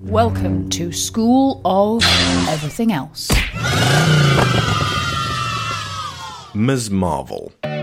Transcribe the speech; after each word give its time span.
Welcome 0.00 0.68
to 0.70 0.92
School 0.92 1.60
of 1.64 2.04
Everything 2.48 2.92
Else. 2.92 3.28
Ms. 6.54 6.88
Marvel. 6.88 7.52
I 7.64 7.74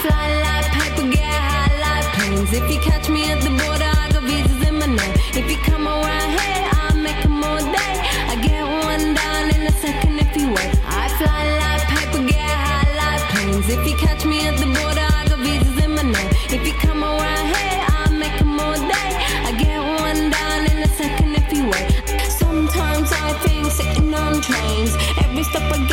fly 0.00 0.32
like 0.40 0.64
paper, 0.72 1.10
get 1.10 1.24
high 1.26 1.78
like 1.78 2.06
planes. 2.14 2.52
If 2.54 2.70
you 2.72 2.80
catch 2.80 3.10
me 3.10 3.30
at 3.30 3.42
the 3.42 3.50
border, 3.50 3.87
you 13.88 13.96
catch 13.96 14.24
me 14.24 14.46
at 14.46 14.56
the 14.58 14.66
border, 14.66 15.06
I 15.18 15.24
got 15.28 15.38
visas. 15.38 15.78
If 16.50 16.66
you 16.66 16.72
come 16.74 17.02
around 17.02 17.46
here, 17.54 17.80
I'll 17.88 18.12
make 18.12 18.40
'em 18.40 18.58
all 18.60 18.74
day. 18.74 19.10
I 19.48 19.52
get 19.62 19.78
one 20.04 20.32
in 20.72 20.78
a 20.88 20.88
second 21.00 21.36
if 21.40 21.52
you 21.52 21.64
wait. 21.72 21.88
Sometimes 22.42 23.10
I 23.12 23.32
think 23.44 23.70
sitting 23.70 24.14
on 24.14 24.40
trains. 24.40 24.92
Every 25.24 25.44
step 25.44 25.72
I 25.76 25.87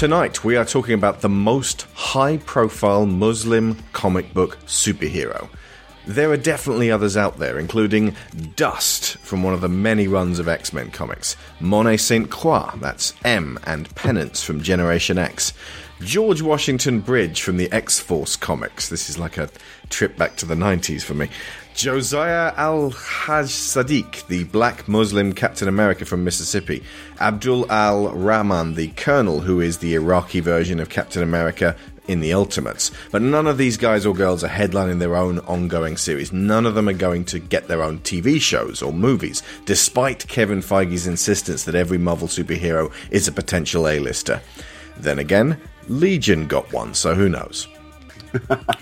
Tonight, 0.00 0.42
we 0.44 0.56
are 0.56 0.64
talking 0.64 0.94
about 0.94 1.20
the 1.20 1.28
most 1.28 1.82
high 1.92 2.38
profile 2.38 3.04
Muslim 3.04 3.76
comic 3.92 4.32
book 4.32 4.56
superhero. 4.64 5.50
There 6.06 6.30
are 6.30 6.38
definitely 6.38 6.90
others 6.90 7.18
out 7.18 7.36
there, 7.36 7.58
including 7.58 8.16
Dust 8.56 9.18
from 9.18 9.42
one 9.42 9.52
of 9.52 9.60
the 9.60 9.68
many 9.68 10.08
runs 10.08 10.38
of 10.38 10.48
X 10.48 10.72
Men 10.72 10.90
comics, 10.90 11.36
Monet 11.60 11.98
St. 11.98 12.30
Croix, 12.30 12.70
that's 12.76 13.12
M, 13.26 13.58
and 13.64 13.94
Penance 13.94 14.42
from 14.42 14.62
Generation 14.62 15.18
X, 15.18 15.52
George 16.00 16.40
Washington 16.40 17.00
Bridge 17.00 17.42
from 17.42 17.58
the 17.58 17.70
X 17.70 18.00
Force 18.00 18.36
comics. 18.36 18.88
This 18.88 19.10
is 19.10 19.18
like 19.18 19.36
a 19.36 19.50
trip 19.90 20.16
back 20.16 20.34
to 20.36 20.46
the 20.46 20.54
90s 20.54 21.02
for 21.02 21.12
me. 21.12 21.28
Josiah 21.74 22.52
Al 22.56 22.90
Haj 22.90 23.46
Sadiq, 23.46 24.26
the 24.26 24.44
black 24.44 24.86
Muslim 24.86 25.32
Captain 25.32 25.68
America 25.68 26.04
from 26.04 26.24
Mississippi. 26.24 26.82
Abdul 27.20 27.70
Al 27.72 28.08
Rahman, 28.10 28.74
the 28.74 28.88
Colonel, 28.88 29.40
who 29.40 29.60
is 29.60 29.78
the 29.78 29.94
Iraqi 29.94 30.40
version 30.40 30.78
of 30.80 30.90
Captain 30.90 31.22
America 31.22 31.76
in 32.06 32.20
the 32.20 32.34
Ultimates. 32.34 32.90
But 33.12 33.22
none 33.22 33.46
of 33.46 33.56
these 33.56 33.76
guys 33.76 34.04
or 34.04 34.14
girls 34.14 34.44
are 34.44 34.48
headlining 34.48 34.98
their 34.98 35.16
own 35.16 35.38
ongoing 35.40 35.96
series. 35.96 36.32
None 36.32 36.66
of 36.66 36.74
them 36.74 36.88
are 36.88 36.92
going 36.92 37.24
to 37.26 37.38
get 37.38 37.68
their 37.68 37.82
own 37.82 38.00
TV 38.00 38.40
shows 38.40 38.82
or 38.82 38.92
movies, 38.92 39.42
despite 39.64 40.28
Kevin 40.28 40.60
Feige's 40.60 41.06
insistence 41.06 41.64
that 41.64 41.74
every 41.74 41.98
Marvel 41.98 42.28
superhero 42.28 42.92
is 43.10 43.28
a 43.28 43.32
potential 43.32 43.88
A-lister. 43.88 44.42
Then 44.98 45.18
again, 45.18 45.58
Legion 45.88 46.46
got 46.46 46.70
one, 46.72 46.92
so 46.94 47.14
who 47.14 47.28
knows? 47.28 47.68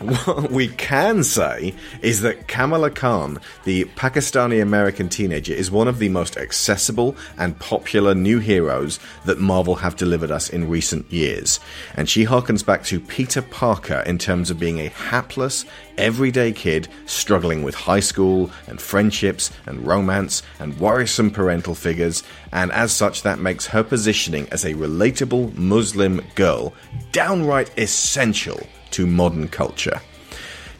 What 0.01 0.51
we 0.51 0.69
can 0.69 1.25
say 1.25 1.75
is 2.03 2.21
that 2.21 2.49
Kamala 2.49 2.91
Khan, 2.91 3.39
the 3.65 3.85
Pakistani 3.97 4.61
American 4.61 5.09
teenager, 5.09 5.53
is 5.55 5.71
one 5.71 5.89
of 5.89 5.99
the 5.99 6.09
most 6.09 6.37
accessible 6.37 7.17
and 7.39 7.59
popular 7.59 8.15
new 8.15 8.39
heroes 8.39 8.99
that 9.25 9.41
Marvel 9.41 9.75
have 9.77 9.97
delivered 9.97 10.31
us 10.31 10.51
in 10.51 10.69
recent 10.69 11.11
years. 11.13 11.61
And 11.97 12.09
she 12.09 12.25
harkens 12.25 12.65
back 12.65 12.85
to 12.85 13.01
Peter 13.01 13.43
Parker 13.43 14.03
in 14.07 14.19
terms 14.19 14.51
of 14.51 14.59
being 14.59 14.81
a 14.81 14.89
hapless, 14.89 15.65
everyday 15.97 16.53
kid 16.53 16.89
struggling 17.07 17.63
with 17.63 17.75
high 17.75 18.01
school 18.01 18.51
and 18.67 18.81
friendships 18.81 19.51
and 19.67 19.87
romance 19.87 20.43
and 20.61 20.79
worrisome 20.79 21.31
parental 21.31 21.75
figures. 21.75 22.23
And 22.53 22.71
as 22.73 22.93
such, 22.93 23.23
that 23.23 23.39
makes 23.39 23.67
her 23.67 23.83
positioning 23.83 24.49
as 24.51 24.65
a 24.65 24.75
relatable 24.75 25.55
Muslim 25.57 26.23
girl 26.35 26.75
downright 27.13 27.71
essential 27.79 28.61
to 28.93 29.07
modern 29.07 29.49
culture. 29.49 30.01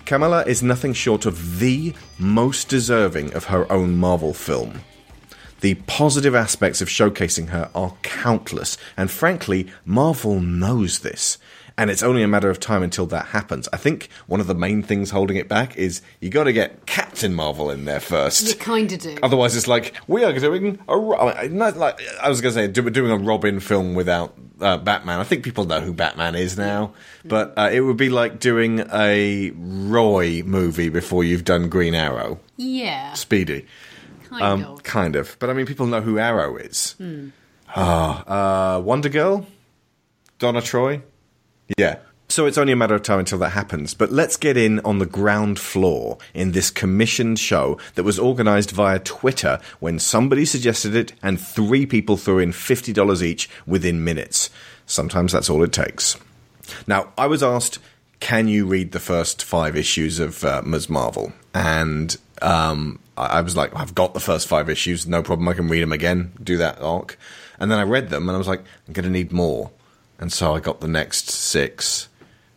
Kamala 0.05 0.43
is 0.47 0.63
nothing 0.63 0.95
short 0.95 1.27
of 1.27 1.59
the 1.59 1.93
most 2.19 2.69
deserving 2.69 3.35
of 3.35 3.45
her 3.45 3.71
own 3.71 3.97
Marvel 3.97 4.33
film. 4.33 4.81
The 5.61 5.75
positive 5.87 6.35
aspects 6.35 6.81
of 6.81 6.89
showcasing 6.89 7.49
her 7.49 7.71
are 7.75 7.95
countless, 8.03 8.79
and 8.97 9.11
frankly, 9.11 9.67
Marvel 9.85 10.41
knows 10.41 11.01
this. 11.01 11.39
And 11.77 11.91
it's 11.91 12.03
only 12.03 12.25
a 12.25 12.29
matter 12.29 12.51
of 12.51 12.59
time 12.59 12.83
until 12.83 13.07
that 13.07 13.27
happens. 13.27 13.69
I 13.73 13.77
think 13.77 14.09
one 14.27 14.41
of 14.41 14.49
the 14.49 14.55
main 14.55 14.83
things 14.83 15.11
holding 15.11 15.37
it 15.37 15.49
back 15.49 15.77
is 15.77 16.03
you 16.21 16.29
got 16.29 16.45
to 16.45 16.53
get 16.53 16.87
Captain 16.87 17.33
Marvel 17.33 17.71
in 17.71 17.85
there 17.85 18.01
first. 18.01 18.49
You 18.49 18.55
kind 18.57 18.91
of 18.91 18.99
do. 18.99 19.17
Otherwise, 19.23 19.55
it's 19.55 19.69
like 19.69 19.95
we 20.09 20.25
are 20.25 20.33
doing 20.33 20.81
a. 20.89 20.99
Ro- 20.99 21.29
I 21.29 21.43
mean, 21.45 21.59
not 21.59 21.77
like 21.77 22.01
I 22.21 22.29
was 22.29 22.41
going 22.41 22.53
to 22.53 22.61
say, 22.63 22.67
do- 22.67 22.91
doing 22.91 23.13
a 23.13 23.17
Robin 23.17 23.61
film 23.61 23.95
without 23.95 24.35
uh, 24.61 24.77
Batman. 24.79 25.21
I 25.21 25.23
think 25.25 25.45
people 25.45 25.67
know 25.67 25.81
who 25.81 25.93
Batman 25.93 26.35
is 26.35 26.59
now, 26.59 26.95
but 27.25 27.55
uh, 27.57 27.71
it 27.73 27.81
would 27.83 27.97
be 27.97 28.09
like 28.09 28.41
doing 28.41 28.81
a 28.93 29.53
Roy 29.57 30.43
movie 30.45 30.89
before 30.89 31.23
you've 31.23 31.45
done 31.45 31.69
Green 31.69 31.95
Arrow, 31.95 32.41
Yeah, 32.57 33.13
Speedy, 33.13 33.67
kind 34.29 34.43
um, 34.43 34.65
of. 34.65 34.83
kind 34.83 35.17
of. 35.17 35.37
But 35.39 35.51
I 35.51 35.53
mean, 35.53 35.67
people 35.67 35.87
know 35.87 36.01
who 36.01 36.19
Arrow 36.19 36.57
is. 36.57 36.95
Ah, 37.75 38.77
uh, 38.77 38.81
Wonder 38.81 39.09
Girl, 39.09 39.47
Donna 40.39 40.63
Troy, 40.63 41.03
yeah. 41.77 41.99
So 42.31 42.45
it's 42.45 42.59
only 42.59 42.75
a 42.75 42.77
matter 42.77 42.95
of 42.95 43.03
time 43.03 43.21
until 43.21 43.39
that 43.39 43.51
happens. 43.51 43.95
But 43.95 44.13
let's 44.13 44.37
get 44.37 44.57
in 44.59 44.81
on 44.81 44.99
the 44.99 45.07
ground 45.07 45.59
floor 45.59 46.19
in 46.35 46.53
this 46.53 46.71
commissioned 46.71 47.39
show 47.39 47.79
that 47.95 48.05
was 48.05 48.19
organized 48.19 48.71
via 48.71 48.99
Twitter 48.99 49.59
when 49.81 49.99
somebody 49.99 50.45
suggested 50.45 50.95
it 50.95 51.15
and 51.23 51.41
three 51.41 51.87
people 51.87 52.19
threw 52.19 52.39
in 52.39 52.53
$50 52.53 53.23
each 53.23 53.49
within 53.67 54.05
minutes. 54.05 54.51
Sometimes 54.85 55.33
that's 55.33 55.49
all 55.49 55.63
it 55.63 55.73
takes. 55.73 56.19
Now, 56.87 57.13
I 57.17 57.27
was 57.27 57.43
asked, 57.43 57.79
can 58.21 58.47
you 58.47 58.67
read 58.67 58.93
the 58.93 59.01
first 59.01 59.43
five 59.43 59.75
issues 59.75 60.21
of 60.21 60.45
uh, 60.45 60.61
Ms. 60.67 60.91
Marvel? 60.91 61.33
And 61.55 62.15
um, 62.43 62.99
I 63.19 63.41
was 63.41 63.57
like, 63.57 63.75
I've 63.75 63.95
got 63.95 64.15
the 64.15 64.21
first 64.21 64.47
five 64.47 64.69
issues, 64.69 65.07
no 65.07 65.23
problem, 65.23 65.49
I 65.49 65.55
can 65.55 65.69
read 65.69 65.83
them 65.83 65.93
again, 65.93 66.33
do 66.43 66.57
that 66.59 66.81
arc. 66.81 67.19
And 67.59 67.71
then 67.71 67.79
I 67.79 67.83
read 67.83 68.11
them 68.11 68.29
and 68.29 68.37
I 68.37 68.39
was 68.39 68.49
like, 68.49 68.63
I'm 68.87 68.93
going 68.93 69.05
to 69.05 69.11
need 69.11 69.33
more. 69.33 69.71
And 70.19 70.33
so 70.33 70.55
I 70.55 70.61
got 70.61 70.81
the 70.81 70.89
next 70.89 71.31
six. 71.31 72.09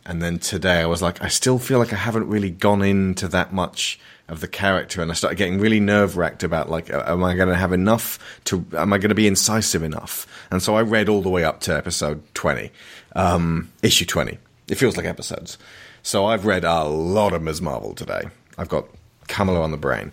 And 0.04 0.20
then 0.20 0.38
today 0.38 0.80
I 0.80 0.86
was 0.86 1.02
like, 1.02 1.22
I 1.22 1.28
still 1.28 1.58
feel 1.58 1.78
like 1.78 1.92
I 1.92 1.96
haven't 1.96 2.28
really 2.28 2.50
gone 2.50 2.82
into 2.82 3.28
that 3.28 3.52
much 3.52 4.00
of 4.28 4.40
the 4.40 4.48
character. 4.48 5.02
And 5.02 5.10
I 5.10 5.14
started 5.14 5.36
getting 5.36 5.60
really 5.60 5.80
nerve 5.80 6.16
wracked 6.16 6.42
about 6.42 6.70
like, 6.70 6.90
am 6.90 7.22
I 7.22 7.34
going 7.34 7.48
to 7.48 7.54
have 7.54 7.72
enough 7.72 8.18
to, 8.44 8.64
am 8.76 8.92
I 8.92 8.98
going 8.98 9.10
to 9.10 9.14
be 9.14 9.26
incisive 9.26 9.82
enough? 9.82 10.26
And 10.50 10.62
so 10.62 10.76
I 10.76 10.82
read 10.82 11.08
all 11.08 11.22
the 11.22 11.30
way 11.30 11.44
up 11.44 11.60
to 11.60 11.76
episode 11.76 12.22
20, 12.34 12.70
um, 13.14 13.70
issue 13.82 14.06
20. 14.06 14.38
It 14.68 14.76
feels 14.76 14.96
like 14.96 15.06
episodes. 15.06 15.58
So 16.02 16.26
I've 16.26 16.46
read 16.46 16.64
a 16.64 16.84
lot 16.84 17.32
of 17.32 17.42
Ms. 17.42 17.60
Marvel 17.60 17.94
today. 17.94 18.22
I've 18.58 18.68
got 18.68 18.88
Kamala 19.32 19.60
on 19.60 19.70
the 19.70 19.76
brain. 19.76 20.12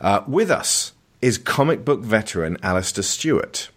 Uh, 0.00 0.20
with 0.26 0.50
us 0.50 0.92
is 1.20 1.38
comic 1.38 1.84
book 1.84 2.00
veteran 2.00 2.56
Alistair 2.62 3.02
Stewart 3.02 3.70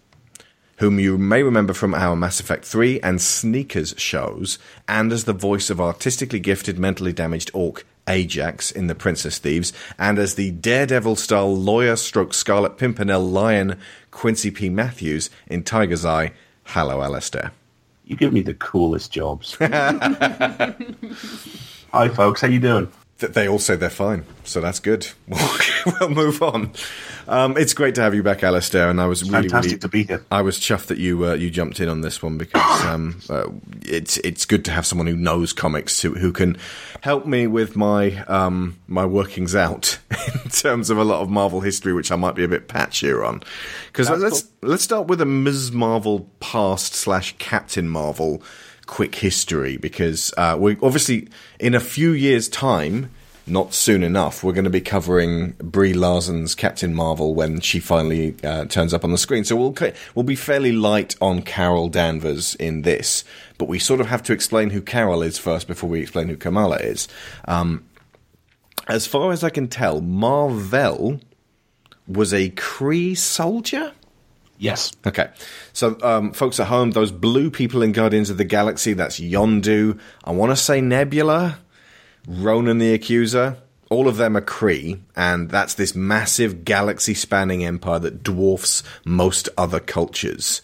whom 0.82 0.98
you 0.98 1.16
may 1.16 1.44
remember 1.44 1.72
from 1.72 1.94
our 1.94 2.16
Mass 2.16 2.40
Effect 2.40 2.64
3 2.64 2.98
and 3.02 3.20
Sneakers 3.20 3.94
shows, 3.96 4.58
and 4.88 5.12
as 5.12 5.22
the 5.24 5.32
voice 5.32 5.70
of 5.70 5.80
artistically 5.80 6.40
gifted, 6.40 6.76
mentally 6.76 7.12
damaged 7.12 7.52
orc 7.54 7.86
Ajax 8.08 8.72
in 8.72 8.88
The 8.88 8.96
Princess 8.96 9.38
Thieves, 9.38 9.72
and 9.96 10.18
as 10.18 10.34
the 10.34 10.50
Daredevil 10.50 11.14
style 11.14 11.56
lawyer 11.56 11.94
stroke 11.94 12.34
Scarlet 12.34 12.78
Pimpernel 12.78 13.22
lion 13.22 13.78
Quincy 14.10 14.50
P. 14.50 14.68
Matthews 14.68 15.30
in 15.46 15.62
Tiger's 15.62 16.04
Eye. 16.04 16.32
Hello, 16.64 17.00
Alistair. 17.00 17.52
You 18.04 18.16
give 18.16 18.32
me 18.32 18.40
the 18.40 18.54
coolest 18.54 19.12
jobs. 19.12 19.54
Hi, 19.60 20.74
folks. 22.08 22.40
How 22.40 22.48
you 22.48 22.58
doing? 22.58 22.90
Th- 23.22 23.32
They 23.32 23.48
all 23.48 23.60
say 23.60 23.76
they're 23.76 23.88
fine, 23.88 24.24
so 24.42 24.60
that's 24.60 24.80
good. 24.80 25.06
we'll 26.00 26.08
move 26.10 26.42
on. 26.42 26.72
Um, 27.28 27.56
it's 27.56 27.72
great 27.72 27.94
to 27.94 28.00
have 28.02 28.16
you 28.16 28.22
back, 28.24 28.42
Alistair, 28.42 28.90
and 28.90 29.00
I 29.00 29.06
was 29.06 29.22
really, 29.22 29.48
Fantastic 29.48 29.70
really 29.70 29.78
to 29.78 29.88
be 29.88 30.02
here. 30.02 30.24
I 30.32 30.42
was 30.42 30.58
chuffed 30.58 30.86
that 30.86 30.98
you 30.98 31.24
uh, 31.24 31.34
you 31.34 31.48
jumped 31.48 31.78
in 31.78 31.88
on 31.88 32.00
this 32.00 32.20
one 32.20 32.36
because 32.36 32.84
um, 32.84 33.20
uh, 33.30 33.48
it's 33.82 34.18
it's 34.18 34.44
good 34.44 34.64
to 34.64 34.72
have 34.72 34.86
someone 34.86 35.06
who 35.06 35.14
knows 35.14 35.52
comics 35.52 36.02
who 36.02 36.14
who 36.14 36.32
can 36.32 36.56
help 37.00 37.24
me 37.24 37.46
with 37.46 37.76
my 37.76 38.18
um, 38.24 38.76
my 38.88 39.06
workings 39.06 39.54
out 39.54 40.00
in 40.44 40.50
terms 40.50 40.90
of 40.90 40.98
a 40.98 41.04
lot 41.04 41.20
of 41.22 41.30
Marvel 41.30 41.60
history, 41.60 41.92
which 41.92 42.10
I 42.10 42.16
might 42.16 42.34
be 42.34 42.42
a 42.42 42.48
bit 42.48 42.66
patchier 42.66 43.24
on. 43.24 43.40
Because 43.86 44.10
let's 44.10 44.48
let's 44.62 44.82
start 44.82 45.06
with 45.06 45.20
a 45.20 45.26
Ms. 45.26 45.70
Marvel 45.70 46.28
past 46.40 46.94
slash 46.94 47.36
Captain 47.38 47.88
Marvel 47.88 48.42
quick 48.86 49.14
history 49.14 49.76
because 49.76 50.32
uh, 50.36 50.56
we 50.58 50.76
obviously 50.82 51.28
in 51.58 51.74
a 51.74 51.80
few 51.80 52.12
years' 52.12 52.48
time 52.48 53.10
not 53.46 53.74
soon 53.74 54.02
enough, 54.02 54.44
we're 54.44 54.52
going 54.52 54.64
to 54.64 54.70
be 54.70 54.80
covering 54.80 55.50
Brie 55.58 55.94
Larson's 55.94 56.54
Captain 56.54 56.94
Marvel 56.94 57.34
when 57.34 57.60
she 57.60 57.80
finally 57.80 58.36
uh, 58.44 58.66
turns 58.66 58.94
up 58.94 59.04
on 59.04 59.10
the 59.10 59.18
screen. 59.18 59.44
So 59.44 59.56
we'll 59.56 59.74
we'll 60.14 60.22
be 60.22 60.36
fairly 60.36 60.72
light 60.72 61.16
on 61.20 61.42
Carol 61.42 61.88
Danvers 61.88 62.54
in 62.56 62.82
this, 62.82 63.24
but 63.58 63.68
we 63.68 63.78
sort 63.78 64.00
of 64.00 64.06
have 64.06 64.22
to 64.24 64.32
explain 64.32 64.70
who 64.70 64.80
Carol 64.80 65.22
is 65.22 65.38
first 65.38 65.66
before 65.66 65.90
we 65.90 66.00
explain 66.00 66.28
who 66.28 66.36
Kamala 66.36 66.76
is. 66.76 67.08
Um, 67.46 67.84
as 68.88 69.06
far 69.06 69.32
as 69.32 69.42
I 69.42 69.50
can 69.50 69.68
tell, 69.68 70.00
Marvel 70.00 71.20
was 72.06 72.32
a 72.32 72.50
Cree 72.50 73.14
soldier. 73.14 73.92
Yes. 74.62 74.92
Okay, 75.04 75.28
so 75.72 75.98
um, 76.02 76.32
folks 76.32 76.60
at 76.60 76.68
home, 76.68 76.92
those 76.92 77.10
blue 77.10 77.50
people 77.50 77.82
in 77.82 77.90
Guardians 77.90 78.30
of 78.30 78.36
the 78.36 78.44
Galaxy, 78.44 78.92
that's 78.92 79.18
Yondu. 79.18 79.98
I 80.22 80.30
want 80.30 80.52
to 80.52 80.56
say 80.56 80.80
Nebula, 80.80 81.58
Ronan 82.28 82.78
the 82.78 82.94
Accuser. 82.94 83.56
All 83.90 84.06
of 84.06 84.18
them 84.18 84.36
are 84.36 84.40
Kree, 84.40 85.00
and 85.16 85.50
that's 85.50 85.74
this 85.74 85.96
massive 85.96 86.64
galaxy 86.64 87.12
spanning 87.12 87.64
empire 87.64 87.98
that 87.98 88.22
dwarfs 88.22 88.84
most 89.04 89.48
other 89.58 89.80
cultures. 89.80 90.62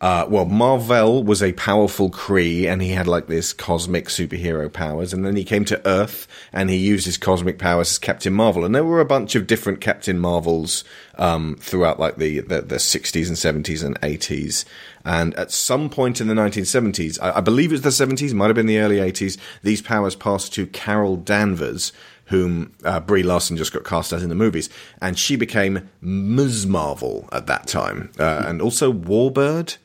Uh, 0.00 0.24
well, 0.30 0.46
Marvel 0.46 1.22
was 1.22 1.42
a 1.42 1.52
powerful 1.52 2.10
Kree, 2.10 2.64
and 2.64 2.80
he 2.80 2.92
had 2.92 3.06
like 3.06 3.26
this 3.26 3.52
cosmic 3.52 4.06
superhero 4.06 4.72
powers. 4.72 5.12
And 5.12 5.26
then 5.26 5.36
he 5.36 5.44
came 5.44 5.66
to 5.66 5.86
Earth, 5.86 6.26
and 6.54 6.70
he 6.70 6.76
used 6.76 7.04
his 7.04 7.18
cosmic 7.18 7.58
powers 7.58 7.90
as 7.90 7.98
Captain 7.98 8.32
Marvel. 8.32 8.64
And 8.64 8.74
there 8.74 8.84
were 8.84 9.00
a 9.00 9.04
bunch 9.04 9.34
of 9.34 9.46
different 9.46 9.82
Captain 9.82 10.18
Marvels 10.18 10.84
um, 11.16 11.56
throughout 11.60 12.00
like 12.00 12.16
the, 12.16 12.40
the 12.40 12.62
the 12.62 12.76
60s 12.76 13.28
and 13.28 13.66
70s 13.66 13.84
and 13.84 14.00
80s. 14.00 14.64
And 15.04 15.34
at 15.34 15.50
some 15.50 15.90
point 15.90 16.20
in 16.20 16.28
the 16.28 16.34
1970s, 16.34 17.18
I, 17.20 17.36
I 17.36 17.40
believe 17.42 17.70
it 17.70 17.82
was 17.84 17.96
the 17.98 18.06
70s, 18.06 18.32
might 18.32 18.46
have 18.46 18.56
been 18.56 18.66
the 18.66 18.78
early 18.78 18.96
80s. 18.96 19.36
These 19.62 19.82
powers 19.82 20.14
passed 20.14 20.54
to 20.54 20.66
Carol 20.66 21.16
Danvers, 21.16 21.92
whom 22.26 22.72
uh, 22.84 23.00
Brie 23.00 23.22
Larson 23.22 23.58
just 23.58 23.72
got 23.72 23.84
cast 23.84 24.14
as 24.14 24.22
in 24.22 24.30
the 24.30 24.34
movies, 24.34 24.70
and 25.02 25.18
she 25.18 25.36
became 25.36 25.90
Ms. 26.00 26.64
Marvel 26.64 27.28
at 27.32 27.46
that 27.48 27.66
time, 27.66 28.10
uh, 28.18 28.44
and 28.46 28.62
also 28.62 28.90
Warbird. 28.90 29.76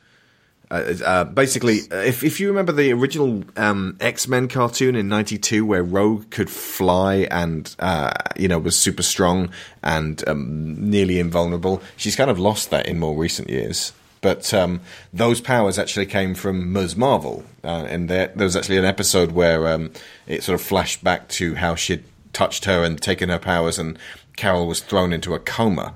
Uh, 0.68 0.94
uh, 1.04 1.24
basically, 1.24 1.80
uh, 1.92 1.96
if 1.96 2.24
if 2.24 2.40
you 2.40 2.48
remember 2.48 2.72
the 2.72 2.92
original 2.92 3.44
um, 3.56 3.96
X 4.00 4.26
Men 4.26 4.48
cartoon 4.48 4.96
in 4.96 5.08
'92, 5.08 5.64
where 5.64 5.82
Rogue 5.82 6.28
could 6.30 6.50
fly 6.50 7.28
and 7.30 7.74
uh, 7.78 8.10
you 8.36 8.48
know 8.48 8.58
was 8.58 8.76
super 8.76 9.04
strong 9.04 9.50
and 9.84 10.26
um, 10.28 10.90
nearly 10.90 11.20
invulnerable, 11.20 11.82
she's 11.96 12.16
kind 12.16 12.30
of 12.30 12.38
lost 12.38 12.70
that 12.70 12.86
in 12.86 12.98
more 12.98 13.16
recent 13.16 13.48
years. 13.48 13.92
But 14.22 14.52
um, 14.52 14.80
those 15.12 15.40
powers 15.40 15.78
actually 15.78 16.06
came 16.06 16.34
from 16.34 16.72
Ms. 16.72 16.96
Marvel, 16.96 17.44
and 17.62 18.08
there, 18.08 18.32
there 18.34 18.46
was 18.46 18.56
actually 18.56 18.78
an 18.78 18.84
episode 18.84 19.32
where 19.32 19.68
um, 19.68 19.92
it 20.26 20.42
sort 20.42 20.58
of 20.58 20.66
flashed 20.66 21.04
back 21.04 21.28
to 21.28 21.54
how 21.54 21.76
she'd 21.76 22.02
touched 22.32 22.64
her 22.64 22.82
and 22.82 23.00
taken 23.00 23.28
her 23.28 23.38
powers, 23.38 23.78
and 23.78 23.96
Carol 24.34 24.66
was 24.66 24.80
thrown 24.80 25.12
into 25.12 25.32
a 25.34 25.38
coma. 25.38 25.94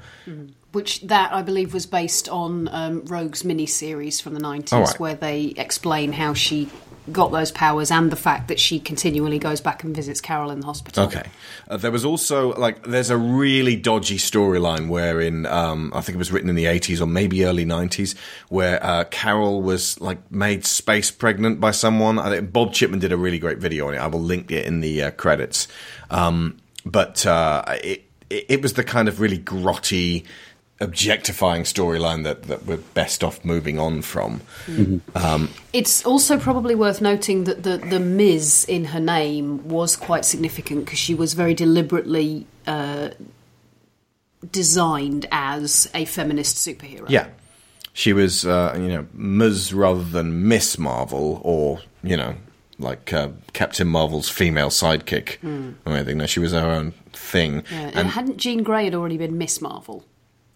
Which 0.73 1.01
that 1.03 1.33
I 1.33 1.43
believe 1.43 1.75
was 1.75 1.87
based 1.87 2.29
on 2.29 2.69
um, 2.69 3.05
Rogue's 3.07 3.43
miniseries 3.43 4.23
from 4.23 4.35
the 4.35 4.41
nineties, 4.41 4.73
All 4.73 4.85
right. 4.85 5.01
where 5.01 5.15
they 5.15 5.47
explain 5.57 6.13
how 6.13 6.33
she 6.33 6.69
got 7.13 7.33
those 7.33 7.51
powers 7.51 7.91
and 7.91 8.13
the 8.13 8.17
fact 8.17 8.49
that 8.49 8.61
she 8.61 8.79
continually 8.79 9.39
goes 9.39 9.61
back 9.61 9.83
and 9.83 9.95
visits 9.95 10.21
Carol 10.21 10.51
in 10.51 10.61
the 10.61 10.67
hospital. 10.67 11.05
Okay. 11.07 11.25
Uh, 11.69 11.77
there 11.77 11.91
was 11.91 12.05
also 12.05 12.55
like 12.55 12.85
there's 12.85 13.11
a 13.11 13.17
really 13.17 13.75
dodgy 13.75 14.17
storyline 14.17 14.89
wherein 14.89 15.47
um, 15.47 15.93
I 15.95 16.03
think 16.03 16.17
it 16.17 16.19
was 16.19 16.31
written 16.31 16.49
in 16.49 16.57
the 16.57 16.67
80s 16.67 17.01
or 17.01 17.07
maybe 17.07 17.45
early 17.45 17.65
90s 17.65 18.17
where 18.49 18.85
uh, 18.85 19.05
Carol 19.05 19.63
was 19.63 20.01
like 20.01 20.31
made 20.31 20.65
space 20.67 21.11
pregnant 21.11 21.61
by 21.61 21.71
someone. 21.71 22.19
I 22.19 22.31
think 22.31 22.53
Bob 22.53 22.73
Chipman 22.73 23.01
did 23.01 23.13
a 23.13 23.17
really 23.17 23.39
great 23.39 23.59
video 23.59 23.89
on 23.89 23.95
it. 23.95 23.99
I 23.99 24.07
will 24.07 24.21
link 24.21 24.51
it 24.51 24.67
in 24.67 24.81
the 24.81 25.05
uh, 25.05 25.11
credits. 25.13 25.69
Um, 26.11 26.59
but 26.85 27.27
uh, 27.27 27.65
it 27.83 28.05
it 28.31 28.63
was 28.63 28.75
the 28.75 28.85
kind 28.85 29.09
of 29.09 29.21
really 29.21 29.39
grotty 29.39 30.25
objectifying 30.81 31.65
storyline 31.65 32.25
that, 32.25 32.45
that 32.45 32.65
we're 32.65 32.79
best 32.79 33.23
off 33.23 33.45
moving 33.45 33.79
on 33.79 34.03
from. 34.03 34.41
It's 35.73 36.05
also 36.05 36.39
probably 36.39 36.75
worth 36.75 37.01
noting 37.01 37.45
that 37.45 37.63
the 37.63 37.77
the 37.79 38.01
Ms 38.01 38.65
in 38.69 38.87
her 38.87 39.01
name 39.01 39.69
was 39.69 39.97
quite 39.97 40.25
significant 40.25 40.85
because 40.85 40.99
she 40.99 41.15
was 41.15 41.35
very 41.35 41.55
deliberately 41.55 42.47
uh, 42.67 43.11
designed 44.51 45.27
as 45.31 45.91
a 45.95 46.05
feminist 46.05 46.57
superhero. 46.57 47.09
Yeah. 47.09 47.29
She 47.93 48.13
was, 48.13 48.47
uh, 48.47 48.77
you 48.79 48.89
know, 48.89 49.07
Ms. 49.13 49.75
rather 49.75 50.05
than 50.05 50.47
Miss 50.47 50.79
Marvel, 50.79 51.41
or, 51.43 51.81
you 52.05 52.17
know, 52.17 52.37
like 52.79 53.13
uh, 53.13 53.31
Captain 53.53 53.89
Marvel's 53.89 54.29
female 54.29 54.71
sidekick 54.71 55.39
or 55.85 55.93
anything. 55.93 56.19
No, 56.19 56.27
she 56.27 56.39
was 56.39 56.53
her 56.53 56.71
own 56.71 56.93
thing. 57.13 57.65
Yeah, 57.71 57.79
and 57.89 57.97
and 57.97 58.09
hadn't 58.09 58.37
Jean 58.39 58.63
Grey 58.63 58.85
had 58.85 58.95
already 58.95 59.19
been 59.19 59.37
Miss 59.37 59.61
Marvel? 59.61 60.05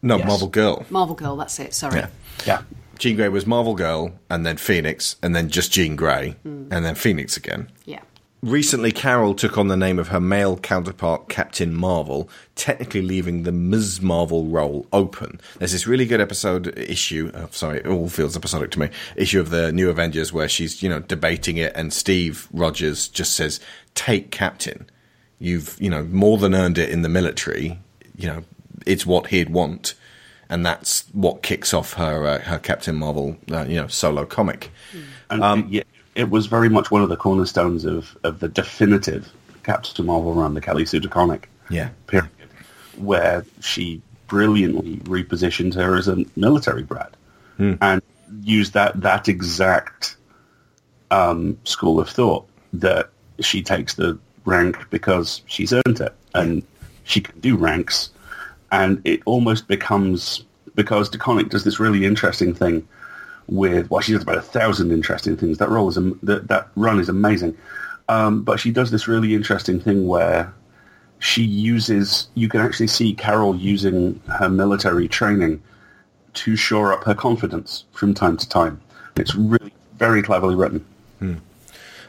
No, 0.05 0.19
Yes. 0.19 0.29
Marvel 0.29 0.49
Girl. 0.49 0.85
Marvel 0.91 1.15
Girl, 1.17 1.37
that's 1.37 1.59
it. 1.59 1.75
Sorry. 1.75 1.97
Yeah. 2.01 2.09
Yeah. 2.47 2.63
Jean 2.99 3.17
Grey 3.17 3.29
was 3.29 3.45
Marvel 3.47 3.75
Girl, 3.75 4.13
and 4.31 4.47
then 4.47 4.57
Phoenix, 4.57 5.17
and 5.23 5.35
then 5.35 5.49
just 5.49 5.73
Jean 5.73 5.97
Grey, 5.97 6.37
and 6.45 6.71
then 6.71 6.95
Phoenix 6.95 7.37
again. 7.37 7.69
Yeah. 7.87 8.01
Recently, 8.41 8.93
Carol 8.93 9.35
took 9.35 9.57
on 9.57 9.69
the 9.69 9.77
name 9.77 9.99
of 9.99 10.09
her 10.09 10.21
male 10.21 10.59
counterpart, 10.59 11.29
Captain 11.31 11.73
Marvel, 11.75 12.29
technically 12.55 13.01
leaving 13.01 13.43
the 13.43 13.53
Ms. 13.53 14.03
Marvel 14.03 14.45
role 14.47 14.87
open. 14.93 15.41
There's 15.59 15.73
this 15.73 15.87
really 15.87 16.05
good 16.05 16.21
episode 16.21 16.79
issue. 16.79 17.31
Uh, 17.35 17.47
sorry, 17.51 17.79
it 17.79 17.87
all 17.87 18.09
feels 18.11 18.37
episodic 18.37 18.71
to 18.73 18.79
me. 18.81 18.91
Issue 19.17 19.41
of 19.41 19.49
the 19.51 19.73
New 19.73 19.89
Avengers 19.89 20.31
where 20.33 20.49
she's 20.49 20.83
you 20.83 20.89
know 20.91 21.01
debating 21.01 21.57
it, 21.57 21.73
and 21.75 21.91
Steve 21.93 22.47
Rogers 22.53 23.09
just 23.09 23.35
says, 23.35 23.61
"Take 23.95 24.31
Captain. 24.31 24.87
You've 25.39 25.77
you 25.81 25.89
know 25.91 26.05
more 26.05 26.37
than 26.39 26.55
earned 26.55 26.77
it 26.79 26.91
in 26.91 27.01
the 27.03 27.09
military. 27.09 27.79
You 28.17 28.29
know 28.29 28.45
it's 28.87 29.07
what 29.07 29.29
he'd 29.29 29.51
want." 29.51 29.95
And 30.51 30.65
that's 30.65 31.05
what 31.13 31.43
kicks 31.43 31.73
off 31.73 31.95
her 31.95 32.27
uh, 32.27 32.39
her 32.41 32.59
Captain 32.59 32.97
Marvel, 32.97 33.37
uh, 33.51 33.65
you 33.67 33.77
know, 33.77 33.89
solo 33.89 34.27
comic. 34.27 34.71
And 35.31 35.43
Um, 35.43 35.61
it, 35.61 35.67
yeah, 35.71 35.83
it 36.15 36.31
was 36.31 36.47
very 36.47 36.69
much 36.69 36.91
one 36.91 37.03
of 37.03 37.09
the 37.09 37.17
cornerstones 37.17 37.85
of, 37.85 38.17
of 38.25 38.41
the 38.41 38.49
definitive 38.49 39.33
Captain 39.63 40.07
Marvel 40.07 40.35
run, 40.35 40.55
the 40.55 40.61
Kelly 40.61 40.85
Sue 40.85 41.01
comic 41.01 41.49
Yeah, 41.71 41.89
period, 42.07 42.29
where 42.97 43.45
she 43.61 44.03
brilliantly 44.27 44.97
repositioned 45.05 45.75
her 45.75 45.97
as 45.97 46.09
a 46.09 46.25
military 46.37 46.83
brat 46.83 47.15
and 47.81 48.03
used 48.43 48.73
that 48.75 49.01
that 49.01 49.29
exact 49.29 50.17
um, 51.11 51.57
school 51.65 52.01
of 52.01 52.09
thought 52.09 52.47
that 52.73 53.11
she 53.41 53.63
takes 53.63 53.95
the 53.95 54.19
rank 54.45 54.77
because 54.91 55.43
she's 55.47 55.73
earned 55.73 56.01
it 56.01 56.13
and 56.35 56.63
she 57.05 57.21
can 57.21 57.39
do 57.41 57.57
ranks 57.57 58.11
and 58.75 59.01
it 59.05 59.21
almost 59.25 59.69
becomes 59.69 60.45
because 60.75 61.09
DeConnick 61.09 61.49
does 61.49 61.63
this 61.63 61.79
really 61.79 62.05
interesting 62.05 62.53
thing 62.53 62.87
with 63.47 63.89
well 63.91 64.01
she 64.01 64.13
does 64.13 64.23
about 64.23 64.39
a 64.39 64.43
thousand 64.43 64.91
interesting 64.91 65.37
things. 65.37 65.59
That 65.59 65.69
role 65.69 65.89
is 65.89 65.95
that, 65.95 66.49
that 66.49 66.69
run 66.75 66.99
is 66.99 67.09
amazing. 67.09 67.57
Um, 68.09 68.43
but 68.43 68.59
she 68.59 68.71
does 68.73 68.91
this 68.91 69.07
really 69.07 69.33
interesting 69.35 69.81
thing 69.81 70.09
where 70.09 70.53
she 71.21 71.43
uses 71.45 72.29
you 72.35 72.49
can 72.49 72.61
actually 72.61 72.89
see 72.89 73.15
Carol 73.15 73.55
using 73.55 74.21
her 74.39 74.49
military 74.49 75.07
training 75.07 75.63
to 76.43 76.57
shore 76.57 76.93
up 76.93 77.05
her 77.05 77.15
confidence 77.15 77.85
from 77.93 78.13
time 78.13 78.37
to 78.37 78.49
time. 78.49 78.81
It's 79.17 79.37
really 79.37 79.73
very 79.99 80.23
cleverly 80.23 80.57
written 80.57 80.85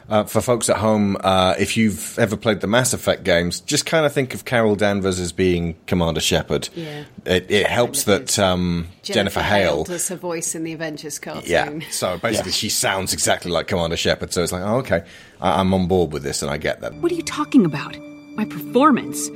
Uh, 0.08 0.22
for 0.22 0.40
folks 0.40 0.68
at 0.70 0.76
home, 0.76 1.16
uh, 1.24 1.54
if 1.58 1.76
you've 1.76 2.16
ever 2.18 2.36
played 2.36 2.60
the 2.60 2.68
Mass 2.68 2.92
Effect 2.92 3.24
games, 3.24 3.58
just 3.60 3.86
kind 3.86 4.06
of 4.06 4.12
think 4.12 4.34
of 4.34 4.44
Carol 4.44 4.76
Danvers 4.76 5.18
as 5.18 5.32
being 5.32 5.74
Commander 5.86 6.20
Shepard. 6.20 6.68
Yeah. 6.76 7.04
It, 7.24 7.50
it 7.50 7.66
helps 7.66 8.04
Kind 8.04 8.20
of 8.20 8.26
that 8.28 8.38
um, 8.38 8.86
Jennifer, 9.02 9.40
Hale. 9.40 9.82
does 9.82 10.06
her 10.08 10.14
voice 10.14 10.54
in 10.54 10.62
the 10.62 10.72
Avengers 10.74 11.18
cartoon. 11.18 11.42
Yeah. 11.50 11.90
So 11.90 12.18
basically, 12.18 12.52
she 12.52 12.68
sounds 12.68 13.12
exactly 13.12 13.50
like 13.50 13.66
Commander 13.66 13.96
Shepard. 13.96 14.32
So 14.32 14.44
it's 14.44 14.52
like, 14.52 14.62
oh, 14.62 14.76
okay, 14.76 15.04
I- 15.40 15.60
I'm 15.60 15.74
on 15.74 15.88
board 15.88 16.12
with 16.12 16.22
this, 16.22 16.40
and 16.40 16.52
I 16.52 16.56
get 16.58 16.82
that. 16.82 16.94
What 16.94 17.10
are 17.10 17.16
you 17.16 17.22
talking 17.24 17.64
about? 17.64 17.96
My 18.36 18.44
performance? 18.44 19.28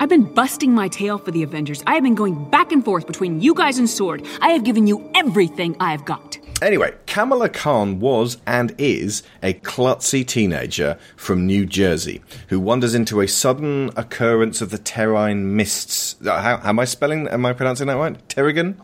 I've 0.00 0.08
been 0.08 0.24
busting 0.24 0.72
my 0.74 0.88
tail 0.88 1.18
for 1.18 1.32
the 1.32 1.42
Avengers. 1.42 1.82
I 1.86 1.94
have 1.94 2.02
been 2.02 2.14
going 2.14 2.48
back 2.50 2.72
and 2.72 2.84
forth 2.84 3.06
between 3.06 3.40
you 3.42 3.54
guys 3.54 3.78
and 3.78 3.88
Sword. 3.90 4.24
I 4.40 4.48
have 4.50 4.64
given 4.64 4.86
you 4.86 5.08
everything 5.14 5.76
I've 5.80 6.04
got. 6.04 6.38
Anyway, 6.62 6.94
Kamala 7.06 7.48
Khan 7.48 8.00
was 8.00 8.38
and 8.46 8.74
is 8.78 9.22
a 9.42 9.54
klutzy 9.54 10.26
teenager 10.26 10.96
from 11.16 11.46
New 11.46 11.66
Jersey 11.66 12.22
who 12.48 12.58
wanders 12.58 12.94
into 12.94 13.20
a 13.20 13.28
sudden 13.28 13.90
occurrence 13.96 14.62
of 14.62 14.70
the 14.70 14.78
Terrine 14.78 15.42
mists. 15.42 16.16
Uh, 16.24 16.40
How, 16.40 16.56
how 16.58 16.68
am 16.70 16.78
I 16.78 16.84
spelling? 16.84 17.28
Am 17.28 17.44
I 17.44 17.52
pronouncing 17.52 17.88
that 17.88 17.96
right? 17.96 18.16
Terrigan? 18.28 18.76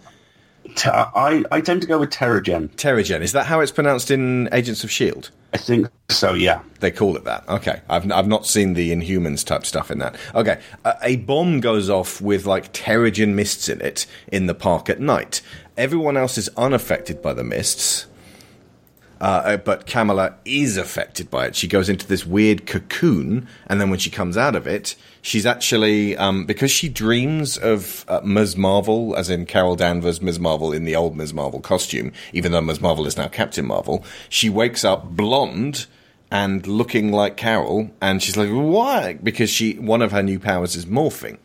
I, 0.84 1.44
I 1.50 1.60
tend 1.60 1.82
to 1.82 1.88
go 1.88 1.98
with 1.98 2.10
Terrigen 2.10 2.68
Terrigen. 2.76 3.20
Is 3.20 3.32
that 3.32 3.46
how 3.46 3.60
it's 3.60 3.72
pronounced 3.72 4.10
in 4.10 4.48
Agents 4.52 4.84
of 4.84 4.90
Shield? 4.90 5.30
I 5.52 5.56
think 5.56 5.88
so 6.08 6.32
yeah 6.32 6.60
They 6.78 6.92
call 6.92 7.16
it 7.16 7.24
that. 7.24 7.48
Okay. 7.48 7.80
I've, 7.88 8.10
I've 8.12 8.28
not 8.28 8.46
seen 8.46 8.74
the 8.74 8.92
Inhumans 8.92 9.44
type 9.44 9.66
stuff 9.66 9.90
in 9.90 9.98
that. 9.98 10.14
Okay. 10.34 10.60
A, 10.84 10.96
a 11.02 11.16
bomb 11.16 11.60
goes 11.60 11.90
off 11.90 12.20
with 12.20 12.46
like 12.46 12.72
Terrigen 12.72 13.34
mists 13.34 13.68
in 13.68 13.80
it 13.80 14.06
in 14.30 14.46
the 14.46 14.54
park 14.54 14.88
at 14.88 15.00
night. 15.00 15.42
Everyone 15.76 16.16
else 16.16 16.38
is 16.38 16.48
unaffected 16.56 17.20
by 17.20 17.32
the 17.32 17.44
mists. 17.44 18.06
Uh, 19.20 19.58
but 19.58 19.86
Kamala 19.86 20.34
is 20.46 20.78
affected 20.78 21.30
by 21.30 21.46
it. 21.46 21.54
She 21.54 21.68
goes 21.68 21.90
into 21.90 22.06
this 22.06 22.24
weird 22.24 22.66
cocoon, 22.66 23.46
and 23.66 23.80
then 23.80 23.90
when 23.90 23.98
she 23.98 24.08
comes 24.08 24.38
out 24.38 24.56
of 24.56 24.66
it, 24.66 24.96
she's 25.20 25.44
actually 25.44 26.16
um, 26.16 26.46
because 26.46 26.70
she 26.70 26.88
dreams 26.88 27.58
of 27.58 28.06
uh, 28.08 28.20
Ms. 28.24 28.56
Marvel, 28.56 29.14
as 29.16 29.28
in 29.28 29.44
Carol 29.44 29.76
Danvers, 29.76 30.22
Ms. 30.22 30.40
Marvel 30.40 30.72
in 30.72 30.84
the 30.84 30.96
old 30.96 31.16
Ms. 31.16 31.34
Marvel 31.34 31.60
costume, 31.60 32.12
even 32.32 32.52
though 32.52 32.62
Ms. 32.62 32.80
Marvel 32.80 33.06
is 33.06 33.18
now 33.18 33.28
Captain 33.28 33.66
Marvel. 33.66 34.04
She 34.30 34.48
wakes 34.48 34.84
up 34.84 35.04
blonde 35.10 35.86
and 36.30 36.66
looking 36.66 37.12
like 37.12 37.36
Carol, 37.36 37.90
and 38.00 38.22
she's 38.22 38.38
like, 38.38 38.48
"Why?" 38.48 39.18
Because 39.22 39.50
she 39.50 39.74
one 39.74 40.00
of 40.00 40.12
her 40.12 40.22
new 40.22 40.38
powers 40.38 40.76
is 40.76 40.86
morphing. 40.86 41.36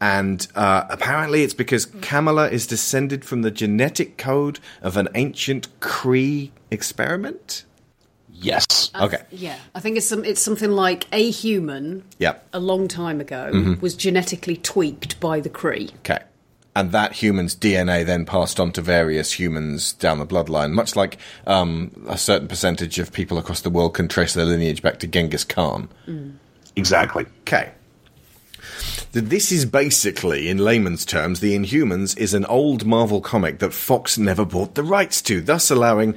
And 0.00 0.46
uh, 0.54 0.84
apparently, 0.90 1.42
it's 1.42 1.54
because 1.54 1.86
Kamala 1.86 2.50
is 2.50 2.66
descended 2.66 3.24
from 3.24 3.42
the 3.42 3.50
genetic 3.50 4.16
code 4.16 4.60
of 4.80 4.96
an 4.96 5.08
ancient 5.14 5.68
Kree 5.80 6.50
experiment. 6.70 7.64
Yes. 8.32 8.90
Okay. 8.94 9.22
Yeah, 9.30 9.56
I 9.74 9.80
think 9.80 9.96
it's 9.96 10.06
some, 10.06 10.24
it's 10.24 10.40
something 10.40 10.70
like 10.70 11.06
a 11.12 11.28
human 11.30 12.04
Yep. 12.18 12.48
a 12.52 12.60
long 12.60 12.86
time 12.86 13.20
ago 13.20 13.50
Mm-hmm. 13.52 13.80
was 13.80 13.94
genetically 13.96 14.56
tweaked 14.56 15.18
by 15.18 15.40
the 15.40 15.50
Kree. 15.50 15.92
Okay. 15.98 16.20
And 16.76 16.92
that 16.92 17.14
human's 17.14 17.56
DNA 17.56 18.06
then 18.06 18.24
passed 18.24 18.60
on 18.60 18.70
to 18.72 18.80
various 18.80 19.32
humans 19.32 19.92
down 19.94 20.20
the 20.20 20.26
bloodline, 20.26 20.70
much 20.72 20.94
like 20.94 21.18
um, 21.48 21.90
a 22.08 22.16
certain 22.16 22.46
percentage 22.46 23.00
of 23.00 23.12
people 23.12 23.38
across 23.38 23.62
the 23.62 23.70
world 23.70 23.94
can 23.94 24.06
trace 24.06 24.34
their 24.34 24.44
lineage 24.44 24.82
back 24.82 25.00
to 25.00 25.08
Genghis 25.08 25.42
Khan. 25.42 25.88
Exactly. 26.76 27.26
Okay. 27.40 27.72
This 29.12 29.50
is 29.50 29.64
basically, 29.64 30.48
in 30.48 30.58
layman's 30.58 31.04
terms, 31.04 31.40
The 31.40 31.56
Inhumans 31.56 32.16
is 32.18 32.34
an 32.34 32.44
old 32.44 32.84
Marvel 32.86 33.20
comic 33.20 33.58
that 33.58 33.72
Fox 33.72 34.18
never 34.18 34.44
bought 34.44 34.74
the 34.76 34.82
rights 34.84 35.20
to, 35.22 35.40
thus 35.40 35.70
allowing 35.70 36.14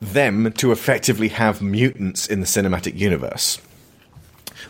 them 0.00 0.52
to 0.52 0.72
effectively 0.72 1.28
have 1.28 1.60
mutants 1.62 2.26
in 2.26 2.40
the 2.40 2.46
cinematic 2.46 2.96
universe. 2.96 3.60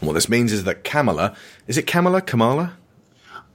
And 0.00 0.06
what 0.06 0.14
this 0.14 0.28
means 0.28 0.52
is 0.52 0.64
that 0.64 0.84
Kamala, 0.84 1.36
is 1.66 1.78
it 1.78 1.86
Kamala? 1.86 2.20
Kamala? 2.20 2.76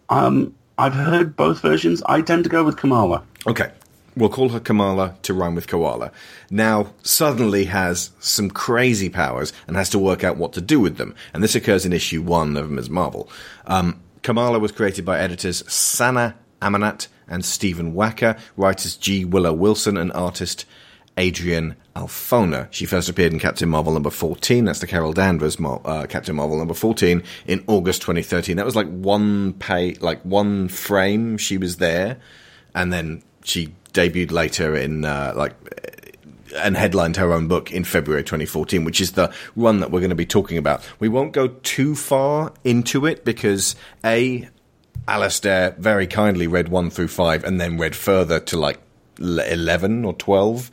Um, 0.10 0.54
I've 0.78 0.94
heard 0.94 1.36
both 1.36 1.62
versions. 1.62 2.04
I 2.06 2.22
tend 2.22 2.44
to 2.44 2.50
go 2.50 2.64
with 2.64 2.78
Kamala. 2.78 3.24
Okay. 3.48 3.72
We'll 4.18 4.30
call 4.30 4.50
her 4.50 4.62
Kamala 4.62 5.18
to 5.24 5.34
rhyme 5.34 5.56
with 5.56 5.68
koala. 5.68 6.10
Now, 6.50 6.94
suddenly 7.04 7.66
has 7.66 8.12
some 8.20 8.50
crazy 8.50 9.10
powers 9.10 9.52
and 9.68 9.76
has 9.76 9.90
to 9.90 10.00
work 10.00 10.24
out 10.24 10.38
what 10.38 10.54
to 10.54 10.62
do 10.62 10.80
with 10.80 10.96
them. 10.96 11.14
And 11.34 11.44
this 11.44 11.54
occurs 11.54 11.86
in 11.86 11.92
issue 11.92 12.22
one 12.22 12.56
of 12.56 12.72
Ms. 12.72 12.90
Marvel. 12.90 13.30
Um, 13.68 14.00
Kamala 14.22 14.58
was 14.60 14.72
created 14.72 15.04
by 15.04 15.20
editors 15.20 15.70
Sana 15.70 16.36
Amanat 16.62 17.08
and 17.28 17.44
Stephen 17.44 17.94
Wacker, 17.94 18.40
writers 18.56 18.96
G. 18.96 19.26
Willow 19.26 19.52
Wilson, 19.52 19.98
and 19.98 20.14
artist 20.14 20.66
Adrian 21.18 21.76
Alfona. 21.96 22.68
She 22.72 22.86
first 22.86 23.08
appeared 23.08 23.32
in 23.32 23.40
Captain 23.40 23.70
Marvel 23.70 23.94
number 23.94 24.10
14. 24.10 24.66
That's 24.66 24.80
the 24.80 24.88
Carol 24.88 25.14
Danvers 25.14 25.60
Mar- 25.60 25.82
uh, 25.86 26.06
Captain 26.08 26.36
Marvel 26.36 26.58
number 26.58 26.74
14 26.74 27.24
in 27.48 27.64
August 27.68 28.02
2013. 28.02 28.58
That 28.58 28.66
was 28.66 28.76
like 28.76 28.88
one 28.88 29.54
pay, 29.54 29.94
like 29.96 30.22
one 30.24 30.68
frame. 30.68 31.38
She 31.38 31.58
was 31.58 31.78
there, 31.78 32.18
and 32.74 32.92
then 32.92 33.24
she 33.44 33.74
debuted 33.94 34.32
later 34.32 34.76
in 34.76 35.06
uh, 35.06 35.34
like 35.36 35.54
and 36.58 36.78
headlined 36.78 37.18
her 37.18 37.34
own 37.34 37.48
book 37.48 37.72
in 37.72 37.84
February 37.84 38.24
2014, 38.24 38.84
which 38.84 39.02
is 39.02 39.14
the 39.14 39.34
run 39.56 39.80
that 39.80 39.92
we're 39.92 40.00
going 40.00 40.10
to 40.10 40.16
be 40.16 40.26
talking 40.26 40.58
about. 40.58 40.84
We 41.00 41.10
won't 41.10 41.34
go 41.34 41.48
too 41.48 41.96
far 41.96 42.54
into 42.64 43.06
it 43.06 43.26
because 43.26 43.76
a 44.04 44.50
Alastair 45.08 45.76
very 45.78 46.08
kindly 46.08 46.48
read 46.48 46.70
one 46.70 46.90
through 46.90 47.10
five 47.10 47.44
and 47.44 47.60
then 47.60 47.78
read 47.78 47.96
further 47.96 48.40
to 48.40 48.58
like 48.58 48.80
11 49.20 50.06
or 50.06 50.14
12. 50.14 50.72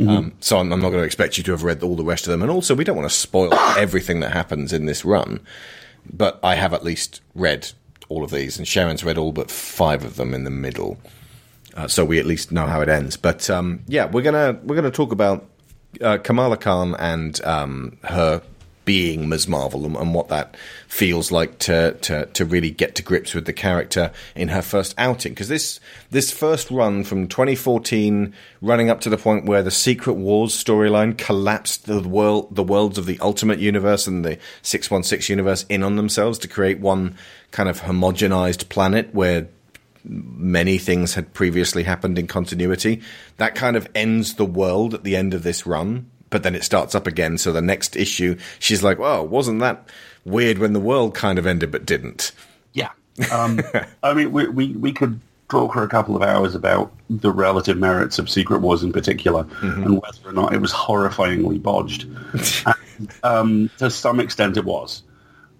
Um, 0.00 0.32
so 0.40 0.58
I'm, 0.58 0.72
I'm 0.72 0.80
not 0.80 0.90
going 0.90 1.02
to 1.02 1.06
expect 1.06 1.38
you 1.38 1.44
to 1.44 1.52
have 1.52 1.62
read 1.62 1.82
all 1.82 1.94
the 1.94 2.04
rest 2.04 2.26
of 2.26 2.32
them. 2.32 2.42
And 2.42 2.50
also, 2.50 2.74
we 2.74 2.84
don't 2.84 2.96
want 2.96 3.08
to 3.08 3.14
spoil 3.14 3.54
everything 3.78 4.20
that 4.20 4.32
happens 4.32 4.72
in 4.72 4.86
this 4.86 5.04
run. 5.04 5.40
But 6.12 6.40
I 6.42 6.56
have 6.56 6.74
at 6.74 6.84
least 6.84 7.20
read 7.34 7.70
all 8.08 8.24
of 8.24 8.30
these, 8.30 8.58
and 8.58 8.66
Sharon's 8.66 9.04
read 9.04 9.18
all 9.18 9.32
but 9.32 9.50
five 9.50 10.04
of 10.04 10.16
them 10.16 10.34
in 10.34 10.44
the 10.44 10.50
middle. 10.50 10.98
Uh, 11.74 11.88
so 11.88 12.04
we 12.04 12.18
at 12.18 12.26
least 12.26 12.52
know 12.52 12.66
how 12.66 12.80
it 12.80 12.88
ends. 12.88 13.16
But 13.16 13.48
um, 13.50 13.82
yeah, 13.86 14.06
we're 14.06 14.22
gonna 14.22 14.58
we're 14.62 14.76
gonna 14.76 14.90
talk 14.90 15.12
about 15.12 15.46
uh, 16.00 16.18
Kamala 16.18 16.56
Khan 16.56 16.94
and 16.96 17.42
um, 17.44 17.98
her 18.04 18.42
being 18.84 19.28
Ms. 19.28 19.48
Marvel 19.48 19.84
and, 19.86 19.96
and 19.96 20.14
what 20.14 20.28
that 20.28 20.56
feels 20.88 21.32
like 21.32 21.58
to, 21.60 21.92
to 22.02 22.26
to 22.26 22.44
really 22.44 22.70
get 22.70 22.94
to 22.96 23.02
grips 23.02 23.34
with 23.34 23.46
the 23.46 23.52
character 23.52 24.12
in 24.34 24.48
her 24.48 24.62
first 24.62 24.94
outing. 24.98 25.32
Because 25.32 25.48
this 25.48 25.80
this 26.10 26.30
first 26.30 26.70
run 26.70 27.04
from 27.04 27.28
2014, 27.28 28.34
running 28.60 28.90
up 28.90 29.00
to 29.02 29.10
the 29.10 29.16
point 29.16 29.46
where 29.46 29.62
the 29.62 29.70
Secret 29.70 30.14
Wars 30.14 30.52
storyline 30.52 31.16
collapsed 31.16 31.86
the 31.86 32.00
world 32.00 32.54
the 32.54 32.62
worlds 32.62 32.98
of 32.98 33.06
the 33.06 33.18
Ultimate 33.20 33.58
Universe 33.58 34.06
and 34.06 34.24
the 34.24 34.38
616 34.62 35.32
universe 35.32 35.64
in 35.68 35.82
on 35.82 35.96
themselves 35.96 36.38
to 36.40 36.48
create 36.48 36.80
one 36.80 37.16
kind 37.50 37.68
of 37.68 37.82
homogenized 37.82 38.68
planet 38.68 39.14
where 39.14 39.48
many 40.04 40.76
things 40.78 41.14
had 41.14 41.32
previously 41.32 41.82
happened 41.82 42.18
in 42.18 42.26
continuity. 42.26 43.00
That 43.38 43.54
kind 43.54 43.76
of 43.76 43.88
ends 43.94 44.34
the 44.34 44.44
world 44.44 44.94
at 44.94 45.04
the 45.04 45.16
end 45.16 45.34
of 45.34 45.42
this 45.42 45.66
run, 45.66 46.10
but 46.34 46.42
then 46.42 46.56
it 46.56 46.64
starts 46.64 46.96
up 46.96 47.06
again. 47.06 47.38
So 47.38 47.52
the 47.52 47.62
next 47.62 47.94
issue, 47.94 48.36
she's 48.58 48.82
like, 48.82 48.98
"Well, 48.98 49.24
wasn't 49.24 49.60
that 49.60 49.88
weird 50.24 50.58
when 50.58 50.72
the 50.72 50.80
world 50.80 51.14
kind 51.14 51.38
of 51.38 51.46
ended 51.46 51.70
but 51.70 51.86
didn't?" 51.86 52.32
Yeah. 52.72 52.90
Um, 53.30 53.60
I 54.02 54.14
mean, 54.14 54.32
we, 54.32 54.48
we, 54.48 54.72
we 54.72 54.92
could 54.92 55.20
talk 55.48 55.74
for 55.74 55.84
a 55.84 55.88
couple 55.88 56.16
of 56.16 56.22
hours 56.22 56.56
about 56.56 56.92
the 57.08 57.30
relative 57.30 57.78
merits 57.78 58.18
of 58.18 58.28
Secret 58.28 58.62
Wars 58.62 58.82
in 58.82 58.92
particular 58.92 59.46
and 59.62 60.02
whether 60.02 60.18
or 60.28 60.32
not 60.32 60.52
it 60.52 60.60
was 60.60 60.72
horrifyingly 60.72 61.62
bodged. 61.62 62.06
and, 62.98 63.12
um, 63.22 63.70
to 63.78 63.88
some 63.88 64.18
extent 64.18 64.56
it 64.56 64.64
was. 64.64 65.04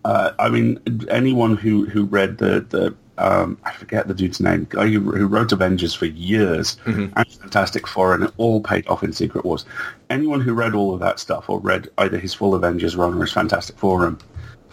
Uh, 0.05 0.33
I 0.41 0.49
mean, 0.49 0.81
anyone 1.09 1.57
who, 1.57 1.87
who 1.87 2.07
read 2.07 2.39
the, 2.39 2.67
the 2.69 2.97
um, 3.19 3.59
I 3.65 3.73
forget 3.73 4.09
the 4.09 4.15
dude's 4.15 4.41
name, 4.41 4.67
guy 4.69 4.89
who, 4.89 5.01
who 5.01 5.27
wrote 5.27 5.53
Avengers 5.53 5.95
for 5.95 6.07
years 6.07 6.77
and 7.17 7.29
Fantastic 7.29 7.87
Four, 7.87 8.15
and 8.15 8.25
it 8.25 8.33
all 8.37 8.61
paid 8.61 8.87
off 8.89 9.03
in 9.03 9.13
Secret 9.13 9.45
Wars. 9.45 9.65
Anyone 10.11 10.41
who 10.41 10.55
read 10.55 10.75
all 10.75 10.95
of 10.95 11.01
that 11.01 11.19
stuff 11.19 11.49
or 11.49 11.61
read 11.61 11.89
either 11.99 12.19
his 12.19 12.35
full 12.35 12.55
Avengers 12.55 12.97
run 12.97 13.15
or 13.15 13.21
his 13.21 13.33
Fantastic 13.33 13.79
Four 13.79 14.01
run 14.03 14.19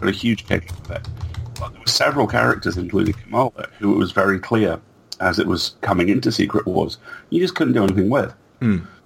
got 0.00 0.08
a 0.08 0.12
huge 0.12 0.46
kick 0.46 0.70
out 0.72 0.80
of 0.80 0.90
it. 0.90 1.08
But 1.60 1.70
there 1.72 1.80
were 1.80 1.86
several 1.86 2.26
characters, 2.26 2.76
including 2.76 3.14
Kamala, 3.14 3.68
who 3.78 3.94
it 3.94 3.98
was 3.98 4.12
very 4.12 4.38
clear 4.38 4.80
as 5.22 5.38
it 5.38 5.46
was 5.46 5.76
coming 5.80 6.08
into 6.08 6.32
Secret 6.32 6.66
Wars, 6.66 6.98
you 7.30 7.40
just 7.40 7.54
couldn't 7.54 7.74
do 7.74 7.84
anything 7.84 8.10
with. 8.10 8.34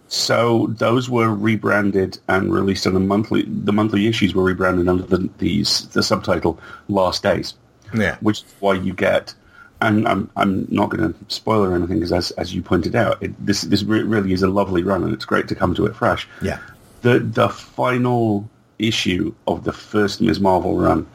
So 0.09 0.69
those 0.79 1.11
were 1.11 1.35
rebranded 1.35 2.19
and 2.29 2.53
released 2.53 2.87
on 2.87 2.95
the 2.95 3.01
monthly. 3.01 3.43
The 3.43 3.73
monthly 3.73 4.07
issues 4.07 4.35
were 4.35 4.45
rebranded 4.45 4.89
under 4.89 5.03
the 5.03 5.29
these 5.39 5.89
the 5.89 6.03
subtitle 6.03 6.59
"Last 6.89 7.23
Days," 7.23 7.55
Yeah. 7.95 8.17
which 8.21 8.43
is 8.43 8.55
why 8.61 8.75
you 8.75 8.93
get. 8.93 9.35
And 9.81 10.09
I'm 10.09 10.31
I'm 10.37 10.67
not 10.71 10.89
going 10.89 11.13
to 11.13 11.19
spoil 11.29 11.63
or 11.65 11.75
anything 11.75 11.99
because 11.99 12.13
as 12.13 12.31
as 12.33 12.55
you 12.55 12.63
pointed 12.63 12.97
out, 12.97 13.23
it, 13.23 13.35
this 13.45 13.61
this 13.63 13.83
re- 13.83 14.03
really 14.03 14.33
is 14.33 14.43
a 14.43 14.49
lovely 14.49 14.83
run 14.83 15.05
and 15.05 15.13
it's 15.13 15.27
great 15.27 15.49
to 15.49 15.55
come 15.55 15.75
to 15.75 15.85
it 15.87 15.95
fresh. 15.95 16.27
Yeah. 16.41 16.59
The 17.03 17.19
the 17.19 17.51
final 17.51 18.49
issue 18.79 19.35
of 19.47 19.65
the 19.65 19.73
first 19.73 20.21
Ms. 20.23 20.41
Marvel 20.41 20.79
run 20.79 21.07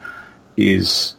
is 0.56 1.14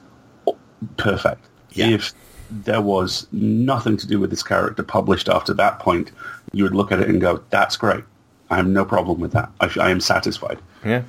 perfect. 0.97 1.45
Yeah. 1.71 1.89
If 1.89 2.13
there 2.49 2.81
was 2.81 3.27
nothing 3.31 3.97
to 3.97 4.07
do 4.07 4.19
with 4.19 4.29
this 4.29 4.43
character 4.43 4.83
published 4.83 5.27
after 5.27 5.53
that 5.55 5.79
point, 5.79 6.11
you 6.51 6.63
would 6.63 6.75
look 6.75 6.91
at 6.91 6.99
it 6.99 7.09
and 7.09 7.19
go, 7.19 7.43
"That's 7.49 7.75
great. 7.75 8.03
I 8.49 8.55
have 8.57 8.67
no 8.67 8.85
problem 8.85 9.19
with 9.19 9.31
that. 9.33 9.51
I, 9.59 9.69
I 9.81 9.89
am 9.89 9.99
satisfied." 9.99 10.59
Yeah. 10.85 11.03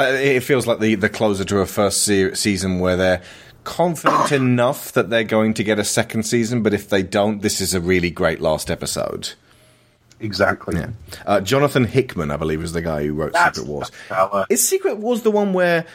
Uh, 0.00 0.12
it 0.12 0.40
feels 0.40 0.66
like 0.66 0.78
the, 0.78 0.94
the 0.94 1.08
closer 1.08 1.44
to 1.44 1.58
a 1.58 1.66
first 1.66 2.02
se- 2.04 2.34
season 2.34 2.78
where 2.80 2.96
they're 2.96 3.22
confident 3.64 4.32
enough 4.42 4.92
that 4.92 5.10
they're 5.10 5.24
going 5.24 5.54
to 5.54 5.64
get 5.64 5.78
a 5.78 5.84
second 5.84 6.24
season, 6.24 6.62
but 6.62 6.72
if 6.72 6.88
they 6.88 7.02
don't, 7.02 7.42
this 7.42 7.60
is 7.60 7.74
a 7.74 7.80
really 7.80 8.10
great 8.10 8.40
last 8.40 8.70
episode. 8.70 9.30
Exactly. 10.20 10.78
Yeah. 10.78 10.90
Uh, 11.24 11.40
Jonathan 11.40 11.84
Hickman, 11.84 12.30
I 12.30 12.36
believe, 12.36 12.60
was 12.60 12.72
the 12.72 12.82
guy 12.82 13.04
who 13.04 13.14
wrote 13.14 13.32
That's 13.32 13.58
Secret 13.58 13.70
Wars. 13.70 13.90
Is 14.50 14.66
Secret 14.66 14.98
Wars 14.98 15.22
the 15.22 15.30
one 15.30 15.52
where? 15.52 15.86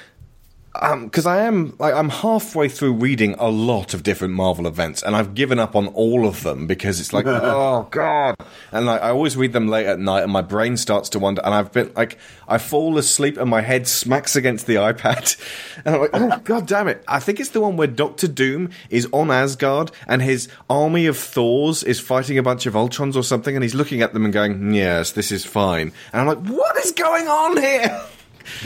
Um, 0.82 1.05
because 1.05 1.25
I 1.25 1.44
am 1.44 1.75
like 1.79 1.94
I'm 1.94 2.10
halfway 2.10 2.67
through 2.67 2.94
reading 2.94 3.36
a 3.38 3.50
lot 3.50 3.94
of 3.94 4.03
different 4.03 4.34
Marvel 4.34 4.67
events, 4.67 5.01
and 5.03 5.15
I've 5.15 5.34
given 5.34 5.60
up 5.60 5.75
on 5.75 5.88
all 5.88 6.27
of 6.27 6.44
them 6.44 6.67
because 6.67 7.00
it's 7.00 7.13
like, 7.13 7.25
oh 7.27 7.88
god, 7.91 8.36
and 8.72 8.86
like 8.86 9.01
I 9.01 9.10
always 9.10 9.38
read 9.38 9.53
them 9.53 9.67
late 9.67 9.86
at 9.86 10.00
night, 10.00 10.24
and 10.24 10.32
my 10.32 10.41
brain 10.41 10.77
starts 10.77 11.10
to 11.10 11.20
wander, 11.20 11.41
and 11.46 11.53
I've 11.53 11.72
been 11.72 11.91
like, 11.96 12.17
I 12.48 12.58
fall 12.58 12.98
asleep, 12.98 13.38
and 13.38 13.50
my 13.50 13.62
head 13.62 13.88
smacks 13.88 14.36
against 14.36 14.67
the 14.67 14.75
iPad, 14.75 15.38
and 15.86 15.96
I'm 15.96 16.01
like, 16.01 16.10
oh 16.13 16.39
god 16.44 16.67
damn 16.67 16.88
it! 16.88 17.03
I 17.08 17.20
think 17.20 17.39
it's 17.39 17.51
the 17.51 17.62
one 17.62 17.77
where 17.77 17.88
Doctor 17.88 18.27
Doom 18.27 18.70
is 18.89 19.08
on 19.12 19.32
Asgard, 19.32 19.91
and 20.08 20.22
his 20.22 20.48
army 20.70 21.05
of 21.05 21.17
Thors 21.17 21.84
is 21.84 22.00
fighting 22.00 22.38
a 22.38 22.44
bunch 22.44 22.65
of 22.65 22.74
Ultrons 22.74 23.15
or 23.15 23.24
something, 23.24 23.55
and 23.55 23.63
he's 23.63 23.75
looking 23.75 24.01
at 24.01 24.13
them 24.13 24.25
and 24.25 24.34
going, 24.34 24.74
yes, 24.74 25.12
this 25.12 25.32
is 25.32 25.46
fine, 25.46 25.94
and 26.12 26.22
I'm 26.22 26.27
like, 26.27 26.46
what 26.50 26.75
is 26.77 26.91
going 26.91 27.27
on 27.27 27.58
here? 27.58 28.01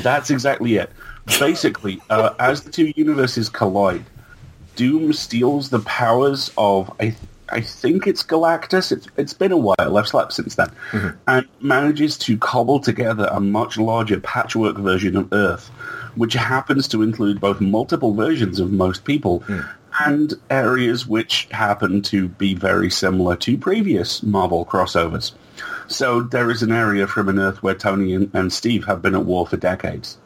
That's 0.01 0.29
exactly 0.29 0.75
it. 0.75 0.91
Basically, 1.37 2.01
uh, 2.09 2.33
as 2.39 2.63
the 2.63 2.71
two 2.71 2.91
universes 2.95 3.49
collide, 3.49 4.05
Doom 4.75 5.13
steals 5.13 5.69
the 5.69 5.79
powers 5.79 6.51
of 6.57 6.89
I, 7.01 7.15
I 7.49 7.61
think 7.61 8.07
it's 8.07 8.23
Galactus. 8.23 8.91
It's 8.91 9.07
it's 9.17 9.33
been 9.33 9.51
a 9.51 9.57
while. 9.57 9.97
I've 9.97 10.07
slept 10.07 10.33
since 10.33 10.55
then, 10.55 10.71
and 11.27 11.45
manages 11.59 12.17
to 12.19 12.37
cobble 12.37 12.79
together 12.79 13.27
a 13.31 13.39
much 13.39 13.77
larger 13.77 14.19
patchwork 14.19 14.77
version 14.77 15.15
of 15.15 15.31
Earth, 15.33 15.67
which 16.15 16.33
happens 16.33 16.87
to 16.89 17.01
include 17.01 17.39
both 17.39 17.59
multiple 17.61 18.13
versions 18.13 18.59
of 18.59 18.71
most 18.71 19.03
people. 19.03 19.43
And 20.01 20.35
areas 20.49 21.07
which 21.07 21.49
happen 21.51 22.01
to 22.03 22.29
be 22.29 22.53
very 22.53 22.89
similar 22.89 23.35
to 23.37 23.57
previous 23.57 24.23
Marvel 24.23 24.63
crossovers. 24.63 25.33
So 25.87 26.21
there 26.21 26.51
is 26.51 26.61
an 26.61 26.71
area 26.71 27.07
from 27.07 27.27
an 27.27 27.39
Earth 27.39 27.61
where 27.63 27.73
Tony 27.73 28.13
and, 28.13 28.29
and 28.33 28.53
Steve 28.53 28.85
have 28.85 29.01
been 29.01 29.15
at 29.15 29.25
war 29.25 29.47
for 29.47 29.57
decades 29.57 30.17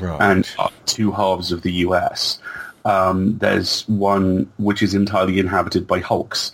Right. 0.00 0.20
and 0.20 0.48
two 0.86 1.12
halves 1.12 1.52
of 1.52 1.62
the 1.62 1.72
US. 1.86 2.38
Um, 2.84 3.38
there's 3.38 3.86
one 3.88 4.50
which 4.58 4.82
is 4.82 4.94
entirely 4.94 5.38
inhabited 5.38 5.86
by 5.86 6.00
Hulks. 6.00 6.52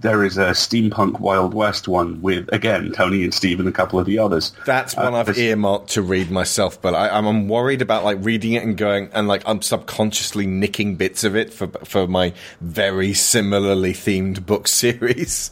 There 0.00 0.22
is 0.22 0.36
a 0.36 0.50
steampunk 0.50 1.18
Wild 1.18 1.54
West 1.54 1.88
one 1.88 2.20
with, 2.20 2.46
again, 2.52 2.92
Tony 2.92 3.24
and 3.24 3.32
Steve 3.32 3.58
and 3.58 3.66
a 3.68 3.72
couple 3.72 3.98
of 3.98 4.04
the 4.04 4.18
others. 4.18 4.52
That's 4.66 4.94
one 4.94 5.14
Uh, 5.14 5.18
I've 5.18 5.26
there's- 5.26 5.38
earmarked 5.40 5.88
to 5.92 6.02
read 6.02 6.30
myself, 6.30 6.80
but 6.82 6.94
I, 6.94 7.08
I'm, 7.08 7.26
I'm 7.26 7.48
worried 7.48 7.80
about 7.80 8.04
like 8.04 8.18
reading 8.20 8.52
it 8.52 8.62
and 8.62 8.76
going 8.76 9.08
and 9.14 9.26
like 9.26 9.42
I'm 9.46 9.62
subconsciously 9.62 10.46
nicking 10.46 10.96
bits 10.96 11.24
of 11.24 11.34
it 11.34 11.52
for 11.54 11.68
for 11.84 12.06
my 12.06 12.34
very 12.60 13.14
similarly 13.14 13.94
themed 13.94 14.44
book 14.44 14.68
series. 14.82 15.50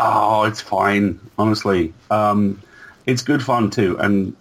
Oh, 0.00 0.42
it's 0.42 0.60
fine, 0.60 1.20
honestly. 1.38 1.94
Um, 2.10 2.60
it's 3.06 3.22
good 3.22 3.42
fun 3.44 3.70
too, 3.70 3.96
and 4.00 4.34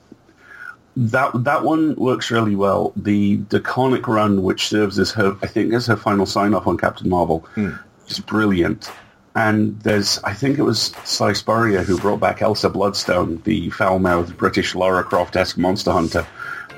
that 0.96 1.32
that 1.44 1.64
one 1.64 1.96
works 1.96 2.32
really 2.32 2.56
well. 2.56 2.94
The 2.96 3.38
Deconic 3.38 4.08
run, 4.08 4.44
which 4.44 4.68
serves 4.68 5.00
as 5.00 5.12
her, 5.12 5.36
I 5.42 5.48
think, 5.48 5.74
as 5.74 5.88
her 5.88 5.96
final 5.96 6.26
sign 6.26 6.54
off 6.54 6.68
on 6.68 6.78
Captain 6.78 7.10
Marvel, 7.10 7.40
hmm. 7.56 7.72
is 8.08 8.20
brilliant. 8.20 8.92
And 9.36 9.80
there's, 9.82 10.20
I 10.24 10.34
think 10.34 10.60
it 10.60 10.64
was 10.64 10.94
Cy 11.04 11.34
Spurrier 11.34 11.82
who 11.82 11.98
brought 11.98 12.20
back 12.20 12.42
Elsa 12.44 12.70
Bloodstone, 12.70 13.42
the 13.46 13.72
foul-mouthed 13.72 14.38
British 14.38 14.76
Lara 14.76 15.04
Croft-esque 15.04 15.58
monster 15.58 15.92
hunter. 15.92 16.28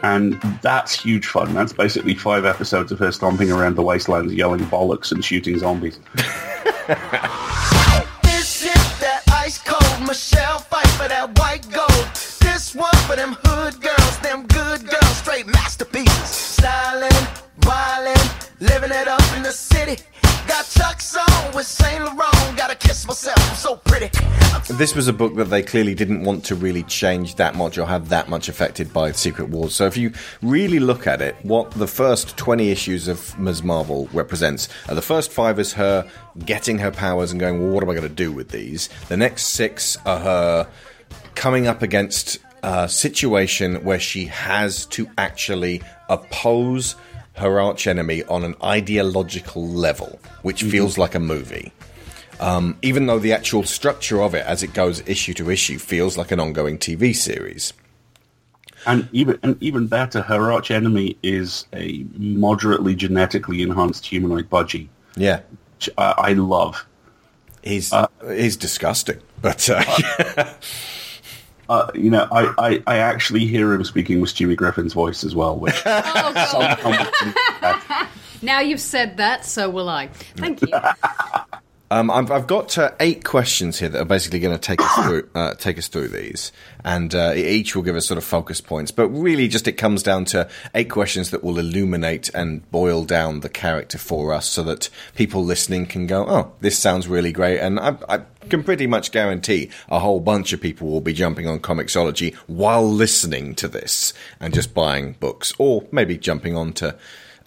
And 0.03 0.39
that's 0.61 1.01
huge 1.01 1.27
fun. 1.27 1.53
That's 1.53 1.73
basically 1.73 2.15
five 2.15 2.45
episodes 2.45 2.91
of 2.91 2.99
her 2.99 3.11
stomping 3.11 3.51
around 3.51 3.75
the 3.75 3.81
wastelands, 3.81 4.33
yelling 4.33 4.61
bollocks 4.61 5.11
and 5.11 5.25
shooting 5.25 5.59
zombies. 5.59 5.99
This 8.45 8.61
is 8.63 8.99
that 8.99 9.23
ice 9.31 9.57
cold 9.57 10.07
Michelle 10.07 10.59
fight 10.59 10.87
for 10.89 11.07
that 11.07 11.37
white 11.39 11.67
gold. 11.71 11.94
One 12.75 12.93
for 13.07 13.15
them 13.15 13.37
hood 13.45 13.79
girls, 13.81 14.19
them 14.19 14.45
good 14.47 14.85
girls, 14.89 15.17
straight 15.17 15.47
masterpieces. 15.47 16.27
Styling, 16.27 17.09
wildin', 17.61 18.49
living 18.59 18.91
it 18.91 19.07
up 19.07 19.23
in 19.37 19.43
the 19.43 19.51
city. 19.51 20.03
Got 20.45 20.65
Chuck's 20.65 21.15
on 21.15 21.55
with 21.55 21.65
Saint 21.65 22.03
Laurent. 22.03 22.57
Gotta 22.57 22.75
kiss 22.75 23.07
myself, 23.07 23.37
I'm 23.49 23.55
so 23.55 23.77
pretty. 23.77 24.09
This 24.73 24.93
was 24.93 25.07
a 25.07 25.13
book 25.13 25.35
that 25.35 25.45
they 25.45 25.63
clearly 25.63 25.95
didn't 25.95 26.25
want 26.25 26.43
to 26.45 26.55
really 26.55 26.83
change 26.83 27.35
that 27.35 27.55
much 27.55 27.77
or 27.77 27.85
have 27.85 28.09
that 28.09 28.27
much 28.27 28.49
affected 28.49 28.91
by 28.91 29.13
Secret 29.13 29.47
Wars. 29.47 29.73
So 29.73 29.85
if 29.85 29.95
you 29.95 30.11
really 30.41 30.79
look 30.79 31.07
at 31.07 31.21
it, 31.21 31.37
what 31.43 31.71
the 31.71 31.87
first 31.87 32.35
20 32.35 32.71
issues 32.71 33.07
of 33.07 33.39
Ms. 33.39 33.63
Marvel 33.63 34.09
represents 34.11 34.67
are 34.89 34.95
the 34.95 35.01
first 35.01 35.31
five 35.31 35.59
is 35.59 35.71
her 35.73 36.05
getting 36.45 36.79
her 36.79 36.91
powers 36.91 37.31
and 37.31 37.39
going, 37.39 37.61
well, 37.61 37.71
what 37.71 37.83
am 37.83 37.89
I 37.89 37.93
going 37.93 38.09
to 38.09 38.13
do 38.13 38.33
with 38.33 38.49
these? 38.49 38.89
The 39.07 39.15
next 39.15 39.43
six 39.43 39.97
are 40.05 40.19
her 40.19 40.67
coming 41.35 41.67
up 41.67 41.81
against 41.81 42.39
a 42.65 42.89
situation 42.89 43.83
where 43.83 43.99
she 43.99 44.25
has 44.25 44.85
to 44.87 45.07
actually 45.17 45.81
oppose 46.09 46.95
her 47.33 47.59
archenemy 47.59 48.23
on 48.23 48.43
an 48.43 48.55
ideological 48.63 49.67
level, 49.67 50.19
which 50.41 50.63
feels 50.63 50.97
like 50.97 51.15
a 51.15 51.19
movie. 51.19 51.71
Um, 52.39 52.77
even 52.81 53.05
though 53.05 53.19
the 53.19 53.33
actual 53.33 53.63
structure 53.63 54.21
of 54.21 54.33
it, 54.35 54.45
as 54.45 54.63
it 54.63 54.73
goes 54.73 55.01
issue 55.07 55.33
to 55.35 55.49
issue, 55.49 55.77
feels 55.79 56.17
like 56.17 56.31
an 56.31 56.39
ongoing 56.39 56.77
TV 56.77 57.15
series. 57.15 57.73
And 58.87 59.07
even 59.11 59.39
and 59.41 59.61
even 59.61 59.87
better, 59.87 60.21
her 60.21 60.51
arch 60.51 60.69
enemy 60.71 61.17
is 61.23 61.65
a 61.73 62.05
moderately 62.17 62.93
genetically 62.95 63.61
enhanced 63.61 64.05
humanoid 64.05 64.49
budgie, 64.49 64.87
Yeah, 65.15 65.41
which 65.77 65.89
I, 65.97 66.13
I 66.17 66.33
love. 66.33 66.85
he's 67.63 67.91
he's 68.27 68.55
disgusting, 68.57 69.19
but 69.41 69.69
uh, 69.69 69.83
Uh, 70.37 70.53
Uh, 71.67 71.89
you 71.95 72.09
know, 72.09 72.27
I, 72.31 72.53
I, 72.57 72.83
I 72.87 72.97
actually 72.97 73.45
hear 73.45 73.73
him 73.73 73.83
speaking 73.83 74.21
with 74.21 74.33
Stewie 74.33 74.55
Griffin's 74.55 74.93
voice 74.93 75.23
as 75.23 75.35
well, 75.35 75.57
which 75.57 75.75
oh, 75.85 77.09
Now 78.41 78.59
you've 78.59 78.81
said 78.81 79.17
that, 79.17 79.45
so 79.45 79.69
will 79.69 79.89
I. 79.89 80.07
Thank 80.35 80.61
you. 80.61 80.67
Um, 81.95 82.11
I've, 82.11 82.29
I've 82.29 82.45
got 82.45 82.77
uh, 82.77 82.91
eight 82.99 83.23
questions 83.23 83.79
here 83.79 83.87
that 83.87 84.01
are 84.01 84.03
basically 84.03 84.41
going 84.41 84.53
to 84.53 84.59
take 84.59 84.81
us 84.81 85.05
through 85.05 85.29
uh, 85.35 85.53
take 85.53 85.77
us 85.77 85.87
through 85.87 86.09
these, 86.09 86.51
and 86.83 87.15
uh, 87.15 87.31
each 87.33 87.73
will 87.73 87.83
give 87.83 87.95
us 87.95 88.05
sort 88.05 88.17
of 88.17 88.25
focus 88.25 88.59
points. 88.59 88.91
But 88.91 89.07
really, 89.07 89.47
just 89.47 89.65
it 89.65 89.73
comes 89.77 90.03
down 90.03 90.25
to 90.25 90.49
eight 90.73 90.89
questions 90.89 91.31
that 91.31 91.41
will 91.41 91.57
illuminate 91.57 92.27
and 92.33 92.69
boil 92.69 93.05
down 93.05 93.39
the 93.39 93.47
character 93.47 93.97
for 93.97 94.33
us, 94.33 94.45
so 94.45 94.61
that 94.63 94.89
people 95.15 95.41
listening 95.41 95.85
can 95.85 96.05
go, 96.05 96.25
"Oh, 96.27 96.51
this 96.59 96.77
sounds 96.77 97.07
really 97.07 97.31
great." 97.31 97.61
And 97.61 97.79
I, 97.79 97.95
I 98.09 98.21
can 98.49 98.61
pretty 98.61 98.87
much 98.87 99.13
guarantee 99.13 99.69
a 99.87 99.99
whole 99.99 100.19
bunch 100.19 100.51
of 100.51 100.59
people 100.59 100.89
will 100.89 100.99
be 100.99 101.13
jumping 101.13 101.47
on 101.47 101.61
Comixology 101.61 102.35
while 102.47 102.85
listening 102.85 103.55
to 103.55 103.69
this 103.69 104.13
and 104.41 104.53
just 104.53 104.73
buying 104.73 105.13
books, 105.21 105.53
or 105.57 105.87
maybe 105.93 106.17
jumping 106.17 106.57
on 106.57 106.73
to 106.73 106.97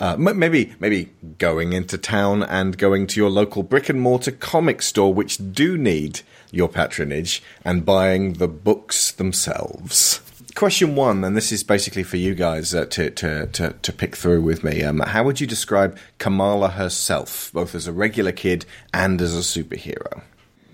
uh, 0.01 0.17
maybe 0.17 0.75
maybe 0.79 1.11
going 1.39 1.73
into 1.73 1.99
town 1.99 2.43
and 2.43 2.79
going 2.79 3.07
to 3.09 3.21
your 3.21 3.31
local 3.31 3.63
brick 3.63 3.89
and 3.89 4.01
mortar 4.01 4.33
comic 4.33 4.83
store, 4.83 5.13
which 5.13 5.39
do 5.53 5.77
need 5.77 6.21
your 6.51 6.69
patronage, 6.69 7.43
and 7.65 7.85
buying 7.85 8.35
the 8.35 8.49
books 8.49 9.13
themselves. 9.13 10.21
Question 10.55 10.97
one, 10.97 11.23
and 11.23 11.37
this 11.37 11.53
is 11.53 11.63
basically 11.63 12.03
for 12.03 12.17
you 12.17 12.35
guys 12.35 12.75
uh, 12.75 12.85
to, 12.87 13.11
to, 13.11 13.47
to, 13.47 13.75
to 13.81 13.93
pick 13.93 14.17
through 14.17 14.41
with 14.43 14.65
me. 14.65 14.83
Um, 14.83 14.99
how 14.99 15.23
would 15.23 15.41
you 15.41 15.47
describe 15.47 15.97
Kamala 16.19 16.71
herself, 16.71 17.53
both 17.53 17.77
as 17.77 17.87
a 17.87 17.93
regular 17.93 18.33
kid 18.33 18.65
and 18.93 19.21
as 19.21 19.37
a 19.37 19.41
superhero? 19.41 20.23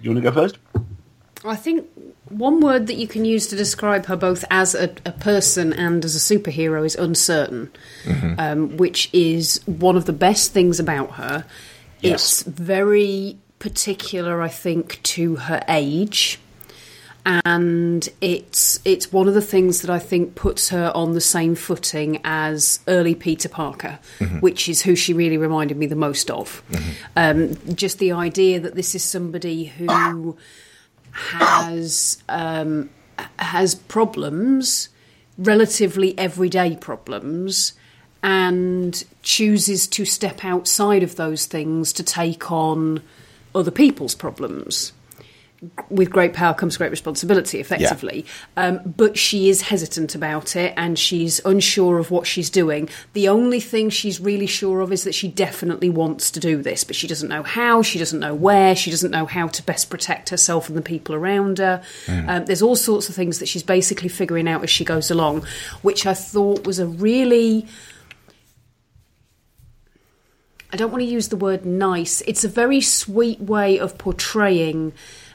you 0.04 0.10
want 0.10 0.22
to 0.22 0.30
go 0.30 0.34
first? 0.34 0.58
I 1.44 1.56
think 1.56 1.86
one 2.28 2.60
word 2.60 2.86
that 2.86 2.94
you 2.94 3.06
can 3.06 3.24
use 3.24 3.46
to 3.48 3.56
describe 3.56 4.06
her 4.06 4.16
both 4.16 4.44
as 4.50 4.74
a, 4.74 4.90
a 5.04 5.12
person 5.12 5.72
and 5.72 6.04
as 6.04 6.16
a 6.16 6.38
superhero 6.38 6.84
is 6.86 6.94
uncertain, 6.94 7.70
um, 8.38 8.76
which 8.76 9.10
is 9.12 9.60
one 9.66 9.96
of 9.96 10.06
the 10.06 10.12
best 10.12 10.52
things 10.52 10.80
about 10.80 11.12
her. 11.12 11.44
Yes. 12.00 12.12
It's 12.12 12.42
very 12.44 13.38
particular, 13.58 14.40
I 14.40 14.48
think, 14.48 15.02
to 15.02 15.36
her 15.36 15.62
age. 15.68 16.38
And 17.26 18.06
it's 18.20 18.80
it's 18.84 19.10
one 19.10 19.28
of 19.28 19.34
the 19.34 19.40
things 19.40 19.80
that 19.80 19.88
I 19.88 19.98
think 19.98 20.34
puts 20.34 20.68
her 20.68 20.92
on 20.94 21.14
the 21.14 21.22
same 21.22 21.54
footing 21.54 22.20
as 22.22 22.80
early 22.86 23.14
Peter 23.14 23.48
Parker, 23.48 23.98
which 24.40 24.68
is 24.68 24.82
who 24.82 24.94
she 24.94 25.14
really 25.14 25.38
reminded 25.38 25.78
me 25.78 25.86
the 25.86 25.96
most 25.96 26.30
of. 26.30 26.62
Um, 27.16 27.56
just 27.74 27.98
the 27.98 28.12
idea 28.12 28.60
that 28.60 28.74
this 28.74 28.94
is 28.94 29.02
somebody 29.02 29.64
who 29.64 30.36
has 31.14 32.22
um, 32.28 32.90
has 33.38 33.74
problems, 33.74 34.88
relatively 35.38 36.18
everyday 36.18 36.76
problems, 36.76 37.74
and 38.22 39.04
chooses 39.22 39.86
to 39.88 40.04
step 40.04 40.44
outside 40.44 41.02
of 41.02 41.16
those 41.16 41.46
things 41.46 41.92
to 41.92 42.02
take 42.02 42.50
on 42.50 43.02
other 43.54 43.70
people's 43.70 44.14
problems. 44.14 44.92
With 45.90 46.10
great 46.10 46.32
power 46.32 46.54
comes 46.54 46.76
great 46.76 46.90
responsibility, 46.90 47.60
effectively. 47.60 48.26
Um, 48.56 48.80
but 48.84 49.18
she 49.18 49.48
is 49.48 49.62
hesitant 49.62 50.14
about 50.14 50.56
it 50.56 50.74
and 50.76 50.98
she's 50.98 51.40
unsure 51.44 51.98
of 51.98 52.10
what 52.10 52.26
she's 52.26 52.50
doing. 52.50 52.88
The 53.12 53.28
only 53.28 53.60
thing 53.60 53.90
she's 53.90 54.20
really 54.20 54.46
sure 54.46 54.80
of 54.80 54.92
is 54.92 55.04
that 55.04 55.14
she 55.14 55.28
definitely 55.28 55.90
wants 55.90 56.30
to 56.32 56.40
do 56.40 56.62
this, 56.62 56.84
but 56.84 56.96
she 56.96 57.06
doesn't 57.06 57.28
know 57.28 57.42
how, 57.42 57.82
she 57.82 57.98
doesn't 57.98 58.20
know 58.20 58.34
where, 58.34 58.74
she 58.74 58.90
doesn't 58.90 59.10
know 59.10 59.26
how 59.26 59.48
to 59.48 59.62
best 59.62 59.90
protect 59.90 60.30
herself 60.30 60.68
and 60.68 60.76
the 60.76 60.82
people 60.82 61.14
around 61.14 61.58
her. 61.58 61.82
Um, 62.28 62.44
there's 62.46 62.62
all 62.62 62.76
sorts 62.76 63.08
of 63.08 63.14
things 63.14 63.38
that 63.38 63.48
she's 63.48 63.62
basically 63.62 64.08
figuring 64.08 64.48
out 64.48 64.62
as 64.62 64.70
she 64.70 64.84
goes 64.84 65.10
along, 65.10 65.46
which 65.82 66.06
I 66.06 66.14
thought 66.14 66.66
was 66.66 66.78
a 66.78 66.86
really. 66.86 67.66
I 70.72 70.76
don't 70.76 70.90
want 70.90 71.02
to 71.02 71.08
use 71.08 71.28
the 71.28 71.36
word 71.36 71.64
nice. 71.64 72.20
It's 72.22 72.42
a 72.42 72.48
very 72.48 72.80
sweet 72.80 73.40
way 73.40 73.78
of 73.78 73.96
portraying 73.96 74.92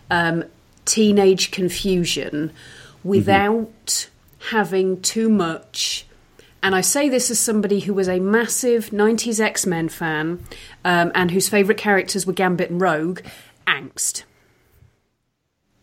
um, 0.10 0.44
teenage 0.86 1.52
confusion 1.52 2.52
without 3.04 4.10
having 4.52 5.02
too 5.02 5.30
much. 5.30 6.06
And 6.62 6.76
I 6.76 6.82
say 6.82 7.08
this 7.08 7.32
as 7.32 7.40
somebody 7.40 7.82
who 7.82 7.94
was 7.94 8.10
a 8.10 8.20
massive 8.20 8.90
90s 8.90 9.40
X 9.40 9.66
Men 9.66 9.88
fan 9.88 10.44
um, 10.84 11.12
and 11.16 11.32
whose 11.32 11.48
favourite 11.48 11.78
characters 11.78 12.26
were 12.26 12.34
Gambit 12.34 12.70
and 12.70 12.82
Rogue, 12.82 13.22
angst. 13.66 14.24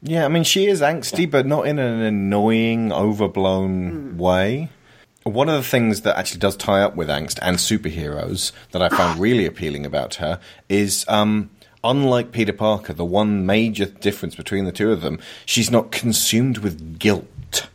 Yeah, 0.03 0.25
I 0.25 0.29
mean, 0.29 0.45
she 0.45 0.67
is 0.67 0.83
angsty, 0.83 1.29
but 1.29 1.47
not 1.47 1.67
in 1.67 1.79
an 1.79 2.01
annoying, 2.01 2.93
overblown 2.93 4.19
way. 4.19 4.69
One 5.25 5.49
of 5.49 5.57
the 5.57 5.69
things 5.69 6.03
that 6.03 6.17
actually 6.17 6.39
does 6.39 6.57
tie 6.57 6.83
up 6.83 6.95
with 6.95 7.09
angst 7.09 7.39
and 7.43 7.57
superheroes 7.57 8.53
that 8.71 8.83
I 8.83 8.89
found 8.89 9.19
really 9.21 9.47
appealing 9.47 9.85
about 9.85 10.17
her 10.17 10.39
is 10.69 11.05
um, 11.09 11.51
unlike 11.91 12.33
Peter 12.33 12.53
Parker, 12.53 12.93
the 12.93 13.05
one 13.05 13.47
major 13.47 13.87
difference 13.87 14.35
between 14.35 14.65
the 14.65 14.73
two 14.73 14.91
of 14.93 15.01
them, 15.03 15.19
she's 15.45 15.71
not 15.71 15.91
consumed 15.91 16.59
with 16.59 16.99
guilt. 16.99 17.69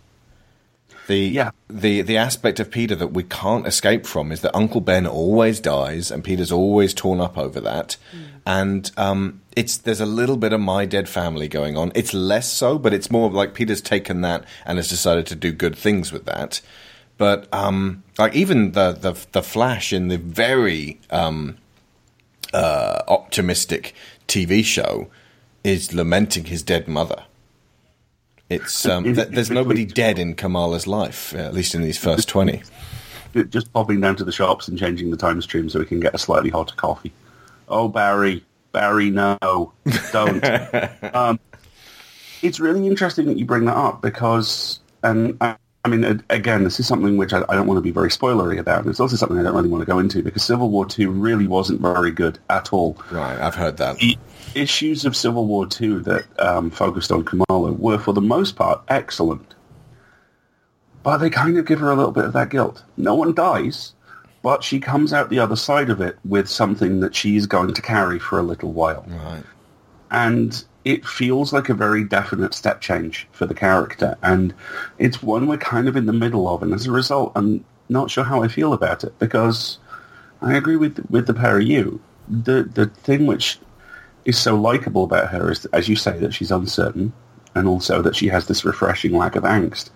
The 1.08 1.18
Yeah. 1.18 1.52
the 1.70 2.02
the 2.04 2.18
aspect 2.18 2.60
of 2.60 2.70
Peter 2.70 2.96
that 2.96 3.12
we 3.12 3.24
can't 3.24 3.66
escape 3.68 4.06
from 4.06 4.32
is 4.32 4.42
that 4.42 4.56
Uncle 4.56 4.82
Ben 4.82 5.08
always 5.08 5.60
dies, 5.60 6.12
and 6.12 6.24
Peter's 6.24 6.52
always 6.52 6.94
torn 6.94 7.20
up 7.20 7.38
over 7.38 7.60
that. 7.62 7.98
And 8.46 8.90
um, 8.98 9.42
it's 9.56 9.78
there's 9.78 10.00
a 10.00 10.06
little 10.06 10.38
bit 10.38 10.54
of 10.54 10.62
my 10.62 10.86
dead 10.86 11.10
family 11.10 11.48
going 11.48 11.76
on. 11.78 11.92
It's 11.96 12.14
less 12.14 12.52
so, 12.52 12.78
but 12.78 12.94
it's 12.94 13.12
more 13.12 13.30
like 13.30 13.54
Peter's 13.54 13.82
taken 13.82 14.22
that 14.22 14.46
and 14.66 14.78
has 14.78 14.88
decided 14.90 15.26
to 15.28 15.36
do 15.36 15.52
good 15.52 15.76
things 15.76 16.12
with 16.12 16.26
that. 16.26 16.62
But 17.18 17.48
um, 17.52 18.04
like 18.18 18.34
even 18.36 18.72
the 18.72 18.92
the 18.94 19.14
the 19.32 19.44
Flash 19.44 19.92
in 19.92 20.08
the 20.08 20.18
very 20.18 21.00
um, 21.10 21.58
uh, 22.54 23.04
optimistic 23.08 23.94
TV 24.28 24.64
show 24.64 25.10
is 25.64 25.94
lamenting 25.94 26.46
his 26.46 26.64
dead 26.64 26.88
mother. 26.88 27.24
It's 28.50 28.86
um, 28.86 29.04
th- 29.04 29.30
there's 29.30 29.50
nobody 29.50 29.86
dead 29.86 30.20
in 30.20 30.36
Kamala's 30.36 30.86
life, 30.86 31.34
at 31.34 31.54
least 31.54 31.74
in 31.74 31.82
these 31.82 31.98
first 31.98 32.28
twenty. 32.28 32.64
Just 33.50 33.72
popping 33.72 34.02
down 34.02 34.18
to 34.18 34.26
the 34.26 34.32
shops 34.32 34.68
and 34.68 34.78
changing 34.78 35.10
the 35.10 35.16
time 35.16 35.42
stream 35.42 35.70
so 35.70 35.80
we 35.80 35.86
can 35.86 36.02
get 36.02 36.14
a 36.14 36.18
slightly 36.18 36.50
hotter 36.50 36.76
coffee. 36.76 37.14
Oh, 37.70 37.88
Barry, 37.88 38.44
Barry, 38.74 39.10
no, 39.10 39.38
don't. 40.12 40.44
um, 41.16 41.40
it's 42.42 42.60
really 42.60 42.88
interesting 42.88 43.28
that 43.28 43.38
you 43.38 43.46
bring 43.46 43.66
that 43.66 43.78
up 43.78 44.02
because, 44.02 44.82
and 45.02 45.38
I, 45.40 45.56
I 45.84 45.90
mean, 45.90 46.24
again, 46.30 46.64
this 46.64 46.80
is 46.80 46.88
something 46.88 47.18
which 47.18 47.34
I, 47.34 47.44
I 47.50 47.56
don't 47.56 47.66
want 47.66 47.80
to 47.80 47.82
be 47.82 47.92
very 47.92 48.10
spoilery 48.10 48.60
about, 48.60 48.86
it's 48.86 49.00
also 49.00 49.16
something 49.16 49.40
I 49.40 49.44
don't 49.44 49.56
really 49.56 49.70
want 49.70 49.82
to 49.82 49.88
go 49.88 49.98
into 49.98 50.22
because 50.22 50.44
Civil 50.44 50.70
War 50.70 50.86
Two 50.86 51.10
really 51.10 51.48
wasn't 51.48 51.82
very 51.82 52.12
good 52.12 52.38
at 52.50 52.72
all. 52.72 52.98
Right, 53.10 53.40
I've 53.40 53.56
heard 53.56 53.78
that. 53.78 53.98
The 53.98 54.18
issues 54.54 55.06
of 55.06 55.16
Civil 55.16 55.48
War 55.48 55.66
Two 55.66 56.00
that 56.02 56.26
um, 56.40 56.70
focused 56.70 57.12
on 57.12 57.24
Kamala 57.24 57.72
were, 57.72 57.98
for 57.98 58.14
the 58.14 58.22
most 58.22 58.56
part, 58.56 58.84
excellent. 58.90 59.56
But 61.02 61.18
they 61.18 61.32
kind 61.32 61.58
of 61.58 61.66
give 61.66 61.80
her 61.80 61.90
a 61.90 61.96
little 61.96 62.12
bit 62.12 62.26
of 62.26 62.34
that 62.34 62.50
guilt. 62.50 62.84
No 62.96 63.16
one 63.16 63.34
dies, 63.34 63.96
but 64.44 64.64
she 64.64 64.80
comes 64.80 65.14
out 65.14 65.30
the 65.32 65.40
other 65.40 65.56
side 65.56 65.90
of 65.90 66.00
it 66.00 66.20
with 66.24 66.48
something 66.48 67.00
that 67.00 67.16
she's 67.16 67.48
going 67.48 67.74
to 67.74 67.82
carry 67.82 68.20
for 68.20 68.38
a 68.38 68.44
little 68.44 68.72
while. 68.72 69.04
Right. 69.08 69.44
And 70.12 70.64
it 70.84 71.06
feels 71.06 71.54
like 71.54 71.70
a 71.70 71.74
very 71.74 72.04
definite 72.04 72.54
step 72.54 72.82
change 72.82 73.28
for 73.32 73.46
the 73.46 73.54
character. 73.54 74.18
And 74.22 74.54
it's 74.98 75.24
one 75.24 75.48
we're 75.48 75.58
kind 75.58 75.88
of 75.88 75.96
in 75.96 76.06
the 76.06 76.14
middle 76.14 76.48
of. 76.48 76.64
And 76.64 76.74
as 76.74 76.88
a 76.88 76.92
result, 76.92 77.32
I'm 77.36 77.64
not 77.90 78.10
sure 78.10 78.24
how 78.24 78.42
I 78.42 78.48
feel 78.48 78.74
about 78.74 79.04
it 79.04 79.18
because 79.20 79.78
I 80.42 80.56
agree 80.56 80.76
with 80.78 81.06
with 81.10 81.28
the 81.28 81.34
pair 81.34 81.58
of 81.58 81.64
you. 81.64 82.02
The 82.28 82.64
the 82.64 82.88
thing 82.88 83.26
which 83.28 83.60
is 84.26 84.38
so 84.38 84.56
likable 84.56 85.04
about 85.04 85.30
her 85.30 85.52
is, 85.52 85.66
as 85.68 85.90
you 85.90 85.96
say, 85.96 86.18
that 86.20 86.34
she's 86.34 86.52
uncertain, 86.52 87.14
and 87.56 87.68
also 87.68 88.02
that 88.02 88.16
she 88.16 88.28
has 88.28 88.48
this 88.48 88.66
refreshing 88.66 89.14
lack 89.14 89.36
of 89.36 89.44
angst, 89.44 89.90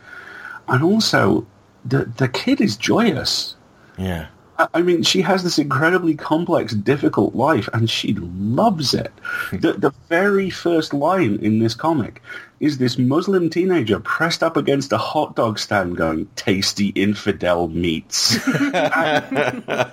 and 0.67 0.83
also 0.83 1.47
the 1.83 2.05
the 2.17 2.27
kid 2.27 2.61
is 2.61 2.77
joyous. 2.77 3.55
Yeah. 3.97 4.27
I 4.57 4.81
mean, 4.81 5.03
she 5.03 5.21
has 5.21 5.43
this 5.43 5.59
incredibly 5.59 6.15
complex, 6.15 6.73
difficult 6.73 7.35
life, 7.35 7.67
and 7.73 7.89
she 7.89 8.13
loves 8.13 8.93
it. 8.93 9.11
Hmm. 9.49 9.57
the, 9.57 9.73
the 9.73 9.91
very 10.07 10.49
first 10.49 10.93
line 10.93 11.39
in 11.41 11.59
this 11.59 11.75
comic 11.75 12.21
is 12.59 12.77
this 12.77 12.97
Muslim 12.97 13.49
teenager 13.49 13.99
pressed 13.99 14.41
up 14.41 14.55
against 14.55 14.93
a 14.93 14.97
hot 14.97 15.35
dog 15.35 15.59
stand 15.59 15.97
going, 15.97 16.27
tasty 16.35 16.87
infidel 16.89 17.67
meats. 17.67 18.37
I, 18.47 19.89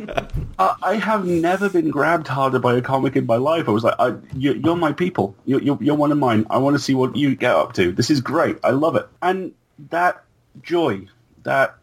I 0.59 0.95
have 0.95 1.27
never 1.27 1.69
been 1.69 1.91
grabbed 1.91 2.29
harder 2.29 2.61
by 2.61 2.77
a 2.77 2.83
comic 2.83 3.17
in 3.17 3.27
my 3.27 3.37
life. 3.37 3.69
I 3.69 3.73
was 3.73 3.83
like, 3.83 3.97
I, 3.99 4.15
you, 4.35 4.53
you're 4.55 4.77
my 4.77 4.93
people. 4.93 5.35
You're, 5.45 5.61
you're, 5.61 5.79
you're 5.81 5.97
one 5.97 6.13
of 6.13 6.19
mine. 6.19 6.47
I 6.51 6.59
want 6.59 6.75
to 6.75 6.83
see 6.83 6.95
what 6.95 7.17
you 7.17 7.35
get 7.35 7.57
up 7.57 7.73
to. 7.75 7.91
This 7.91 8.11
is 8.11 8.21
great. 8.21 8.59
I 8.63 8.71
love 8.71 8.95
it. 8.95 9.09
And 9.21 9.55
that 9.91 10.23
joy, 10.63 11.09
that 11.43 11.77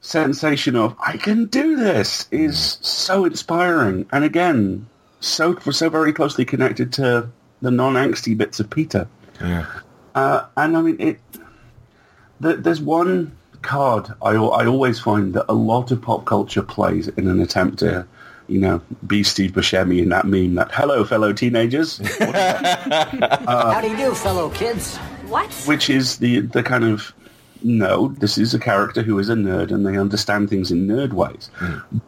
sensation 0.00 0.76
of 0.76 0.96
I 1.04 1.16
can 1.16 1.46
do 1.46 1.76
this 1.76 2.26
is 2.30 2.78
so 2.80 3.24
inspiring, 3.24 4.06
and 4.12 4.24
again, 4.24 4.86
so 5.20 5.56
so 5.56 5.88
very 5.88 6.12
closely 6.12 6.44
connected 6.44 6.92
to 6.94 7.28
the 7.60 7.70
non-angsty 7.70 8.36
bits 8.36 8.60
of 8.60 8.70
Peter. 8.70 9.06
Yeah. 9.40 9.66
Uh, 10.14 10.46
and 10.56 10.76
I 10.76 10.82
mean, 10.82 10.96
it. 11.00 11.20
Th- 12.42 12.56
there's 12.58 12.80
one 12.80 13.36
card 13.62 14.08
I 14.22 14.30
I 14.30 14.66
always 14.66 14.98
find 14.98 15.34
that 15.34 15.44
a 15.48 15.54
lot 15.54 15.90
of 15.90 16.00
pop 16.00 16.24
culture 16.24 16.62
plays 16.62 17.08
in 17.08 17.28
an 17.28 17.40
attempt 17.40 17.80
to, 17.80 18.06
you 18.48 18.58
know, 18.58 18.80
be 19.06 19.22
Steve 19.22 19.52
Buscemi 19.52 20.02
in 20.02 20.08
that 20.08 20.26
meme 20.26 20.54
that 20.54 20.70
"Hello, 20.72 21.04
fellow 21.04 21.32
teenagers," 21.32 21.98
How 22.18 23.80
do 23.80 23.88
you 23.88 23.96
do, 23.96 24.14
fellow 24.14 24.50
kids? 24.50 24.96
What? 25.28 25.52
which 25.66 25.90
is 25.90 26.16
the 26.16 26.40
the 26.40 26.62
kind 26.62 26.84
of 26.84 27.14
no, 27.62 28.08
this 28.18 28.38
is 28.38 28.54
a 28.54 28.58
character 28.58 29.02
who 29.02 29.18
is 29.18 29.28
a 29.28 29.34
nerd 29.34 29.70
and 29.70 29.86
they 29.86 29.96
understand 29.96 30.48
things 30.48 30.70
in 30.70 30.86
nerd 30.86 31.12
ways. 31.12 31.50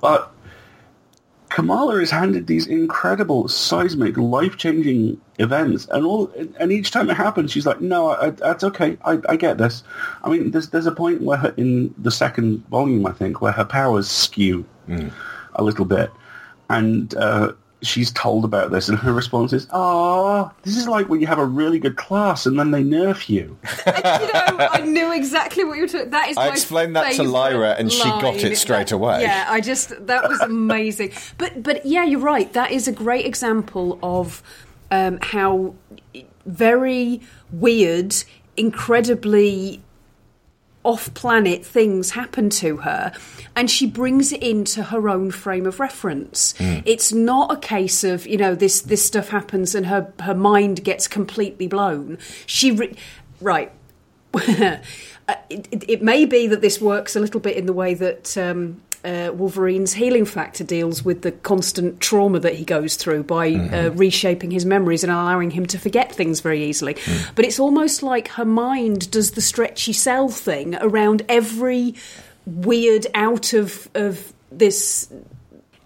But 0.00 0.32
Kamala 1.52 1.96
is 2.00 2.10
handed 2.10 2.46
these 2.46 2.66
incredible, 2.66 3.46
seismic, 3.46 4.16
life-changing 4.16 5.20
events, 5.38 5.86
and 5.90 6.06
all, 6.06 6.32
and 6.58 6.72
each 6.72 6.90
time 6.90 7.10
it 7.10 7.16
happens, 7.16 7.52
she's 7.52 7.66
like, 7.66 7.80
"No, 7.82 8.08
I, 8.08 8.30
that's 8.30 8.64
okay. 8.64 8.96
I, 9.04 9.20
I 9.28 9.36
get 9.36 9.58
this." 9.58 9.82
I 10.24 10.30
mean, 10.30 10.52
there's 10.52 10.70
there's 10.70 10.86
a 10.86 10.92
point 10.92 11.20
where 11.20 11.36
her, 11.36 11.54
in 11.58 11.94
the 11.98 12.10
second 12.10 12.66
volume, 12.68 13.04
I 13.04 13.12
think, 13.12 13.42
where 13.42 13.52
her 13.52 13.66
powers 13.66 14.10
skew 14.10 14.64
a 15.54 15.62
little 15.62 15.84
bit, 15.84 16.10
and 16.70 17.14
uh, 17.16 17.52
she's 17.82 18.10
told 18.12 18.44
about 18.44 18.70
this, 18.70 18.88
and 18.88 18.98
her 18.98 19.12
response 19.12 19.52
is, 19.52 19.66
"Oh, 19.72 20.50
this 20.62 20.76
is 20.76 20.88
like 20.88 21.08
when 21.08 21.20
you 21.20 21.26
have 21.26 21.38
a 21.38 21.44
really 21.44 21.78
good 21.78 21.96
class 21.96 22.46
and 22.46 22.58
then 22.58 22.70
they 22.70 22.82
nerf 22.82 23.28
you." 23.28 23.56
you 23.86 23.92
know, 23.92 24.68
I 24.70 24.80
knew 24.84 25.12
exactly 25.12 25.64
what 25.64 25.76
you 25.76 25.82
were 25.82 25.88
talking. 25.88 26.10
That 26.10 26.28
is. 26.28 26.36
I 26.36 26.48
explained 26.48 26.96
that 26.96 27.12
to 27.14 27.22
Lyra 27.24 27.72
and 27.78 27.90
she 27.92 28.02
got 28.04 28.36
it 28.36 28.56
straight 28.56 28.88
That- 28.88 28.94
away. 28.96 29.22
Yeah, 29.22 29.46
I 29.48 29.60
just 29.60 30.06
that 30.06 30.28
was 30.28 30.40
amazing. 30.40 31.12
but 31.38 31.62
but 31.62 31.84
yeah, 31.84 32.04
you're 32.04 32.20
right. 32.20 32.52
That 32.52 32.70
is 32.70 32.88
a 32.88 32.92
great 32.92 33.26
example 33.26 33.98
of 34.02 34.42
um, 34.90 35.18
how 35.22 35.74
very 36.46 37.20
weird, 37.52 38.14
incredibly 38.56 39.80
off-planet 40.84 41.64
things 41.64 42.10
happen 42.10 42.50
to 42.50 42.78
her 42.78 43.12
and 43.54 43.70
she 43.70 43.86
brings 43.86 44.32
it 44.32 44.42
into 44.42 44.82
her 44.84 45.08
own 45.08 45.30
frame 45.30 45.66
of 45.66 45.78
reference. 45.78 46.54
It's 46.84 47.12
not 47.12 47.52
a 47.52 47.56
case 47.56 48.02
of 48.04 48.26
you 48.26 48.36
know 48.36 48.54
this 48.54 48.80
this 48.82 49.04
stuff 49.04 49.28
happens 49.28 49.74
and 49.74 49.86
her 49.86 50.12
her 50.20 50.34
mind 50.34 50.84
gets 50.84 51.06
completely 51.06 51.68
blown. 51.68 52.18
She 52.46 52.70
re- 52.70 52.96
right. 53.40 53.72
Uh, 55.28 55.36
it, 55.48 55.68
it, 55.70 55.84
it 55.88 56.02
may 56.02 56.24
be 56.24 56.48
that 56.48 56.62
this 56.62 56.80
works 56.80 57.14
a 57.14 57.20
little 57.20 57.38
bit 57.38 57.56
in 57.56 57.66
the 57.66 57.72
way 57.72 57.94
that 57.94 58.36
um, 58.36 58.82
uh, 59.04 59.30
Wolverine's 59.34 59.92
healing 59.94 60.24
factor 60.24 60.62
deals 60.64 61.04
with 61.04 61.22
the 61.22 61.32
constant 61.32 62.00
trauma 62.00 62.38
that 62.40 62.54
he 62.54 62.64
goes 62.64 62.94
through 62.96 63.24
by 63.24 63.52
uh, 63.52 63.90
reshaping 63.94 64.50
his 64.50 64.64
memories 64.64 65.02
and 65.02 65.12
allowing 65.12 65.50
him 65.50 65.66
to 65.66 65.78
forget 65.78 66.12
things 66.12 66.40
very 66.40 66.62
easily. 66.64 66.96
But 67.34 67.44
it's 67.44 67.58
almost 67.58 68.02
like 68.02 68.28
her 68.28 68.44
mind 68.44 69.10
does 69.10 69.32
the 69.32 69.40
stretchy 69.40 69.92
cell 69.92 70.28
thing 70.28 70.76
around 70.76 71.22
every 71.28 71.94
weird 72.46 73.06
out 73.14 73.52
of 73.52 73.88
of 73.94 74.32
this 74.50 75.08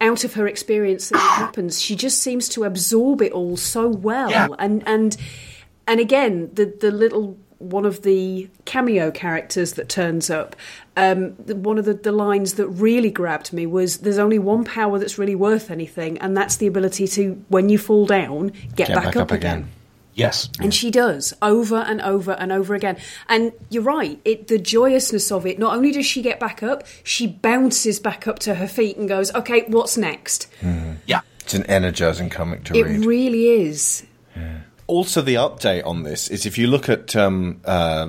out 0.01 0.25
of 0.25 0.35
her 0.35 0.47
experience 0.47 1.09
that 1.09 1.19
happens. 1.39 1.81
She 1.81 1.97
just 1.97 2.21
seems 2.23 2.49
to 2.51 2.65
absorb 2.65 3.23
it 3.23 3.33
all 3.33 3.57
so 3.57 3.89
well, 3.89 4.31
Yeah. 4.31 4.49
and 4.59 4.83
and 4.87 5.17
and 5.87 6.01
again, 6.01 6.51
the 6.53 6.67
the 6.67 6.91
little 6.91 7.39
one 7.59 7.87
of 7.87 8.03
the 8.03 8.51
cameo 8.67 9.11
characters 9.11 9.73
that 9.75 9.89
turns 9.89 10.29
up. 10.29 10.55
Um, 10.97 11.33
one 11.63 11.79
of 11.79 11.85
the, 11.85 11.95
the 11.95 12.13
lines 12.13 12.55
that 12.55 12.69
really 12.69 13.11
grabbed 13.11 13.53
me 13.53 13.67
was, 13.67 13.99
"There's 13.99 14.19
only 14.19 14.39
one 14.39 14.65
power 14.65 14.99
that's 14.99 15.19
really 15.19 15.35
worth 15.35 15.71
anything, 15.71 16.19
and 16.19 16.37
that's 16.37 16.57
the 16.57 16.67
ability 16.67 17.07
to, 17.09 17.45
when 17.49 17.69
you 17.69 17.79
fall 17.79 18.07
down, 18.07 18.53
get, 18.75 18.89
back, 18.89 19.17
up, 19.17 19.31
again." 19.31 19.69
Yes. 20.17 20.49
And 20.61 20.75
she 20.75 20.91
does 20.91 21.35
over 21.43 21.77
and 21.77 22.01
over 22.01 22.33
and 22.33 22.51
over 22.51 22.75
again. 22.75 22.97
And 23.29 23.53
you're 23.69 23.83
right, 23.83 24.19
it 24.25 24.49
the 24.49 24.59
joyousness 24.59 25.31
of 25.31 25.45
it, 25.45 25.59
not 25.59 25.77
only 25.77 25.93
does 25.93 26.07
she 26.07 26.23
get 26.23 26.41
back 26.41 26.63
up, 26.63 26.85
she 27.05 27.27
bounces 27.27 28.01
back 28.01 28.27
up 28.27 28.39
to 28.41 28.55
her 28.55 28.67
feet 28.67 28.97
and 28.97 29.07
goes, 29.09 29.33
Okay, 29.35 29.65
what's 29.69 29.97
next? 29.99 30.49
Yeah. 31.07 31.21
It's 31.41 31.55
an 31.55 31.65
energizing 31.67 32.31
comic 32.31 32.65
to 32.65 32.75
It 32.75 32.85
read. 32.85 33.03
It 33.03 33.07
really 33.07 33.47
is. 33.69 34.05
also, 34.87 35.21
the 35.21 35.35
update 35.35 35.87
on 35.87 36.03
this 36.03 36.29
is 36.29 36.47
if 36.47 36.57
you 36.57 36.67
look 36.67 36.89
at, 36.89 37.15
um, 37.15 37.61
uh, 37.67 38.09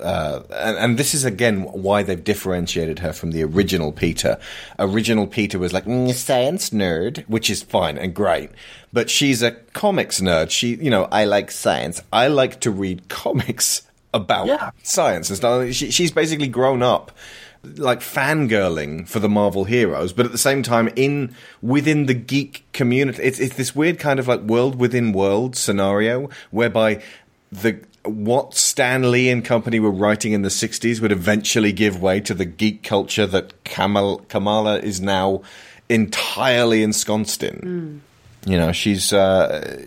uh, 0.00 0.42
and, 0.50 0.76
and 0.78 0.98
this 0.98 1.14
is 1.14 1.24
again 1.24 1.62
why 1.62 2.02
they've 2.02 2.22
differentiated 2.22 2.98
her 3.00 3.12
from 3.12 3.32
the 3.32 3.42
original 3.44 3.92
Peter. 3.92 4.38
Original 4.78 5.26
Peter 5.26 5.58
was 5.58 5.72
like 5.72 5.84
mm, 5.84 6.12
science 6.14 6.70
nerd, 6.70 7.24
which 7.28 7.50
is 7.50 7.62
fine 7.62 7.98
and 7.98 8.14
great, 8.14 8.50
but 8.92 9.10
she's 9.10 9.42
a 9.42 9.52
comics 9.72 10.20
nerd. 10.20 10.50
She, 10.50 10.74
you 10.76 10.90
know, 10.90 11.08
I 11.10 11.24
like 11.24 11.50
science. 11.50 12.00
I 12.12 12.28
like 12.28 12.60
to 12.60 12.70
read 12.70 13.08
comics 13.08 13.82
about 14.14 14.46
Yeah. 14.46 14.70
science 14.82 15.28
and 15.30 15.36
stuff. 15.36 15.72
She, 15.72 15.90
she's 15.90 16.10
basically 16.12 16.48
grown 16.48 16.82
up 16.82 17.12
like 17.76 17.98
fangirling 18.00 19.06
for 19.08 19.18
the 19.18 19.28
Marvel 19.28 19.64
heroes, 19.64 20.12
but 20.12 20.24
at 20.24 20.30
the 20.32 20.38
same 20.38 20.62
time, 20.62 20.88
in 20.94 21.34
within 21.60 22.06
the 22.06 22.14
geek 22.14 22.64
community, 22.72 23.20
it's, 23.22 23.40
it's 23.40 23.56
this 23.56 23.74
weird 23.74 23.98
kind 23.98 24.20
of 24.20 24.28
like 24.28 24.40
world 24.42 24.76
within 24.76 25.12
world 25.12 25.56
scenario 25.56 26.30
whereby 26.52 27.02
the 27.50 27.80
what 28.04 28.54
Stan 28.54 29.10
Lee 29.10 29.28
and 29.28 29.44
company 29.44 29.80
were 29.80 29.90
writing 29.90 30.32
in 30.32 30.42
the 30.42 30.48
'60s 30.48 31.00
would 31.00 31.12
eventually 31.12 31.72
give 31.72 32.00
way 32.00 32.20
to 32.20 32.34
the 32.34 32.44
geek 32.44 32.82
culture 32.82 33.26
that 33.26 33.64
Kamal, 33.64 34.18
Kamala 34.28 34.78
is 34.78 35.00
now 35.00 35.42
entirely 35.88 36.82
ensconced 36.82 37.42
in. 37.42 38.02
You 38.46 38.58
know, 38.58 38.72
she's 38.72 39.12
uh, 39.12 39.84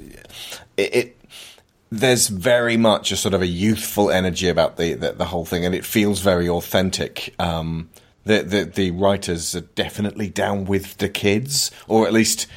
it, 0.78 0.96
it. 0.96 1.18
There's 1.94 2.30
very 2.30 2.78
much 2.78 3.12
a 3.12 3.18
sort 3.18 3.34
of 3.34 3.42
a 3.42 3.48
youthful 3.48 4.12
energy 4.12 4.48
about 4.48 4.78
the 4.78 4.94
the, 4.94 5.14
the 5.14 5.26
whole 5.26 5.46
thing, 5.46 5.66
and 5.66 5.74
it 5.74 5.86
feels 5.86 6.20
very 6.22 6.48
authentic. 6.48 7.34
Um, 7.40 7.90
the, 8.26 8.44
the 8.44 8.66
the 8.66 8.92
writers 8.92 9.56
are 9.56 9.62
definitely 9.62 10.30
down 10.30 10.66
with 10.66 10.98
the 10.98 11.10
kids, 11.10 11.72
or 11.88 12.06
at 12.06 12.14
least 12.14 12.48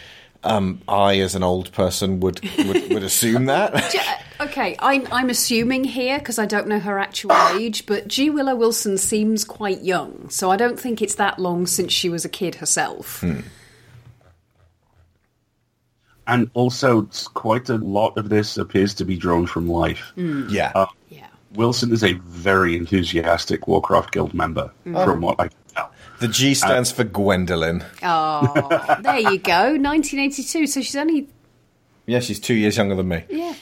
um, 0.42 0.80
I, 0.86 1.18
as 1.20 1.34
an 1.34 1.42
old 1.42 1.72
person, 1.72 2.20
would 2.20 2.40
would, 2.58 2.92
would 2.92 3.02
assume 3.02 3.46
that. 3.46 3.72
J- 4.38 4.44
Okay, 4.44 4.76
I'm, 4.80 5.06
I'm 5.12 5.30
assuming 5.30 5.84
here 5.84 6.18
because 6.18 6.38
I 6.38 6.46
don't 6.46 6.66
know 6.66 6.78
her 6.80 6.98
actual 6.98 7.32
age, 7.56 7.86
but 7.86 8.08
G. 8.08 8.30
Willow 8.30 8.54
Wilson 8.56 8.98
seems 8.98 9.44
quite 9.44 9.82
young, 9.82 10.28
so 10.28 10.50
I 10.50 10.56
don't 10.56 10.78
think 10.78 11.00
it's 11.00 11.14
that 11.16 11.38
long 11.38 11.66
since 11.66 11.92
she 11.92 12.08
was 12.08 12.24
a 12.24 12.28
kid 12.28 12.56
herself. 12.56 13.20
Hmm. 13.20 13.40
And 16.26 16.50
also, 16.54 17.02
quite 17.34 17.68
a 17.68 17.76
lot 17.76 18.16
of 18.16 18.30
this 18.30 18.56
appears 18.56 18.94
to 18.94 19.04
be 19.04 19.16
drawn 19.16 19.46
from 19.46 19.68
life. 19.68 20.12
Hmm. 20.14 20.48
yeah, 20.48 20.72
uh, 20.74 20.86
Yeah. 21.10 21.26
Wilson 21.52 21.92
is 21.92 22.02
a 22.02 22.14
very 22.14 22.76
enthusiastic 22.76 23.68
Warcraft 23.68 24.12
Guild 24.12 24.34
member, 24.34 24.72
hmm. 24.84 24.94
from 24.94 25.20
what 25.20 25.38
I 25.38 25.48
can 25.48 25.58
tell. 25.74 25.92
the 26.20 26.28
G 26.28 26.52
uh, 26.52 26.54
stands 26.54 26.90
for 26.90 27.04
Gwendolyn. 27.04 27.84
Oh, 28.02 28.96
there 29.02 29.18
you 29.20 29.38
go, 29.38 29.76
1982. 29.76 30.66
So 30.66 30.80
she's 30.80 30.96
only 30.96 31.28
Yeah, 32.06 32.20
she's 32.20 32.40
two 32.40 32.54
years 32.54 32.76
younger 32.78 32.96
than 32.96 33.08
me. 33.08 33.24
yeah. 33.28 33.54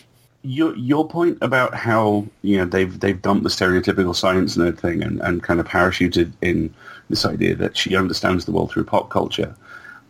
Your 0.45 0.77
your 0.77 1.07
point 1.07 1.39
about 1.41 1.75
how 1.75 2.27
you 2.43 2.57
know 2.59 2.65
they've 2.65 2.99
they've 2.99 3.21
dumped 3.21 3.45
the 3.45 3.49
stereotypical 3.49 4.15
science 4.15 4.57
nerd 4.57 4.79
thing 4.79 5.03
and, 5.03 5.21
and 5.21 5.43
kind 5.43 5.61
of 5.61 5.67
parachuted 5.67 6.33
in 6.43 6.75
this 7.09 7.25
idea 7.25 7.55
that 7.57 7.77
she 7.77 7.97
understands 7.97 8.45
the 8.45 8.53
world 8.53 8.73
through 8.73 8.85
pop 8.85 9.09
culture 9.09 9.55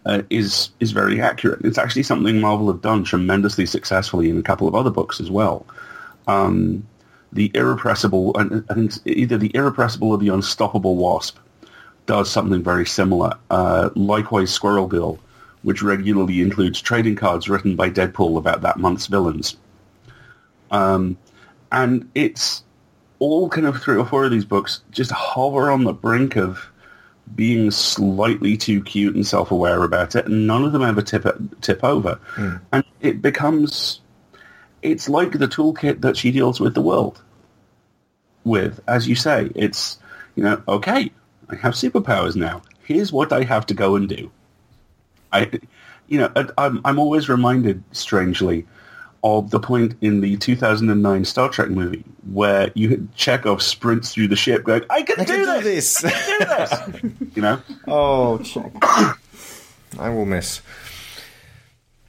uh, 0.06 0.22
is 0.30 0.70
is 0.80 0.92
very 0.92 1.20
accurate. 1.20 1.64
It's 1.64 1.78
actually 1.78 2.04
something 2.04 2.40
Marvel 2.40 2.72
have 2.72 2.82
done 2.82 3.04
tremendously 3.04 3.66
successfully 3.66 4.30
in 4.30 4.38
a 4.38 4.42
couple 4.42 4.66
of 4.66 4.74
other 4.74 4.90
books 4.90 5.20
as 5.20 5.30
well. 5.30 5.66
Um, 6.26 6.86
the 7.32 7.50
irrepressible, 7.54 8.36
and 8.36 8.64
I 8.68 8.74
think 8.74 8.92
either 9.06 9.38
the 9.38 9.54
irrepressible 9.54 10.10
or 10.10 10.18
the 10.18 10.28
unstoppable 10.28 10.96
wasp 10.96 11.38
does 12.06 12.30
something 12.30 12.62
very 12.62 12.84
similar. 12.84 13.38
Uh, 13.50 13.90
likewise, 13.94 14.52
Squirrel 14.52 14.86
Girl, 14.86 15.18
which 15.62 15.82
regularly 15.82 16.40
includes 16.40 16.80
trading 16.80 17.16
cards 17.16 17.48
written 17.48 17.76
by 17.76 17.88
Deadpool 17.88 18.36
about 18.36 18.60
that 18.62 18.78
month's 18.78 19.06
villains. 19.06 19.56
Um, 20.72 21.16
and 21.70 22.10
it's 22.16 22.64
all 23.20 23.48
kind 23.48 23.68
of 23.68 23.80
three 23.80 23.96
or 23.96 24.04
four 24.04 24.24
of 24.24 24.32
these 24.32 24.44
books 24.44 24.82
just 24.90 25.12
hover 25.12 25.70
on 25.70 25.84
the 25.84 25.92
brink 25.92 26.36
of 26.36 26.66
being 27.36 27.70
slightly 27.70 28.56
too 28.56 28.82
cute 28.82 29.14
and 29.14 29.26
self-aware 29.26 29.84
about 29.84 30.16
it, 30.16 30.26
and 30.26 30.46
none 30.46 30.64
of 30.64 30.72
them 30.72 30.82
ever 30.82 31.00
tip 31.00 31.24
tip 31.60 31.84
over. 31.84 32.18
And 32.72 32.84
it 33.00 33.22
becomes, 33.22 34.00
it's 34.82 35.08
like 35.08 35.38
the 35.38 35.46
toolkit 35.46 36.00
that 36.00 36.16
she 36.16 36.32
deals 36.32 36.58
with 36.58 36.74
the 36.74 36.82
world 36.82 37.22
with. 38.44 38.80
As 38.88 39.06
you 39.06 39.14
say, 39.14 39.50
it's, 39.54 39.98
you 40.34 40.42
know, 40.42 40.60
okay, 40.66 41.12
I 41.48 41.56
have 41.56 41.74
superpowers 41.74 42.34
now. 42.34 42.62
Here's 42.84 43.12
what 43.12 43.32
I 43.32 43.44
have 43.44 43.66
to 43.66 43.74
go 43.74 43.94
and 43.94 44.08
do. 44.08 44.30
I, 45.32 45.48
you 46.08 46.18
know, 46.18 46.32
I'm, 46.58 46.80
I'm 46.84 46.98
always 46.98 47.28
reminded, 47.28 47.84
strangely, 47.92 48.66
of 49.24 49.50
the 49.50 49.60
point 49.60 49.94
in 50.00 50.20
the 50.20 50.36
2009 50.36 51.24
Star 51.24 51.48
Trek 51.48 51.70
movie 51.70 52.04
where 52.32 52.70
you 52.74 53.08
Chekhov 53.14 53.62
sprints 53.62 54.12
through 54.12 54.28
the 54.28 54.36
ship 54.36 54.64
going, 54.64 54.82
I 54.90 55.02
can, 55.02 55.20
I 55.20 55.24
do, 55.24 55.44
can 55.44 55.58
do 55.58 55.64
this! 55.64 56.00
this. 56.00 56.12
I 56.12 56.90
can 56.90 57.08
do 57.08 57.24
this! 57.24 57.30
you 57.36 57.42
know? 57.42 57.60
Oh, 57.86 58.38
check. 58.38 58.72
I 59.98 60.08
will 60.08 60.26
miss. 60.26 60.60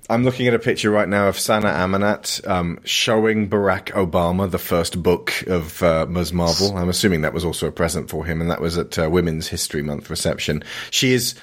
I'm 0.09 0.23
looking 0.23 0.47
at 0.47 0.53
a 0.53 0.59
picture 0.59 0.91
right 0.91 1.07
now 1.07 1.29
of 1.29 1.39
Sana 1.39 1.69
Amanat 1.69 2.45
um, 2.47 2.79
showing 2.83 3.49
Barack 3.49 3.91
Obama 3.91 4.51
the 4.51 4.59
first 4.59 5.01
book 5.01 5.33
of 5.47 5.81
uh, 5.81 6.05
Ms. 6.07 6.33
Marvel. 6.33 6.77
I'm 6.77 6.89
assuming 6.89 7.21
that 7.21 7.33
was 7.33 7.45
also 7.45 7.67
a 7.67 7.71
present 7.71 8.09
for 8.09 8.25
him, 8.25 8.41
and 8.41 8.51
that 8.51 8.59
was 8.59 8.77
at 8.77 8.99
uh, 8.99 9.09
Women's 9.09 9.47
History 9.47 9.81
Month 9.81 10.09
reception. 10.09 10.63
She 10.91 11.13
is 11.13 11.35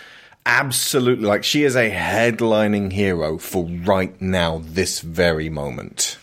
absolutely 0.47 1.27
like 1.27 1.45
she 1.45 1.65
is 1.65 1.77
a 1.77 1.91
headlining 1.91 2.93
hero 2.93 3.39
for 3.39 3.65
right 3.65 4.21
now, 4.21 4.63
this 4.65 5.01
very 5.01 5.49
moment. 5.49 6.19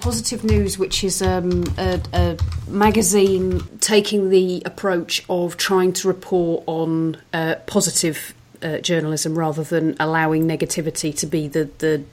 Positive 0.00 0.44
News, 0.44 0.78
which 0.78 1.02
is 1.02 1.20
um, 1.20 1.64
a, 1.76 2.00
a 2.12 2.38
magazine 2.68 3.60
taking 3.80 4.30
the 4.30 4.62
approach 4.64 5.24
of 5.28 5.56
trying 5.56 5.92
to 5.94 6.08
report 6.08 6.62
on 6.66 7.16
uh, 7.32 7.56
positive 7.66 8.32
uh, 8.62 8.78
journalism 8.78 9.36
rather 9.36 9.64
than 9.64 9.96
allowing 9.98 10.46
negativity 10.46 11.16
to 11.16 11.26
be 11.26 11.48
the, 11.48 11.68
the 11.78 12.04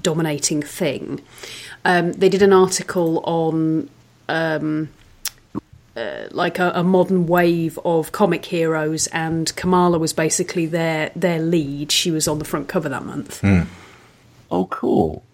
dominating 0.00 0.62
thing. 0.62 1.20
Um, 1.84 2.12
they 2.12 2.28
did 2.28 2.42
an 2.42 2.52
article 2.52 3.20
on 3.24 3.88
um, 4.28 4.88
uh, 5.98 6.28
like 6.30 6.58
a, 6.58 6.72
a 6.74 6.84
modern 6.84 7.26
wave 7.26 7.78
of 7.84 8.12
comic 8.12 8.44
heroes, 8.44 9.06
and 9.08 9.54
Kamala 9.56 9.98
was 9.98 10.12
basically 10.12 10.66
their 10.66 11.10
their 11.16 11.40
lead. 11.40 11.90
She 11.90 12.10
was 12.10 12.28
on 12.28 12.38
the 12.38 12.44
front 12.44 12.68
cover 12.68 12.88
that 12.88 13.04
month. 13.04 13.42
Oh, 14.50 14.66
cool. 14.66 15.24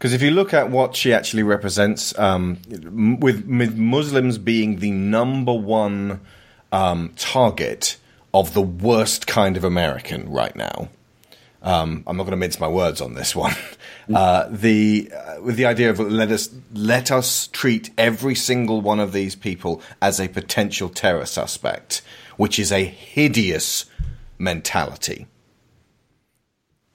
Because 0.00 0.12
if 0.12 0.22
you 0.22 0.30
look 0.30 0.54
at 0.54 0.70
what 0.70 0.96
she 0.96 1.12
actually 1.12 1.42
represents, 1.42 2.18
um, 2.18 2.58
with, 3.20 3.46
with 3.46 3.76
Muslims 3.76 4.38
being 4.38 4.78
the 4.78 4.90
number 4.90 5.52
one 5.52 6.20
um, 6.72 7.12
target 7.16 7.98
of 8.32 8.54
the 8.54 8.62
worst 8.62 9.26
kind 9.26 9.56
of 9.56 9.64
American 9.64 10.30
right 10.30 10.56
now, 10.56 10.88
um, 11.62 12.04
I'm 12.06 12.16
not 12.16 12.24
going 12.24 12.32
to 12.32 12.36
mince 12.36 12.58
my 12.58 12.68
words 12.68 13.00
on 13.00 13.14
this 13.14 13.34
one. 13.34 13.54
Uh, 14.12 14.48
the 14.50 15.08
uh, 15.16 15.40
with 15.40 15.54
the 15.54 15.66
idea 15.66 15.88
of 15.88 16.00
let 16.00 16.32
us 16.32 16.50
let 16.72 17.12
us 17.12 17.46
treat 17.46 17.90
every 17.96 18.34
single 18.34 18.80
one 18.80 18.98
of 18.98 19.12
these 19.12 19.36
people 19.36 19.80
as 20.02 20.18
a 20.18 20.26
potential 20.26 20.88
terror 20.88 21.24
suspect, 21.24 22.02
which 22.36 22.58
is 22.58 22.72
a 22.72 22.84
hideous 22.84 23.84
mentality. 24.36 25.28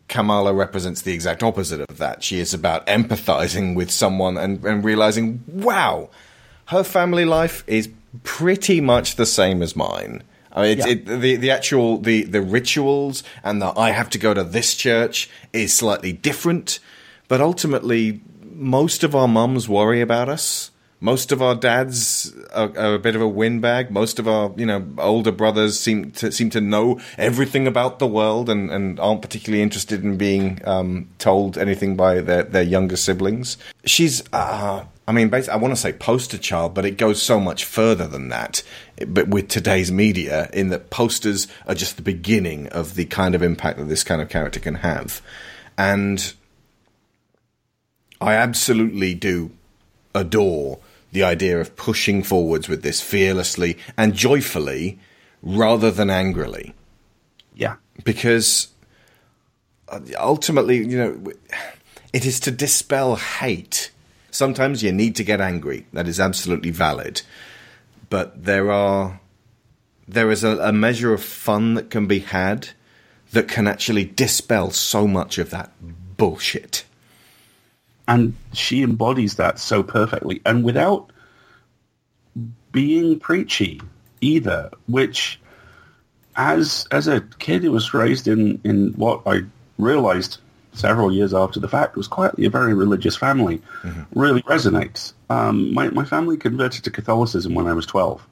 Kamala 0.10 0.54
represents 0.54 1.02
the 1.04 1.14
exact 1.14 1.42
opposite 1.42 1.80
of 1.90 1.98
that. 2.00 2.22
She 2.22 2.40
is 2.40 2.54
about 2.54 2.86
empathizing 2.88 3.76
with 3.76 3.92
someone 3.92 4.38
and, 4.38 4.62
and 4.66 4.84
realizing, 4.84 5.42
wow, 5.48 6.10
her 6.66 6.84
family 6.84 7.24
life 7.24 7.64
is 7.66 7.90
pretty 8.24 8.82
much 8.82 9.16
the 9.16 9.26
same 9.26 9.62
as 9.62 9.74
mine. 9.74 10.22
I 10.56 10.62
mean, 10.62 10.80
it's 10.80 10.88
it, 10.88 11.06
the 11.06 11.36
the 11.36 11.52
actual 11.52 11.98
the 12.00 12.24
the 12.24 12.42
rituals 12.42 13.24
and 13.44 13.62
the 13.62 13.78
I 13.78 13.92
have 13.92 14.10
to 14.12 14.18
go 14.18 14.34
to 14.34 14.44
this 14.44 14.74
church 14.74 15.30
is 15.52 15.74
slightly 15.74 16.14
different, 16.14 16.80
but 17.28 17.42
ultimately, 17.42 18.22
most 18.42 19.04
of 19.04 19.14
our 19.14 19.28
mums 19.28 19.68
worry 19.68 20.00
about 20.00 20.30
us. 20.30 20.72
Most 21.02 21.32
of 21.32 21.42
our 21.42 21.56
dads 21.56 22.34
are, 22.54 22.72
are 22.78 22.94
a 22.96 23.00
bit 23.00 23.16
of 23.16 23.22
a 23.22 23.28
windbag. 23.28 23.92
Most 23.92 24.18
of 24.18 24.28
our, 24.28 24.54
you 24.56 24.66
know, 24.66 24.86
older 24.98 25.32
brothers 25.32 25.80
seem 25.80 26.12
to 26.12 26.32
seem 26.32 26.50
to 26.52 26.62
know 26.62 27.00
everything 27.18 27.68
about 27.68 28.00
the 28.00 28.08
world 28.08 28.50
and, 28.50 28.72
and 28.72 29.00
aren't 29.00 29.22
particularly 29.22 29.62
interested 29.62 30.04
in 30.04 30.18
being 30.18 30.62
um, 30.66 31.10
told 31.20 31.58
anything 31.58 31.96
by 31.96 32.22
their, 32.22 32.44
their 32.44 32.64
younger 32.64 32.96
siblings. 32.96 33.58
She's, 33.84 34.24
uh, 34.32 34.86
I 35.08 35.12
mean, 35.12 35.30
basically, 35.30 35.54
I 35.54 35.62
want 35.62 35.74
to 35.74 35.80
say 35.80 35.92
poster 35.92 36.38
child, 36.38 36.74
but 36.74 36.86
it 36.86 36.98
goes 36.98 37.22
so 37.22 37.40
much 37.42 37.66
further 37.66 38.08
than 38.08 38.30
that. 38.30 38.64
But 39.06 39.28
with 39.28 39.50
today's 39.50 39.92
media, 39.92 40.50
in 40.54 40.70
that 40.70 40.90
posters 40.90 41.48
are 41.68 41.76
just 41.76 41.98
the 41.98 42.04
beginning 42.04 42.68
of 42.70 42.96
the 42.96 43.06
kind 43.06 43.36
of 43.36 43.44
impact 43.44 43.78
that 43.80 43.90
this 43.90 44.04
kind 44.04 44.22
of 44.22 44.30
character 44.30 44.62
can 44.62 44.76
have, 44.76 45.22
and 45.78 46.34
I 48.22 48.34
absolutely 48.36 49.14
do 49.14 49.52
adore 50.16 50.80
the 51.16 51.24
idea 51.24 51.60
of 51.60 51.76
pushing 51.76 52.22
forwards 52.22 52.70
with 52.70 52.84
this 52.84 53.02
fearlessly 53.02 53.78
and 53.98 54.14
joyfully 54.14 55.00
rather 55.42 55.90
than 55.90 56.10
angrily. 56.10 56.76
Yeah. 57.56 57.78
because 58.04 58.68
uh, 59.88 60.02
ultimately 60.20 60.78
you 60.78 60.98
know 60.98 61.32
it 62.14 62.26
is 62.26 62.40
to 62.42 62.52
dispel 62.52 63.16
hate. 63.16 63.92
Sometimes 64.30 64.84
you 64.84 64.92
need 64.92 65.16
to 65.16 65.24
get 65.24 65.40
angry. 65.40 65.86
That 65.94 66.08
is 66.08 66.20
absolutely 66.20 66.72
valid. 66.72 67.22
But 68.10 68.44
there 68.44 68.72
are 68.72 69.22
there 70.08 70.30
is 70.32 70.44
a, 70.44 70.58
a 70.58 70.74
measure 70.74 71.14
of 71.14 71.24
fun 71.24 71.76
that 71.76 71.90
can 71.90 72.08
be 72.08 72.20
had 72.20 72.70
that 73.32 73.48
can 73.48 73.68
actually 73.68 74.06
dispel 74.06 74.72
so 74.72 75.08
much 75.08 75.38
of 75.38 75.50
that 75.50 75.72
bullshit 76.18 76.84
and 78.08 78.36
she 78.54 78.84
embodies 78.84 79.36
that 79.36 79.60
so 79.60 79.82
perfectly 79.82 80.42
and 80.46 80.64
without 80.64 81.12
being 82.72 83.20
preachy 83.20 83.82
either 84.22 84.70
which 84.88 85.40
as 86.36 86.88
as 86.92 87.08
a 87.08 87.22
kid 87.40 87.64
who 87.64 87.72
was 87.72 87.94
raised 87.94 88.28
in 88.28 88.60
in 88.64 88.92
what 88.94 89.22
I 89.26 89.42
realised 89.78 90.40
several 90.74 91.12
years 91.12 91.34
after 91.34 91.60
the 91.60 91.68
fact 91.68 91.96
was 91.96 92.08
quietly 92.08 92.46
a 92.46 92.50
very 92.50 92.74
religious 92.74 93.16
family, 93.16 93.62
really 94.14 94.42
resonates. 94.44 95.14
Um, 95.30 95.74
my 95.74 95.90
my 95.90 96.06
family 96.06 96.38
converted 96.38 96.84
to 96.84 96.92
Catholicism 96.92 97.54
when 97.54 97.68
I 97.68 97.74
was 97.74 97.86
twelve, 97.86 98.28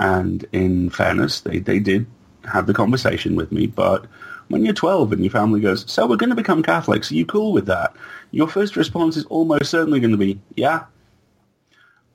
and 0.00 0.44
in 0.52 0.90
fairness, 0.90 1.40
they 1.40 1.58
they 1.58 1.78
did 1.78 2.06
have 2.44 2.66
the 2.66 2.74
conversation 2.74 3.36
with 3.36 3.52
me, 3.52 3.66
but. 3.66 4.06
When 4.48 4.64
you're 4.64 4.74
12 4.74 5.12
and 5.12 5.24
your 5.24 5.30
family 5.30 5.60
goes, 5.60 5.90
so 5.90 6.06
we're 6.06 6.16
going 6.16 6.30
to 6.30 6.36
become 6.36 6.62
Catholics, 6.62 7.10
are 7.10 7.16
you 7.16 7.26
cool 7.26 7.52
with 7.52 7.66
that? 7.66 7.94
Your 8.30 8.46
first 8.46 8.76
response 8.76 9.16
is 9.16 9.24
almost 9.26 9.70
certainly 9.70 10.00
going 10.00 10.12
to 10.12 10.16
be, 10.16 10.40
yeah, 10.54 10.84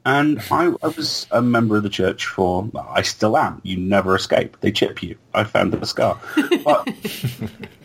and 0.06 0.42
I, 0.50 0.74
I 0.82 0.88
was 0.88 1.28
a 1.32 1.42
member 1.42 1.78
of 1.78 1.84
the 1.84 1.90
church 1.90 2.26
for, 2.26 2.64
well, 2.64 2.88
I 2.92 3.04
still 3.04 3.38
am. 3.38 3.62
You 3.64 3.78
never 3.78 4.16
escape. 4.16 4.58
They 4.62 4.72
chip 4.72 5.04
you. 5.04 5.16
I 5.34 5.44
found 5.44 5.74
the 5.74 5.86
scar. 5.86 6.20
But, 6.64 6.88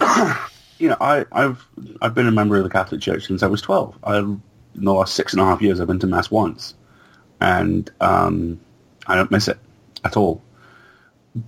you 0.79 0.89
know, 0.89 0.97
I, 0.99 1.27
I've, 1.31 1.67
I've 2.01 2.15
been 2.15 2.27
a 2.27 2.33
member 2.33 2.57
of 2.57 2.65
the 2.65 2.71
Catholic 2.71 3.03
Church 3.03 3.27
since 3.27 3.43
I 3.43 3.49
was 3.49 3.61
12. 3.61 3.99
I, 4.03 4.19
in 4.19 4.41
the 4.77 4.95
last 4.95 5.15
six 5.15 5.35
and 5.35 5.43
a 5.43 5.45
half 5.45 5.61
years, 5.61 5.79
I've 5.79 5.89
been 5.89 5.99
to 5.99 6.07
Mass 6.07 6.31
once. 6.31 6.75
And 7.41 7.91
um, 8.01 8.61
I 9.07 9.15
don't 9.15 9.31
miss 9.31 9.49
it 9.49 9.59
at 10.05 10.17
all. 10.17 10.43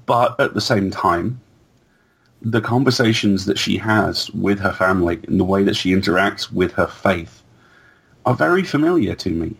But 0.04 0.38
at 0.38 0.52
the 0.52 0.60
same 0.60 0.90
time, 0.90 1.40
the 2.42 2.60
conversations 2.60 3.46
that 3.46 3.58
she 3.58 3.76
has 3.78 4.30
with 4.30 4.60
her 4.60 4.72
family 4.72 5.20
and 5.26 5.40
the 5.40 5.44
way 5.44 5.64
that 5.64 5.76
she 5.76 5.92
interacts 5.92 6.52
with 6.52 6.72
her 6.72 6.86
faith 6.86 7.42
are 8.26 8.34
very 8.34 8.62
familiar 8.62 9.14
to 9.16 9.30
me. 9.30 9.56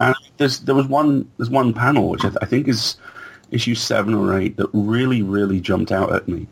And 0.00 0.14
there's 0.38 0.60
there 0.60 0.74
was 0.74 0.86
one 0.86 1.30
there's 1.36 1.50
one 1.50 1.74
panel 1.74 2.08
which 2.08 2.24
I, 2.24 2.28
th- 2.28 2.38
I 2.40 2.46
think 2.46 2.68
is 2.68 2.96
issue 3.50 3.74
seven 3.74 4.14
or 4.14 4.38
eight 4.38 4.56
that 4.56 4.68
really 4.72 5.22
really 5.22 5.60
jumped 5.60 5.92
out 5.92 6.12
at 6.14 6.26
me, 6.26 6.46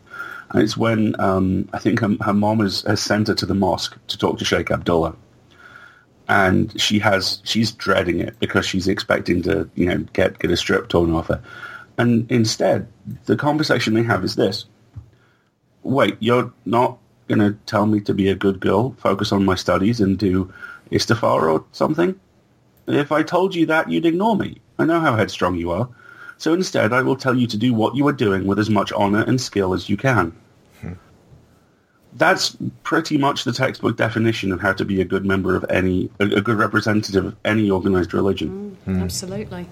and 0.51 0.61
it's 0.61 0.77
when 0.77 1.19
um, 1.19 1.67
I 1.73 1.79
think 1.79 1.99
her, 2.01 2.15
her 2.21 2.33
mom 2.33 2.59
has, 2.59 2.83
has 2.83 3.01
sent 3.01 3.27
her 3.27 3.33
to 3.35 3.45
the 3.45 3.55
mosque 3.55 3.97
to 4.07 4.17
talk 4.17 4.37
to 4.37 4.45
Sheikh 4.45 4.69
Abdullah, 4.69 5.15
and 6.27 6.79
she 6.79 6.99
has 6.99 7.41
she's 7.43 7.71
dreading 7.71 8.19
it 8.19 8.39
because 8.39 8.65
she's 8.67 8.87
expecting 8.87 9.41
to 9.43 9.67
you 9.73 9.87
know 9.87 9.97
get 10.13 10.37
get 10.37 10.51
a 10.51 10.57
strip 10.57 10.87
torn 10.87 11.11
off 11.13 11.27
her, 11.27 11.41
and 11.97 12.31
instead 12.31 12.87
the 13.25 13.35
conversation 13.35 13.95
they 13.95 14.03
have 14.03 14.23
is 14.23 14.35
this: 14.35 14.65
Wait, 15.87 16.17
you're 16.19 16.51
not 16.65 16.97
going 17.29 17.39
to 17.39 17.57
tell 17.65 17.85
me 17.85 18.01
to 18.01 18.13
be 18.13 18.27
a 18.27 18.35
good 18.35 18.59
girl, 18.59 18.91
focus 18.97 19.31
on 19.31 19.45
my 19.45 19.55
studies, 19.55 20.01
and 20.01 20.17
do 20.17 20.53
istighfar 20.91 21.43
or 21.43 21.63
something? 21.71 22.19
If 22.87 23.13
I 23.13 23.23
told 23.23 23.55
you 23.55 23.65
that, 23.67 23.89
you'd 23.89 24.05
ignore 24.05 24.35
me. 24.35 24.59
I 24.77 24.83
know 24.83 24.99
how 24.99 25.15
headstrong 25.15 25.55
you 25.55 25.71
are. 25.71 25.87
So 26.37 26.53
instead, 26.53 26.91
I 26.91 27.03
will 27.03 27.15
tell 27.15 27.33
you 27.33 27.47
to 27.47 27.57
do 27.57 27.73
what 27.73 27.95
you 27.95 28.05
are 28.09 28.13
doing 28.13 28.45
with 28.45 28.59
as 28.59 28.69
much 28.69 28.91
honor 28.91 29.23
and 29.23 29.39
skill 29.39 29.73
as 29.73 29.89
you 29.89 29.95
can. 29.95 30.35
Hmm. 30.81 30.93
That's 32.13 32.57
pretty 32.83 33.17
much 33.17 33.45
the 33.45 33.53
textbook 33.53 33.95
definition 33.95 34.51
of 34.51 34.59
how 34.59 34.73
to 34.73 34.83
be 34.83 34.99
a 34.99 35.05
good 35.05 35.25
member 35.25 35.55
of 35.55 35.65
any, 35.69 36.09
a, 36.19 36.25
a 36.25 36.41
good 36.41 36.57
representative 36.57 37.25
of 37.25 37.35
any 37.45 37.69
organized 37.69 38.13
religion. 38.13 38.75
Mm, 38.85 38.93
hmm. 38.93 39.03
Absolutely. 39.03 39.69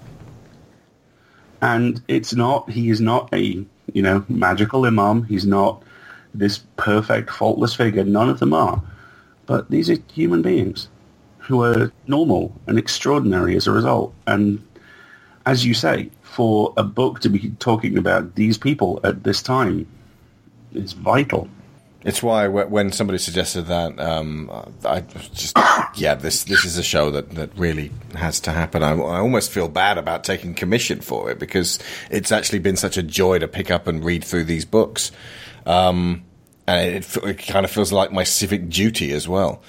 And 1.60 2.02
it's 2.08 2.34
not, 2.34 2.70
he 2.70 2.88
is 2.88 3.02
not 3.02 3.32
a, 3.34 3.66
you 3.92 4.02
know, 4.02 4.24
magical 4.30 4.86
imam. 4.86 5.24
He's 5.24 5.46
not 5.46 5.82
this 6.38 6.58
perfect, 6.76 7.30
faultless 7.30 7.74
figure. 7.74 8.04
None 8.04 8.28
of 8.28 8.38
them 8.38 8.52
are. 8.52 8.82
But 9.46 9.70
these 9.70 9.90
are 9.90 9.96
human 10.12 10.42
beings 10.42 10.88
who 11.38 11.62
are 11.62 11.92
normal 12.06 12.52
and 12.66 12.78
extraordinary 12.78 13.56
as 13.56 13.66
a 13.66 13.72
result. 13.72 14.12
And 14.26 14.66
as 15.46 15.64
you 15.64 15.74
say, 15.74 16.10
for 16.22 16.74
a 16.76 16.82
book 16.82 17.20
to 17.20 17.28
be 17.28 17.50
talking 17.60 17.96
about 17.96 18.34
these 18.34 18.58
people 18.58 19.00
at 19.04 19.22
this 19.22 19.42
time 19.42 19.86
is 20.72 20.92
vital. 20.92 21.48
It's 22.02 22.22
why 22.22 22.46
when 22.46 22.92
somebody 22.92 23.18
suggested 23.18 23.62
that, 23.62 23.98
um, 23.98 24.48
I 24.84 25.00
just 25.00 25.56
yeah, 25.96 26.14
this 26.14 26.44
this 26.44 26.64
is 26.64 26.78
a 26.78 26.82
show 26.82 27.10
that, 27.10 27.30
that 27.30 27.50
really 27.56 27.90
has 28.14 28.38
to 28.40 28.52
happen. 28.52 28.84
I, 28.84 28.92
I 28.92 29.18
almost 29.18 29.50
feel 29.50 29.68
bad 29.68 29.98
about 29.98 30.22
taking 30.22 30.54
commission 30.54 31.00
for 31.00 31.30
it 31.32 31.40
because 31.40 31.80
it's 32.08 32.30
actually 32.30 32.60
been 32.60 32.76
such 32.76 32.96
a 32.96 33.02
joy 33.02 33.40
to 33.40 33.48
pick 33.48 33.72
up 33.72 33.88
and 33.88 34.04
read 34.04 34.22
through 34.22 34.44
these 34.44 34.64
books, 34.64 35.10
um, 35.64 36.22
and 36.66 36.96
it, 36.96 37.16
it 37.16 37.34
kind 37.46 37.64
of 37.64 37.70
feels 37.70 37.92
like 37.92 38.12
my 38.12 38.24
civic 38.24 38.68
duty 38.68 39.12
as 39.12 39.28
well. 39.28 39.62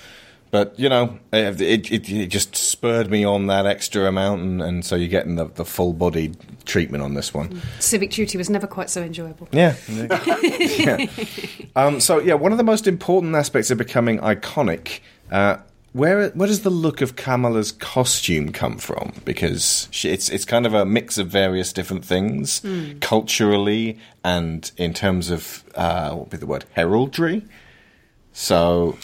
But 0.50 0.80
you 0.80 0.88
know, 0.88 1.20
it, 1.34 1.60
it, 1.62 2.10
it 2.10 2.28
just 2.28 2.56
spurred 2.56 3.12
me 3.12 3.26
on 3.26 3.48
that 3.48 3.66
extra 3.66 4.06
amount, 4.08 4.42
and, 4.42 4.62
and 4.62 4.86
so 4.86 4.96
you're 4.96 5.10
getting 5.10 5.36
the, 5.36 5.46
the 5.46 5.66
full 5.66 5.92
body 5.94 6.32
treatment 6.66 7.04
on 7.04 7.16
this 7.16 7.34
one. 7.34 7.62
Civic 7.80 8.12
duty 8.12 8.38
was 8.38 8.50
never 8.50 8.66
quite 8.66 8.90
so 8.90 9.02
enjoyable. 9.02 9.48
Yeah. 9.52 9.76
yeah. 9.90 11.06
Um, 11.76 12.00
so 12.00 12.20
yeah, 12.20 12.34
one 12.34 12.52
of 12.52 12.58
the 12.58 12.64
most 12.64 12.88
important 12.88 13.36
aspects 13.36 13.70
of 13.70 13.78
becoming 13.78 14.18
iconic. 14.18 15.02
Uh, 15.32 15.58
where 15.94 16.30
where 16.30 16.48
does 16.48 16.62
the 16.62 16.70
look 16.70 17.02
of 17.02 17.16
Kamala's 17.16 17.72
costume 17.72 18.52
come 18.52 18.78
from? 18.78 19.14
Because 19.26 19.88
she, 19.92 20.10
it's 20.10 20.30
it's 20.30 20.46
kind 20.46 20.66
of 20.66 20.74
a 20.74 20.86
mix 20.86 21.18
of 21.18 21.28
various 21.28 21.74
different 21.74 22.06
things, 22.06 22.62
culturally 23.02 24.00
and 24.24 24.72
in 24.78 24.94
terms 24.94 25.30
of 25.30 25.64
uh, 25.76 26.12
what 26.12 26.20
would 26.20 26.30
be 26.30 26.38
the 26.38 26.46
word 26.46 26.66
heraldry. 26.74 27.44
So 28.34 28.98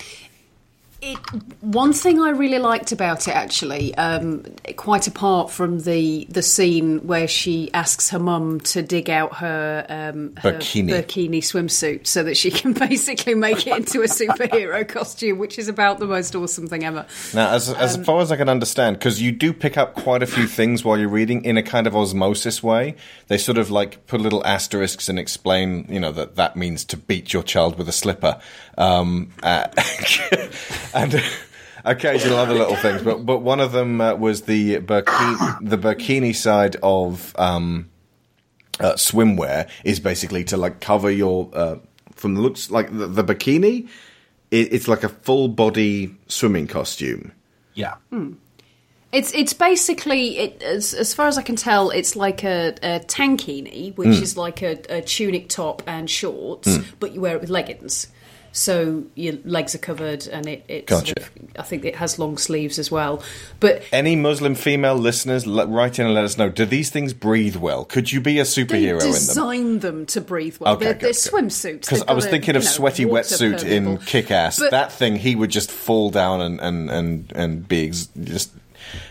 It, 1.06 1.18
one 1.60 1.92
thing 1.92 2.22
I 2.22 2.30
really 2.30 2.60
liked 2.60 2.94
about 2.94 3.28
it, 3.28 3.36
actually, 3.36 3.94
um, 3.96 4.46
quite 4.78 5.06
apart 5.08 5.52
from 5.52 5.80
the 5.82 6.26
the 6.30 6.42
scene 6.42 7.06
where 7.06 7.28
she 7.28 7.70
asks 7.74 8.10
her 8.12 8.20
mum 8.20 8.62
to 8.62 8.82
dig 8.82 9.10
out 9.10 9.36
her, 9.38 9.86
um, 9.90 10.34
her 10.38 10.54
Bikini. 10.54 10.90
bikini 10.90 11.40
swimsuit 11.40 12.08
so 12.08 12.24
that 12.24 12.38
she 12.38 12.52
can 12.52 12.72
basically 12.88 13.36
make 13.36 13.68
it 13.68 13.76
into 13.76 14.02
a 14.02 14.06
superhero 14.06 14.88
costume, 14.98 15.40
which 15.40 15.60
is 15.60 15.68
about 15.68 16.00
the 16.00 16.08
most 16.08 16.36
awesome 16.36 16.68
thing 16.68 16.86
ever. 16.86 17.06
Now, 17.34 17.50
as 17.52 17.70
as 17.74 17.98
far 17.98 18.22
as 18.22 18.32
I 18.32 18.38
can 18.38 18.48
understand, 18.48 18.98
because 18.98 19.22
you 19.22 19.34
do 19.34 19.52
pick 19.52 19.78
up 19.78 19.96
quite 19.96 20.24
a 20.24 20.28
few 20.28 20.48
things 20.48 20.86
while 20.86 20.98
you're 20.98 21.10
reading 21.10 21.44
in 21.44 21.58
a 21.58 21.64
kind 21.64 21.86
of 21.86 21.96
osmosis 21.96 22.64
way. 22.64 22.96
They 23.28 23.38
sort 23.38 23.58
of 23.58 23.70
like 23.70 24.08
put 24.08 24.22
little 24.22 24.46
asterisks 24.46 25.10
and 25.10 25.20
explain, 25.20 25.86
you 25.90 26.00
know, 26.00 26.12
that 26.12 26.36
that 26.36 26.56
means 26.56 26.86
to 26.86 26.98
beat 26.98 27.34
your 27.34 27.44
child 27.44 27.78
with 27.78 27.90
a 27.90 27.92
slipper, 27.92 28.40
um, 28.78 29.32
uh, 29.42 29.68
and. 30.94 31.22
Occasional 31.86 32.38
other 32.38 32.54
little 32.54 32.78
things, 32.78 33.02
but 33.02 33.26
but 33.26 33.40
one 33.40 33.60
of 33.60 33.74
them 33.74 34.00
uh, 34.00 34.14
was 34.16 34.44
the 34.44 34.78
burkini, 34.78 35.70
the 35.70 35.78
burkini 35.78 36.34
side 36.34 36.78
of 36.82 37.36
um, 37.38 37.90
uh, 38.80 38.94
swimwear 38.94 39.68
is 39.84 40.00
basically 40.00 40.46
to 40.46 40.56
like 40.56 40.80
cover 40.80 41.12
your 41.12 41.50
uh, 41.52 41.76
from 42.16 42.36
the 42.36 42.42
looks 42.42 42.72
like 42.72 42.90
the, 42.98 43.08
the 43.08 43.22
bikini. 43.22 43.90
It, 44.50 44.72
it's 44.72 44.88
like 44.88 45.04
a 45.04 45.10
full 45.10 45.50
body 45.50 46.16
swimming 46.28 46.68
costume. 46.68 47.34
Yeah. 47.74 47.96
It's 49.12 49.34
it's 49.34 49.52
basically 49.54 50.38
it, 50.38 50.64
as 50.64 50.94
as 50.94 51.14
far 51.14 51.28
as 51.28 51.38
I 51.38 51.42
can 51.42 51.58
tell, 51.58 51.90
it's 51.90 52.16
like 52.16 52.46
a, 52.46 52.76
a 52.82 53.00
tankini, 53.02 53.94
which 53.98 54.18
Hmm. 54.18 54.24
is 54.24 54.38
like 54.38 54.62
a, 54.62 54.80
a 54.90 55.02
tunic 55.02 55.50
top 55.50 55.84
and 55.86 56.10
shorts, 56.10 56.78
but 57.02 57.14
you 57.14 57.20
wear 57.20 57.36
it 57.36 57.42
with 57.42 57.50
leggings. 57.50 58.08
So 58.56 59.04
your 59.16 59.34
legs 59.46 59.74
are 59.74 59.80
covered, 59.80 60.28
and 60.28 60.48
it, 60.48 60.64
it 60.68 60.88
sort 60.88 61.06
Gotcha. 61.06 61.14
of, 61.18 61.32
I 61.58 61.64
think 61.64 61.86
it 61.86 61.96
has 61.96 62.20
long 62.20 62.38
sleeves 62.38 62.78
as 62.78 62.92
well. 62.92 63.24
But 63.60 63.82
Any 63.92 64.16
Muslim 64.16 64.54
female 64.54 64.96
listeners, 64.96 65.48
write 65.48 65.98
in 65.98 66.06
and 66.06 66.14
let 66.14 66.24
us 66.24 66.38
know. 66.38 66.50
Do 66.50 66.66
these 66.66 66.92
things 66.92 67.14
breathe 67.14 67.56
well? 67.56 67.84
Could 67.84 68.12
you 68.12 68.22
be 68.22 68.40
a 68.40 68.44
they 68.44 68.48
superhero 68.50 68.94
in 68.94 69.00
them? 69.00 69.12
designed 69.12 69.82
them 69.82 70.06
to 70.06 70.22
breathe 70.22 70.58
well. 70.60 70.76
Okay, 70.76 70.86
they're, 70.86 70.94
good, 70.94 71.02
they're 71.02 71.10
good. 71.10 71.50
swimsuits. 71.50 71.82
Because 71.82 72.04
I 72.08 72.14
was 72.14 72.26
a, 72.26 72.30
thinking 72.30 72.56
of 72.56 72.62
you 72.62 72.70
know, 72.70 72.74
sweaty 72.74 73.06
wetsuit 73.06 73.64
in. 73.66 73.98
Kick 73.98 74.30
Ass. 74.30 74.58
That 74.70 74.92
thing, 74.92 75.16
he 75.16 75.36
would 75.36 75.50
just 75.50 75.72
fall 75.72 76.12
down 76.12 76.40
and 76.40 76.62
and 76.62 76.90
and 76.92 77.32
and 77.36 77.68
be 77.68 77.88
ex- 77.88 78.10
just 78.24 78.52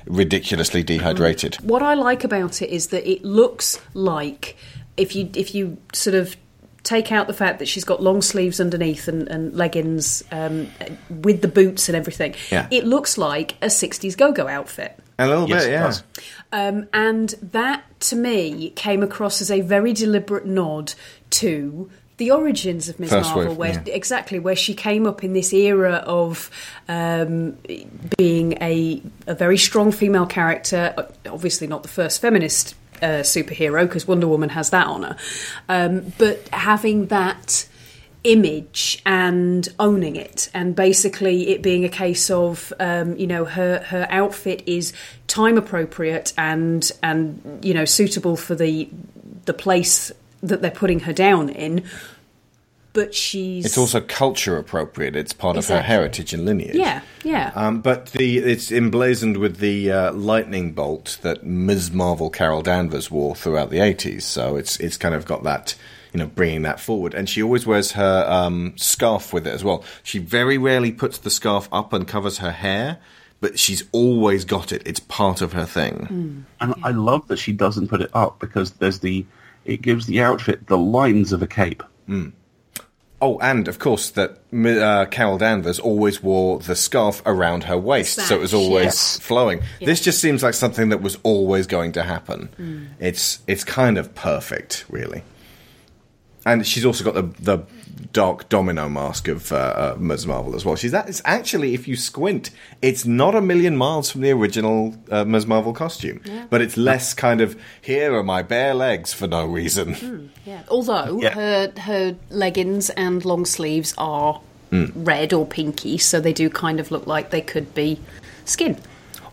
ridiculously 0.07 0.85
dehydrated. 0.85 1.57
what 1.63 1.83
I 1.83 1.95
like 1.95 2.23
about 2.23 2.63
it 2.63 2.71
is 2.71 2.89
that 2.89 3.11
it 3.11 3.25
looks 3.25 3.81
like 3.95 4.57
if 4.97 5.17
you 5.17 5.31
if 5.35 5.55
you 5.55 5.79
sort 5.93 6.15
of 6.15 6.37
take 6.85 7.13
out 7.13 7.27
the 7.29 7.33
fact 7.35 7.59
that 7.61 7.69
she's 7.69 7.85
got 7.85 8.03
long 8.03 8.21
sleeves 8.23 8.61
underneath 8.61 9.07
and, 9.09 9.29
and 9.29 9.55
leggings 9.55 10.25
um, 10.33 10.69
with 11.09 11.41
the 11.43 11.49
boots 11.49 11.89
and 11.89 11.97
everything, 11.97 12.35
Yeah. 12.51 12.67
it 12.71 12.85
looks 12.85 13.17
like 13.17 13.55
a 13.63 13.67
60s 13.67 14.17
go-go 14.17 14.49
outfit. 14.49 14.99
A 15.19 15.29
little 15.29 15.49
Yes, 15.49 15.65
bit, 15.65 15.73
it 15.73 15.75
yeah. 15.75 16.67
Um, 16.69 16.89
and 16.93 17.29
that, 17.53 17.85
to 18.01 18.17
me, 18.17 18.71
came 18.71 19.03
across 19.03 19.41
as 19.41 19.51
a 19.51 19.61
very 19.61 19.93
deliberate 19.93 20.47
nod 20.47 20.95
to 21.31 21.89
the 22.17 22.31
origins 22.31 22.89
of 22.89 22.99
Ms. 23.01 23.11
First 23.11 23.35
Marvel, 23.35 23.51
wave, 23.55 23.59
where 23.59 23.83
yeah. 23.87 23.95
exactly 23.95 24.39
where 24.39 24.57
she 24.57 24.75
came 24.75 25.07
up 25.07 25.23
in 25.25 25.33
this 25.33 25.53
era 25.53 26.03
of 26.07 26.51
um, 26.89 27.57
being 28.19 28.53
a, 28.61 29.03
a 29.27 29.35
very 29.35 29.57
strong 29.59 29.93
female 29.93 30.27
character. 30.27 30.95
uh, 30.97 31.05
Obviously, 31.31 31.67
not 31.67 31.83
the 31.83 31.89
first 31.89 32.21
feminist 32.21 32.75
uh, 33.03 33.23
superhero 33.23 33.87
because 33.87 34.07
Wonder 34.07 34.29
Woman 34.29 34.51
has 34.51 34.71
that 34.71 34.87
honour, 34.87 35.17
um, 35.69 36.13
but 36.19 36.49
having 36.51 37.07
that 37.07 37.69
image 38.25 39.03
and 39.05 39.69
owning 39.81 40.15
it 40.15 40.49
and 40.55 40.77
basically 40.77 41.49
it 41.49 41.61
being 41.61 41.85
a 41.85 41.89
case 41.89 42.31
of 42.31 42.73
um, 42.79 43.17
you 43.17 43.27
know 43.27 43.45
her 43.45 43.81
her 43.81 44.07
outfit 44.11 44.63
is 44.65 44.93
time 45.27 45.59
appropriate 45.59 46.33
and 46.39 46.93
and 47.03 47.59
you 47.63 47.75
know 47.75 47.85
suitable 47.85 48.37
for 48.37 48.55
the 48.55 48.89
the 49.45 49.53
place 49.53 50.13
that 50.43 50.63
they're 50.63 50.71
putting 50.71 51.01
her 51.01 51.13
down 51.13 51.49
in. 51.49 51.85
But 52.95 53.15
she's 53.15 53.65
It's 53.65 53.79
also 53.79 54.01
culture 54.03 54.59
appropriate. 54.59 55.17
It's 55.17 55.33
part 55.33 55.57
of 55.57 55.67
her 55.69 55.81
heritage 55.81 56.35
and 56.35 56.45
lineage. 56.45 56.75
yeah, 56.75 57.01
yeah. 57.25 57.51
Um, 57.55 57.81
but 57.81 58.07
the 58.09 58.39
it's 58.39 58.71
emblazoned 58.71 59.39
with 59.39 59.59
the 59.59 59.91
uh, 59.91 60.13
lightning 60.13 60.73
bolt 60.73 61.19
that 61.23 61.43
Ms. 61.45 61.91
Marvel 61.91 62.29
Carol 62.29 62.61
Danvers 62.61 63.11
wore 63.11 63.35
throughout 63.35 63.71
the 63.71 63.81
eighties. 63.81 64.27
So 64.27 64.57
it's 64.57 64.79
it's 64.79 64.99
kind 64.99 65.15
of 65.15 65.25
got 65.25 65.43
that 65.45 65.75
you 66.13 66.19
know 66.19 66.27
bringing 66.27 66.63
that 66.63 66.81
forward. 66.81 67.15
And 67.15 67.29
she 67.31 67.43
always 67.43 67.67
wears 67.67 67.93
her 67.93 68.27
um, 68.29 68.75
scarf 68.77 69.33
with 69.33 69.47
it 69.47 69.55
as 69.55 69.65
well. 69.65 69.83
She 70.03 70.19
very 70.19 70.59
rarely 70.59 70.93
puts 70.93 71.17
the 71.17 71.31
scarf 71.31 71.71
up 71.73 71.95
and 71.95 72.07
covers 72.07 72.39
her 72.39 72.53
hair, 72.53 72.99
but 73.41 73.59
she's 73.59 73.85
always 73.93 74.45
got 74.45 74.71
it. 74.71 74.83
It's 74.85 75.01
part 75.01 75.41
of 75.41 75.55
her 75.55 75.65
thing. 75.65 76.45
And 76.61 76.75
I 76.85 76.91
love 76.91 77.27
that 77.29 77.39
she 77.39 77.53
doesn't 77.53 77.89
put 77.89 78.03
it 78.03 78.11
up 78.13 78.39
because 78.39 78.73
there's 78.73 78.99
the 78.99 79.25
it 79.65 79.81
gives 79.81 80.05
the 80.05 80.21
outfit 80.21 80.67
the 80.67 80.77
lines 80.77 81.33
of 81.33 81.41
a 81.43 81.47
cape. 81.47 81.83
Oh, 83.23 83.39
and 83.39 83.69
of 83.69 83.79
course 83.79 84.11
that 84.11 84.39
uh, 84.53 85.07
Carol 85.07 85.39
Danvers 85.39 85.79
always 85.79 86.21
wore 86.25 86.59
the 86.59 86.75
scarf 86.75 87.23
around 87.25 87.63
her 87.65 87.79
waist, 87.79 88.17
so 88.17 88.35
it 88.35 88.41
was 88.41 88.53
always 88.53 88.87
yes. 88.87 89.21
flowing. 89.21 89.63
This 89.79 90.01
just 90.01 90.21
seems 90.21 90.43
like 90.43 90.55
something 90.55 90.89
that 90.89 91.01
was 91.01 91.17
always 91.23 91.69
going 91.69 91.93
to 91.93 92.03
happen. 92.03 92.49
Hmm. 92.57 92.87
It's 92.99 93.39
it's 93.47 93.63
kind 93.63 93.97
of 93.97 94.13
perfect, 94.17 94.85
really. 94.89 95.23
And 96.45 96.67
she's 96.67 96.85
also 96.85 97.05
got 97.05 97.15
the 97.15 97.23
the 97.41 97.65
dark 98.13 98.49
domino 98.49 98.89
mask 98.89 99.27
of 99.29 99.51
uh, 99.53 99.57
uh, 99.57 99.97
Ms. 99.99 100.27
Marvel 100.27 100.55
as 100.55 100.65
well. 100.65 100.77
She's 100.77 100.93
that. 100.93 101.09
It's 101.09 101.23
actually, 101.25 101.75
if 101.75 101.89
you 101.89 101.97
squint, 101.97 102.51
it's 102.83 103.05
not 103.07 103.35
a 103.35 103.41
million 103.41 103.77
miles 103.77 104.11
from 104.11 104.21
the 104.21 104.31
original 104.31 104.95
uh, 105.11 105.25
Ms. 105.25 105.47
Marvel 105.47 105.73
costume, 105.73 106.21
but 106.51 106.61
it's 106.61 106.77
less 106.77 107.15
kind 107.15 107.41
of 107.41 107.59
here 107.81 108.15
are 108.15 108.23
my 108.23 108.43
bare 108.43 108.75
legs 108.75 109.13
for 109.13 109.27
no 109.27 109.45
reason. 109.47 110.31
Yeah. 110.45 110.63
Although 110.69 111.21
Yeah. 111.23 111.31
her 111.35 111.73
her 111.79 112.17
leggings 112.31 112.91
and 112.91 113.25
long 113.25 113.45
sleeves 113.47 113.95
are 113.99 114.41
Hmm. 114.71 114.87
red 115.05 115.33
or 115.35 115.45
pinky, 115.45 115.99
so 115.99 116.19
they 116.19 116.33
do 116.33 116.49
kind 116.49 116.81
of 116.81 116.91
look 116.91 117.07
like 117.07 117.29
they 117.31 117.43
could 117.43 117.75
be 117.75 118.01
skin. 118.47 118.79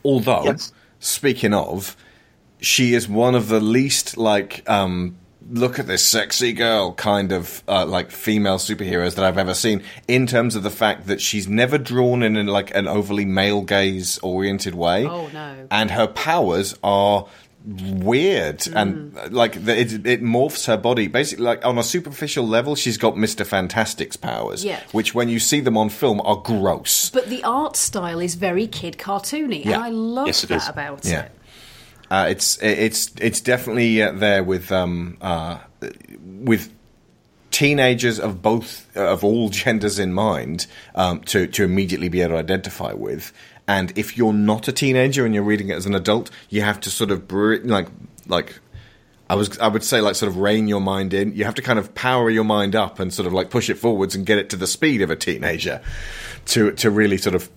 Although, 0.03 0.43
Yes. 0.43 0.73
speaking 0.99 1.53
of, 1.53 1.95
she 2.59 2.93
is 2.93 3.07
one 3.07 3.36
of 3.36 3.47
the 3.47 3.61
least 3.61 4.17
like 4.17 4.63
um, 4.69 5.15
look 5.52 5.80
at 5.80 5.88
this 5.88 6.06
sexy 6.06 6.54
girl 6.54 6.93
kind 6.93 7.32
of 7.32 7.64
uh, 7.68 7.86
like 7.86 8.12
female 8.12 8.58
superheroes 8.58 9.16
that 9.16 9.26
I've 9.26 9.38
ever 9.38 9.54
seen. 9.54 9.82
In 10.08 10.28
terms 10.28 10.56
of 10.56 10.64
the 10.64 10.70
fact 10.70 11.08
that 11.08 11.20
she's 11.22 11.47
never 11.47 11.78
drawn 11.78 12.22
in, 12.24 12.45
like 12.47 12.74
an 12.76 12.88
overly 12.88 13.26
male 13.26 13.62
gaze 13.62 14.20
oriented 14.20 14.76
way. 14.76 15.06
Oh, 15.08 15.28
no. 15.34 15.68
And 15.72 15.91
her 15.91 16.08
powers 16.08 16.78
are 16.84 17.28
weird 17.66 18.66
and 18.74 19.16
uh, 19.18 19.28
like 19.32 19.64
the, 19.66 19.78
it, 19.78 20.06
it 20.06 20.24
morphs 20.24 20.66
her 20.66 20.78
body 20.78 21.08
basically 21.08 21.43
like 21.43 21.64
on 21.66 21.78
a 21.78 21.84
superficial 21.84 22.47
level 22.47 22.74
she's 22.74 22.97
got 22.97 23.16
mr 23.16 23.45
fantastic's 23.45 24.16
powers 24.16 24.64
Yeah. 24.64 24.80
which 24.93 25.14
when 25.14 25.28
you 25.30 25.39
see 25.39 25.60
them 25.60 25.78
on 25.78 25.89
film 25.89 26.22
are 26.22 26.38
gross 26.38 27.10
But 27.10 27.28
the 27.28 27.43
art 27.43 27.76
style 27.76 28.20
is 28.22 28.36
very 28.36 28.66
kid 28.66 28.97
cartoony, 28.97 29.66
Yeah. 29.66 29.76
and 29.76 29.84
I 29.84 29.89
love 29.89 30.28
Yes, 30.28 30.41
that 30.43 30.52
is. 30.56 30.70
about 30.70 31.06
Yeah. 31.06 31.24
it. 31.24 31.32
Uh, 32.10 32.28
it's 32.30 32.57
it's 32.62 33.12
it's 33.22 33.39
definitely 33.41 34.01
uh, 34.01 34.12
there 34.12 34.43
with 34.43 34.72
um 34.72 35.18
uh 35.22 35.60
with 36.22 36.74
teenagers 37.51 38.20
of 38.20 38.41
both 38.41 38.95
of 38.95 39.24
all 39.24 39.49
genders 39.62 39.99
in 39.99 40.14
mind 40.14 40.68
um, 40.95 41.22
to 41.22 41.47
to 41.47 41.64
immediately 41.64 42.10
be 42.10 42.22
able 42.22 42.34
to 42.34 42.38
identify 42.38 42.93
with. 42.93 43.34
And 43.68 43.95
if 43.95 44.18
you're 44.18 44.34
not 44.34 44.68
a 44.68 44.72
teenager 44.72 45.26
and 45.26 45.36
you're 45.36 45.43
reading 45.43 45.70
it 45.70 45.76
as 45.76 45.86
an 45.86 45.93
adult, 45.93 46.32
you 46.49 46.62
have 46.62 46.80
to 46.82 46.89
sort 46.89 47.12
of 47.12 47.28
brew 47.28 47.55
it 47.55 47.68
like 47.68 47.88
like 48.28 48.60
I 49.30 49.36
was 49.36 49.60
I 49.60 49.68
would 49.68 49.84
say 49.84 50.01
like 50.01 50.16
sort 50.16 50.30
of 50.32 50.38
rein 50.38 50.68
your 50.68 50.82
mind 50.82 51.14
in. 51.14 51.36
You 51.36 51.45
have 51.45 51.53
to 51.55 51.62
kind 51.62 51.78
of 51.78 51.93
power 51.93 52.30
your 52.30 52.43
mind 52.43 52.76
up 52.76 52.99
and 52.99 53.14
sort 53.14 53.28
of 53.28 53.34
like 53.34 53.51
push 53.51 53.70
it 53.70 53.76
forwards 53.76 54.16
and 54.16 54.26
get 54.26 54.39
it 54.39 54.49
to 54.49 54.55
the 54.55 54.66
speed 54.66 55.01
of 55.01 55.12
a 55.12 55.16
teenager 55.16 55.82
to 56.45 56.72
to 56.72 56.89
really 56.89 57.18
sort 57.18 57.36
of 57.36 57.49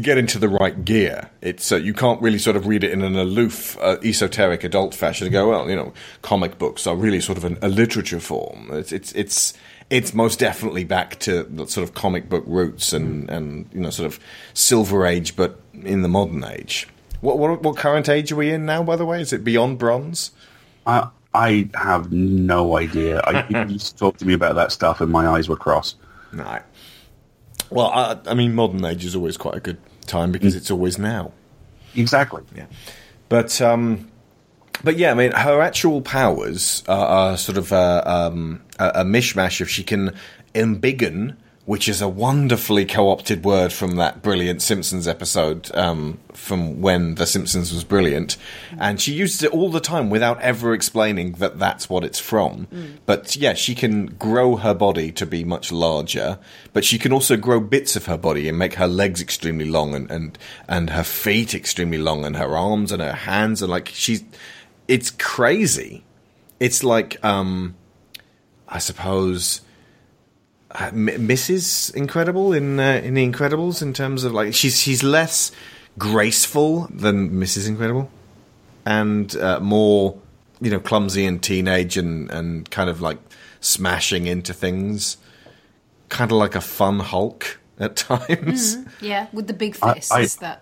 get 0.00 0.18
into 0.18 0.38
the 0.38 0.48
right 0.48 0.84
gear. 0.84 1.30
It's 1.40 1.70
uh, 1.70 1.76
you 1.76 1.94
can't 1.94 2.20
really 2.20 2.38
sort 2.38 2.56
of 2.56 2.66
read 2.66 2.84
it 2.84 2.92
in 2.92 3.02
an 3.02 3.16
aloof, 3.16 3.78
uh, 3.78 3.96
esoteric 4.02 4.64
adult 4.64 4.94
fashion 4.94 5.26
and 5.26 5.32
go, 5.32 5.48
well, 5.48 5.68
you 5.68 5.76
know, 5.76 5.92
comic 6.22 6.58
books 6.58 6.86
are 6.86 6.96
really 6.96 7.20
sort 7.20 7.38
of 7.38 7.44
an, 7.44 7.58
a 7.62 7.68
literature 7.68 8.20
form. 8.20 8.70
It's 8.72 8.92
it's 8.92 9.12
it's 9.12 9.54
it's 9.90 10.14
most 10.14 10.38
definitely 10.38 10.84
back 10.84 11.18
to 11.20 11.44
the 11.44 11.66
sort 11.66 11.88
of 11.88 11.94
comic 11.94 12.28
book 12.28 12.44
roots 12.46 12.92
and 12.92 13.30
and 13.30 13.68
you 13.72 13.80
know 13.80 13.90
sort 13.90 14.06
of 14.06 14.18
silver 14.52 15.06
age, 15.06 15.36
but 15.36 15.60
in 15.72 16.02
the 16.02 16.08
modern 16.08 16.44
age. 16.44 16.88
What 17.20 17.38
what 17.38 17.62
what 17.62 17.76
current 17.76 18.08
age 18.08 18.32
are 18.32 18.36
we 18.36 18.50
in 18.50 18.66
now? 18.66 18.82
By 18.82 18.96
the 18.96 19.06
way, 19.06 19.20
is 19.20 19.32
it 19.32 19.44
beyond 19.44 19.78
bronze? 19.78 20.32
I 20.86 21.08
I 21.32 21.68
have 21.74 22.12
no 22.12 22.76
idea. 22.76 23.20
I, 23.20 23.46
you 23.48 23.68
used 23.74 23.92
to 23.92 23.96
talk 23.96 24.16
to 24.18 24.26
me 24.26 24.34
about 24.34 24.56
that 24.56 24.72
stuff, 24.72 25.00
and 25.00 25.10
my 25.10 25.26
eyes 25.26 25.48
were 25.48 25.56
cross. 25.56 25.94
No. 26.32 26.58
Well, 27.70 27.86
I, 27.86 28.18
I 28.26 28.34
mean, 28.34 28.54
modern 28.54 28.84
age 28.84 29.04
is 29.04 29.16
always 29.16 29.36
quite 29.36 29.56
a 29.56 29.60
good 29.60 29.78
time 30.06 30.32
because 30.32 30.54
it's 30.54 30.70
always 30.70 30.98
now. 30.98 31.32
Exactly. 31.96 32.42
Yeah. 32.54 32.66
But 33.28 33.60
um, 33.60 34.10
but 34.82 34.96
yeah, 34.96 35.10
I 35.10 35.14
mean, 35.14 35.32
her 35.32 35.60
actual 35.60 36.02
powers 36.02 36.82
are, 36.88 37.06
are 37.06 37.36
sort 37.36 37.58
of 37.58 37.72
uh, 37.72 38.02
um, 38.04 38.62
a, 38.78 38.88
a 38.96 39.04
mishmash 39.04 39.60
of 39.60 39.70
she 39.70 39.84
can 39.84 40.14
embiggen, 40.54 41.36
which 41.66 41.88
is 41.88 42.02
a 42.02 42.08
wonderfully 42.08 42.84
co-opted 42.84 43.42
word 43.42 43.72
from 43.72 43.96
that 43.96 44.20
brilliant 44.20 44.60
Simpsons 44.60 45.08
episode 45.08 45.74
um, 45.74 46.18
from 46.34 46.82
when 46.82 47.14
The 47.14 47.24
Simpsons 47.24 47.72
was 47.72 47.84
brilliant, 47.84 48.36
and 48.78 49.00
she 49.00 49.12
uses 49.12 49.42
it 49.42 49.52
all 49.52 49.70
the 49.70 49.80
time 49.80 50.10
without 50.10 50.40
ever 50.42 50.74
explaining 50.74 51.32
that 51.32 51.58
that's 51.58 51.88
what 51.88 52.04
it's 52.04 52.18
from. 52.18 52.66
But 53.06 53.34
yeah, 53.36 53.54
she 53.54 53.74
can 53.74 54.06
grow 54.06 54.56
her 54.56 54.74
body 54.74 55.10
to 55.12 55.24
be 55.24 55.42
much 55.42 55.72
larger, 55.72 56.38
but 56.74 56.84
she 56.84 56.98
can 56.98 57.12
also 57.12 57.36
grow 57.36 57.60
bits 57.60 57.96
of 57.96 58.06
her 58.06 58.18
body 58.18 58.46
and 58.46 58.58
make 58.58 58.74
her 58.74 58.88
legs 58.88 59.22
extremely 59.22 59.64
long 59.64 59.94
and 59.94 60.10
and, 60.10 60.38
and 60.68 60.90
her 60.90 61.04
feet 61.04 61.54
extremely 61.54 61.98
long 61.98 62.26
and 62.26 62.36
her 62.36 62.56
arms 62.56 62.92
and 62.92 63.00
her 63.00 63.12
hands 63.14 63.62
and 63.62 63.70
like 63.70 63.88
she's 63.88 64.22
it's 64.86 65.10
crazy. 65.10 66.04
It's 66.60 66.84
like 66.84 67.24
um 67.24 67.74
I 68.68 68.78
suppose 68.80 69.62
Mrs. 70.74 71.94
Incredible 71.94 72.52
in 72.52 72.80
uh, 72.80 73.00
in 73.04 73.14
The 73.14 73.26
Incredibles 73.28 73.80
in 73.82 73.92
terms 73.92 74.24
of 74.24 74.32
like 74.32 74.54
she's 74.54 74.78
she's 74.80 75.02
less 75.02 75.52
graceful 75.98 76.88
than 76.90 77.30
Mrs. 77.30 77.68
Incredible 77.68 78.10
and 78.84 79.34
uh, 79.36 79.60
more 79.60 80.18
you 80.60 80.70
know 80.70 80.80
clumsy 80.80 81.24
and 81.26 81.42
teenage 81.42 81.96
and 81.96 82.30
and 82.30 82.68
kind 82.70 82.90
of 82.90 83.00
like 83.00 83.18
smashing 83.60 84.26
into 84.26 84.52
things 84.52 85.16
kind 86.08 86.30
of 86.30 86.36
like 86.36 86.54
a 86.54 86.60
fun 86.60 86.98
Hulk 87.00 87.58
at 87.78 87.96
times. 88.10 88.76
Yeah, 89.00 89.28
with 89.32 89.46
the 89.46 89.54
big 89.54 89.76
I- 89.82 89.94
fists. 89.94 90.10
I- 90.12 90.26
that 90.46 90.60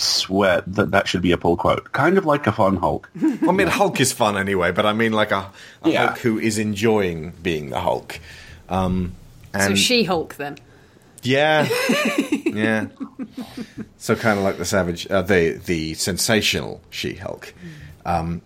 Swear 0.00 0.62
that 0.68 0.92
that 0.92 1.08
should 1.08 1.22
be 1.22 1.32
a 1.32 1.36
pull 1.36 1.56
quote. 1.56 1.90
Kind 1.92 2.18
of 2.18 2.24
like 2.24 2.46
a 2.46 2.52
fun 2.52 2.76
Hulk. 2.76 3.10
I 3.20 3.50
mean, 3.50 3.66
Hulk 3.66 3.98
is 4.00 4.12
fun 4.12 4.36
anyway, 4.38 4.70
but 4.70 4.86
I 4.86 4.92
mean 4.92 5.12
like 5.12 5.32
a, 5.32 5.50
a 5.82 5.90
Yeah. 5.90 6.06
Hulk 6.06 6.18
who 6.18 6.38
is 6.38 6.56
enjoying 6.56 7.32
being 7.42 7.70
the 7.70 7.80
Hulk. 7.80 8.20
Um, 8.68 9.14
so 9.66 9.74
She 9.74 10.04
Hulk 10.04 10.36
then. 10.36 10.58
Yeah, 11.22 11.68
yeah. 12.44 12.86
So 13.96 14.14
kind 14.14 14.38
of 14.38 14.44
like 14.44 14.58
the 14.58 14.64
savage, 14.64 15.06
uh, 15.10 15.22
the 15.22 15.52
the 15.64 15.94
sensational 15.94 16.80
She-Hulk. 16.90 17.52
Um, 18.04 18.42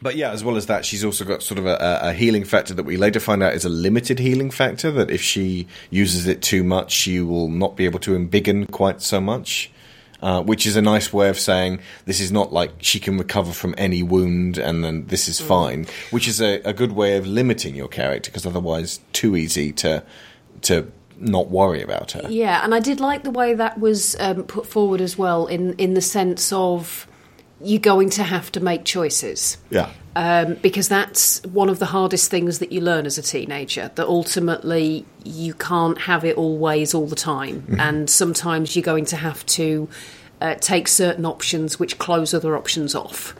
but 0.00 0.16
yeah, 0.16 0.32
as 0.32 0.42
well 0.42 0.56
as 0.56 0.66
that, 0.66 0.84
she's 0.84 1.04
also 1.04 1.24
got 1.24 1.42
sort 1.42 1.58
of 1.58 1.66
a, 1.66 2.00
a 2.02 2.12
healing 2.12 2.44
factor 2.44 2.74
that 2.74 2.82
we 2.82 2.96
later 2.96 3.20
find 3.20 3.42
out 3.42 3.54
is 3.54 3.64
a 3.64 3.68
limited 3.68 4.18
healing 4.18 4.50
factor. 4.50 4.90
That 4.90 5.10
if 5.10 5.22
she 5.22 5.68
uses 5.90 6.26
it 6.26 6.42
too 6.42 6.64
much, 6.64 6.90
she 6.92 7.20
will 7.20 7.48
not 7.48 7.76
be 7.76 7.84
able 7.84 8.00
to 8.00 8.18
embiggen 8.18 8.70
quite 8.70 9.00
so 9.02 9.20
much. 9.20 9.70
Uh, 10.20 10.40
which 10.40 10.68
is 10.68 10.76
a 10.76 10.82
nice 10.82 11.12
way 11.12 11.28
of 11.28 11.36
saying 11.36 11.80
this 12.04 12.20
is 12.20 12.30
not 12.30 12.52
like 12.52 12.70
she 12.78 13.00
can 13.00 13.18
recover 13.18 13.50
from 13.50 13.74
any 13.76 14.04
wound 14.04 14.56
and 14.56 14.84
then 14.84 15.04
this 15.06 15.26
is 15.26 15.40
fine. 15.40 15.84
Which 16.12 16.28
is 16.28 16.40
a, 16.40 16.60
a 16.60 16.72
good 16.72 16.92
way 16.92 17.16
of 17.16 17.26
limiting 17.26 17.74
your 17.74 17.88
character 17.88 18.30
because 18.30 18.46
otherwise, 18.46 19.00
too 19.12 19.34
easy 19.34 19.72
to 19.72 20.04
to 20.62 20.90
not 21.18 21.50
worry 21.50 21.82
about 21.82 22.12
her. 22.12 22.26
Yeah, 22.28 22.64
and 22.64 22.74
I 22.74 22.80
did 22.80 23.00
like 23.00 23.22
the 23.22 23.30
way 23.30 23.54
that 23.54 23.78
was 23.78 24.16
um, 24.18 24.44
put 24.44 24.66
forward 24.66 25.00
as 25.00 25.16
well, 25.16 25.46
in 25.46 25.74
in 25.74 25.94
the 25.94 26.00
sense 26.00 26.52
of 26.52 27.06
you're 27.60 27.80
going 27.80 28.10
to 28.10 28.24
have 28.24 28.50
to 28.52 28.60
make 28.60 28.84
choices. 28.84 29.56
Yeah. 29.70 29.90
Um, 30.14 30.54
because 30.54 30.88
that's 30.88 31.42
one 31.44 31.70
of 31.70 31.78
the 31.78 31.86
hardest 31.86 32.30
things 32.30 32.58
that 32.58 32.70
you 32.70 32.82
learn 32.82 33.06
as 33.06 33.16
a 33.16 33.22
teenager. 33.22 33.90
That 33.94 34.08
ultimately 34.08 35.06
you 35.24 35.54
can't 35.54 35.98
have 36.02 36.24
it 36.24 36.36
always 36.36 36.92
all 36.92 37.06
the 37.06 37.16
time, 37.16 37.76
and 37.78 38.10
sometimes 38.10 38.76
you're 38.76 38.82
going 38.82 39.06
to 39.06 39.16
have 39.16 39.46
to 39.46 39.88
uh, 40.40 40.54
take 40.56 40.88
certain 40.88 41.24
options 41.24 41.78
which 41.78 41.98
close 41.98 42.34
other 42.34 42.56
options 42.56 42.94
off. 42.94 43.34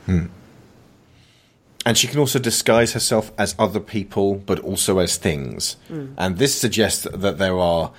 And 1.85 1.97
she 1.97 2.07
can 2.07 2.19
also 2.19 2.39
disguise 2.39 2.93
herself 2.93 3.31
as 3.37 3.55
other 3.59 3.79
people, 3.79 4.35
but 4.35 4.59
also 4.59 4.99
as 4.99 5.17
things. 5.17 5.75
And 6.17 6.37
this 6.37 6.59
suggests 6.59 7.05
that 7.13 7.37
there 7.37 7.59
are 7.59 7.91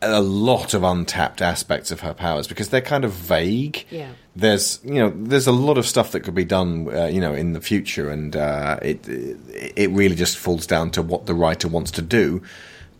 a 0.00 0.20
lot 0.20 0.74
of 0.74 0.84
untapped 0.84 1.42
aspects 1.42 1.90
of 1.90 2.00
her 2.00 2.14
powers 2.14 2.46
because 2.46 2.68
they're 2.68 2.80
kind 2.80 3.04
of 3.04 3.12
vague. 3.12 3.84
Yeah. 3.90 4.12
There's 4.36 4.78
you 4.84 4.94
know 4.94 5.12
there's 5.16 5.48
a 5.48 5.52
lot 5.52 5.76
of 5.78 5.86
stuff 5.86 6.12
that 6.12 6.20
could 6.20 6.34
be 6.34 6.44
done 6.44 6.94
uh, 6.94 7.06
you 7.06 7.20
know 7.20 7.34
in 7.34 7.52
the 7.52 7.60
future, 7.60 8.08
and 8.10 8.36
uh, 8.36 8.78
it 8.80 9.00
it 9.08 9.90
really 9.90 10.14
just 10.14 10.38
falls 10.38 10.66
down 10.66 10.90
to 10.92 11.02
what 11.02 11.26
the 11.26 11.34
writer 11.34 11.66
wants 11.66 11.90
to 11.92 12.02
do. 12.02 12.42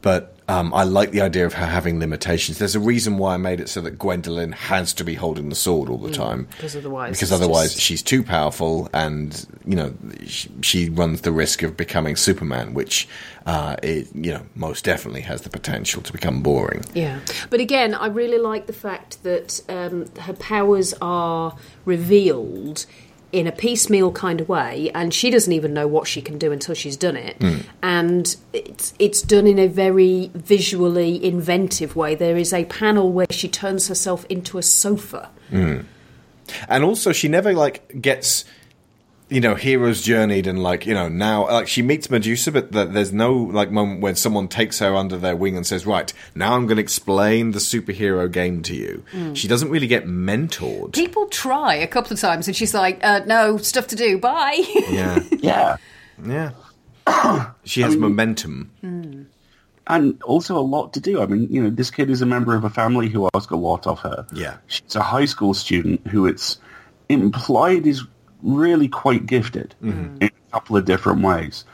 But 0.00 0.34
um, 0.48 0.72
I 0.72 0.84
like 0.84 1.10
the 1.10 1.20
idea 1.20 1.44
of 1.44 1.54
her 1.54 1.66
having 1.66 1.98
limitations. 1.98 2.58
There's 2.58 2.74
a 2.76 2.80
reason 2.80 3.18
why 3.18 3.34
I 3.34 3.36
made 3.36 3.60
it 3.60 3.68
so 3.68 3.80
that 3.82 3.98
Gwendolyn 3.98 4.52
has 4.52 4.94
to 4.94 5.04
be 5.04 5.14
holding 5.14 5.48
the 5.50 5.54
sword 5.54 5.90
all 5.90 5.98
the 5.98 6.12
time. 6.12 6.46
because 6.52 6.74
otherwise 6.76 7.10
because 7.12 7.32
otherwise 7.32 7.74
just- 7.74 7.84
she's 7.84 8.02
too 8.02 8.22
powerful, 8.22 8.88
and 8.94 9.44
you 9.66 9.76
know 9.76 9.92
she, 10.26 10.48
she 10.62 10.88
runs 10.88 11.20
the 11.22 11.32
risk 11.32 11.62
of 11.62 11.76
becoming 11.76 12.16
Superman, 12.16 12.72
which 12.74 13.08
uh, 13.44 13.76
it, 13.82 14.08
you 14.14 14.32
know 14.32 14.42
most 14.54 14.84
definitely 14.84 15.20
has 15.22 15.42
the 15.42 15.50
potential 15.50 16.00
to 16.02 16.12
become 16.12 16.42
boring. 16.42 16.84
Yeah, 16.94 17.18
but 17.50 17.60
again, 17.60 17.92
I 17.94 18.06
really 18.06 18.38
like 18.38 18.66
the 18.66 18.72
fact 18.72 19.22
that 19.24 19.60
um, 19.68 20.06
her 20.20 20.32
powers 20.32 20.94
are 21.02 21.56
revealed 21.84 22.86
in 23.30 23.46
a 23.46 23.52
piecemeal 23.52 24.12
kind 24.12 24.40
of 24.40 24.48
way, 24.48 24.90
and 24.94 25.12
she 25.12 25.30
doesn't 25.30 25.52
even 25.52 25.74
know 25.74 25.86
what 25.86 26.06
she 26.06 26.22
can 26.22 26.38
do 26.38 26.50
until 26.52 26.74
she's 26.74 26.96
done 26.96 27.16
it. 27.16 27.36
Hmm. 27.40 27.58
And 27.82 28.36
it's 28.52 28.94
it's 28.98 29.22
done 29.22 29.46
in 29.46 29.58
a 29.58 29.66
very 29.66 30.30
visually 30.34 31.22
inventive 31.24 31.94
way. 31.94 32.14
There 32.14 32.36
is 32.36 32.52
a 32.52 32.64
panel 32.64 33.12
where 33.12 33.26
she 33.30 33.48
turns 33.48 33.88
herself 33.88 34.24
into 34.28 34.58
a 34.58 34.62
sofa. 34.62 35.30
Hmm. 35.50 35.80
And 36.68 36.84
also, 36.84 37.12
she 37.12 37.28
never 37.28 37.52
like 37.52 38.00
gets, 38.00 38.44
you 39.30 39.40
know, 39.40 39.54
hero's 39.54 40.00
journeyed 40.02 40.46
and 40.46 40.62
like 40.62 40.86
you 40.86 40.94
know 40.94 41.08
now 41.08 41.46
like 41.46 41.68
she 41.68 41.82
meets 41.82 42.08
Medusa, 42.10 42.50
but 42.52 42.72
th- 42.72 42.88
there's 42.90 43.12
no 43.12 43.32
like 43.34 43.70
moment 43.70 44.00
when 44.00 44.14
someone 44.14 44.48
takes 44.48 44.78
her 44.78 44.94
under 44.96 45.16
their 45.18 45.36
wing 45.36 45.56
and 45.56 45.66
says, 45.66 45.84
"Right 45.86 46.12
now, 46.34 46.54
I'm 46.54 46.66
going 46.66 46.76
to 46.76 46.82
explain 46.82 47.50
the 47.52 47.58
superhero 47.58 48.30
game 48.30 48.62
to 48.62 48.74
you." 48.74 49.04
She 49.34 49.46
doesn't 49.48 49.70
really 49.70 49.86
get 49.86 50.06
mentored. 50.06 50.94
People 50.94 51.26
try 51.26 51.74
a 51.74 51.86
couple 51.86 52.12
of 52.14 52.20
times, 52.20 52.46
and 52.48 52.56
she's 52.56 52.72
like, 52.74 53.00
uh, 53.04 53.20
"No, 53.26 53.58
stuff 53.58 53.86
to 53.88 53.96
do. 53.96 54.18
Bye." 54.18 54.64
yeah, 54.90 55.20
Yeah. 55.38 55.76
yeah. 56.24 56.50
She 57.64 57.82
has 57.82 57.96
momentum. 57.96 58.70
and 59.86 60.22
also 60.22 60.56
a 60.58 60.60
lot 60.60 60.92
to 60.94 61.00
do. 61.00 61.20
I 61.22 61.26
mean, 61.26 61.48
you 61.50 61.62
know, 61.62 61.70
this 61.70 61.90
kid 61.90 62.10
is 62.10 62.20
a 62.22 62.26
member 62.26 62.54
of 62.54 62.64
a 62.64 62.70
family 62.70 63.08
who 63.08 63.28
ask 63.34 63.50
a 63.50 63.56
lot 63.56 63.86
of 63.86 63.98
her. 64.00 64.26
Yeah. 64.32 64.56
She's 64.66 64.94
a 64.96 65.02
high 65.02 65.24
school 65.24 65.54
student 65.54 66.06
who 66.08 66.26
it's 66.26 66.58
implied 67.08 67.86
is 67.86 68.04
really 68.42 68.88
quite 68.88 69.26
gifted 69.26 69.74
Mm-hmm. 69.82 70.16
in 70.22 70.28
a 70.28 70.52
couple 70.52 70.76
of 70.76 70.84
different 70.84 71.22
ways. 71.22 71.64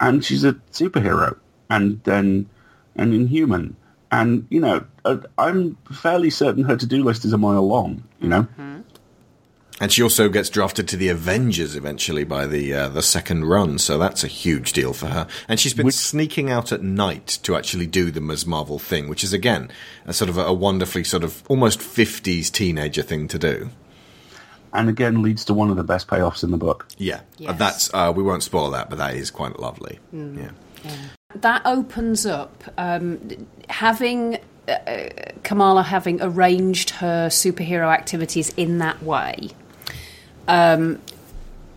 And 0.00 0.24
she's 0.24 0.44
a 0.44 0.54
superhero 0.72 1.36
and 1.70 2.02
then 2.04 2.48
an 2.96 3.12
inhuman. 3.12 3.76
And, 4.10 4.46
you 4.50 4.60
know, 4.60 4.84
uh, 5.04 5.18
I'm 5.38 5.76
fairly 5.92 6.28
certain 6.28 6.64
her 6.64 6.76
to-do 6.76 7.02
list 7.02 7.24
is 7.24 7.32
a 7.32 7.38
mile 7.38 7.66
long, 7.66 8.04
you 8.20 8.28
know? 8.28 8.46
And 9.80 9.90
she 9.90 10.02
also 10.02 10.28
gets 10.28 10.48
drafted 10.50 10.86
to 10.88 10.96
the 10.96 11.08
Avengers 11.08 11.74
eventually 11.74 12.22
by 12.22 12.46
the 12.46 12.72
uh, 12.72 12.88
the 12.88 13.02
second 13.02 13.46
run, 13.46 13.78
so 13.78 13.98
that's 13.98 14.22
a 14.22 14.28
huge 14.28 14.72
deal 14.72 14.92
for 14.92 15.06
her. 15.06 15.26
And 15.48 15.58
she's 15.58 15.74
been 15.74 15.90
sneaking 15.90 16.50
out 16.50 16.70
at 16.70 16.82
night 16.82 17.40
to 17.42 17.56
actually 17.56 17.86
do 17.86 18.12
the 18.12 18.20
Ms. 18.20 18.46
Marvel 18.46 18.78
thing, 18.78 19.08
which 19.08 19.24
is 19.24 19.32
again 19.32 19.72
a 20.04 20.12
sort 20.12 20.28
of 20.28 20.38
a, 20.38 20.42
a 20.42 20.52
wonderfully 20.52 21.02
sort 21.02 21.24
of 21.24 21.42
almost 21.48 21.82
fifties 21.82 22.48
teenager 22.48 23.02
thing 23.02 23.26
to 23.28 23.38
do. 23.40 23.70
And 24.72 24.88
again 24.88 25.22
leads 25.22 25.44
to 25.46 25.54
one 25.54 25.70
of 25.70 25.76
the 25.76 25.84
best 25.84 26.08
payoffs 26.08 26.42
in 26.42 26.50
the 26.50 26.56
book. 26.56 26.86
Yeah, 26.96 27.20
Yes. 27.36 27.50
Uh, 27.50 27.52
that's 27.54 27.94
uh, 27.94 28.12
we 28.14 28.22
won't 28.22 28.42
spoil 28.42 28.70
that, 28.70 28.88
but 28.88 28.98
that 28.98 29.14
is 29.14 29.30
quite 29.30 29.58
lovely. 29.58 29.98
Yeah, 30.12 30.50
that 31.34 31.62
opens 31.64 32.26
up 32.26 32.64
um, 32.78 33.20
having 33.68 34.38
uh, 34.68 35.08
Kamala 35.42 35.82
having 35.82 36.22
arranged 36.22 36.90
her 36.90 37.28
superhero 37.28 37.92
activities 37.92 38.52
in 38.56 38.78
that 38.78 39.02
way. 39.02 39.50
Um, 40.48 41.00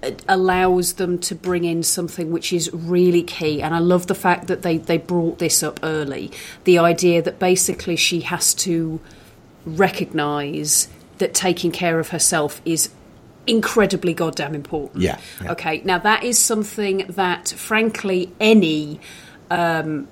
it 0.03 0.23
allows 0.27 0.93
them 0.93 1.17
to 1.19 1.35
bring 1.35 1.63
in 1.63 1.81
something 1.81 2.31
which 2.31 2.53
is 2.53 2.71
really 2.73 3.23
key, 3.23 3.61
and 3.61 3.73
I 3.73 3.79
love 3.79 4.07
the 4.07 4.15
fact 4.15 4.47
that 4.47 4.61
they 4.61 4.77
they 4.77 4.97
brought 4.97 5.39
this 5.39 5.63
up 5.63 5.79
early. 5.83 6.31
The 6.63 6.79
idea 6.79 7.21
that 7.21 7.39
basically 7.39 7.95
she 7.95 8.21
has 8.21 8.53
to 8.55 8.99
recognise 9.65 10.87
that 11.17 11.33
taking 11.33 11.71
care 11.71 11.99
of 11.99 12.09
herself 12.09 12.61
is 12.65 12.89
incredibly 13.47 14.13
goddamn 14.13 14.55
important. 14.55 15.01
Yeah, 15.01 15.19
yeah. 15.41 15.51
Okay. 15.51 15.81
Now 15.85 15.99
that 15.99 16.23
is 16.23 16.37
something 16.39 17.05
that, 17.09 17.49
frankly, 17.49 18.31
any 18.39 18.99
um, 19.51 20.07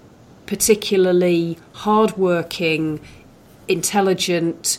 particularly 0.45 1.57
hardworking, 1.73 2.99
intelligent, 3.67 4.77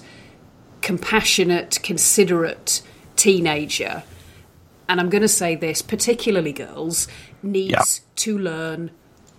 compassionate, 0.83 1.79
considerate 1.83 2.83
teenager, 3.17 4.03
and 4.89 5.01
I'm 5.01 5.09
going 5.09 5.23
to 5.23 5.29
say 5.29 5.55
this, 5.57 5.81
particularly 5.83 6.53
girls, 6.53 7.09
needs 7.43 7.73
Yeah. 7.73 7.83
to 8.17 8.39
learn 8.39 8.91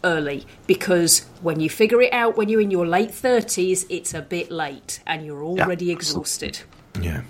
early 0.04 0.46
because 0.68 1.26
when 1.42 1.60
you 1.60 1.70
figure 1.70 2.00
it 2.02 2.14
out 2.14 2.38
when 2.38 2.48
you're 2.50 2.62
in 2.62 2.70
your 2.72 2.86
late 2.86 3.10
30s, 3.10 3.86
it's 3.90 4.14
a 4.14 4.22
bit 4.22 4.52
late 4.52 5.00
and 5.08 5.26
you're 5.26 5.44
already 5.44 5.92
exhausted. 5.92 6.60
Yeah. 7.02 7.22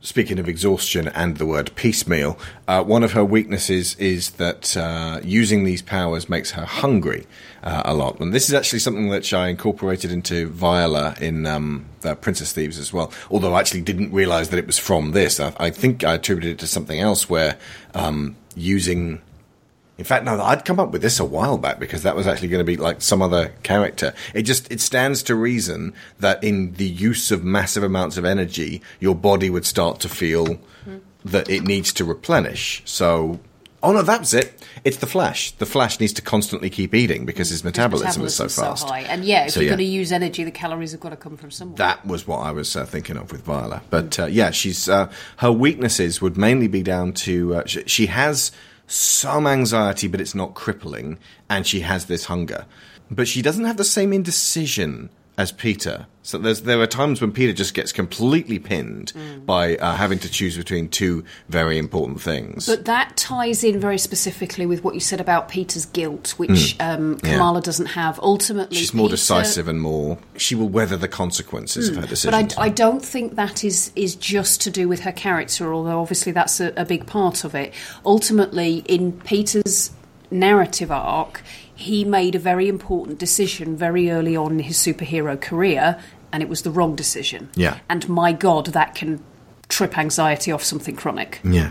Speaking 0.00 0.38
of 0.38 0.48
exhaustion 0.48 1.08
and 1.08 1.38
the 1.38 1.44
word 1.44 1.74
piecemeal, 1.74 2.38
uh, 2.68 2.84
one 2.84 3.02
of 3.02 3.12
her 3.12 3.24
weaknesses 3.24 3.96
is 3.96 4.30
that 4.32 4.76
uh, 4.76 5.20
using 5.24 5.64
these 5.64 5.82
powers 5.82 6.28
makes 6.28 6.52
her 6.52 6.64
hungry 6.64 7.26
uh, 7.64 7.82
a 7.84 7.94
lot. 7.94 8.20
And 8.20 8.32
this 8.32 8.48
is 8.48 8.54
actually 8.54 8.78
something 8.78 9.08
that 9.10 9.32
I 9.32 9.48
incorporated 9.48 10.12
into 10.12 10.48
Viola 10.50 11.16
in 11.20 11.46
um, 11.46 11.86
uh, 12.04 12.14
Princess 12.14 12.52
Thieves 12.52 12.78
as 12.78 12.92
well. 12.92 13.12
Although 13.28 13.54
I 13.54 13.60
actually 13.60 13.80
didn't 13.80 14.12
realize 14.12 14.50
that 14.50 14.58
it 14.58 14.68
was 14.68 14.78
from 14.78 15.10
this. 15.10 15.40
I, 15.40 15.52
I 15.58 15.70
think 15.70 16.04
I 16.04 16.14
attributed 16.14 16.52
it 16.52 16.58
to 16.60 16.68
something 16.68 17.00
else 17.00 17.28
where 17.28 17.58
um, 17.92 18.36
using 18.54 19.20
in 19.98 20.04
fact, 20.04 20.24
no, 20.24 20.40
I'd 20.40 20.64
come 20.64 20.78
up 20.80 20.92
with 20.92 21.02
this 21.02 21.18
a 21.18 21.24
while 21.24 21.58
back 21.58 21.78
because 21.80 22.04
that 22.04 22.14
was 22.16 22.26
actually 22.26 22.48
going 22.48 22.60
to 22.60 22.64
be 22.64 22.76
like 22.76 23.02
some 23.02 23.20
other 23.20 23.52
character. 23.64 24.14
It 24.32 24.42
just 24.42 24.70
it 24.72 24.80
stands 24.80 25.22
to 25.24 25.34
reason 25.34 25.92
that 26.20 26.42
in 26.42 26.74
the 26.74 26.86
use 26.86 27.30
of 27.32 27.42
massive 27.44 27.82
amounts 27.82 28.16
of 28.16 28.24
energy, 28.24 28.80
your 29.00 29.14
body 29.16 29.50
would 29.50 29.66
start 29.66 30.00
to 30.00 30.08
feel 30.08 30.58
that 31.24 31.50
it 31.50 31.64
needs 31.64 31.92
to 31.94 32.04
replenish. 32.04 32.80
So, 32.84 33.40
oh 33.82 33.92
no, 33.92 34.02
that's 34.02 34.32
it. 34.32 34.64
It's 34.84 34.98
the 34.98 35.06
Flash. 35.08 35.50
The 35.52 35.66
Flash 35.66 35.98
needs 35.98 36.12
to 36.14 36.22
constantly 36.22 36.70
keep 36.70 36.94
eating 36.94 37.26
because 37.26 37.50
his 37.50 37.64
metabolism, 37.64 38.24
is 38.24 38.34
so 38.36 38.44
Metabolism's 38.44 38.54
fast. 38.56 38.88
high. 38.88 39.00
And 39.00 39.24
yeah, 39.24 39.46
if 39.46 39.52
So, 39.52 39.60
you're 39.60 39.64
yeah. 39.70 39.76
going 39.76 39.86
to 39.86 39.92
use 39.92 40.12
energy, 40.12 40.44
the 40.44 40.52
calories 40.52 40.92
have 40.92 41.00
got 41.00 41.10
to 41.10 41.16
come 41.16 41.36
from 41.36 41.50
somewhere. 41.50 41.76
That 41.76 42.06
was 42.06 42.24
what 42.26 42.38
I 42.38 42.52
was 42.52 42.76
uh, 42.76 42.86
thinking 42.86 43.16
of 43.16 43.32
with 43.32 43.42
Viola. 43.42 43.82
But 43.90 44.18
uh, 44.20 44.26
yeah, 44.26 44.52
she's 44.52 44.88
uh, 44.88 45.10
her 45.38 45.50
weaknesses 45.52 46.22
would 46.22 46.36
mainly 46.38 46.68
be 46.68 46.84
down 46.84 47.12
to 47.14 47.56
uh, 47.56 47.66
sh- 47.66 47.78
she 47.86 48.06
has 48.06 48.52
some 48.88 49.46
anxiety, 49.46 50.08
but 50.08 50.20
it's 50.20 50.34
not 50.34 50.54
crippling, 50.54 51.18
and 51.48 51.66
she 51.66 51.80
has 51.80 52.06
this 52.06 52.24
hunger. 52.24 52.66
But 53.10 53.28
she 53.28 53.42
doesn't 53.42 53.64
have 53.64 53.76
the 53.76 53.84
same 53.84 54.12
indecision 54.12 55.10
as 55.38 55.52
Peter. 55.52 56.06
So 56.22 56.36
there's 56.36 56.62
there 56.62 56.78
are 56.82 56.86
times 56.86 57.22
when 57.22 57.32
Peter 57.32 57.54
just 57.54 57.72
gets 57.72 57.90
completely 57.90 58.58
pinned 58.58 59.14
by 59.46 59.76
uh, 59.76 59.94
having 59.94 60.18
to 60.18 60.28
choose 60.28 60.58
between 60.58 60.90
two 60.90 61.24
very 61.48 61.78
important 61.78 62.20
things. 62.20 62.66
But 62.66 62.84
that 62.84 63.16
ties 63.16 63.64
in 63.64 63.80
very 63.80 63.96
specifically 63.96 64.66
with 64.66 64.84
what 64.84 64.92
you 64.92 65.00
said 65.00 65.22
about 65.22 65.48
Peter's 65.48 65.86
guilt, 65.86 66.34
which 66.36 66.76
um, 66.80 67.18
Kamala 67.20 67.62
doesn't 67.62 67.86
have. 67.86 68.18
Ultimately. 68.20 68.76
She's 68.76 68.92
more 68.92 69.06
Peter- 69.06 69.16
decisive 69.16 69.68
and 69.68 69.80
more. 69.80 70.18
She 70.36 70.54
will 70.54 70.68
weather 70.68 70.98
the 70.98 71.08
consequences 71.08 71.88
of 71.88 71.96
her 71.96 72.06
decision. 72.06 72.38
But. 72.38 72.58
I, 72.58 72.64
I 72.64 72.68
don't 72.68 73.02
think 73.02 73.36
that 73.36 73.64
is 73.64 73.90
is 73.96 74.14
just 74.14 74.60
to 74.62 74.70
do 74.70 74.86
with 74.86 75.00
her 75.00 75.12
character, 75.12 75.72
although 75.72 76.00
obviously 76.00 76.32
that's 76.32 76.60
a, 76.60 76.74
a 76.76 76.84
big 76.84 77.06
part 77.06 77.44
of 77.44 77.54
it. 77.54 77.72
Ultimately, 78.04 78.78
in 78.86 79.12
Peter's 79.12 79.92
narrative 80.30 80.90
arc, 80.90 81.42
he 81.78 82.04
made 82.04 82.34
a 82.34 82.40
very 82.40 82.68
important 82.68 83.20
decision 83.20 83.76
very 83.76 84.10
early 84.10 84.34
on 84.36 84.50
in 84.50 84.58
his 84.58 84.76
superhero 84.76 85.40
career, 85.40 85.96
and 86.32 86.42
it 86.42 86.48
was 86.48 86.62
the 86.62 86.72
wrong 86.72 86.96
decision. 86.96 87.48
Yeah. 87.54 87.78
And 87.88 88.08
my 88.08 88.32
God, 88.32 88.66
that 88.66 88.96
can 88.96 89.22
trip 89.68 89.96
anxiety 89.96 90.50
off 90.50 90.64
something 90.64 90.96
chronic. 90.96 91.40
yeah. 91.44 91.70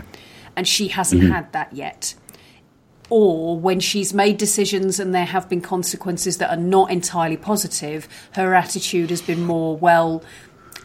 and 0.56 0.66
she 0.66 0.88
hasn't 0.88 1.20
mm-hmm. 1.20 1.32
had 1.32 1.52
that 1.52 1.74
yet. 1.74 2.14
Or 3.10 3.60
when 3.60 3.80
she's 3.80 4.14
made 4.14 4.38
decisions 4.38 4.98
and 4.98 5.14
there 5.14 5.26
have 5.26 5.46
been 5.46 5.60
consequences 5.60 6.38
that 6.38 6.48
are 6.48 6.60
not 6.60 6.90
entirely 6.90 7.36
positive, 7.36 8.08
her 8.32 8.54
attitude 8.54 9.10
has 9.10 9.20
been 9.20 9.44
more, 9.44 9.76
well, 9.76 10.22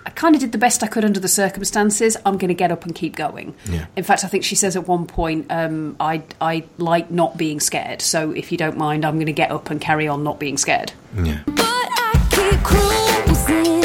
I 0.05 0.09
kind 0.09 0.35
of 0.35 0.41
did 0.41 0.51
the 0.51 0.57
best 0.57 0.83
I 0.83 0.87
could 0.87 1.05
under 1.05 1.19
the 1.19 1.27
circumstances. 1.27 2.17
I'm 2.25 2.37
going 2.37 2.49
to 2.49 2.53
get 2.53 2.71
up 2.71 2.85
and 2.85 2.93
keep 2.93 3.15
going. 3.15 3.55
Yeah. 3.65 3.85
In 3.95 4.03
fact, 4.03 4.23
I 4.23 4.27
think 4.27 4.43
she 4.43 4.55
says 4.55 4.75
at 4.75 4.87
one 4.87 5.05
point, 5.05 5.47
um, 5.49 5.95
I, 5.99 6.23
I 6.41 6.65
like 6.77 7.09
not 7.09 7.37
being 7.37 7.59
scared. 7.59 8.01
So 8.01 8.31
if 8.31 8.51
you 8.51 8.57
don't 8.57 8.77
mind, 8.77 9.05
I'm 9.05 9.15
going 9.15 9.27
to 9.27 9.33
get 9.33 9.51
up 9.51 9.69
and 9.69 9.79
carry 9.79 10.07
on 10.07 10.23
not 10.23 10.39
being 10.39 10.57
scared. 10.57 10.91
Yeah. 11.15 11.41
But 11.45 11.63
I 11.65 12.27
keep 12.31 12.63
cruising, 12.63 13.82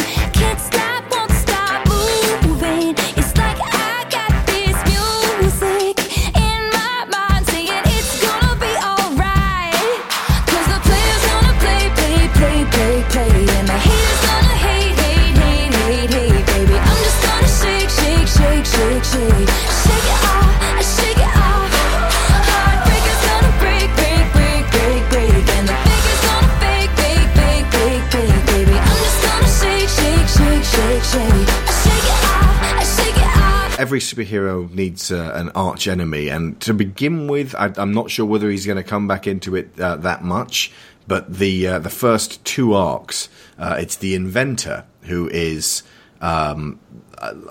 every 33.78 34.00
superhero 34.00 34.70
needs 34.70 35.10
uh, 35.10 35.32
an 35.34 35.50
arch 35.54 35.88
enemy, 35.88 36.28
and 36.28 36.60
to 36.60 36.74
begin 36.74 37.28
with, 37.28 37.54
I, 37.54 37.72
I'm 37.76 37.92
not 37.92 38.10
sure 38.10 38.26
whether 38.26 38.50
he's 38.50 38.66
going 38.66 38.76
to 38.76 38.82
come 38.82 39.08
back 39.08 39.26
into 39.26 39.56
it 39.56 39.78
uh, 39.80 39.96
that 39.96 40.22
much. 40.22 40.72
But 41.06 41.38
the 41.38 41.66
uh, 41.66 41.78
the 41.78 41.88
first 41.90 42.44
two 42.44 42.74
arcs, 42.74 43.30
uh, 43.58 43.76
it's 43.78 43.96
the 43.96 44.14
inventor 44.14 44.84
who 45.02 45.28
is. 45.28 45.82
Um, 46.20 46.80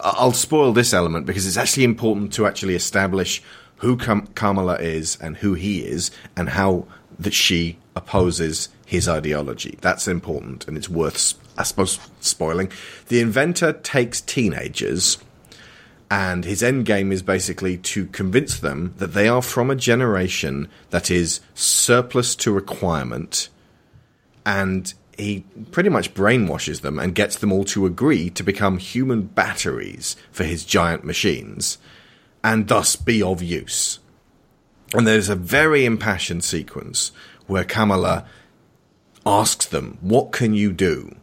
I'll 0.02 0.32
spoil 0.34 0.72
this 0.74 0.94
element 0.94 1.26
because 1.26 1.48
it's 1.48 1.58
actually 1.58 1.84
important 1.84 2.32
to 2.34 2.46
actually 2.46 2.76
establish 2.76 3.42
who 3.78 3.98
Kam- 3.98 4.28
Kamala 4.28 4.76
is 4.76 5.18
and 5.20 5.38
who 5.38 5.56
he 5.56 5.80
is, 5.80 6.12
and 6.36 6.50
how 6.50 6.86
that 7.18 7.34
she 7.34 7.80
opposes 7.96 8.70
his 8.86 9.10
ideology. 9.10 9.78
That's 9.82 10.08
important, 10.08 10.68
and 10.68 10.78
it's 10.78 10.90
worth, 10.90 11.34
I 11.58 11.64
suppose, 11.64 12.00
spoiling. 12.20 12.72
The 13.08 13.20
inventor 13.22 13.74
takes 13.74 14.22
teenagers 14.22 15.18
and 16.10 16.46
his 16.46 16.64
end 16.64 16.86
game 16.86 17.12
is 17.12 17.22
basically 17.22 17.78
to 17.78 18.06
convince 18.08 18.60
them 18.60 18.94
that 18.98 19.14
they 19.14 19.28
are 19.28 19.42
from 19.42 19.70
a 19.70 19.76
generation 19.76 20.70
that 20.90 21.12
is 21.12 21.42
surplus 21.54 22.36
to 22.36 22.52
requirement 22.52 23.50
and 24.46 24.94
he 25.18 25.44
pretty 25.72 25.90
much 25.90 26.14
brainwashes 26.14 26.82
them 26.82 27.00
and 27.00 27.16
gets 27.16 27.36
them 27.38 27.52
all 27.52 27.66
to 27.66 27.86
agree 27.86 28.30
to 28.30 28.44
become 28.44 28.78
human 28.78 29.24
batteries 29.24 30.16
for 30.32 30.44
his 30.44 30.64
giant 30.64 31.04
machines 31.04 31.78
and 32.44 32.68
thus 32.68 32.96
be 32.96 33.22
of 33.22 33.42
use. 33.42 34.00
And 34.94 35.06
there's 35.06 35.28
a 35.28 35.36
very 35.36 35.84
impassioned 35.86 36.44
sequence 36.44 37.12
where 37.48 37.66
Kamala 37.66 38.26
asks 39.26 39.66
them, 39.66 39.98
What 40.02 40.32
can 40.32 40.54
you 40.54 40.72
do? 40.72 41.18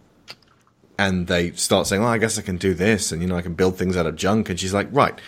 And 0.99 1.27
they 1.27 1.53
start 1.53 1.87
saying, 1.87 2.03
"Oh, 2.03 2.07
I 2.07 2.19
guess 2.19 2.39
I 2.39 2.43
can 2.43 2.57
do 2.57 2.75
this, 2.75 3.13
and 3.13 3.23
you 3.23 3.29
know, 3.29 3.37
I 3.37 3.43
can 3.43 3.55
build 3.55 3.77
things 3.77 3.97
out 3.97 4.07
of 4.07 4.17
junk." 4.17 4.49
And 4.49 4.59
she's 4.59 4.75
like, 4.75 4.89
"Right, 4.93 5.19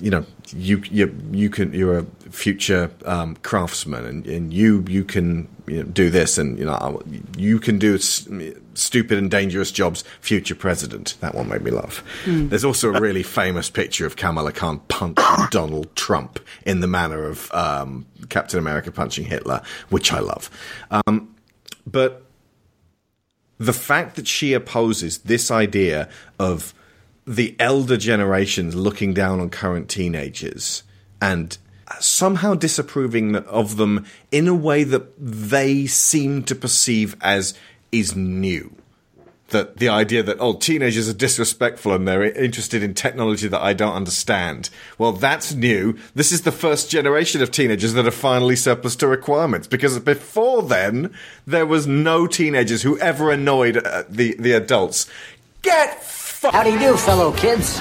you 0.00 0.10
know, 0.10 0.24
you 0.54 0.82
you 0.90 1.14
you 1.32 1.50
can 1.50 1.72
you're 1.72 1.98
a 1.98 2.06
future 2.30 2.90
um, 3.04 3.36
craftsman, 3.42 4.04
and, 4.04 4.26
and 4.26 4.52
you 4.52 4.84
you 4.88 5.04
can 5.04 5.48
you 5.66 5.78
know, 5.78 5.82
do 5.84 6.10
this, 6.10 6.38
and 6.38 6.58
you 6.58 6.64
know, 6.64 7.02
you 7.36 7.58
can 7.58 7.78
do 7.78 7.96
s- 7.96 8.28
stupid 8.74 9.18
and 9.18 9.30
dangerous 9.30 9.72
jobs." 9.72 10.04
Future 10.20 10.54
president. 10.54 11.16
That 11.20 11.34
one 11.34 11.48
made 11.48 11.62
me 11.62 11.70
laugh. 11.70 12.04
There's 12.26 12.64
also 12.64 12.94
a 12.94 13.00
really 13.00 13.22
famous 13.22 13.70
picture 13.70 14.06
of 14.06 14.16
Kamala 14.16 14.52
Khan 14.52 14.80
punching 14.88 15.46
Donald 15.50 15.94
Trump 15.96 16.38
in 16.64 16.80
the 16.80 16.86
manner 16.86 17.24
of 17.24 17.52
um, 17.52 18.06
Captain 18.28 18.58
America 18.58 18.92
punching 18.92 19.24
Hitler, 19.24 19.62
which 19.90 20.12
I 20.12 20.20
love. 20.20 20.48
Um, 20.90 21.34
but 21.86 22.21
the 23.62 23.72
fact 23.72 24.16
that 24.16 24.26
she 24.26 24.54
opposes 24.54 25.18
this 25.18 25.48
idea 25.48 26.08
of 26.36 26.74
the 27.24 27.54
elder 27.60 27.96
generations 27.96 28.74
looking 28.74 29.14
down 29.14 29.38
on 29.38 29.48
current 29.50 29.88
teenagers 29.88 30.82
and 31.20 31.56
somehow 32.00 32.54
disapproving 32.54 33.36
of 33.36 33.76
them 33.76 34.04
in 34.32 34.48
a 34.48 34.54
way 34.54 34.82
that 34.82 35.12
they 35.16 35.86
seem 35.86 36.42
to 36.42 36.56
perceive 36.56 37.14
as 37.20 37.54
is 37.92 38.16
new. 38.16 38.74
That 39.52 39.76
the 39.78 39.88
idea 39.88 40.22
that, 40.24 40.36
oh, 40.40 40.54
teenagers 40.54 41.08
are 41.08 41.14
disrespectful 41.14 41.92
and 41.92 42.06
they're 42.06 42.24
interested 42.24 42.82
in 42.82 42.92
technology 42.94 43.48
that 43.48 43.60
I 43.62 43.72
don't 43.72 43.94
understand. 43.94 44.68
Well, 44.98 45.12
that's 45.12 45.54
new. 45.54 45.96
This 46.14 46.32
is 46.32 46.42
the 46.42 46.52
first 46.52 46.90
generation 46.90 47.40
of 47.42 47.50
teenagers 47.50 47.92
that 47.92 48.06
are 48.06 48.10
finally 48.10 48.56
surplus 48.56 48.96
to 48.96 49.06
requirements 49.06 49.66
because 49.68 49.98
before 50.00 50.62
then, 50.62 51.14
there 51.46 51.66
was 51.66 51.86
no 51.86 52.26
teenagers 52.26 52.82
who 52.82 52.98
ever 52.98 53.30
annoyed 53.30 53.76
uh, 53.76 54.04
the, 54.08 54.34
the 54.38 54.52
adults. 54.52 55.06
Get! 55.62 56.02
How 56.42 56.64
do 56.64 56.72
you 56.72 56.78
do, 56.80 56.96
fellow 56.96 57.30
kids? 57.32 57.68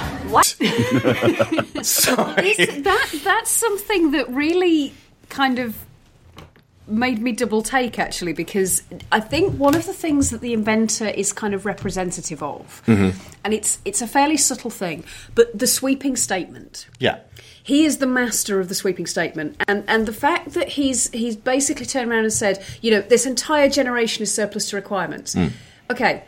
Sorry. 1.81 2.49
It's- 2.51 2.81
that 2.83 3.09
that's 3.23 3.49
something 3.49 4.11
that 4.11 4.29
really 4.29 4.93
kind 5.29 5.57
of 5.59 5.75
made 6.91 7.19
me 7.19 7.31
double 7.31 7.61
take 7.61 7.97
actually 7.97 8.33
because 8.33 8.83
I 9.11 9.19
think 9.19 9.55
one 9.57 9.75
of 9.75 9.85
the 9.85 9.93
things 9.93 10.29
that 10.29 10.41
the 10.41 10.53
inventor 10.53 11.07
is 11.07 11.31
kind 11.33 11.53
of 11.53 11.65
representative 11.65 12.43
of, 12.43 12.81
mm-hmm. 12.85 13.17
and 13.43 13.53
it's 13.53 13.79
it's 13.85 14.01
a 14.01 14.07
fairly 14.07 14.37
subtle 14.37 14.69
thing, 14.69 15.03
but 15.33 15.57
the 15.57 15.67
sweeping 15.67 16.15
statement. 16.15 16.87
Yeah. 16.99 17.19
He 17.63 17.85
is 17.85 17.99
the 17.99 18.07
master 18.07 18.59
of 18.59 18.69
the 18.69 18.75
sweeping 18.75 19.05
statement, 19.05 19.55
and 19.67 19.83
and 19.87 20.05
the 20.07 20.13
fact 20.13 20.53
that 20.53 20.69
he's 20.69 21.09
he's 21.11 21.35
basically 21.35 21.85
turned 21.85 22.11
around 22.11 22.23
and 22.23 22.33
said, 22.33 22.63
you 22.81 22.91
know, 22.91 23.01
this 23.01 23.25
entire 23.25 23.69
generation 23.69 24.23
is 24.23 24.33
surplus 24.33 24.69
to 24.71 24.75
requirements. 24.75 25.35
Mm. 25.35 25.51
Okay, 25.91 26.23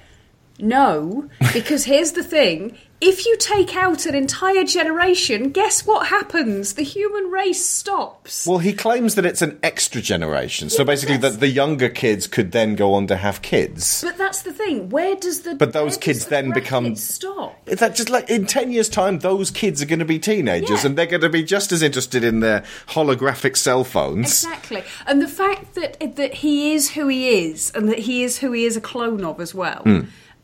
no, 0.59 1.29
because 1.51 1.85
here's 1.85 2.11
the 2.11 2.23
thing: 2.23 2.77
if 3.05 3.25
you 3.25 3.35
take 3.37 3.75
out 3.75 4.05
an 4.05 4.15
entire 4.15 4.63
generation, 4.63 5.49
guess 5.49 5.85
what 5.85 6.07
happens? 6.07 6.73
The 6.75 6.83
human 6.83 7.25
race 7.31 7.63
stops. 7.65 8.47
Well, 8.47 8.59
he 8.59 8.71
claims 8.71 9.15
that 9.15 9.25
it's 9.25 9.41
an 9.41 9.59
extra 9.61 10.01
generation. 10.01 10.69
So 10.69 10.79
Yeah, 10.83 10.85
basically, 10.85 11.17
that 11.17 11.41
the 11.41 11.49
younger 11.49 11.89
kids 11.89 12.27
could 12.27 12.53
then 12.53 12.75
go 12.75 12.93
on 12.93 13.07
to 13.07 13.17
have 13.17 13.41
kids. 13.41 14.01
but 14.03 14.17
that's 14.17 14.43
the 14.43 14.53
thing. 14.53 14.89
Where 14.89 15.15
does 15.15 15.41
the 15.41 15.55
But 15.55 15.73
those 15.73 15.97
kids 15.97 16.23
the 16.23 16.29
then 16.29 16.51
become- 16.51 16.95
stop? 16.95 17.59
Is 17.67 17.79
that 17.79 17.95
just 17.95 18.09
like 18.09 18.29
in 18.29 18.45
10 18.45 18.71
years' 18.71 18.87
time, 18.89 19.19
those 19.19 19.51
kids 19.51 19.81
are 19.81 19.85
going 19.85 19.99
to 19.99 20.05
be 20.05 20.17
teenagers 20.19 20.69
Yeah. 20.69 20.85
and 20.87 20.97
they're 20.97 21.05
going 21.05 21.21
to 21.21 21.29
be 21.29 21.43
just 21.43 21.71
as 21.73 21.81
interested 21.81 22.23
in 22.23 22.39
their 22.39 22.63
holographic 22.89 23.57
cell 23.57 23.83
phones. 23.83 24.27
Exactly, 24.45 24.83
and 25.05 25.21
the 25.21 25.27
fact 25.27 25.75
that 25.75 26.15
that 26.15 26.35
he 26.35 26.73
is 26.73 26.91
who 26.91 27.07
he 27.09 27.47
is, 27.47 27.71
and 27.75 27.89
that 27.89 27.99
he 27.99 28.23
is 28.23 28.37
who 28.39 28.51
he 28.53 28.63
is 28.65 28.77
a 28.77 28.81
clone 28.81 29.23
of 29.25 29.41
as 29.41 29.53
well, 29.53 29.83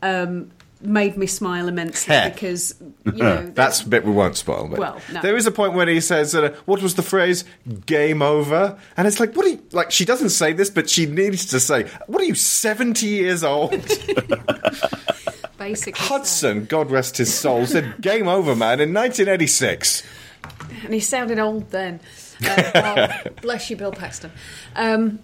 um, 0.02 0.50
made 0.82 1.16
me 1.16 1.26
smile 1.26 1.68
immensely 1.68 2.14
Heh. 2.14 2.30
because 2.30 2.74
you 3.04 3.12
know 3.22 3.50
That's 3.54 3.82
a 3.82 3.88
bit 3.88 4.04
we 4.04 4.12
won't 4.12 4.36
spoil. 4.36 4.68
But 4.68 4.78
Well, 4.78 5.00
no. 5.12 5.20
there 5.22 5.36
is 5.36 5.46
a 5.46 5.50
point 5.50 5.74
when 5.74 5.88
he 5.88 6.00
says, 6.00 6.34
uh, 6.34 6.54
"What 6.64 6.82
was 6.82 6.94
the 6.94 7.02
phrase? 7.02 7.44
Game 7.86 8.22
over." 8.22 8.78
And 8.96 9.06
it's 9.06 9.20
like, 9.20 9.34
what 9.34 9.44
are 9.46 9.50
you 9.50 9.62
like? 9.72 9.90
She 9.90 10.04
doesn't 10.04 10.30
say 10.30 10.52
this, 10.52 10.70
but 10.70 10.88
she 10.88 11.06
needs 11.06 11.46
to 11.46 11.60
say, 11.60 11.84
"What 12.06 12.22
are 12.22 12.26
you, 12.26 12.34
seventy 12.34 13.06
years 13.06 13.44
old?" 13.44 13.70
basically 15.58 16.06
Hudson, 16.06 16.64
God 16.64 16.90
rest 16.90 17.18
his 17.18 17.32
soul, 17.32 17.66
said, 17.66 18.00
"Game 18.00 18.28
over, 18.28 18.54
man," 18.56 18.80
in 18.80 18.92
1986. 18.94 20.02
and 20.84 20.94
he 20.94 21.00
sounded 21.00 21.38
old 21.38 21.70
then. 21.70 22.00
Uh, 22.42 22.70
well, 22.74 23.20
bless 23.42 23.68
you, 23.68 23.76
Bill 23.76 23.92
Paxton. 23.92 24.30
Um, 24.74 25.18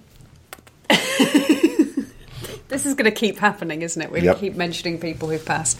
this 2.68 2.84
is 2.86 2.94
going 2.94 3.04
to 3.04 3.16
keep 3.16 3.38
happening, 3.38 3.82
isn't 3.82 4.00
it? 4.00 4.10
We're 4.10 4.24
Yep. 4.24 4.38
keep 4.38 4.56
mentioning 4.56 4.98
people 4.98 5.28
who've 5.28 5.44
passed. 5.44 5.78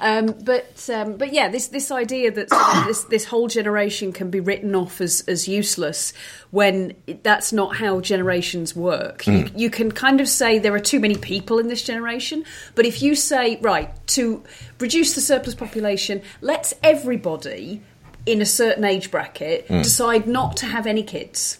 Um, 0.00 0.34
but 0.44 0.88
um, 0.92 1.16
but 1.16 1.32
yeah, 1.32 1.48
this 1.48 1.68
this 1.68 1.90
idea 1.90 2.30
that 2.30 2.48
sort 2.50 2.76
of 2.76 2.86
this 2.86 3.04
this 3.04 3.24
whole 3.24 3.48
generation 3.48 4.12
can 4.12 4.30
be 4.30 4.40
written 4.40 4.74
off 4.74 5.00
as 5.00 5.22
as 5.28 5.46
useless 5.46 6.12
when 6.50 6.94
that's 7.22 7.52
not 7.52 7.76
how 7.76 8.00
generations 8.00 8.74
work. 8.74 9.26
You, 9.26 9.48
you 9.56 9.70
can 9.70 9.92
kind 9.92 10.20
of 10.20 10.28
say 10.28 10.58
there 10.58 10.74
are 10.74 10.80
too 10.80 11.00
many 11.00 11.16
people 11.16 11.58
in 11.58 11.68
this 11.68 11.82
generation, 11.82 12.44
but 12.74 12.86
if 12.86 13.02
you 13.02 13.14
say 13.14 13.58
right 13.60 13.90
to 14.08 14.42
reduce 14.78 15.14
the 15.14 15.20
surplus 15.20 15.54
population, 15.54 16.22
let's 16.40 16.74
everybody 16.82 17.82
in 18.24 18.40
a 18.40 18.46
certain 18.46 18.84
age 18.84 19.10
bracket 19.10 19.66
decide 19.68 20.26
not 20.26 20.56
to 20.58 20.66
have 20.66 20.86
any 20.86 21.02
kids. 21.02 21.58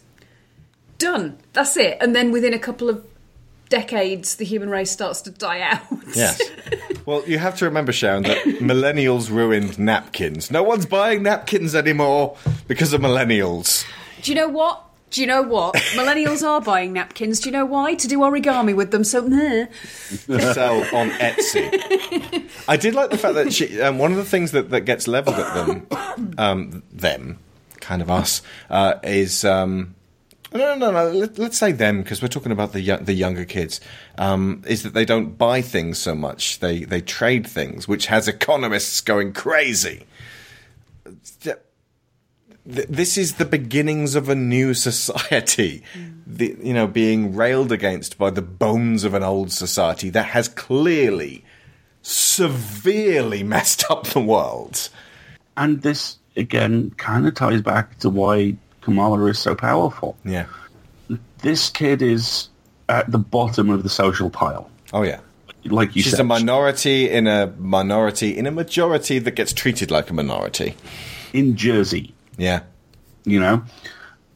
Done. 0.98 1.38
That's 1.52 1.76
it. 1.76 1.98
And 2.00 2.14
then 2.14 2.30
within 2.30 2.54
a 2.54 2.58
couple 2.58 2.88
of 2.88 3.04
decades, 3.72 4.34
the 4.34 4.44
human 4.44 4.68
race 4.68 4.90
starts 4.90 5.22
to 5.22 5.30
die 5.30 5.62
out. 5.62 5.80
Yes. 6.14 6.42
well, 7.06 7.26
you 7.26 7.38
have 7.38 7.56
to 7.56 7.64
remember, 7.64 7.90
Sharon, 7.90 8.24
that 8.24 8.44
millennials 8.60 9.30
ruined 9.30 9.78
napkins. 9.78 10.50
No 10.50 10.62
one's 10.62 10.84
buying 10.84 11.22
napkins 11.22 11.74
anymore 11.74 12.36
because 12.68 12.92
of 12.92 13.00
millennials. 13.00 13.86
Do 14.20 14.30
you 14.30 14.34
know 14.34 14.48
what? 14.48 14.84
Do 15.08 15.22
you 15.22 15.26
know 15.26 15.40
what? 15.40 15.74
Millennials 15.94 16.46
are 16.46 16.60
buying 16.60 16.92
napkins. 16.92 17.40
Do 17.40 17.48
you 17.48 17.52
know 17.52 17.64
why? 17.64 17.94
To 17.94 18.06
do 18.06 18.18
origami 18.18 18.76
with 18.76 18.90
them. 18.90 19.04
So, 19.04 19.22
meh. 19.22 19.66
Sell 20.52 20.80
on 20.94 21.08
Etsy. 21.12 22.50
I 22.68 22.76
did 22.76 22.94
like 22.94 23.08
the 23.08 23.16
fact 23.16 23.34
that 23.36 23.54
she, 23.54 23.80
um, 23.80 23.98
one 23.98 24.10
of 24.10 24.18
the 24.18 24.24
things 24.24 24.52
that, 24.52 24.68
that 24.68 24.82
gets 24.82 25.08
leveled 25.08 25.36
at 25.36 25.54
them, 25.54 25.86
um, 26.36 26.82
them, 26.92 27.38
kind 27.80 28.02
of 28.02 28.10
us, 28.10 28.42
uh, 28.68 28.96
is. 29.02 29.46
Um, 29.46 29.94
no, 30.54 30.74
no, 30.74 30.74
no, 30.74 30.90
no. 30.90 31.10
Let, 31.10 31.38
let's 31.38 31.58
say 31.58 31.72
them 31.72 32.02
because 32.02 32.22
we're 32.22 32.28
talking 32.28 32.52
about 32.52 32.72
the 32.72 32.80
young, 32.80 33.04
the 33.04 33.12
younger 33.12 33.44
kids. 33.44 33.80
Um, 34.18 34.62
is 34.66 34.82
that 34.82 34.94
they 34.94 35.04
don't 35.04 35.36
buy 35.38 35.62
things 35.62 35.98
so 35.98 36.14
much; 36.14 36.60
they 36.60 36.84
they 36.84 37.00
trade 37.00 37.46
things, 37.46 37.88
which 37.88 38.06
has 38.06 38.28
economists 38.28 39.00
going 39.00 39.32
crazy. 39.32 40.06
This 42.64 43.18
is 43.18 43.34
the 43.34 43.44
beginnings 43.44 44.14
of 44.14 44.28
a 44.28 44.36
new 44.36 44.72
society, 44.88 45.82
the, 46.26 46.56
you 46.62 46.72
know, 46.72 46.86
being 46.86 47.34
railed 47.34 47.72
against 47.72 48.18
by 48.18 48.30
the 48.30 48.42
bones 48.42 49.02
of 49.02 49.14
an 49.14 49.24
old 49.24 49.50
society 49.50 50.10
that 50.10 50.26
has 50.26 50.46
clearly, 50.48 51.44
severely 52.02 53.42
messed 53.54 53.90
up 53.90 54.06
the 54.08 54.20
world. 54.20 54.88
And 55.56 55.82
this 55.82 56.18
again 56.36 56.90
kind 56.96 57.26
of 57.26 57.34
ties 57.34 57.62
back 57.62 57.98
to 57.98 58.08
why 58.08 58.56
Kamala 58.82 59.24
is 59.26 59.38
so 59.38 59.54
powerful. 59.54 60.16
Yeah. 60.24 60.46
This 61.38 61.70
kid 61.70 62.02
is 62.02 62.48
at 62.88 63.10
the 63.10 63.18
bottom 63.18 63.70
of 63.70 63.82
the 63.82 63.88
social 63.88 64.28
pile. 64.30 64.70
Oh 64.92 65.02
yeah. 65.02 65.20
Like 65.64 65.94
you 65.96 66.02
said. 66.02 66.10
She's 66.10 66.10
said, 66.12 66.20
a 66.20 66.24
minority 66.24 67.08
in 67.08 67.26
a 67.26 67.46
minority 67.58 68.36
in 68.36 68.46
a 68.46 68.50
majority 68.50 69.18
that 69.20 69.30
gets 69.32 69.52
treated 69.52 69.90
like 69.90 70.10
a 70.10 70.14
minority. 70.14 70.74
in 71.32 71.56
Jersey, 71.56 72.12
Yeah. 72.36 72.60
you 73.24 73.40
know, 73.40 73.62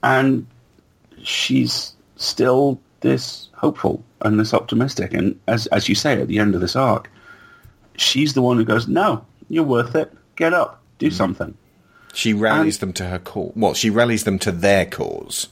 and 0.03 0.47
she's 1.23 1.93
still 2.17 2.81
this 3.01 3.49
hopeful 3.55 4.03
and 4.23 4.41
this 4.41 4.55
optimistic. 4.55 5.13
And 5.13 5.39
as 5.47 5.67
as 5.69 5.89
you 5.89 5.95
say 5.95 6.21
at 6.21 6.29
the 6.29 6.39
end 6.39 6.55
of 6.55 6.61
this 6.61 6.77
arc, 6.77 7.11
she's 7.97 8.35
the 8.35 8.43
one 8.43 8.57
who 8.57 8.65
goes, 8.65 8.87
"No, 8.89 9.25
you're 9.49 9.65
worth 9.65 9.95
it. 9.95 10.13
Get 10.37 10.55
up, 10.55 10.81
do 10.99 11.07
mm-hmm. 11.07 11.17
something." 11.17 11.55
She 12.17 12.33
rallies 12.33 12.79
them 12.79 12.95
to 12.95 13.07
her 13.09 13.19
cause. 13.19 13.53
Well, 13.55 13.75
she 13.75 13.91
rallies 13.91 14.25
them 14.25 14.39
to 14.39 14.51
their 14.51 14.87
cause. 14.87 15.49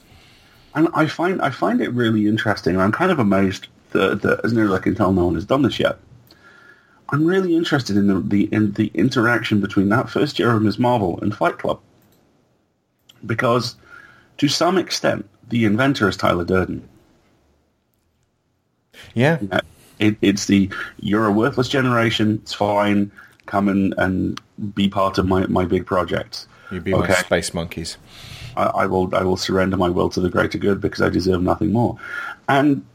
And 0.73 0.89
I 0.95 1.05
find 1.05 1.39
I 1.39 1.51
find 1.51 1.79
it 1.79 1.93
really 1.93 2.25
interesting. 2.25 2.79
I'm 2.79 2.91
kind 2.91 3.11
of 3.11 3.19
amazed 3.19 3.67
that, 3.91 4.23
that 4.23 4.43
as 4.43 4.51
near 4.51 4.65
as 4.65 4.71
I 4.71 4.79
can 4.79 4.95
tell, 4.95 5.13
no 5.13 5.25
one 5.25 5.35
has 5.35 5.45
done 5.45 5.61
this 5.61 5.79
yet. 5.79 5.99
I'm 7.09 7.23
really 7.27 7.55
interested 7.55 7.95
in 7.95 8.07
the, 8.07 8.19
the 8.19 8.49
in 8.51 8.71
the 8.71 8.87
interaction 8.95 9.61
between 9.61 9.89
that 9.89 10.09
first 10.09 10.39
year 10.39 10.51
of 10.55 10.63
Ms. 10.63 10.79
Marvel 10.79 11.19
and 11.21 11.35
Fight 11.35 11.59
Club, 11.59 11.79
because 13.23 13.75
to 14.39 14.47
some 14.47 14.79
extent, 14.79 15.29
the 15.47 15.65
inventor 15.65 16.09
is 16.09 16.17
Tyler 16.17 16.45
Durden. 16.45 16.89
Yeah. 19.13 19.37
It, 19.99 20.17
it's 20.23 20.45
the 20.47 20.71
you're 20.99 21.27
a 21.27 21.31
worthless 21.31 21.69
generation. 21.69 22.39
It's 22.41 22.53
fine. 22.53 23.11
Come 23.45 23.69
and, 23.69 23.93
and 23.99 24.41
be 24.73 24.89
part 24.89 25.19
of 25.19 25.27
my, 25.27 25.45
my 25.45 25.63
big 25.63 25.85
project. 25.85 26.47
You 26.71 26.81
be 26.81 26.91
my 26.91 26.99
Okay. 26.99 27.13
space 27.13 27.53
monkeys. 27.53 27.97
I, 28.57 28.63
I 28.63 28.85
will 28.85 29.13
I 29.15 29.23
will 29.23 29.37
surrender 29.37 29.77
my 29.77 29.89
will 29.89 30.09
to 30.09 30.19
the 30.19 30.29
greater 30.29 30.57
good 30.57 30.81
because 30.81 31.01
I 31.01 31.09
deserve 31.09 31.41
nothing 31.41 31.71
more. 31.71 31.97
And 32.47 32.85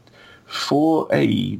for 0.45 1.07
a 1.13 1.59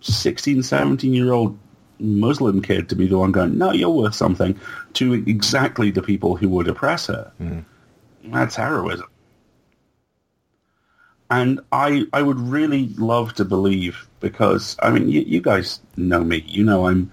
16, 0.00 0.62
17 0.62 1.12
year 1.12 1.32
old 1.32 1.58
Muslim 1.98 2.62
kid 2.62 2.88
to 2.88 2.96
be 2.96 3.06
the 3.06 3.18
one 3.18 3.32
going, 3.32 3.58
no, 3.58 3.72
you're 3.72 3.90
worth 3.90 4.14
something, 4.14 4.58
to 4.94 5.14
exactly 5.14 5.90
the 5.90 6.02
people 6.02 6.36
who 6.36 6.48
would 6.48 6.68
oppress 6.68 7.06
her, 7.06 7.30
hmm. 7.38 7.60
that's 8.24 8.56
heroism. 8.56 9.06
And 11.30 11.60
I 11.70 12.06
I 12.12 12.22
would 12.22 12.40
really 12.40 12.88
love 12.96 13.34
to 13.34 13.44
believe 13.44 14.08
because 14.18 14.76
I 14.82 14.90
mean 14.90 15.08
you, 15.08 15.20
you 15.20 15.40
guys 15.40 15.80
know 15.96 16.24
me. 16.24 16.44
You 16.46 16.64
know 16.64 16.88
I'm 16.88 17.10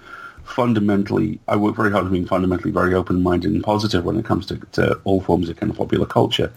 fundamentally 0.57 1.39
I 1.47 1.55
work 1.55 1.75
very 1.75 1.91
hard 1.91 2.07
at 2.07 2.11
being 2.11 2.25
fundamentally 2.25 2.71
very 2.71 2.95
open 2.95 3.21
minded 3.21 3.51
and 3.51 3.63
positive 3.63 4.03
when 4.03 4.17
it 4.17 4.25
comes 4.25 4.47
to, 4.47 4.57
to 4.71 4.99
all 5.03 5.21
forms 5.21 5.49
of 5.49 5.57
kind 5.57 5.71
of 5.71 5.77
popular 5.77 6.07
culture. 6.07 6.51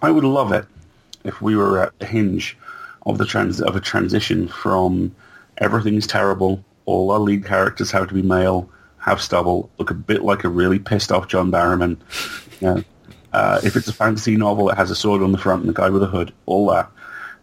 I 0.00 0.12
would 0.12 0.22
love 0.22 0.52
it 0.52 0.64
if 1.24 1.42
we 1.42 1.56
were 1.56 1.82
at 1.82 1.98
the 1.98 2.06
hinge 2.06 2.56
of 3.04 3.18
the 3.18 3.24
trans 3.24 3.60
of 3.60 3.74
a 3.74 3.80
transition 3.80 4.46
from 4.46 5.12
everything's 5.58 6.06
terrible, 6.06 6.64
all 6.84 7.10
our 7.10 7.18
lead 7.18 7.44
characters 7.44 7.90
have 7.90 8.06
to 8.06 8.14
be 8.14 8.22
male, 8.22 8.70
have 8.98 9.20
stubble, 9.20 9.70
look 9.78 9.90
a 9.90 9.94
bit 9.94 10.22
like 10.22 10.44
a 10.44 10.48
really 10.48 10.78
pissed 10.78 11.10
off 11.10 11.26
John 11.26 11.50
Barrowman. 11.50 11.96
You 12.62 12.68
know, 12.68 12.84
uh, 13.34 13.60
if 13.64 13.76
it's 13.76 13.88
a 13.88 13.92
fantasy 13.92 14.34
novel, 14.34 14.70
it 14.70 14.76
has 14.76 14.90
a 14.90 14.94
sword 14.94 15.20
on 15.20 15.32
the 15.32 15.36
front 15.36 15.60
and 15.60 15.68
a 15.68 15.74
guy 15.74 15.90
with 15.90 16.02
a 16.02 16.06
hood, 16.06 16.32
all 16.46 16.68
that, 16.70 16.90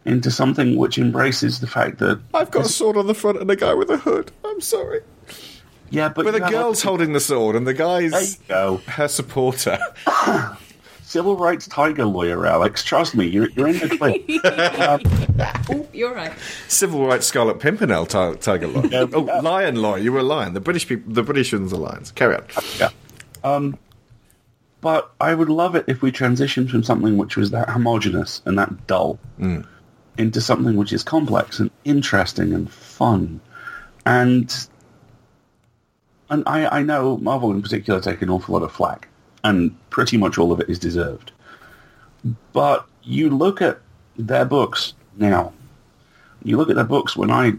into 0.05 0.31
something 0.31 0.75
which 0.75 0.97
embraces 0.97 1.59
the 1.59 1.67
fact 1.67 1.99
that 1.99 2.19
I've 2.33 2.49
got 2.49 2.65
a 2.65 2.69
sword 2.69 2.97
on 2.97 3.05
the 3.05 3.13
front 3.13 3.39
and 3.39 3.51
a 3.51 3.55
guy 3.55 3.75
with 3.75 3.91
a 3.91 3.97
hood. 3.97 4.31
I'm 4.43 4.59
sorry. 4.59 5.01
Yeah, 5.93 6.09
but 6.09 6.25
But 6.25 6.31
the 6.33 6.39
girl's 6.49 6.83
a- 6.83 6.87
holding 6.87 7.13
the 7.13 7.19
sword 7.19 7.55
and 7.55 7.65
the 7.67 7.73
guy's 7.73 8.39
her 8.49 9.07
supporter. 9.07 9.79
Civil 11.03 11.35
rights 11.37 11.67
tiger 11.67 12.05
lawyer, 12.05 12.47
Alex. 12.47 12.83
Trust 12.83 13.13
me, 13.13 13.27
you're, 13.27 13.49
you're 13.51 13.67
in 13.67 13.77
the 13.77 13.89
clear. 13.97 15.83
You're 15.93 16.13
right. 16.15 16.33
Civil 16.67 17.05
rights 17.05 17.27
Scarlet 17.27 17.59
Pimpernel 17.59 18.05
ti- 18.07 18.37
tiger 18.39 18.67
law. 18.67 18.81
Yeah. 18.83 19.05
oh, 19.13 19.19
lion 19.43 19.75
law. 19.75 19.95
You 19.95 20.11
were 20.11 20.19
a 20.21 20.23
lion. 20.23 20.53
The 20.53 20.59
British 20.59 20.87
people, 20.87 21.13
the 21.13 21.21
British 21.21 21.53
ones 21.53 21.71
are 21.71 21.77
lions. 21.77 22.11
Carry 22.11 22.35
on. 22.37 22.45
Yeah. 22.79 22.89
Um, 23.43 23.77
but 24.81 25.11
I 25.21 25.35
would 25.35 25.49
love 25.49 25.75
it 25.75 25.85
if 25.87 26.01
we 26.01 26.11
transitioned 26.11 26.69
from 26.71 26.81
something 26.83 27.17
which 27.17 27.37
was 27.37 27.51
that 27.51 27.69
homogenous 27.69 28.41
and 28.45 28.57
that 28.57 28.87
dull 28.87 29.19
into 30.17 30.41
something 30.41 30.75
which 30.77 30.93
is 30.93 31.03
complex 31.03 31.59
and 31.59 31.69
interesting 31.85 32.53
and 32.53 32.71
fun. 32.71 33.39
And 34.05 34.51
and 36.33 36.43
I, 36.47 36.79
I 36.79 36.81
know 36.81 37.17
Marvel 37.17 37.51
in 37.51 37.61
particular 37.61 38.01
take 38.01 38.23
an 38.23 38.29
awful 38.29 38.53
lot 38.53 38.63
of 38.63 38.71
flack, 38.71 39.07
and 39.43 39.75
pretty 39.91 40.17
much 40.17 40.37
all 40.37 40.51
of 40.51 40.59
it 40.59 40.69
is 40.69 40.79
deserved. 40.79 41.31
But 42.53 42.85
you 43.03 43.29
look 43.29 43.61
at 43.61 43.79
their 44.17 44.45
books 44.45 44.93
now. 45.17 45.53
You 46.43 46.57
look 46.57 46.69
at 46.69 46.75
their 46.75 46.85
books 46.85 47.15
when 47.15 47.29
I 47.29 47.53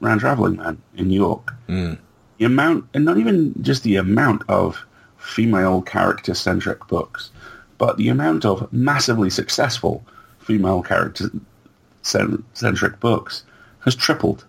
ran 0.00 0.18
Traveling 0.18 0.56
Man 0.56 0.80
in 0.96 1.08
New 1.08 1.20
York 1.20 1.54
mm. 1.68 1.98
the 2.38 2.44
amount, 2.46 2.86
and 2.94 3.04
not 3.04 3.18
even 3.18 3.54
just 3.62 3.82
the 3.82 3.96
amount 3.96 4.42
of 4.48 4.84
female 5.18 5.82
character 5.82 6.34
centric 6.34 6.86
books, 6.88 7.30
but 7.76 7.98
the 7.98 8.08
amount 8.08 8.44
of 8.46 8.72
massively 8.72 9.28
successful 9.28 10.04
female 10.38 10.82
character 10.82 11.30
centric 12.02 13.00
books 13.00 13.44
has 13.80 13.94
tripled. 13.94 14.44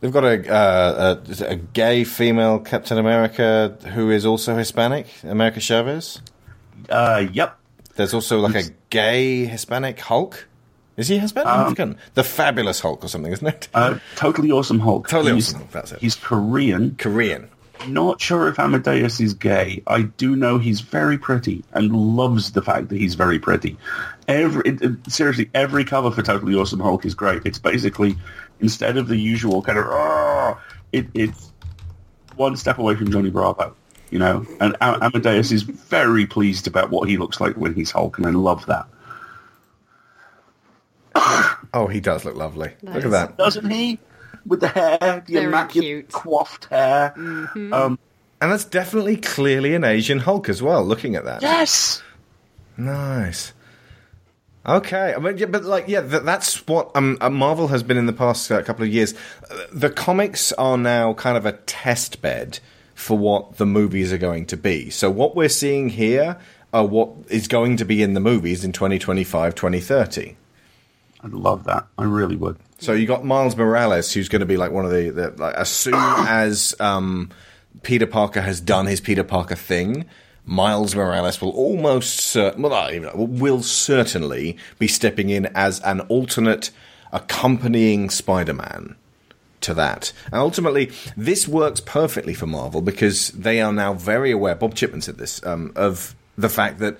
They've 0.00 0.12
got 0.12 0.24
a, 0.24 0.50
uh, 0.52 1.20
a 1.40 1.44
a 1.50 1.56
gay 1.56 2.04
female 2.04 2.58
Captain 2.58 2.96
America 2.98 3.76
who 3.94 4.10
is 4.10 4.24
also 4.24 4.56
Hispanic, 4.56 5.06
America 5.24 5.60
Chavez. 5.60 6.22
Uh, 6.88 7.26
yep. 7.32 7.58
There's 7.96 8.14
also 8.14 8.38
like 8.40 8.54
a 8.54 8.70
gay 8.88 9.44
Hispanic 9.44 10.00
Hulk. 10.00 10.46
Is 10.96 11.08
he 11.08 11.18
Hispanic? 11.18 11.48
African? 11.48 11.98
The 12.14 12.24
Fabulous 12.24 12.80
Hulk 12.80 13.04
or 13.04 13.08
something, 13.08 13.32
isn't 13.32 13.46
it? 13.46 13.68
Uh, 13.74 13.98
totally 14.16 14.50
awesome 14.50 14.80
Hulk. 14.80 15.08
Totally 15.08 15.32
He's- 15.34 15.48
Awesome 15.48 15.58
Hulk, 15.60 15.70
that's 15.72 15.92
it. 15.92 16.00
He's 16.00 16.14
Korean. 16.14 16.96
Korean. 16.96 17.48
Not 17.88 18.20
sure 18.20 18.48
if 18.48 18.58
Amadeus 18.58 19.20
is 19.20 19.32
gay. 19.32 19.82
I 19.86 20.02
do 20.02 20.36
know 20.36 20.58
he's 20.58 20.80
very 20.82 21.16
pretty 21.16 21.64
and 21.72 21.90
loves 21.94 22.52
the 22.52 22.60
fact 22.60 22.90
that 22.90 22.98
he's 22.98 23.14
very 23.14 23.38
pretty. 23.38 23.78
Every 24.28 24.76
seriously, 25.08 25.48
every 25.54 25.84
cover 25.84 26.10
for 26.10 26.22
Totally 26.22 26.54
Awesome 26.54 26.80
Hulk 26.80 27.06
is 27.06 27.14
great. 27.14 27.40
It's 27.46 27.58
basically 27.58 28.18
instead 28.60 28.96
of 28.96 29.08
the 29.08 29.16
usual 29.16 29.62
kind 29.62 29.78
of 29.78 30.58
it, 30.92 31.06
it's 31.14 31.52
one 32.36 32.56
step 32.56 32.78
away 32.78 32.94
from 32.96 33.10
Johnny 33.10 33.30
Bravo, 33.30 33.74
you 34.10 34.18
know. 34.18 34.46
And 34.60 34.76
Amadeus 34.80 35.52
is 35.52 35.62
very 35.62 36.26
pleased 36.26 36.66
about 36.66 36.90
what 36.90 37.08
he 37.08 37.16
looks 37.16 37.40
like 37.40 37.56
when 37.56 37.74
he's 37.74 37.90
Hulk, 37.90 38.18
and 38.18 38.26
I 38.26 38.30
love 38.30 38.66
that. 38.66 38.86
Oh, 41.72 41.86
he 41.86 42.00
does 42.00 42.24
look 42.24 42.34
lovely. 42.34 42.72
Look 42.82 43.04
at 43.04 43.10
that. 43.12 43.36
Doesn't 43.36 43.70
he? 43.70 44.00
With 44.44 44.58
the 44.58 44.66
hair, 44.68 45.22
the 45.24 45.32
Very 45.34 45.44
immaculate 45.46 45.88
cute. 46.08 46.12
coiffed 46.12 46.64
hair. 46.64 47.12
Um, 47.16 47.96
And 48.40 48.50
that's 48.50 48.64
definitely 48.64 49.16
clearly 49.18 49.74
an 49.76 49.84
Asian 49.84 50.18
Hulk 50.18 50.48
as 50.48 50.60
well, 50.62 50.84
looking 50.84 51.14
at 51.14 51.24
that. 51.26 51.42
yes. 51.42 52.02
Nice. 52.76 53.52
Okay, 54.70 55.14
I 55.14 55.18
mean, 55.18 55.36
yeah, 55.36 55.46
but 55.46 55.64
like, 55.64 55.88
yeah, 55.88 56.00
that, 56.00 56.24
that's 56.24 56.64
what 56.68 56.92
um, 56.94 57.18
uh, 57.20 57.28
Marvel 57.28 57.68
has 57.68 57.82
been 57.82 57.96
in 57.96 58.06
the 58.06 58.12
past 58.12 58.50
uh, 58.52 58.62
couple 58.62 58.84
of 58.84 58.92
years. 58.92 59.14
The 59.72 59.90
comics 59.90 60.52
are 60.52 60.78
now 60.78 61.12
kind 61.14 61.36
of 61.36 61.44
a 61.44 61.52
test 61.52 62.22
bed 62.22 62.60
for 62.94 63.18
what 63.18 63.56
the 63.56 63.66
movies 63.66 64.12
are 64.12 64.18
going 64.18 64.46
to 64.46 64.56
be. 64.56 64.88
So 64.88 65.10
what 65.10 65.34
we're 65.34 65.48
seeing 65.48 65.88
here 65.88 66.38
are 66.72 66.86
what 66.86 67.10
is 67.28 67.48
going 67.48 67.78
to 67.78 67.84
be 67.84 68.00
in 68.00 68.14
the 68.14 68.20
movies 68.20 68.64
in 68.64 68.70
2025, 68.70 69.56
2030. 69.56 70.36
I'd 71.22 71.32
love 71.32 71.64
that. 71.64 71.86
I 71.98 72.04
really 72.04 72.36
would. 72.36 72.56
So 72.78 72.92
you 72.92 73.06
got 73.06 73.24
Miles 73.24 73.56
Morales, 73.56 74.12
who's 74.12 74.28
going 74.28 74.40
to 74.40 74.46
be 74.46 74.56
like 74.56 74.70
one 74.70 74.84
of 74.84 74.92
the, 74.92 75.10
the 75.10 75.30
like, 75.30 75.54
as 75.54 75.68
soon 75.68 75.94
as 75.96 76.76
um, 76.78 77.30
Peter 77.82 78.06
Parker 78.06 78.40
has 78.40 78.60
done 78.60 78.86
his 78.86 79.00
Peter 79.00 79.24
Parker 79.24 79.56
thing, 79.56 80.06
Miles 80.44 80.94
Morales 80.94 81.40
will 81.40 81.50
almost 81.50 82.34
well, 82.34 82.90
even, 82.92 83.38
will 83.38 83.62
certainly 83.62 84.56
be 84.78 84.88
stepping 84.88 85.30
in 85.30 85.46
as 85.54 85.80
an 85.80 86.00
alternate 86.02 86.70
accompanying 87.12 88.10
Spider-Man 88.10 88.96
to 89.62 89.74
that. 89.74 90.12
And 90.26 90.36
ultimately, 90.36 90.90
this 91.16 91.46
works 91.46 91.80
perfectly 91.80 92.34
for 92.34 92.46
Marvel 92.46 92.80
because 92.80 93.28
they 93.30 93.60
are 93.60 93.72
now 93.72 93.94
very 93.94 94.30
aware. 94.30 94.54
Bob 94.54 94.74
Chipman 94.74 95.02
said 95.02 95.18
this 95.18 95.44
um, 95.44 95.72
of 95.76 96.14
the 96.36 96.48
fact 96.48 96.78
that 96.78 96.96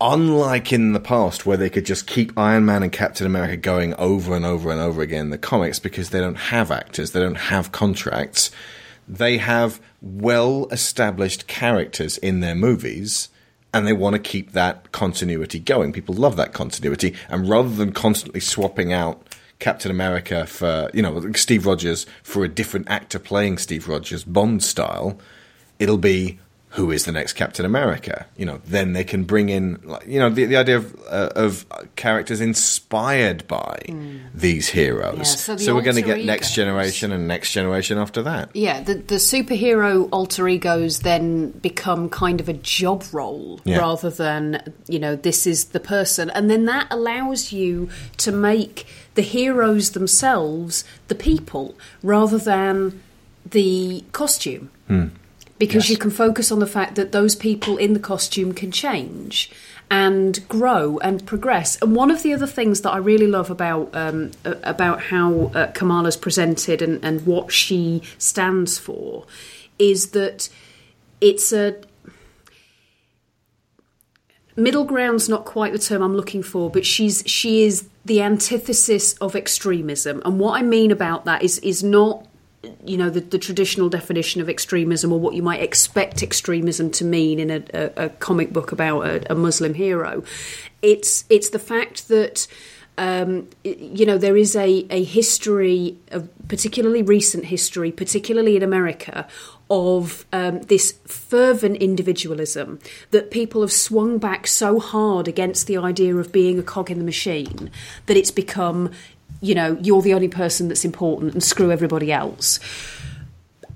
unlike 0.00 0.72
in 0.72 0.92
the 0.92 1.00
past 1.00 1.46
where 1.46 1.56
they 1.56 1.70
could 1.70 1.86
just 1.86 2.06
keep 2.06 2.36
Iron 2.38 2.64
Man 2.64 2.82
and 2.82 2.92
Captain 2.92 3.26
America 3.26 3.56
going 3.56 3.94
over 3.94 4.34
and 4.34 4.44
over 4.44 4.70
and 4.70 4.80
over 4.80 5.02
again 5.02 5.22
in 5.26 5.30
the 5.30 5.38
comics 5.38 5.78
because 5.78 6.10
they 6.10 6.20
don't 6.20 6.34
have 6.34 6.70
actors, 6.70 7.12
they 7.12 7.20
don't 7.20 7.36
have 7.36 7.72
contracts, 7.72 8.50
they 9.06 9.38
have 9.38 9.80
well 10.00 10.66
established 10.70 11.46
characters 11.46 12.18
in 12.18 12.40
their 12.40 12.54
movies 12.54 13.28
and 13.72 13.86
they 13.86 13.92
want 13.92 14.14
to 14.14 14.20
keep 14.20 14.52
that 14.52 14.92
continuity 14.92 15.58
going. 15.58 15.92
People 15.92 16.14
love 16.14 16.36
that 16.36 16.52
continuity 16.52 17.14
and 17.28 17.48
rather 17.48 17.70
than 17.70 17.92
constantly 17.92 18.40
swapping 18.40 18.92
out 18.92 19.34
Captain 19.58 19.90
America 19.90 20.46
for, 20.46 20.90
you 20.94 21.02
know, 21.02 21.32
Steve 21.32 21.66
Rogers 21.66 22.06
for 22.22 22.44
a 22.44 22.48
different 22.48 22.88
actor 22.88 23.18
playing 23.18 23.58
Steve 23.58 23.88
Rogers 23.88 24.24
Bond 24.24 24.62
style, 24.62 25.18
it'll 25.78 25.98
be 25.98 26.38
who 26.74 26.90
is 26.90 27.04
the 27.04 27.12
next 27.12 27.34
Captain 27.34 27.64
America? 27.64 28.26
You 28.36 28.46
know, 28.46 28.60
then 28.66 28.94
they 28.94 29.04
can 29.04 29.22
bring 29.22 29.48
in, 29.48 29.80
like, 29.84 30.06
you 30.08 30.18
know, 30.18 30.28
the, 30.28 30.44
the 30.44 30.56
idea 30.56 30.78
of, 30.78 30.94
uh, 31.08 31.30
of 31.36 31.64
characters 31.94 32.40
inspired 32.40 33.46
by 33.46 33.80
these 34.34 34.68
heroes. 34.68 35.14
Hmm. 35.14 35.52
Yeah, 35.52 35.56
so 35.56 35.56
the 35.56 35.74
we're 35.74 35.82
going 35.82 35.96
to 35.96 36.02
get 36.02 36.24
next 36.24 36.52
generation 36.54 37.12
and 37.12 37.28
next 37.28 37.52
generation 37.52 37.96
after 37.96 38.22
that. 38.22 38.50
Yeah, 38.54 38.80
the, 38.82 38.94
the 38.94 39.16
superhero 39.16 40.08
alter 40.10 40.48
egos 40.48 41.00
then 41.00 41.50
become 41.50 42.08
kind 42.08 42.40
of 42.40 42.48
a 42.48 42.54
job 42.54 43.04
role 43.12 43.60
Yeah. 43.64 43.78
rather 43.78 44.10
than, 44.10 44.72
you 44.88 44.98
know, 44.98 45.14
this 45.14 45.46
is 45.46 45.66
the 45.66 45.80
person. 45.80 46.28
And 46.30 46.50
then 46.50 46.64
that 46.64 46.88
allows 46.90 47.52
you 47.52 47.88
to 48.16 48.32
make 48.32 48.86
the 49.14 49.22
heroes 49.22 49.92
themselves 49.92 50.84
the 51.06 51.14
people 51.14 51.76
rather 52.02 52.36
than 52.38 53.00
the 53.48 54.02
costume. 54.10 54.70
Because 55.64 55.84
Yes. 55.84 55.90
you 55.90 55.96
can 55.96 56.10
focus 56.10 56.52
on 56.52 56.58
the 56.58 56.66
fact 56.66 56.94
that 56.96 57.12
those 57.12 57.34
people 57.36 57.76
in 57.76 57.92
the 57.94 58.00
costume 58.00 58.52
can 58.52 58.70
change 58.70 59.50
and 59.90 60.46
grow 60.48 60.98
and 60.98 61.24
progress. 61.26 61.76
And 61.82 61.94
one 61.96 62.10
of 62.10 62.22
the 62.22 62.32
other 62.34 62.46
things 62.46 62.80
that 62.82 62.90
I 62.90 62.98
really 62.98 63.26
love 63.26 63.50
about 63.50 63.84
um, 63.94 64.30
about 64.74 64.98
how 65.12 65.50
uh, 65.54 65.66
Kamala's 65.72 66.16
presented 66.16 66.82
and, 66.82 67.04
and 67.04 67.26
what 67.26 67.52
she 67.52 68.02
stands 68.18 68.78
for 68.78 69.26
is 69.78 70.10
that 70.10 70.48
it's 71.20 71.52
a 71.52 71.76
middle 74.56 74.84
ground's 74.84 75.28
not 75.28 75.44
quite 75.44 75.72
the 75.72 75.78
term 75.78 76.02
I'm 76.02 76.16
looking 76.16 76.42
for, 76.42 76.70
but 76.70 76.84
she's 76.86 77.22
she 77.26 77.64
is 77.64 77.88
the 78.04 78.20
antithesis 78.22 79.14
of 79.14 79.34
extremism. 79.34 80.22
And 80.24 80.38
what 80.38 80.58
I 80.58 80.62
mean 80.62 80.90
about 80.90 81.24
that 81.24 81.42
is 81.42 81.58
is 81.60 81.82
not 81.82 82.26
you 82.84 82.96
know 82.96 83.10
the, 83.10 83.20
the 83.20 83.38
traditional 83.38 83.88
definition 83.88 84.40
of 84.40 84.48
extremism 84.48 85.12
or 85.12 85.20
what 85.20 85.34
you 85.34 85.42
might 85.42 85.62
expect 85.62 86.22
extremism 86.22 86.90
to 86.92 87.04
mean 87.04 87.38
in 87.38 87.50
a, 87.50 87.62
a, 87.72 88.04
a 88.04 88.08
comic 88.08 88.52
book 88.52 88.72
about 88.72 89.02
a, 89.02 89.32
a 89.32 89.34
Muslim 89.34 89.74
hero. 89.74 90.22
It's 90.82 91.24
it's 91.28 91.50
the 91.50 91.58
fact 91.58 92.08
that 92.08 92.46
um, 92.96 93.48
you 93.64 94.06
know 94.06 94.18
there 94.18 94.36
is 94.36 94.54
a, 94.54 94.86
a 94.90 95.02
history 95.02 95.96
of 96.10 96.28
particularly 96.48 97.02
recent 97.02 97.46
history, 97.46 97.90
particularly 97.90 98.56
in 98.56 98.62
America, 98.62 99.26
of 99.70 100.26
um, 100.32 100.60
this 100.62 100.92
fervent 101.06 101.76
individualism 101.78 102.78
that 103.10 103.30
people 103.30 103.62
have 103.62 103.72
swung 103.72 104.18
back 104.18 104.46
so 104.46 104.78
hard 104.78 105.26
against 105.26 105.66
the 105.66 105.76
idea 105.76 106.14
of 106.16 106.30
being 106.30 106.58
a 106.58 106.62
cog 106.62 106.90
in 106.90 106.98
the 106.98 107.04
machine 107.04 107.70
that 108.06 108.16
it's 108.16 108.30
become 108.30 108.90
you 109.48 109.54
know 109.58 109.70
you're 109.86 110.02
the 110.08 110.14
only 110.18 110.28
person 110.42 110.62
that's 110.68 110.84
important 110.84 111.32
and 111.34 111.42
screw 111.42 111.70
everybody 111.70 112.10
else. 112.22 112.60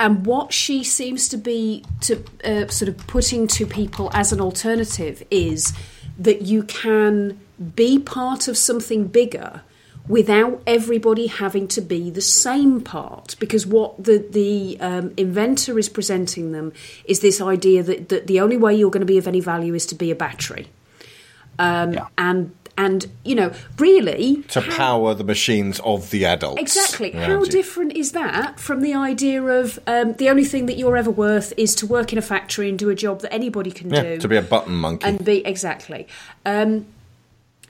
And 0.01 0.25
what 0.27 0.53
she 0.53 0.85
seems 0.85 1.29
to 1.29 1.37
be 1.37 1.85
to 2.03 2.13
uh, 2.45 2.69
sort 2.69 2.89
of 2.89 2.97
putting 3.09 3.49
to 3.57 3.67
people 3.67 4.11
as 4.15 4.33
an 4.33 4.41
alternative 4.41 5.17
is 5.31 5.73
that 6.27 6.43
you 6.43 6.63
can 6.63 7.39
be 7.75 7.99
part 7.99 8.49
of 8.49 8.57
something 8.57 9.09
bigger 9.09 9.63
without 10.07 10.63
everybody 10.67 11.27
having 11.27 11.67
to 11.69 11.81
be 11.81 12.11
the 12.11 12.21
same 12.45 12.81
part. 12.81 13.35
Because 13.41 13.67
what 13.67 13.91
the 14.09 14.19
the 14.31 14.79
um, 14.81 15.13
inventor 15.17 15.79
is 15.79 15.89
presenting 15.89 16.53
them 16.53 16.73
is 17.05 17.19
this 17.21 17.41
idea 17.41 17.83
that, 17.83 18.09
that 18.09 18.27
the 18.27 18.39
only 18.41 18.57
way 18.57 18.73
you're 18.79 18.95
going 18.97 19.07
to 19.09 19.13
be 19.15 19.19
of 19.19 19.27
any 19.29 19.41
value 19.41 19.75
is 19.75 19.85
to 19.87 19.95
be 19.95 20.11
a 20.11 20.15
battery. 20.27 20.67
Um, 21.59 21.93
Yeah. 21.93 22.07
and 22.17 22.53
and 22.79 23.07
you 23.25 23.35
know 23.35 23.53
really 23.79 24.43
To 24.45 24.63
power 24.63 25.13
the 25.13 25.25
machines 25.25 25.81
of 25.81 26.09
the 26.11 26.25
adults. 26.25 26.61
Exactly. 26.63 27.11
How 27.11 27.41
you. 27.41 27.47
different 27.47 27.93
is 27.95 28.13
that 28.13 28.59
from 28.59 28.81
the 28.81 28.95
idea 28.95 29.43
of 29.43 29.79
um, 29.87 30.15
the 30.15 30.31
only 30.31 30.45
thing 30.45 30.65
that 30.67 30.79
you're 30.79 30.97
ever 30.97 31.11
worth 31.11 31.53
is 31.59 31.75
to 31.75 31.87
work 31.87 32.13
in 32.13 32.19
a 32.19 32.23
factory 32.23 32.69
and 32.71 32.79
do 32.79 32.89
a 32.89 32.95
job 32.95 33.21
that 33.21 33.35
anybody 33.35 33.71
can 33.71 33.91
Yeah, 33.91 34.03
do? 34.03 34.19
to 34.19 34.29
be 34.29 34.37
a 34.37 34.43
button 34.43 34.75
monkey. 34.75 35.05
and 35.07 35.23
be 35.23 35.45
exactly 35.45 36.07
um, 36.47 36.87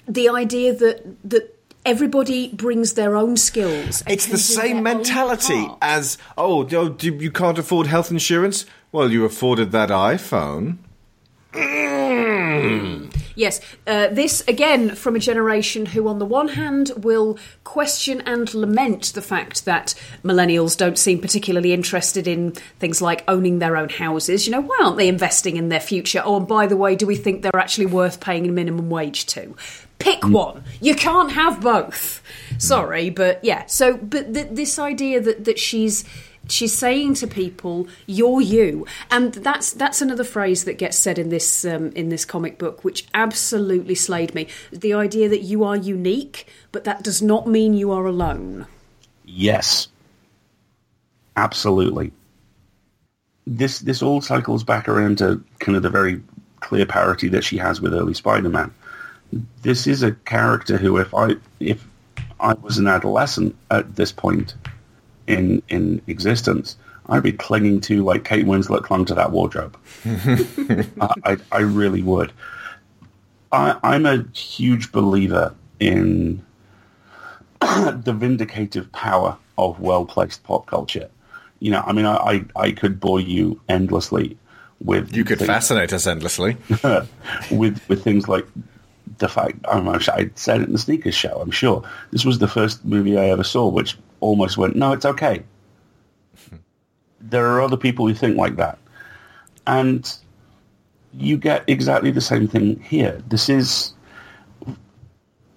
the 0.06 0.28
idea 0.28 0.72
that 0.74 1.02
that 1.30 1.54
everybody 1.86 2.48
brings 2.48 2.92
their 2.94 3.16
own 3.16 3.36
skills. 3.36 4.02
It's 4.06 4.26
the 4.26 4.36
same 4.36 4.82
mentality 4.82 5.66
as 5.80 6.18
oh, 6.36 6.62
do- 6.64 6.94
you 7.18 7.30
can't 7.30 7.58
afford 7.58 7.86
health 7.86 8.10
insurance. 8.10 8.66
Well, 8.92 9.10
you 9.10 9.24
afforded 9.24 9.72
that 9.72 9.88
iPhone. 9.88 10.76
Yes, 13.38 13.60
uh, 13.86 14.08
this 14.08 14.42
again 14.48 14.96
from 14.96 15.14
a 15.14 15.20
generation 15.20 15.86
who, 15.86 16.08
on 16.08 16.18
the 16.18 16.24
one 16.24 16.48
hand, 16.48 16.90
will 16.96 17.38
question 17.62 18.20
and 18.22 18.52
lament 18.52 19.12
the 19.14 19.22
fact 19.22 19.64
that 19.64 19.94
millennials 20.24 20.76
don't 20.76 20.98
seem 20.98 21.20
particularly 21.20 21.72
interested 21.72 22.26
in 22.26 22.50
things 22.80 23.00
like 23.00 23.22
owning 23.28 23.60
their 23.60 23.76
own 23.76 23.90
houses. 23.90 24.44
You 24.44 24.50
know, 24.50 24.62
why 24.62 24.80
aren't 24.82 24.96
they 24.96 25.06
investing 25.06 25.56
in 25.56 25.68
their 25.68 25.78
future? 25.78 26.20
Oh, 26.24 26.38
and 26.38 26.48
by 26.48 26.66
the 26.66 26.76
way, 26.76 26.96
do 26.96 27.06
we 27.06 27.14
think 27.14 27.42
they're 27.42 27.54
actually 27.54 27.86
worth 27.86 28.18
paying 28.18 28.48
a 28.48 28.50
minimum 28.50 28.90
wage 28.90 29.26
to? 29.26 29.54
Pick 30.00 30.26
one. 30.26 30.64
You 30.80 30.96
can't 30.96 31.30
have 31.30 31.60
both. 31.60 32.20
Sorry, 32.58 33.08
but 33.08 33.44
yeah. 33.44 33.66
So, 33.66 33.96
but 33.98 34.34
th- 34.34 34.48
this 34.50 34.80
idea 34.80 35.20
that 35.20 35.44
that 35.44 35.60
she's 35.60 36.04
she's 36.48 36.72
saying 36.72 37.14
to 37.14 37.26
people 37.26 37.88
you're 38.06 38.40
you 38.40 38.86
and 39.10 39.34
that's 39.34 39.72
that's 39.72 40.00
another 40.00 40.24
phrase 40.24 40.64
that 40.64 40.78
gets 40.78 40.96
said 40.96 41.18
in 41.18 41.28
this 41.28 41.64
um, 41.64 41.90
in 41.92 42.08
this 42.08 42.24
comic 42.24 42.58
book 42.58 42.84
which 42.84 43.06
absolutely 43.14 43.94
slayed 43.94 44.34
me 44.34 44.46
the 44.72 44.94
idea 44.94 45.28
that 45.28 45.42
you 45.42 45.64
are 45.64 45.76
unique 45.76 46.46
but 46.72 46.84
that 46.84 47.02
does 47.02 47.20
not 47.20 47.46
mean 47.46 47.74
you 47.74 47.90
are 47.90 48.06
alone 48.06 48.66
Yes. 49.28 49.88
Absolutely. 51.36 52.12
This 53.46 53.78
this 53.80 54.02
all 54.02 54.20
cycles 54.20 54.64
back 54.64 54.88
around 54.88 55.18
to 55.18 55.42
kind 55.58 55.76
of 55.76 55.82
the 55.82 55.90
very 55.90 56.20
clear 56.60 56.86
parity 56.86 57.28
that 57.28 57.44
she 57.44 57.58
has 57.58 57.80
with 57.80 57.94
early 57.94 58.14
Spider-Man. 58.14 58.72
This 59.62 59.86
is 59.86 60.02
a 60.02 60.12
character 60.12 60.76
who, 60.76 60.96
if 60.96 61.14
I 61.14 61.36
if 61.60 61.86
I 62.40 62.54
was 62.54 62.78
an 62.78 62.88
adolescent 62.88 63.54
at 63.70 63.96
this 63.96 64.12
point 64.12 64.54
in 65.28 65.62
in 65.68 66.02
existence, 66.06 66.76
I'd 67.06 67.22
be 67.22 67.32
clinging 67.32 67.80
to 67.82 68.02
like 68.04 68.24
Kate 68.24 68.46
Winslet 68.46 68.82
clung 68.82 69.04
to 69.06 69.14
that 69.14 69.30
wardrobe. 69.30 69.76
I, 70.06 71.14
I 71.24 71.36
I 71.52 71.58
really 71.60 72.02
would. 72.02 72.32
I, 73.52 73.78
I'm 73.82 74.04
a 74.04 74.24
huge 74.34 74.92
believer 74.92 75.54
in 75.80 76.44
the 77.60 78.14
vindicative 78.18 78.90
power 78.92 79.36
of 79.56 79.80
well-placed 79.80 80.42
pop 80.44 80.66
culture. 80.66 81.08
You 81.60 81.70
know, 81.72 81.82
I 81.86 81.92
mean, 81.92 82.04
I, 82.04 82.16
I, 82.16 82.44
I 82.56 82.72
could 82.72 83.00
bore 83.00 83.20
you 83.20 83.58
endlessly 83.68 84.36
with 84.80 85.16
You 85.16 85.24
could 85.24 85.38
things- 85.38 85.48
fascinate 85.48 85.92
us 85.92 86.06
endlessly. 86.06 86.56
with 87.50 87.80
with 87.88 88.04
things 88.04 88.28
like 88.28 88.46
the 89.18 89.28
fact 89.28 89.56
I, 89.68 89.74
don't 89.76 89.86
know, 89.86 89.98
I 90.12 90.30
said 90.34 90.60
it 90.60 90.66
in 90.66 90.72
the 90.72 90.78
sneakers 90.78 91.14
show. 91.14 91.40
I'm 91.40 91.50
sure 91.50 91.82
this 92.12 92.24
was 92.24 92.38
the 92.38 92.48
first 92.48 92.84
movie 92.84 93.18
I 93.18 93.30
ever 93.30 93.42
saw, 93.44 93.66
which 93.68 93.96
almost 94.20 94.58
went, 94.58 94.76
no, 94.76 94.92
it's 94.92 95.04
okay. 95.06 95.44
there 97.20 97.46
are 97.46 97.60
other 97.62 97.76
people 97.76 98.06
who 98.06 98.14
think 98.14 98.36
like 98.36 98.56
that, 98.56 98.78
and 99.66 100.16
you 101.12 101.36
get 101.36 101.64
exactly 101.66 102.10
the 102.10 102.20
same 102.20 102.48
thing 102.48 102.80
here. 102.80 103.22
This 103.28 103.48
is. 103.48 103.94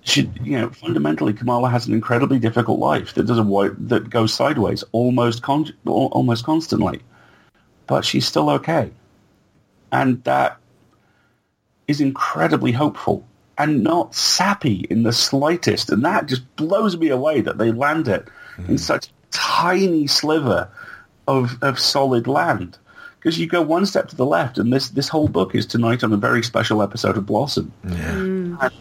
She, 0.03 0.31
you 0.41 0.57
know, 0.57 0.69
fundamentally, 0.71 1.31
Kamala 1.31 1.69
has 1.69 1.85
an 1.85 1.93
incredibly 1.93 2.39
difficult 2.39 2.79
life 2.79 3.13
that 3.13 3.27
does 3.27 3.37
a 3.37 3.43
wi- 3.43 3.75
that 3.77 4.09
goes 4.09 4.33
sideways 4.33 4.83
almost 4.93 5.43
con- 5.43 5.71
almost 5.85 6.43
constantly, 6.43 7.01
but 7.85 8.03
she's 8.03 8.25
still 8.25 8.49
okay, 8.49 8.91
and 9.91 10.23
that 10.23 10.57
is 11.87 12.01
incredibly 12.01 12.71
hopeful 12.71 13.27
and 13.59 13.83
not 13.83 14.15
sappy 14.15 14.87
in 14.89 15.03
the 15.03 15.13
slightest. 15.13 15.91
And 15.91 16.03
that 16.03 16.25
just 16.25 16.55
blows 16.55 16.97
me 16.97 17.09
away 17.09 17.41
that 17.41 17.59
they 17.59 17.71
land 17.71 18.07
it 18.07 18.27
in 18.61 18.75
mm-hmm. 18.75 18.77
such 18.77 19.07
a 19.07 19.11
tiny 19.31 20.07
sliver 20.07 20.69
of, 21.27 21.61
of 21.61 21.79
solid 21.79 22.27
land. 22.27 22.77
Because 23.19 23.37
you 23.37 23.45
go 23.45 23.61
one 23.61 23.85
step 23.85 24.07
to 24.09 24.15
the 24.15 24.25
left, 24.25 24.57
and 24.57 24.73
this, 24.73 24.89
this 24.89 25.07
whole 25.07 25.27
book 25.27 25.53
is 25.53 25.67
tonight 25.67 26.03
on 26.03 26.11
a 26.11 26.17
very 26.17 26.41
special 26.41 26.81
episode 26.81 27.17
of 27.17 27.27
Blossom. 27.27 27.71
Mm. 27.85 28.57
And 28.59 28.73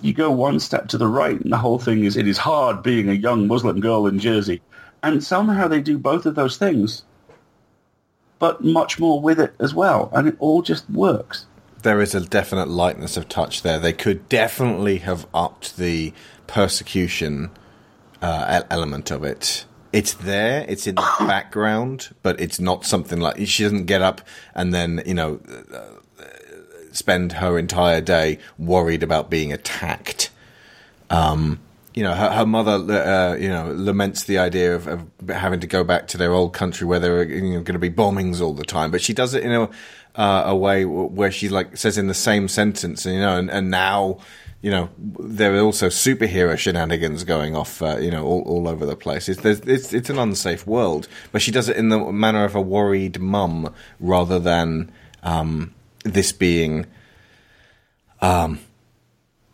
you 0.00 0.14
go 0.14 0.30
one 0.30 0.60
step 0.60 0.88
to 0.88 0.98
the 0.98 1.06
right, 1.06 1.38
and 1.38 1.52
the 1.52 1.58
whole 1.58 1.78
thing 1.78 2.04
is 2.04 2.16
it 2.16 2.26
is 2.26 2.38
hard 2.38 2.82
being 2.82 3.10
a 3.10 3.12
young 3.12 3.46
Muslim 3.46 3.80
girl 3.80 4.06
in 4.06 4.18
Jersey. 4.18 4.62
And 5.02 5.22
somehow 5.22 5.68
they 5.68 5.82
do 5.82 5.98
both 5.98 6.24
of 6.24 6.36
those 6.36 6.56
things, 6.56 7.02
but 8.38 8.64
much 8.64 8.98
more 8.98 9.20
with 9.20 9.38
it 9.38 9.54
as 9.60 9.74
well. 9.74 10.10
And 10.14 10.26
it 10.26 10.36
all 10.38 10.62
just 10.62 10.88
works. 10.88 11.46
there 11.82 12.00
is 12.00 12.14
a 12.14 12.20
definite 12.20 12.68
lightness 12.68 13.16
of 13.16 13.28
touch 13.28 13.62
there. 13.62 13.78
They 13.78 13.92
could 13.92 14.28
definitely 14.28 14.98
have 14.98 15.26
upped 15.34 15.76
the 15.76 16.12
persecution 16.46 17.50
uh, 18.22 18.62
element 18.70 19.10
of 19.10 19.24
it. 19.24 19.66
It's 19.92 20.14
there, 20.14 20.64
it's 20.68 20.86
in 20.86 20.94
the 20.94 21.14
background, 21.20 22.14
but 22.22 22.40
it's 22.40 22.58
not 22.58 22.86
something 22.86 23.20
like 23.20 23.46
she 23.46 23.64
doesn't 23.64 23.84
get 23.84 24.00
up 24.00 24.22
and 24.54 24.72
then 24.72 25.02
you 25.04 25.14
know 25.14 25.40
uh, 25.74 26.24
spend 26.92 27.32
her 27.32 27.58
entire 27.58 28.00
day 28.00 28.38
worried 28.58 29.02
about 29.02 29.28
being 29.28 29.52
attacked. 29.52 30.30
Um, 31.10 31.60
you 31.94 32.02
know, 32.02 32.14
her, 32.14 32.30
her 32.30 32.46
mother, 32.46 32.72
uh, 32.92 33.34
you 33.34 33.48
know, 33.48 33.70
laments 33.72 34.24
the 34.24 34.38
idea 34.38 34.74
of, 34.74 34.86
of 34.86 35.06
having 35.28 35.60
to 35.60 35.66
go 35.66 35.84
back 35.84 36.08
to 36.08 36.16
their 36.16 36.32
old 36.32 36.54
country 36.54 36.86
where 36.86 36.98
there 36.98 37.18
are 37.18 37.24
you 37.24 37.54
know, 37.54 37.62
going 37.62 37.74
to 37.74 37.78
be 37.78 37.90
bombings 37.90 38.40
all 38.40 38.54
the 38.54 38.64
time. 38.64 38.90
But 38.90 39.02
she 39.02 39.12
does 39.12 39.34
it 39.34 39.42
in 39.42 39.52
a, 39.52 39.68
uh, 40.14 40.44
away 40.46 40.84
w- 40.84 41.08
where 41.08 41.30
she 41.30 41.50
like 41.50 41.76
says 41.76 41.98
in 41.98 42.06
the 42.06 42.14
same 42.14 42.48
sentence, 42.48 43.04
you 43.04 43.18
know, 43.18 43.36
and, 43.36 43.50
and 43.50 43.70
now, 43.70 44.18
you 44.62 44.70
know, 44.70 44.88
there 44.98 45.54
are 45.56 45.60
also 45.60 45.88
superhero 45.88 46.56
shenanigans 46.56 47.24
going 47.24 47.54
off, 47.56 47.82
uh, 47.82 47.98
you 47.98 48.10
know, 48.10 48.24
all, 48.24 48.42
all 48.42 48.68
over 48.68 48.86
the 48.86 48.96
place. 48.96 49.28
It's, 49.28 49.40
there's, 49.40 49.60
it's 49.60 49.92
it's 49.92 50.08
an 50.08 50.18
unsafe 50.18 50.66
world, 50.66 51.08
but 51.32 51.42
she 51.42 51.50
does 51.50 51.68
it 51.68 51.76
in 51.76 51.88
the 51.88 51.98
manner 52.12 52.44
of 52.44 52.54
a 52.54 52.60
worried 52.60 53.20
mum 53.20 53.74
rather 53.98 54.38
than 54.38 54.92
um, 55.24 55.74
this 56.04 56.32
being 56.32 56.86
um, 58.20 58.60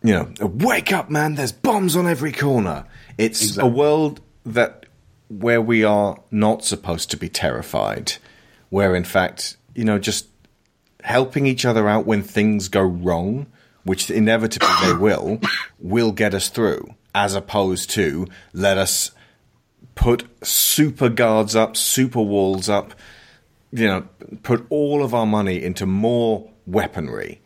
you 0.02 0.12
know, 0.12 0.30
wake 0.40 0.92
up, 0.92 1.11
man! 1.11 1.34
There's 1.34 1.52
bombs 1.52 1.96
on 1.96 2.06
every 2.06 2.32
corner. 2.32 2.84
It's 3.16 3.42
Exactly. 3.42 3.68
a 3.70 3.72
world 3.74 4.20
that 4.44 4.86
where 5.28 5.61
we 5.61 5.84
are 5.84 6.20
not 6.30 6.64
supposed 6.64 7.11
to 7.11 7.16
be 7.16 7.28
terrified, 7.28 8.12
where 8.68 8.94
in 8.94 9.04
fact, 9.04 9.56
you 9.74 9.84
know, 9.84 9.98
just 9.98 10.26
helping 11.02 11.46
each 11.46 11.64
other 11.64 11.88
out 11.88 12.06
when 12.06 12.22
things 12.22 12.68
go 12.68 12.82
wrong, 12.82 13.46
which 13.85 14.11
inevitably 14.11 14.68
they 14.83 14.93
will, 14.99 15.41
will 15.79 16.12
get 16.12 16.35
us 16.35 16.49
through, 16.49 16.95
as 17.14 17.35
opposed 17.35 17.91
to 17.91 18.26
let 18.53 18.79
us 18.79 19.11
put 19.95 20.24
super 20.47 21.09
guards 21.09 21.57
up, 21.57 21.76
super 21.76 22.22
walls 22.22 22.68
up, 22.68 22.95
you 23.72 23.87
know, 23.87 24.07
put 24.43 24.64
all 24.70 25.03
of 25.03 25.14
our 25.14 25.26
money 25.26 25.62
into 25.62 25.87
more 25.87 26.49
weaponry 26.66 27.41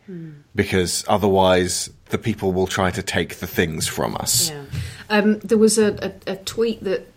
because 0.55 1.03
otherwise 1.07 1.89
the 2.09 2.17
people 2.17 2.53
will 2.53 2.67
try 2.67 2.91
to 2.91 3.01
take 3.01 3.37
the 3.37 3.47
things 3.47 3.87
from 3.87 4.15
us. 4.15 4.49
Yeah. 4.49 4.65
Um, 5.09 5.39
there 5.39 5.57
was 5.57 5.77
a, 5.77 6.13
a, 6.27 6.33
a 6.33 6.35
tweet 6.37 6.83
that 6.83 7.07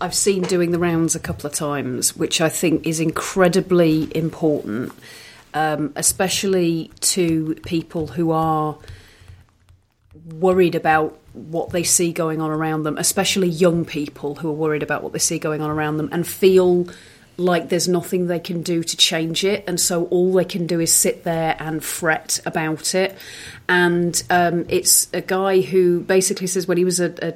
I've 0.00 0.14
seen 0.14 0.42
doing 0.42 0.70
the 0.70 0.78
rounds 0.78 1.14
a 1.14 1.20
couple 1.20 1.46
of 1.46 1.52
times, 1.52 2.16
which 2.16 2.40
I 2.40 2.48
think 2.48 2.86
is 2.86 3.00
incredibly 3.00 4.14
important, 4.16 4.92
um, 5.54 5.92
especially 5.96 6.90
to 7.00 7.54
people 7.64 8.08
who 8.08 8.30
are 8.30 8.76
worried 10.26 10.74
about 10.74 11.18
what 11.32 11.70
they 11.70 11.82
see 11.82 12.12
going 12.12 12.40
on 12.40 12.50
around 12.50 12.82
them, 12.82 12.98
especially 12.98 13.48
young 13.48 13.84
people 13.84 14.36
who 14.36 14.48
are 14.48 14.52
worried 14.52 14.82
about 14.82 15.02
what 15.02 15.12
they 15.12 15.18
see 15.18 15.38
going 15.38 15.60
on 15.60 15.70
around 15.70 15.96
them 15.96 16.08
and 16.12 16.26
feel 16.26 16.88
like 17.36 17.70
there's 17.70 17.88
nothing 17.88 18.26
they 18.26 18.38
can 18.38 18.62
do 18.62 18.82
to 18.82 18.96
change 18.96 19.44
it, 19.44 19.64
and 19.66 19.80
so 19.80 20.04
all 20.06 20.32
they 20.34 20.44
can 20.44 20.66
do 20.66 20.78
is 20.78 20.92
sit 20.92 21.24
there 21.24 21.56
and 21.58 21.82
fret 21.82 22.38
about 22.44 22.94
it. 22.94 23.16
And 23.68 24.22
um, 24.28 24.66
it's 24.68 25.08
a 25.14 25.22
guy 25.22 25.62
who 25.62 26.00
basically 26.00 26.46
says 26.46 26.68
when 26.68 26.76
he 26.76 26.84
was 26.84 27.00
a, 27.00 27.14
a 27.22 27.34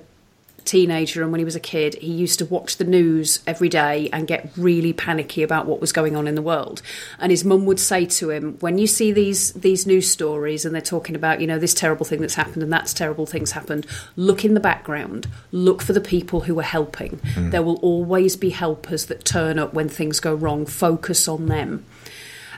teenager 0.64 1.22
and 1.22 1.30
when 1.30 1.38
he 1.38 1.44
was 1.44 1.56
a 1.56 1.60
kid, 1.60 1.94
he 1.96 2.12
used 2.12 2.38
to 2.38 2.46
watch 2.46 2.76
the 2.76 2.84
news 2.84 3.40
every 3.46 3.68
day 3.68 4.08
and 4.12 4.26
get 4.26 4.50
really 4.56 4.92
panicky 4.92 5.42
about 5.42 5.66
what 5.66 5.80
was 5.80 5.92
going 5.92 6.16
on 6.16 6.26
in 6.26 6.34
the 6.34 6.42
world. 6.42 6.82
And 7.18 7.30
his 7.30 7.44
mum 7.44 7.66
would 7.66 7.80
say 7.80 8.06
to 8.06 8.30
him, 8.30 8.56
"When 8.60 8.78
you 8.78 8.86
see 8.86 9.12
these 9.12 9.52
these 9.52 9.86
news 9.86 10.10
stories 10.10 10.64
and 10.64 10.74
they're 10.74 10.82
talking 10.82 11.14
about, 11.14 11.40
you 11.40 11.46
know, 11.46 11.58
this 11.58 11.74
terrible 11.74 12.06
thing 12.06 12.20
that's 12.20 12.34
happened 12.34 12.62
and 12.62 12.72
that's 12.72 12.94
terrible 12.94 13.26
things 13.26 13.52
happened, 13.52 13.86
look 14.16 14.44
in 14.44 14.54
the 14.54 14.60
background. 14.60 15.26
Look 15.52 15.82
for 15.82 15.92
the 15.92 16.00
people 16.00 16.40
who 16.40 16.58
are 16.58 16.62
helping. 16.62 17.20
Hmm. 17.34 17.50
There 17.50 17.62
will 17.62 17.76
always 17.76 18.36
be 18.36 18.50
helpers 18.50 19.06
that 19.06 19.24
turn 19.24 19.58
up 19.58 19.74
when 19.74 19.88
things 19.88 20.20
go 20.20 20.34
wrong. 20.34 20.66
Focus 20.66 21.28
on 21.28 21.46
them." 21.46 21.84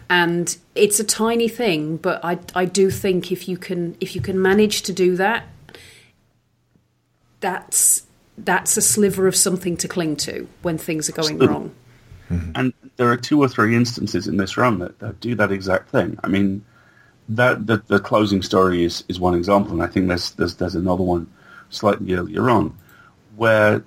And 0.09 0.57
it's 0.77 1.01
a 1.01 1.05
tiny 1.05 1.49
thing, 1.49 1.97
but 1.97 2.25
I 2.25 2.39
I 2.55 2.65
do 2.65 2.91
think 2.91 3.33
if 3.33 3.49
you 3.49 3.57
can 3.57 3.97
if 4.01 4.15
you 4.15 4.21
can 4.21 4.41
manage 4.41 4.83
to 4.83 4.93
do 4.93 5.17
that, 5.17 5.49
that's 7.47 8.03
that's 8.39 8.77
a 8.77 8.83
sliver 8.83 9.29
of 9.29 9.37
something 9.37 9.77
to 9.79 9.89
cling 9.89 10.17
to 10.17 10.49
when 10.63 10.77
things 10.77 11.09
are 11.09 11.13
going 11.13 11.39
wrong. 11.39 11.73
Mm-hmm. 12.29 12.51
And 12.57 12.73
there 12.97 13.11
are 13.11 13.17
two 13.17 13.41
or 13.41 13.49
three 13.49 13.77
instances 13.77 14.27
in 14.27 14.37
this 14.37 14.57
run 14.57 14.81
that, 14.81 14.99
that 14.99 15.21
do 15.21 15.37
that 15.37 15.53
exact 15.53 15.91
thing. 15.91 16.19
I 16.25 16.29
mean, 16.29 16.65
that 17.29 17.69
the, 17.69 17.81
the 17.87 18.01
closing 18.01 18.43
story 18.43 18.85
is, 18.85 19.05
is 19.09 19.21
one 19.21 19.35
example, 19.35 19.73
and 19.73 19.83
I 19.83 19.87
think 19.87 20.09
there's 20.09 20.33
there's 20.33 20.57
there's 20.57 20.75
another 20.75 21.05
one 21.05 21.31
slightly 21.71 22.15
earlier 22.15 22.51
on 22.51 22.77
where. 23.37 23.85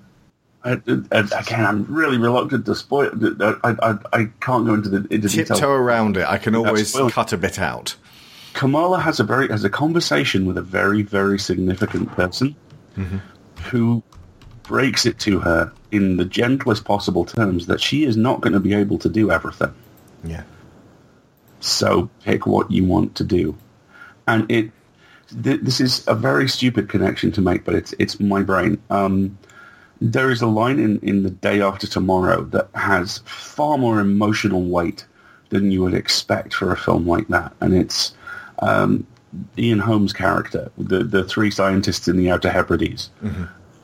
I, 0.61 0.71
I, 1.13 1.19
again, 1.19 1.65
I'm 1.65 1.85
really 1.85 2.17
reluctant 2.17 2.65
to 2.65 2.75
spoil. 2.75 3.11
I, 3.39 3.75
I, 3.81 3.97
I 4.11 4.25
can't 4.41 4.65
go 4.65 4.73
into 4.73 4.89
the 4.89 4.97
into 5.13 5.29
Tiptoe 5.29 5.53
detail. 5.53 5.71
around 5.71 6.17
it. 6.17 6.27
I 6.27 6.37
can 6.37 6.53
always 6.53 6.91
cut 6.91 7.31
a 7.31 7.37
bit 7.37 7.59
out. 7.59 7.95
Kamala 8.51 8.99
has 8.99 9.21
a 9.21 9.23
very 9.23 9.47
has 9.47 9.63
a 9.63 9.69
conversation 9.69 10.45
with 10.45 10.57
a 10.57 10.61
very 10.61 11.01
very 11.01 11.39
significant 11.39 12.11
person 12.11 12.57
mm-hmm. 12.97 13.17
Who 13.69 14.03
breaks 14.63 15.05
it 15.05 15.17
to 15.17 15.39
her 15.39 15.73
in 15.91 16.17
the 16.17 16.25
gentlest 16.25 16.85
possible 16.85 17.25
terms 17.25 17.65
that 17.65 17.81
she 17.81 18.03
is 18.03 18.15
not 18.15 18.39
going 18.41 18.53
to 18.53 18.59
be 18.59 18.73
able 18.73 18.99
to 18.99 19.09
do 19.09 19.31
everything. 19.31 19.73
Yeah. 20.23 20.43
So 21.59 22.09
pick 22.23 22.45
what 22.45 22.71
you 22.71 22.85
want 22.85 23.15
to 23.15 23.23
do, 23.23 23.57
and 24.27 24.49
it. 24.49 24.71
Th- 25.43 25.59
this 25.61 25.79
is 25.79 26.07
a 26.07 26.15
very 26.15 26.47
stupid 26.47 26.89
connection 26.89 27.31
to 27.33 27.41
make, 27.41 27.63
but 27.65 27.75
it's 27.75 27.93
it's 27.99 28.19
my 28.19 28.41
brain. 28.41 28.81
Um, 28.89 29.37
there 30.01 30.31
is 30.31 30.41
a 30.41 30.47
line 30.47 30.79
in, 30.79 30.99
in 30.99 31.23
the 31.23 31.29
day 31.29 31.61
after 31.61 31.85
tomorrow 31.85 32.43
that 32.45 32.69
has 32.73 33.19
far 33.25 33.77
more 33.77 33.99
emotional 33.99 34.63
weight 34.63 35.05
than 35.49 35.71
you 35.71 35.81
would 35.81 35.93
expect 35.93 36.53
for 36.53 36.71
a 36.71 36.77
film 36.77 37.05
like 37.05 37.27
that, 37.27 37.51
and 37.59 37.75
it's 37.75 38.13
um, 38.59 39.05
Ian 39.57 39.79
Holm's 39.79 40.13
character, 40.13 40.71
the 40.77 41.03
the 41.03 41.23
three 41.23 41.51
scientists 41.51 42.07
in 42.07 42.17
the 42.17 42.31
Outer 42.31 42.49
Hebrides, 42.49 43.09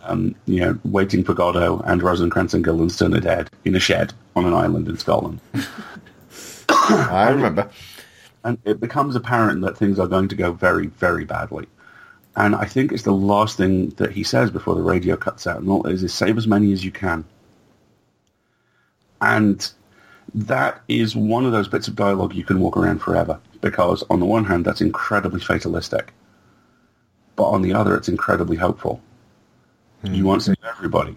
um, 0.06 0.36
you 0.46 0.60
know, 0.60 0.80
waiting 0.84 1.24
for 1.24 1.34
Godot 1.34 1.82
and 1.86 2.02
Rosencrantz 2.02 2.54
and 2.54 2.64
Guildenstern 2.64 3.14
are 3.16 3.20
dead 3.20 3.50
in 3.66 3.76
a 3.76 3.80
shed 3.80 4.14
on 4.36 4.46
an 4.46 4.54
island 4.54 4.88
in 4.88 4.98
Scotland. 4.98 5.40
I 6.70 7.30
remember. 7.30 7.70
and 8.44 8.58
it 8.66 8.80
becomes 8.80 9.16
apparent 9.16 9.62
that 9.62 9.78
things 9.78 10.00
are 10.00 10.08
going 10.08 10.28
to 10.30 10.36
go 10.36 10.52
very, 10.52 10.88
very 10.88 11.26
badly. 11.26 11.68
And 12.36 12.56
I 12.56 12.66
think 12.66 12.92
it's 12.92 13.04
the 13.04 13.14
last 13.14 13.58
thing 13.58 13.90
that 13.92 14.12
he 14.12 14.24
says 14.24 14.52
before 14.52 14.76
the 14.76 14.82
radio 14.82 15.16
cuts 15.16 15.48
out. 15.48 15.60
And 15.60 15.70
all 15.70 15.86
it 15.88 15.94
is 15.94 16.04
is 16.04 16.14
save 16.14 16.38
as 16.38 16.48
many 16.48 16.74
as 16.74 16.84
you 16.84 16.92
can. 16.92 17.24
And 19.22 19.72
that 20.34 20.82
is 20.88 21.16
one 21.16 21.46
of 21.46 21.54
those 21.54 21.70
bits 21.70 21.88
of 21.88 21.96
dialogue 21.96 22.36
you 22.36 22.44
can 22.44 22.60
walk 22.60 22.76
around 22.76 23.00
forever. 23.00 23.40
Because 23.62 24.04
on 24.10 24.20
the 24.20 24.26
one 24.26 24.44
hand, 24.44 24.66
that's 24.66 24.82
incredibly 24.82 25.40
fatalistic. 25.40 26.14
But 27.38 27.46
on 27.46 27.62
the 27.62 27.74
other, 27.74 27.96
it's 27.96 28.10
incredibly 28.10 28.58
hopeful. 28.58 29.02
You 30.14 30.26
won't 30.26 30.44
save 30.44 30.56
mm-hmm. 30.58 30.68
everybody. 30.68 31.16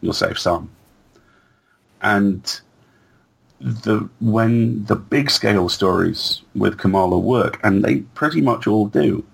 You'll 0.00 0.12
save 0.12 0.38
some. 0.38 0.70
And 2.02 2.60
the 3.60 4.08
when 4.20 4.84
the 4.84 4.96
big 4.96 5.30
scale 5.30 5.68
stories 5.68 6.42
with 6.54 6.78
Kamala 6.78 7.18
work, 7.18 7.58
and 7.62 7.84
they 7.84 7.96
pretty 8.14 8.40
much 8.40 8.66
all 8.66 8.86
do, 8.86 9.24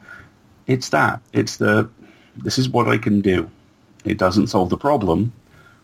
it's 0.67 0.91
that. 0.91 1.21
It's 1.33 1.57
the 1.57 1.89
this 2.37 2.59
is 2.59 2.69
what 2.69 2.89
I 2.89 2.99
can 2.99 3.21
do. 3.21 3.51
It 4.05 4.19
doesn't 4.19 4.49
solve 4.49 4.71
the 4.71 4.77
problem, 4.77 5.33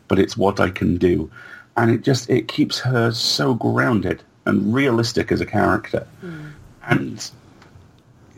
but 0.07 0.19
it's 0.19 0.37
what 0.37 0.61
I 0.61 0.71
can 0.71 0.97
do. 0.97 1.31
And 1.77 1.91
it 1.91 2.03
just 2.03 2.31
it 2.31 2.49
keeps 2.49 2.79
her 2.81 3.11
so 3.13 3.55
grounded 3.55 4.23
and 4.47 4.73
realistic 4.73 5.31
as 5.31 5.41
a 5.41 5.47
character. 5.47 6.07
Mm. 6.25 6.53
And 6.85 7.31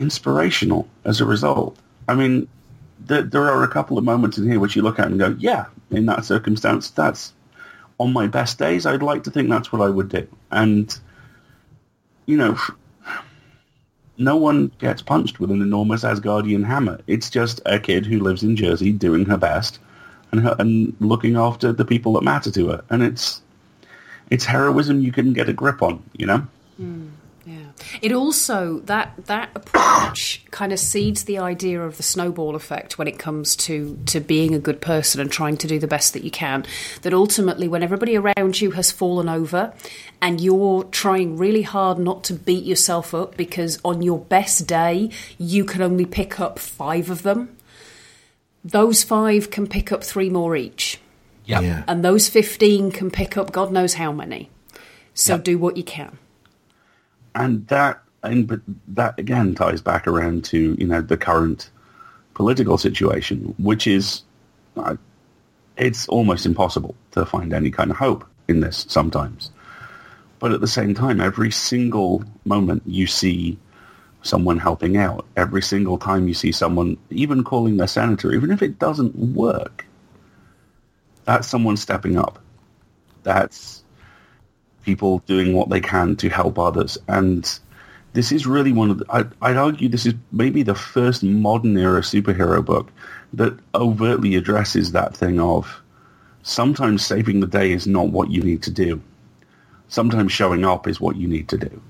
inspirational 0.01 0.87
as 1.05 1.21
a 1.21 1.25
result. 1.25 1.77
I 2.09 2.15
mean, 2.15 2.47
there, 3.05 3.21
there 3.23 3.49
are 3.49 3.63
a 3.63 3.67
couple 3.67 3.97
of 3.97 4.03
moments 4.03 4.37
in 4.37 4.49
here 4.49 4.59
which 4.59 4.75
you 4.75 4.81
look 4.81 4.99
at 4.99 5.07
and 5.07 5.19
go, 5.19 5.35
yeah, 5.39 5.65
in 5.89 6.05
that 6.07 6.25
circumstance, 6.25 6.89
that's 6.89 7.33
on 7.99 8.13
my 8.13 8.27
best 8.27 8.57
days, 8.57 8.85
I'd 8.85 9.03
like 9.03 9.23
to 9.25 9.31
think 9.31 9.49
that's 9.49 9.71
what 9.71 9.81
I 9.81 9.89
would 9.89 10.09
do. 10.09 10.27
And, 10.49 10.97
you 12.25 12.37
know, 12.37 12.57
no 14.17 14.35
one 14.37 14.71
gets 14.79 15.01
punched 15.01 15.39
with 15.39 15.51
an 15.51 15.61
enormous 15.61 16.03
Asgardian 16.03 16.65
hammer. 16.65 16.99
It's 17.07 17.29
just 17.29 17.61
a 17.65 17.79
kid 17.79 18.05
who 18.05 18.19
lives 18.19 18.43
in 18.43 18.55
Jersey 18.55 18.91
doing 18.91 19.25
her 19.25 19.37
best 19.37 19.79
and, 20.31 20.41
her, 20.41 20.55
and 20.57 20.95
looking 20.99 21.35
after 21.35 21.71
the 21.71 21.85
people 21.85 22.13
that 22.13 22.23
matter 22.23 22.51
to 22.51 22.69
her. 22.69 22.83
And 22.89 23.03
it's 23.03 23.41
it's 24.29 24.45
heroism 24.45 25.01
you 25.01 25.11
can 25.11 25.33
get 25.33 25.49
a 25.49 25.53
grip 25.53 25.81
on, 25.81 26.01
you 26.13 26.25
know? 26.25 26.47
Yeah. 26.79 26.95
It 28.01 28.11
also 28.11 28.79
that 28.85 29.13
that 29.25 29.49
approach 29.55 30.43
kind 30.51 30.71
of 30.71 30.79
seeds 30.79 31.23
the 31.23 31.37
idea 31.39 31.81
of 31.81 31.97
the 31.97 32.03
snowball 32.03 32.55
effect 32.55 32.97
when 32.97 33.07
it 33.07 33.19
comes 33.19 33.55
to 33.57 33.97
to 34.07 34.19
being 34.19 34.53
a 34.55 34.59
good 34.59 34.81
person 34.81 35.19
and 35.21 35.31
trying 35.31 35.57
to 35.57 35.67
do 35.67 35.79
the 35.79 35.87
best 35.87 36.13
that 36.13 36.23
you 36.23 36.31
can. 36.31 36.65
That 37.01 37.13
ultimately, 37.13 37.67
when 37.67 37.83
everybody 37.83 38.15
around 38.17 38.61
you 38.61 38.71
has 38.71 38.91
fallen 38.91 39.27
over, 39.29 39.73
and 40.21 40.39
you're 40.39 40.83
trying 40.85 41.37
really 41.37 41.63
hard 41.63 41.97
not 41.99 42.23
to 42.25 42.33
beat 42.33 42.63
yourself 42.63 43.13
up 43.13 43.35
because 43.37 43.79
on 43.83 44.01
your 44.01 44.19
best 44.19 44.67
day 44.67 45.09
you 45.37 45.65
can 45.65 45.81
only 45.81 46.05
pick 46.05 46.39
up 46.39 46.59
five 46.59 47.09
of 47.09 47.23
them. 47.23 47.55
Those 48.63 49.03
five 49.03 49.49
can 49.49 49.65
pick 49.67 49.91
up 49.91 50.03
three 50.03 50.29
more 50.29 50.55
each, 50.55 50.99
Yeah. 51.45 51.83
and 51.87 52.05
those 52.05 52.29
fifteen 52.29 52.91
can 52.91 53.09
pick 53.09 53.35
up 53.35 53.51
God 53.51 53.71
knows 53.71 53.95
how 53.95 54.11
many. 54.11 54.49
So 55.13 55.37
do 55.37 55.57
what 55.57 55.77
you 55.77 55.83
can. 55.83 56.17
And 57.35 57.67
that 57.67 58.01
and 58.23 58.61
that 58.89 59.17
again 59.17 59.55
ties 59.55 59.81
back 59.81 60.07
around 60.07 60.43
to 60.45 60.75
you 60.77 60.87
know 60.87 61.01
the 61.01 61.17
current 61.17 61.69
political 62.33 62.77
situation, 62.77 63.53
which 63.57 63.87
is 63.87 64.23
uh, 64.77 64.95
it's 65.77 66.07
almost 66.07 66.45
impossible 66.45 66.95
to 67.11 67.25
find 67.25 67.53
any 67.53 67.71
kind 67.71 67.91
of 67.91 67.97
hope 67.97 68.25
in 68.47 68.59
this 68.59 68.85
sometimes. 68.89 69.51
But 70.39 70.51
at 70.51 70.61
the 70.61 70.67
same 70.67 70.93
time, 70.93 71.21
every 71.21 71.51
single 71.51 72.23
moment 72.45 72.83
you 72.85 73.05
see 73.07 73.59
someone 74.23 74.57
helping 74.57 74.97
out, 74.97 75.25
every 75.37 75.61
single 75.61 75.97
time 75.97 76.27
you 76.27 76.33
see 76.33 76.51
someone 76.51 76.97
even 77.09 77.43
calling 77.43 77.77
their 77.77 77.87
senator, 77.87 78.33
even 78.33 78.51
if 78.51 78.61
it 78.61 78.79
doesn't 78.79 79.15
work, 79.15 79.85
that's 81.25 81.47
someone 81.47 81.77
stepping 81.77 82.17
up. 82.17 82.39
That's 83.23 83.80
people 84.83 85.19
doing 85.19 85.53
what 85.53 85.69
they 85.69 85.81
can 85.81 86.15
to 86.17 86.29
help 86.29 86.57
others. 86.59 86.97
And 87.07 87.59
this 88.13 88.31
is 88.31 88.45
really 88.45 88.71
one 88.71 88.91
of 88.91 88.99
the, 88.99 89.05
I, 89.09 89.25
I'd 89.41 89.57
argue 89.57 89.89
this 89.89 90.05
is 90.05 90.15
maybe 90.31 90.63
the 90.63 90.75
first 90.75 91.23
modern 91.23 91.77
era 91.77 92.01
superhero 92.01 92.63
book 92.63 92.91
that 93.33 93.57
overtly 93.73 94.35
addresses 94.35 94.91
that 94.91 95.15
thing 95.15 95.39
of 95.39 95.81
sometimes 96.43 97.05
saving 97.05 97.39
the 97.39 97.47
day 97.47 97.71
is 97.71 97.87
not 97.87 98.09
what 98.09 98.29
you 98.29 98.41
need 98.41 98.63
to 98.63 98.71
do. 98.71 99.01
Sometimes 99.87 100.31
showing 100.31 100.65
up 100.65 100.87
is 100.87 100.99
what 100.99 101.15
you 101.15 101.27
need 101.27 101.47
to 101.49 101.57
do. 101.57 101.81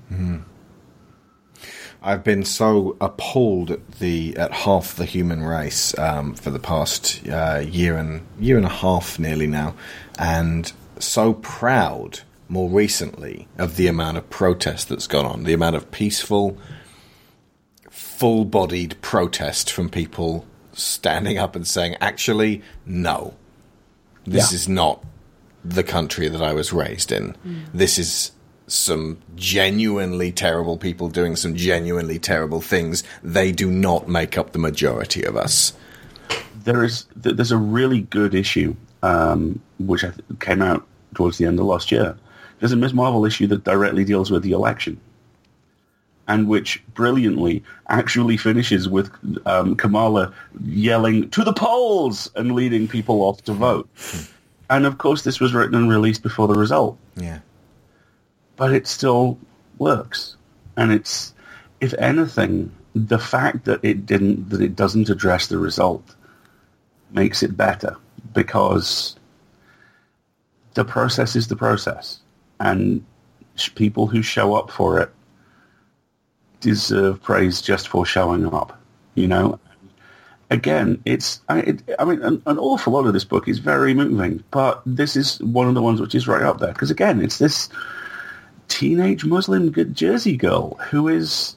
I've 2.02 2.24
been 2.24 2.44
so 2.44 2.96
appalled 3.00 3.70
at 3.70 3.92
the 3.92 4.36
at 4.36 4.52
half 4.52 4.96
the 4.96 5.04
human 5.04 5.44
race 5.44 5.96
um, 5.98 6.34
for 6.34 6.50
the 6.50 6.58
past 6.58 7.20
uh, 7.28 7.62
year 7.64 7.96
and 7.96 8.26
year 8.40 8.56
and 8.56 8.66
a 8.66 8.70
half 8.70 9.20
nearly 9.20 9.46
now, 9.46 9.74
and 10.18 10.72
so 10.98 11.34
proud 11.34 12.20
more 12.52 12.68
recently 12.68 13.48
of 13.56 13.76
the 13.76 13.86
amount 13.86 14.18
of 14.18 14.28
protest 14.28 14.90
that's 14.90 15.06
gone 15.06 15.24
on, 15.24 15.44
the 15.44 15.54
amount 15.54 15.74
of 15.74 15.90
peaceful, 15.90 16.58
full-bodied 17.90 18.94
protest 19.00 19.72
from 19.72 19.88
people 19.88 20.44
standing 20.74 21.38
up 21.38 21.56
and 21.56 21.66
saying, 21.66 21.96
"Actually, 22.00 22.62
no, 22.84 23.32
this 24.26 24.52
Yeah. 24.52 24.56
is 24.56 24.68
not 24.68 25.02
the 25.64 25.82
country 25.82 26.28
that 26.28 26.42
I 26.42 26.52
was 26.52 26.72
raised 26.74 27.10
in. 27.10 27.34
This 27.72 27.98
is 27.98 28.32
some 28.66 29.18
genuinely 29.34 30.30
terrible 30.32 30.76
people 30.76 31.08
doing 31.08 31.36
some 31.36 31.54
genuinely 31.56 32.18
terrible 32.18 32.60
things. 32.60 33.02
They 33.22 33.50
do 33.52 33.70
not 33.70 34.08
make 34.08 34.36
up 34.36 34.52
the 34.52 34.58
majority 34.58 35.24
of 35.24 35.36
us. 35.36 35.72
there 36.64 36.84
is 36.84 37.06
there's 37.16 37.50
a 37.50 37.56
really 37.56 38.02
good 38.02 38.34
issue 38.34 38.76
um, 39.02 39.58
which 39.80 40.04
came 40.38 40.62
out 40.62 40.86
towards 41.14 41.38
the 41.38 41.44
end 41.44 41.58
of 41.58 41.66
last 41.66 41.90
year. 41.90 42.14
There's 42.62 42.70
a 42.70 42.76
Ms. 42.76 42.94
Marvel 42.94 43.26
issue 43.26 43.48
that 43.48 43.64
directly 43.64 44.04
deals 44.04 44.30
with 44.30 44.44
the 44.44 44.52
election, 44.52 45.00
and 46.28 46.46
which 46.46 46.80
brilliantly 46.94 47.64
actually 47.88 48.36
finishes 48.36 48.88
with 48.88 49.10
um, 49.46 49.74
Kamala 49.74 50.32
yelling 50.64 51.28
"to 51.30 51.42
the 51.42 51.52
polls" 51.52 52.30
and 52.36 52.52
leading 52.54 52.86
people 52.86 53.22
off 53.22 53.42
to 53.46 53.52
vote. 53.52 53.88
And 54.70 54.86
of 54.86 54.98
course, 54.98 55.22
this 55.22 55.40
was 55.40 55.52
written 55.52 55.74
and 55.74 55.90
released 55.90 56.22
before 56.22 56.46
the 56.46 56.54
result, 56.54 56.96
Yeah. 57.16 57.40
but 58.54 58.72
it 58.72 58.86
still 58.86 59.38
works. 59.78 60.36
And 60.76 60.92
it's, 60.92 61.34
if 61.80 61.92
anything, 61.94 62.70
the 62.94 63.18
fact 63.18 63.64
that 63.64 63.80
it 63.82 64.06
didn't, 64.06 64.50
that 64.50 64.60
it 64.60 64.76
doesn't 64.76 65.10
address 65.10 65.48
the 65.48 65.58
result 65.58 66.14
makes 67.10 67.42
it 67.42 67.56
better 67.56 67.96
because 68.34 69.16
the 70.74 70.84
process 70.84 71.34
is 71.34 71.48
the 71.48 71.56
process 71.56 72.20
and 72.62 73.04
people 73.74 74.06
who 74.06 74.22
show 74.22 74.54
up 74.54 74.70
for 74.70 75.00
it 75.00 75.10
deserve 76.60 77.22
praise 77.22 77.60
just 77.60 77.88
for 77.88 78.06
showing 78.06 78.52
up, 78.54 78.80
you 79.14 79.28
know? 79.28 79.58
Again, 80.50 81.00
it's, 81.04 81.40
I, 81.48 81.60
it, 81.60 81.82
I 81.98 82.04
mean, 82.04 82.22
an, 82.22 82.42
an 82.46 82.58
awful 82.58 82.92
lot 82.92 83.06
of 83.06 83.12
this 83.12 83.24
book 83.24 83.48
is 83.48 83.58
very 83.58 83.94
moving, 83.94 84.42
but 84.50 84.82
this 84.86 85.16
is 85.16 85.40
one 85.42 85.68
of 85.68 85.74
the 85.74 85.82
ones 85.82 86.00
which 86.00 86.14
is 86.14 86.28
right 86.28 86.42
up 86.42 86.58
there 86.60 86.72
because 86.72 86.90
again, 86.90 87.20
it's 87.20 87.38
this 87.38 87.68
teenage 88.68 89.24
Muslim 89.24 89.72
Jersey 89.92 90.36
girl 90.36 90.74
who 90.90 91.08
is 91.08 91.56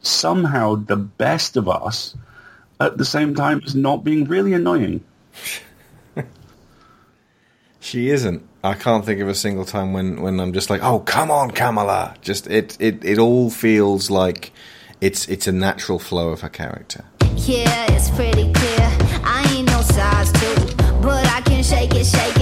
somehow 0.00 0.74
the 0.74 0.96
best 0.96 1.56
of 1.56 1.68
us 1.68 2.16
at 2.80 2.98
the 2.98 3.04
same 3.04 3.34
time 3.34 3.60
as 3.64 3.74
not 3.74 4.04
being 4.04 4.24
really 4.24 4.52
annoying. 4.52 5.04
She 7.82 8.10
isn't. 8.10 8.48
I 8.64 8.74
can't 8.74 9.04
think 9.04 9.20
of 9.20 9.28
a 9.28 9.34
single 9.34 9.64
time 9.64 9.92
when, 9.92 10.22
when 10.22 10.38
I'm 10.38 10.52
just 10.52 10.70
like, 10.70 10.84
oh, 10.84 11.00
come 11.00 11.32
on, 11.32 11.50
Kamala. 11.50 12.14
Just 12.20 12.46
it, 12.46 12.76
it, 12.80 13.04
it 13.04 13.18
all 13.18 13.50
feels 13.50 14.08
like 14.08 14.52
it's 15.00 15.26
it's 15.28 15.48
a 15.48 15.52
natural 15.52 15.98
flow 15.98 16.28
of 16.28 16.42
her 16.42 16.48
character. 16.48 17.04
Yeah, 17.34 17.92
it's 17.92 18.10
pretty 18.10 18.52
clear. 18.52 18.88
I 19.24 19.52
ain't 19.56 19.66
no 19.68 19.82
size 19.82 20.30
two, 20.32 20.76
but 21.02 21.26
I 21.26 21.40
can 21.40 21.64
shake 21.64 21.94
it, 21.94 22.06
shake 22.06 22.36
it 22.36 22.41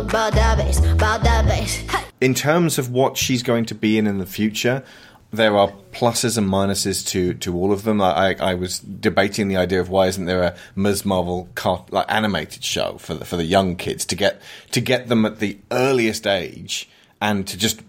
About 0.00 0.32
that 0.32 0.56
bass, 0.56 0.78
about 0.86 1.22
that 1.24 1.46
bass. 1.46 1.76
Hey. 1.76 2.04
in 2.22 2.34
terms 2.34 2.78
of 2.78 2.90
what 2.90 3.18
she's 3.18 3.42
going 3.42 3.66
to 3.66 3.74
be 3.74 3.98
in 3.98 4.06
in 4.06 4.16
the 4.16 4.26
future, 4.26 4.82
there 5.30 5.56
are 5.56 5.72
pluses 5.92 6.38
and 6.38 6.48
minuses 6.48 7.06
to, 7.08 7.34
to 7.34 7.54
all 7.54 7.70
of 7.70 7.84
them. 7.84 8.00
I, 8.00 8.30
I, 8.30 8.34
I 8.40 8.54
was 8.54 8.80
debating 8.80 9.48
the 9.48 9.58
idea 9.58 9.78
of 9.78 9.90
why 9.90 10.06
isn't 10.06 10.24
there 10.24 10.42
a 10.42 10.56
Ms. 10.74 11.04
Marvel 11.04 11.48
like 11.90 12.06
animated 12.08 12.64
show 12.64 12.96
for 12.98 13.14
the 13.14 13.26
for 13.26 13.36
the 13.36 13.44
young 13.44 13.76
kids 13.76 14.06
to 14.06 14.16
get 14.16 14.40
to 14.72 14.80
get 14.80 15.08
them 15.08 15.26
at 15.26 15.38
the 15.38 15.58
earliest 15.70 16.26
age 16.26 16.88
and 17.20 17.46
to 17.46 17.58
just 17.58 17.82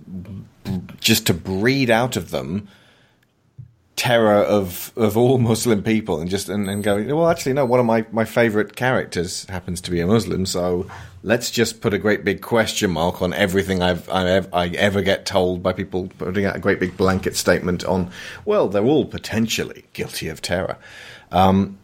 just 0.99 1.25
to 1.27 1.33
breed 1.33 1.89
out 1.89 2.17
of 2.17 2.31
them 2.31 2.67
terror 3.95 4.43
of 4.43 4.91
of 4.97 5.15
all 5.15 5.37
Muslim 5.49 5.81
people 5.81 6.19
and 6.19 6.29
just 6.29 6.49
and, 6.49 6.69
and 6.69 6.83
going 6.83 7.07
well 7.15 7.29
actually 7.29 7.53
no 7.53 7.65
one 7.65 7.79
of 7.79 7.85
my 7.85 8.05
my 8.11 8.25
favorite 8.25 8.75
characters 8.75 9.45
happens 9.45 9.79
to 9.79 9.91
be 9.91 10.01
a 10.01 10.05
Muslim 10.05 10.45
so 10.45 10.85
let's 11.23 11.51
just 11.51 11.81
put 11.81 11.93
a 11.93 11.97
great 11.97 12.23
big 12.23 12.41
question 12.41 12.91
mark 12.91 13.21
on 13.21 13.33
everything 13.33 13.81
I've 13.81 14.09
I, 14.09 14.29
ev- 14.29 14.49
I 14.53 14.67
ever 14.69 15.01
get 15.01 15.25
told 15.25 15.61
by 15.61 15.73
people 15.73 16.09
putting 16.17 16.45
out 16.45 16.55
a 16.55 16.59
great 16.59 16.79
big 16.79 16.97
blanket 16.97 17.35
statement 17.35 17.83
on 17.85 18.11
well 18.45 18.67
they're 18.67 18.83
all 18.83 19.05
potentially 19.05 19.85
guilty 19.93 20.27
of 20.29 20.41
terror. 20.41 20.77
Um, 21.31 21.77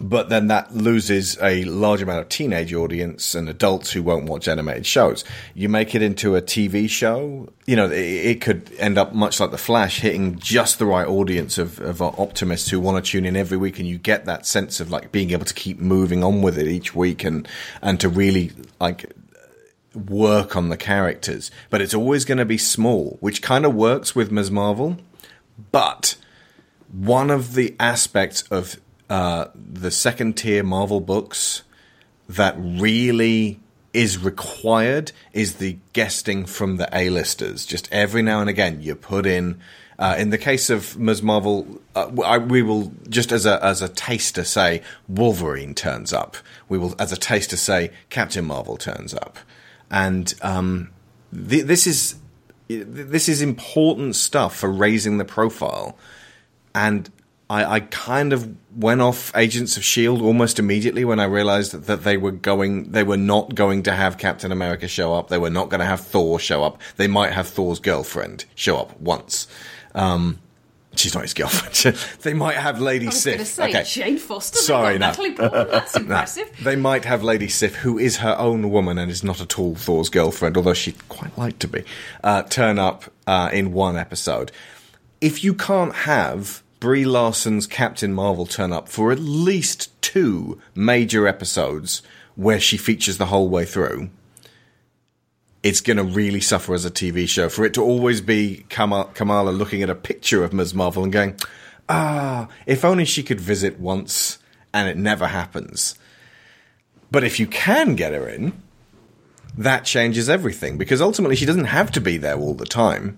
but 0.00 0.28
then 0.28 0.48
that 0.48 0.74
loses 0.74 1.38
a 1.40 1.64
large 1.64 2.02
amount 2.02 2.20
of 2.20 2.28
teenage 2.28 2.72
audience 2.74 3.34
and 3.34 3.48
adults 3.48 3.92
who 3.92 4.02
won't 4.02 4.28
watch 4.28 4.48
animated 4.48 4.86
shows. 4.86 5.24
You 5.54 5.68
make 5.68 5.94
it 5.94 6.02
into 6.02 6.36
a 6.36 6.42
TV 6.42 6.88
show, 6.88 7.48
you 7.66 7.76
know, 7.76 7.90
it, 7.90 7.96
it 7.96 8.40
could 8.40 8.72
end 8.78 8.98
up 8.98 9.14
much 9.14 9.40
like 9.40 9.50
The 9.50 9.58
Flash, 9.58 10.00
hitting 10.00 10.38
just 10.38 10.78
the 10.78 10.86
right 10.86 11.06
audience 11.06 11.58
of, 11.58 11.80
of 11.80 12.02
optimists 12.02 12.70
who 12.70 12.80
want 12.80 13.04
to 13.04 13.10
tune 13.10 13.24
in 13.24 13.36
every 13.36 13.56
week, 13.56 13.78
and 13.78 13.88
you 13.88 13.98
get 13.98 14.24
that 14.26 14.46
sense 14.46 14.80
of 14.80 14.90
like 14.90 15.12
being 15.12 15.30
able 15.30 15.46
to 15.46 15.54
keep 15.54 15.78
moving 15.78 16.22
on 16.22 16.42
with 16.42 16.58
it 16.58 16.66
each 16.66 16.94
week 16.94 17.24
and 17.24 17.48
and 17.80 18.00
to 18.00 18.08
really 18.08 18.52
like 18.80 19.12
work 19.94 20.56
on 20.56 20.68
the 20.68 20.76
characters. 20.76 21.50
But 21.70 21.80
it's 21.80 21.94
always 21.94 22.24
going 22.24 22.38
to 22.38 22.44
be 22.44 22.58
small, 22.58 23.16
which 23.20 23.42
kind 23.42 23.64
of 23.64 23.74
works 23.74 24.14
with 24.14 24.30
Ms. 24.30 24.50
Marvel, 24.50 24.98
but 25.72 26.16
one 26.90 27.30
of 27.30 27.54
the 27.54 27.74
aspects 27.80 28.42
of 28.42 28.80
uh, 29.10 29.46
the 29.54 29.90
second 29.90 30.34
tier 30.36 30.62
Marvel 30.62 31.00
books 31.00 31.62
that 32.28 32.54
really 32.58 33.60
is 33.92 34.18
required 34.18 35.12
is 35.32 35.56
the 35.56 35.78
guesting 35.92 36.46
from 36.46 36.76
the 36.78 36.88
A-listers. 36.92 37.64
Just 37.66 37.88
every 37.92 38.22
now 38.22 38.40
and 38.40 38.50
again, 38.50 38.82
you 38.82 38.94
put 38.94 39.26
in. 39.26 39.60
Uh, 39.96 40.16
in 40.18 40.30
the 40.30 40.38
case 40.38 40.70
of 40.70 40.98
Ms. 40.98 41.22
Marvel, 41.22 41.80
uh, 41.94 42.10
I, 42.24 42.38
we 42.38 42.62
will 42.62 42.92
just 43.08 43.30
as 43.30 43.46
a 43.46 43.64
as 43.64 43.80
a 43.80 43.88
taster 43.88 44.42
say 44.42 44.82
Wolverine 45.06 45.72
turns 45.74 46.12
up. 46.12 46.36
We 46.68 46.78
will 46.78 46.96
as 46.98 47.12
a 47.12 47.16
taster 47.16 47.56
say 47.56 47.92
Captain 48.10 48.44
Marvel 48.44 48.76
turns 48.76 49.14
up. 49.14 49.38
and 49.90 50.34
um, 50.42 50.90
th- 51.32 51.64
this 51.64 51.86
is 51.86 52.16
this 52.66 53.28
is 53.28 53.42
important 53.42 54.16
stuff 54.16 54.56
for 54.56 54.70
raising 54.70 55.18
the 55.18 55.24
profile. 55.24 55.96
And 56.74 57.08
I, 57.50 57.64
I 57.76 57.80
kind 57.80 58.32
of 58.32 58.54
went 58.74 59.02
off 59.02 59.30
Agents 59.36 59.76
of 59.76 59.84
Shield 59.84 60.22
almost 60.22 60.58
immediately 60.58 61.04
when 61.04 61.20
I 61.20 61.24
realized 61.24 61.72
that, 61.72 61.86
that 61.86 62.02
they 62.02 62.16
were 62.16 62.30
going, 62.30 62.92
they 62.92 63.02
were 63.02 63.18
not 63.18 63.54
going 63.54 63.82
to 63.82 63.92
have 63.92 64.16
Captain 64.16 64.50
America 64.50 64.88
show 64.88 65.12
up. 65.14 65.28
They 65.28 65.36
were 65.38 65.50
not 65.50 65.68
going 65.68 65.80
to 65.80 65.86
have 65.86 66.00
Thor 66.00 66.40
show 66.40 66.64
up. 66.64 66.80
They 66.96 67.06
might 67.06 67.32
have 67.32 67.46
Thor's 67.46 67.80
girlfriend 67.80 68.46
show 68.54 68.78
up 68.78 68.98
once. 68.98 69.46
Um, 69.94 70.38
she's 70.96 71.14
not 71.14 71.22
his 71.22 71.34
girlfriend. 71.34 71.96
they 72.22 72.32
might 72.32 72.56
have 72.56 72.80
Lady 72.80 73.06
I 73.06 73.10
was 73.10 73.20
Sif. 73.20 73.46
say 73.46 73.68
okay. 73.68 73.84
Jane 73.84 74.16
Foster. 74.18 74.58
Sorry, 74.58 74.96
no. 74.98 75.12
That's 75.12 75.94
No, 75.96 76.00
impressive. 76.00 76.50
they 76.62 76.76
might 76.76 77.04
have 77.04 77.22
Lady 77.22 77.48
Sif, 77.48 77.74
who 77.76 77.98
is 77.98 78.16
her 78.16 78.34
own 78.38 78.70
woman 78.70 78.96
and 78.96 79.10
is 79.10 79.22
not 79.22 79.42
at 79.42 79.58
all 79.58 79.74
Thor's 79.74 80.08
girlfriend, 80.08 80.56
although 80.56 80.72
she'd 80.74 81.08
quite 81.10 81.36
like 81.36 81.58
to 81.58 81.68
be, 81.68 81.84
uh, 82.24 82.42
turn 82.44 82.78
up 82.78 83.04
uh, 83.26 83.50
in 83.52 83.72
one 83.74 83.98
episode. 83.98 84.50
If 85.20 85.44
you 85.44 85.52
can't 85.54 85.94
have 85.94 86.63
Brie 86.84 87.06
Larson's 87.06 87.66
Captain 87.66 88.12
Marvel 88.12 88.44
turn 88.44 88.70
up 88.70 88.90
for 88.90 89.10
at 89.10 89.18
least 89.18 89.90
two 90.02 90.60
major 90.74 91.26
episodes 91.26 92.02
where 92.34 92.60
she 92.60 92.76
features 92.76 93.16
the 93.16 93.24
whole 93.24 93.48
way 93.48 93.64
through, 93.64 94.10
it's 95.62 95.80
going 95.80 95.96
to 95.96 96.04
really 96.04 96.42
suffer 96.42 96.74
as 96.74 96.84
a 96.84 96.90
TV 96.90 97.26
show. 97.26 97.48
For 97.48 97.64
it 97.64 97.72
to 97.72 97.82
always 97.82 98.20
be 98.20 98.66
Kamala 98.68 99.50
looking 99.50 99.82
at 99.82 99.88
a 99.88 99.94
picture 99.94 100.44
of 100.44 100.52
Ms. 100.52 100.74
Marvel 100.74 101.02
and 101.02 101.10
going, 101.10 101.40
ah, 101.88 102.48
if 102.66 102.84
only 102.84 103.06
she 103.06 103.22
could 103.22 103.40
visit 103.40 103.80
once, 103.80 104.38
and 104.74 104.86
it 104.86 104.98
never 104.98 105.28
happens. 105.28 105.98
But 107.10 107.24
if 107.24 107.40
you 107.40 107.46
can 107.46 107.94
get 107.94 108.12
her 108.12 108.28
in, 108.28 108.60
that 109.56 109.86
changes 109.86 110.28
everything 110.28 110.76
because 110.76 111.00
ultimately 111.00 111.36
she 111.36 111.46
doesn't 111.46 111.64
have 111.64 111.90
to 111.92 112.00
be 112.02 112.18
there 112.18 112.36
all 112.36 112.52
the 112.52 112.66
time. 112.66 113.16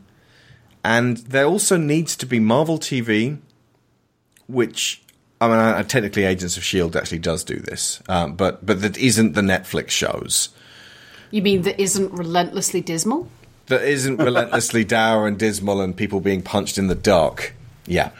And 0.84 1.16
there 1.16 1.46
also 1.46 1.76
needs 1.76 2.14
to 2.18 2.26
be 2.26 2.38
Marvel 2.38 2.78
TV, 2.78 3.40
which 4.48 5.02
I 5.40 5.48
mean, 5.48 5.84
technically, 5.86 6.24
Agents 6.24 6.56
of 6.56 6.64
Shield 6.64 6.96
actually 6.96 7.18
does 7.18 7.44
do 7.44 7.56
this, 7.56 8.02
um, 8.08 8.34
but 8.36 8.64
but 8.64 8.80
that 8.80 8.96
isn't 8.96 9.34
the 9.34 9.42
Netflix 9.42 9.90
shows. 9.90 10.48
You 11.30 11.42
mean 11.42 11.62
that 11.62 11.80
isn't 11.80 12.12
relentlessly 12.12 12.80
dismal? 12.80 13.28
That 13.66 13.82
isn't 13.82 14.16
relentlessly 14.16 14.84
dour 14.98 15.26
and 15.26 15.38
dismal 15.38 15.80
and 15.80 15.96
people 15.96 16.20
being 16.20 16.40
punched 16.42 16.78
in 16.78 16.86
the 16.86 16.94
dark. 16.94 17.54
Yeah. 17.86 18.10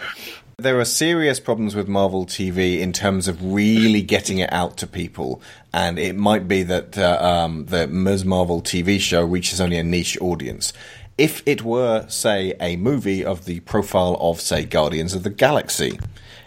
There 0.59 0.81
are 0.81 0.87
serious 0.87 1.39
problems 1.39 1.75
with 1.75 1.87
Marvel 1.87 2.25
TV 2.25 2.81
in 2.81 2.95
terms 2.95 3.29
of 3.29 3.43
really 3.45 4.01
getting 4.01 4.39
it 4.39 4.51
out 4.53 4.79
to 4.79 4.87
people, 4.87 5.43
and 5.73 5.99
it 5.99 6.17
might 6.17 6.49
be 6.49 6.63
that 6.63 6.97
uh, 6.97 7.19
um, 7.21 7.67
the 7.67 7.87
Ms. 7.87 8.25
Marvel 8.25 8.63
TV 8.63 8.99
show 8.99 9.23
reaches 9.23 9.61
only 9.61 9.77
a 9.77 9.83
niche 9.83 10.17
audience. 10.21 10.73
If 11.19 11.43
it 11.47 11.63
were, 11.63 12.07
say, 12.09 12.53
a 12.61 12.77
movie 12.77 13.25
of 13.25 13.47
the 13.47 13.61
profile 13.61 14.19
of, 14.21 14.41
say, 14.41 14.65
Guardians 14.65 15.15
of 15.15 15.23
the 15.23 15.31
Galaxy, 15.31 15.99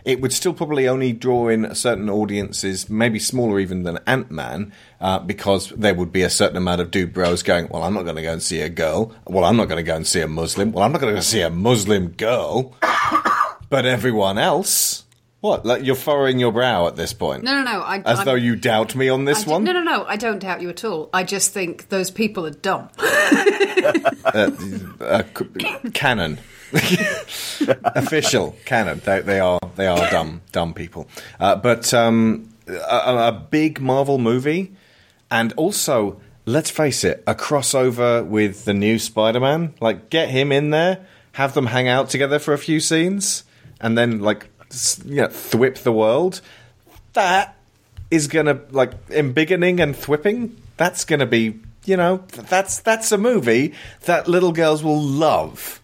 it 0.05 0.21
would 0.21 0.31
still 0.31 0.53
probably 0.53 0.87
only 0.87 1.11
draw 1.11 1.47
in 1.47 1.73
certain 1.73 2.09
audiences, 2.09 2.89
maybe 2.89 3.19
smaller 3.19 3.59
even 3.59 3.83
than 3.83 3.99
Ant 4.05 4.29
Man, 4.29 4.71
uh, 5.01 5.19
because 5.19 5.69
there 5.69 5.95
would 5.95 6.11
be 6.11 6.21
a 6.21 6.29
certain 6.29 6.57
amount 6.57 6.81
of 6.81 6.91
dude 6.91 7.13
bros 7.13 7.41
going, 7.41 7.67
Well, 7.69 7.83
I'm 7.83 7.93
not 7.93 8.03
going 8.03 8.15
to 8.15 8.21
go 8.21 8.33
and 8.33 8.43
see 8.43 8.61
a 8.61 8.69
girl. 8.69 9.15
Well, 9.25 9.43
I'm 9.43 9.57
not 9.57 9.69
going 9.69 9.83
to 9.83 9.87
go 9.87 9.95
and 9.95 10.05
see 10.05 10.21
a 10.21 10.27
Muslim. 10.27 10.71
Well, 10.71 10.83
I'm 10.83 10.91
not 10.91 11.01
going 11.01 11.13
to 11.13 11.17
go 11.17 11.21
see 11.21 11.41
a 11.41 11.49
Muslim 11.49 12.09
girl. 12.09 12.75
but 13.69 13.85
everyone 13.85 14.37
else. 14.37 15.05
What? 15.41 15.65
Like 15.65 15.83
you're 15.85 15.95
furrowing 15.95 16.37
your 16.39 16.51
brow 16.51 16.87
at 16.87 16.95
this 16.97 17.13
point? 17.13 17.43
No, 17.43 17.55
no, 17.55 17.63
no. 17.63 17.79
I, 17.81 17.99
As 17.99 18.17
I'm- 18.19 18.25
though 18.25 18.35
you 18.35 18.55
doubt 18.55 18.95
me 18.95 19.07
on 19.09 19.23
this 19.25 19.45
one? 19.47 19.63
No, 19.63 19.71
no, 19.71 19.81
no. 19.81 20.03
I 20.05 20.17
don't 20.17 20.39
doubt 20.39 20.61
you 20.61 20.69
at 20.69 20.83
all. 20.83 21.09
I 21.13 21.23
just 21.23 21.53
think 21.53 21.87
those 21.89 22.11
people 22.11 22.45
are 22.45 22.51
dumb. 22.51 22.89
uh, 22.99 24.51
c- 25.37 25.89
canon. 25.93 26.39
Official 27.95 28.55
canon. 28.65 29.01
They, 29.03 29.21
they 29.21 29.39
are 29.39 29.59
they 29.75 29.87
are 29.87 30.09
dumb 30.11 30.41
dumb 30.51 30.73
people. 30.73 31.07
Uh, 31.39 31.55
but 31.55 31.93
um, 31.93 32.49
a, 32.67 32.71
a 33.27 33.31
big 33.49 33.79
Marvel 33.81 34.17
movie, 34.17 34.73
and 35.31 35.53
also 35.53 36.19
let's 36.45 36.69
face 36.69 37.03
it, 37.03 37.23
a 37.25 37.33
crossover 37.35 38.25
with 38.25 38.65
the 38.65 38.73
new 38.73 38.99
Spider-Man. 38.99 39.73
Like 39.79 40.09
get 40.09 40.29
him 40.29 40.51
in 40.51 40.69
there, 40.69 41.05
have 41.33 41.53
them 41.53 41.67
hang 41.67 41.87
out 41.87 42.09
together 42.09 42.39
for 42.39 42.53
a 42.53 42.57
few 42.57 42.79
scenes, 42.79 43.43
and 43.81 43.97
then 43.97 44.19
like 44.19 44.47
you 45.05 45.15
know, 45.15 45.27
thwip 45.27 45.77
the 45.79 45.91
world. 45.91 46.41
That 47.13 47.55
is 48.11 48.27
gonna 48.27 48.61
like 48.71 49.07
embiggening 49.09 49.81
and 49.81 49.95
thwipping. 49.95 50.55
That's 50.77 51.05
gonna 51.05 51.25
be 51.25 51.59
you 51.85 51.97
know 51.97 52.23
that's 52.31 52.79
that's 52.79 53.11
a 53.11 53.17
movie 53.17 53.73
that 54.05 54.27
little 54.27 54.51
girls 54.51 54.83
will 54.83 55.01
love. 55.01 55.81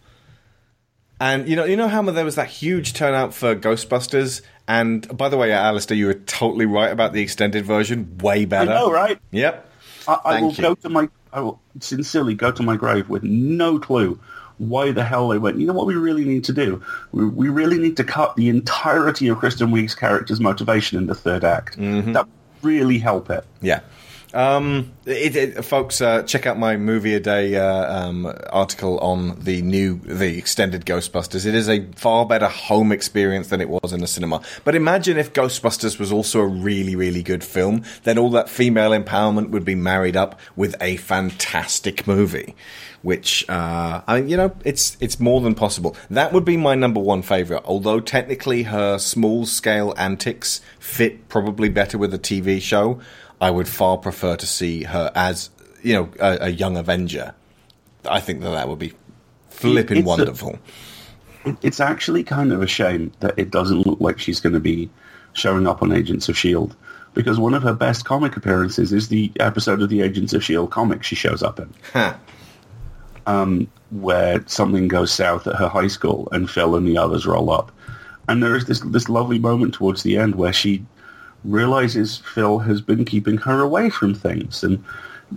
And 1.19 1.47
you 1.47 1.55
know, 1.55 1.63
you 1.63 1.77
know 1.77 1.87
how 1.87 2.01
there 2.01 2.25
was 2.25 2.35
that 2.35 2.49
huge 2.49 2.93
turnout 2.93 3.33
for 3.33 3.55
Ghostbusters. 3.55 4.41
And 4.67 5.17
by 5.17 5.29
the 5.29 5.37
way, 5.37 5.49
Alasdair, 5.49 5.95
you 5.95 6.07
were 6.07 6.13
totally 6.13 6.65
right 6.65 6.91
about 6.91 7.13
the 7.13 7.21
extended 7.21 7.65
version. 7.65 8.17
Way 8.17 8.45
better. 8.45 8.71
I 8.71 8.75
know, 8.75 8.91
right? 8.91 9.19
Yep. 9.31 9.71
I, 10.07 10.19
I 10.25 10.41
will 10.41 10.51
you. 10.51 10.61
go 10.61 10.75
to 10.75 10.89
my, 10.89 11.09
I 11.31 11.39
will 11.39 11.61
sincerely 11.79 12.35
go 12.35 12.51
to 12.51 12.63
my 12.63 12.75
grave 12.75 13.07
with 13.09 13.23
no 13.23 13.79
clue 13.79 14.19
why 14.57 14.91
the 14.91 15.03
hell 15.03 15.29
they 15.29 15.37
went. 15.37 15.59
You 15.59 15.67
know 15.67 15.73
what 15.73 15.87
we 15.87 15.95
really 15.95 16.25
need 16.25 16.43
to 16.45 16.53
do? 16.53 16.81
We, 17.11 17.27
we 17.27 17.49
really 17.49 17.77
need 17.77 17.97
to 17.97 18.03
cut 18.03 18.35
the 18.35 18.49
entirety 18.49 19.27
of 19.27 19.37
Kristen 19.37 19.71
Wiig's 19.71 19.95
character's 19.95 20.39
motivation 20.39 20.97
in 20.97 21.07
the 21.07 21.15
third 21.15 21.43
act. 21.43 21.77
Mm-hmm. 21.77 22.13
That 22.13 22.25
would 22.25 22.33
really 22.63 22.99
help 22.99 23.29
it. 23.29 23.45
Yeah. 23.61 23.81
Um, 24.33 24.91
it, 25.05 25.35
it, 25.37 25.63
folks, 25.63 26.01
uh, 26.01 26.23
check 26.23 26.45
out 26.45 26.59
my 26.59 26.75
movie 26.75 27.13
a 27.15 27.21
day 27.21 27.55
uh, 27.55 28.07
um, 28.07 28.33
article 28.49 28.99
on 28.99 29.39
the 29.39 29.61
new, 29.61 29.99
the 29.99 30.37
extended 30.37 30.85
Ghostbusters. 30.85 31.45
It 31.45 31.55
is 31.55 31.69
a 31.69 31.85
far 31.93 32.25
better 32.25 32.49
home 32.49 32.91
experience 32.91 33.47
than 33.47 33.61
it 33.61 33.69
was 33.69 33.93
in 33.93 34.01
the 34.01 34.07
cinema. 34.07 34.41
But 34.65 34.75
imagine 34.75 35.17
if 35.17 35.31
Ghostbusters 35.31 35.99
was 35.99 36.11
also 36.11 36.41
a 36.41 36.47
really, 36.47 36.97
really 36.97 37.23
good 37.23 37.45
film. 37.45 37.83
Then 38.03 38.17
all 38.17 38.29
that 38.31 38.49
female 38.49 38.91
empowerment 38.91 39.51
would 39.51 39.63
be 39.63 39.75
married 39.75 40.17
up 40.17 40.37
with 40.57 40.75
a 40.81 40.97
fantastic 40.97 42.05
movie. 42.05 42.55
Which, 43.05 43.47
uh, 43.47 44.01
I 44.07 44.19
mean, 44.19 44.29
you 44.29 44.35
know, 44.35 44.55
it's 44.65 44.97
it's 44.99 45.19
more 45.19 45.39
than 45.39 45.53
possible. 45.53 45.95
That 46.09 46.33
would 46.33 46.43
be 46.43 46.57
my 46.57 46.73
number 46.73 46.99
one 46.99 47.21
favorite. 47.21 47.61
Although 47.63 47.99
technically, 47.99 48.63
her 48.63 48.97
small 48.97 49.45
scale 49.45 49.93
antics 49.95 50.59
fit 50.79 51.29
probably 51.29 51.69
better 51.69 51.99
with 51.99 52.13
a 52.15 52.17
TV 52.19 52.59
show. 52.59 52.99
I 53.39 53.51
would 53.51 53.67
far 53.67 53.97
prefer 53.97 54.35
to 54.37 54.47
see 54.47 54.83
her 54.85 55.11
as 55.13 55.51
you 55.83 55.93
know 55.93 56.09
a, 56.19 56.45
a 56.45 56.49
young 56.49 56.77
Avenger. 56.77 57.35
I 58.09 58.21
think 58.21 58.41
that 58.41 58.49
that 58.49 58.67
would 58.69 58.79
be 58.79 58.93
flipping 59.49 59.97
It's 59.97 60.07
wonderful. 60.07 60.57
It- 61.45 61.57
It's 61.61 61.79
actually 61.79 62.23
kind 62.23 62.51
of 62.51 62.63
a 62.63 62.67
shame 62.67 63.11
that 63.19 63.37
it 63.37 63.51
doesn't 63.51 63.85
look 63.85 63.99
like 64.01 64.17
she's 64.17 64.39
going 64.39 64.53
to 64.53 64.59
be 64.59 64.89
showing 65.33 65.67
up 65.67 65.83
on 65.83 65.91
Agents 65.91 66.27
of 66.27 66.33
S.H.I.E.L.D. 66.35 66.73
Because 67.13 67.37
one 67.37 67.53
of 67.53 67.61
her 67.61 67.73
best 67.73 68.03
comic 68.03 68.35
appearances 68.35 68.91
is 68.91 69.09
the 69.09 69.31
episode 69.39 69.83
of 69.83 69.89
the 69.89 70.01
Agents 70.01 70.33
of 70.33 70.41
S.H.I.E.L.D. 70.41 70.71
Comic 70.71 71.03
she 71.03 71.13
shows 71.13 71.43
up 71.43 71.59
in. 71.59 71.69
Ha. 73.27 73.57
where 73.91 74.43
something 74.47 74.87
goes 74.87 75.11
south 75.11 75.47
at 75.47 75.55
her 75.55 75.67
high 75.67 75.87
school 75.87 76.27
and 76.31 76.49
Phil 76.49 76.75
and 76.75 76.87
the 76.87 76.97
others 76.97 77.25
roll 77.25 77.49
up. 77.49 77.71
And 78.27 78.41
there 78.41 78.55
is 78.55 78.65
this 78.65 78.79
this 78.79 79.09
lovely 79.09 79.39
moment 79.39 79.73
towards 79.73 80.03
the 80.03 80.17
end 80.17 80.35
where 80.35 80.53
she 80.53 80.85
realizes 81.43 82.17
Phil 82.17 82.59
has 82.59 82.81
been 82.81 83.05
keeping 83.05 83.37
her 83.37 83.61
away 83.61 83.89
from 83.89 84.13
things 84.15 84.63
and 84.63 84.83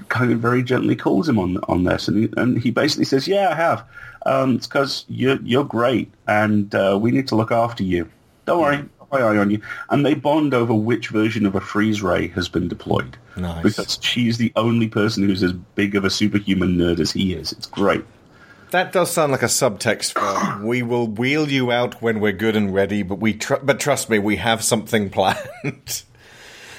kind 0.09 0.33
of 0.33 0.41
very 0.41 0.63
gently 0.63 0.97
calls 0.97 1.29
him 1.29 1.39
on 1.39 1.59
on 1.69 1.85
this. 1.85 2.09
And 2.09 2.17
he, 2.19 2.29
and 2.37 2.59
he 2.59 2.71
basically 2.71 3.05
says, 3.05 3.29
"Yeah, 3.29 3.51
I 3.51 3.55
have. 3.55 3.85
Um, 4.27 4.57
it's 4.57 4.67
because 4.67 5.05
you're 5.09 5.39
you're 5.43 5.65
great, 5.65 6.11
and 6.27 6.75
uh, 6.75 6.99
we 7.01 7.11
need 7.11 7.29
to 7.29 7.37
look 7.37 7.53
after 7.53 7.83
you. 7.83 8.09
Don't 8.47 8.61
worry." 8.61 8.85
I'll 9.11 9.25
eye 9.27 9.37
on 9.39 9.51
you, 9.51 9.61
and 9.91 10.05
they 10.05 10.15
bond 10.15 10.53
over 10.55 10.75
which 10.75 11.09
version 11.09 11.47
of 11.47 11.55
a 11.55 11.61
freeze 11.61 12.03
ray 12.03 12.29
has 12.29 12.49
been 12.49 12.69
deployed. 12.69 13.17
Nice. 13.37 13.63
Because 13.63 13.99
she's 14.03 14.37
the 14.39 14.53
only 14.57 14.89
person 14.89 15.23
who's 15.27 15.43
as 15.43 15.53
big 15.53 15.95
of 15.95 16.05
a 16.05 16.11
superhuman 16.11 16.77
nerd 16.77 17.01
as 17.01 17.13
he 17.13 17.33
is. 17.33 17.53
It's 17.53 17.67
great. 17.67 18.05
That 18.71 18.93
does 18.93 19.11
sound 19.11 19.33
like 19.33 19.43
a 19.43 19.47
subtext 19.47 20.13
for 20.13 20.63
"We 20.67 20.83
will 20.83 21.07
wheel 21.09 21.49
you 21.51 21.73
out 21.73 22.03
when 22.03 22.21
we're 22.21 22.33
good 22.33 22.55
and 22.55 22.75
ready," 22.75 23.03
but 23.03 23.15
we 23.19 23.33
tr- 23.33 23.55
but 23.63 23.81
trust 23.81 24.11
me, 24.11 24.19
we 24.19 24.37
have 24.37 24.63
something 24.63 25.09
planned. 25.11 26.03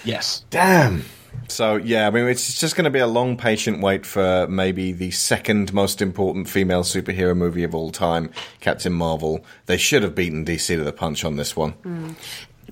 Yes. 0.04 0.44
Damn. 0.52 1.06
So 1.48 1.76
yeah, 1.78 2.08
I 2.08 2.12
mean, 2.12 2.26
it's 2.28 2.60
just 2.60 2.76
going 2.76 2.86
to 2.86 2.90
be 2.90 3.00
a 3.00 3.08
long, 3.08 3.38
patient 3.38 3.82
wait 3.82 4.06
for 4.06 4.48
maybe 4.48 4.92
the 4.92 5.12
second 5.12 5.74
most 5.74 6.02
important 6.02 6.50
female 6.50 6.84
superhero 6.84 7.36
movie 7.36 7.64
of 7.64 7.74
all 7.74 7.92
time, 7.92 8.32
Captain 8.60 8.94
Marvel. 8.94 9.44
They 9.66 9.78
should 9.78 10.04
have 10.04 10.16
beaten 10.16 10.46
DC 10.46 10.68
to 10.68 10.84
the 10.84 10.94
punch 10.94 11.24
on 11.24 11.36
this 11.36 11.56
one. 11.56 12.16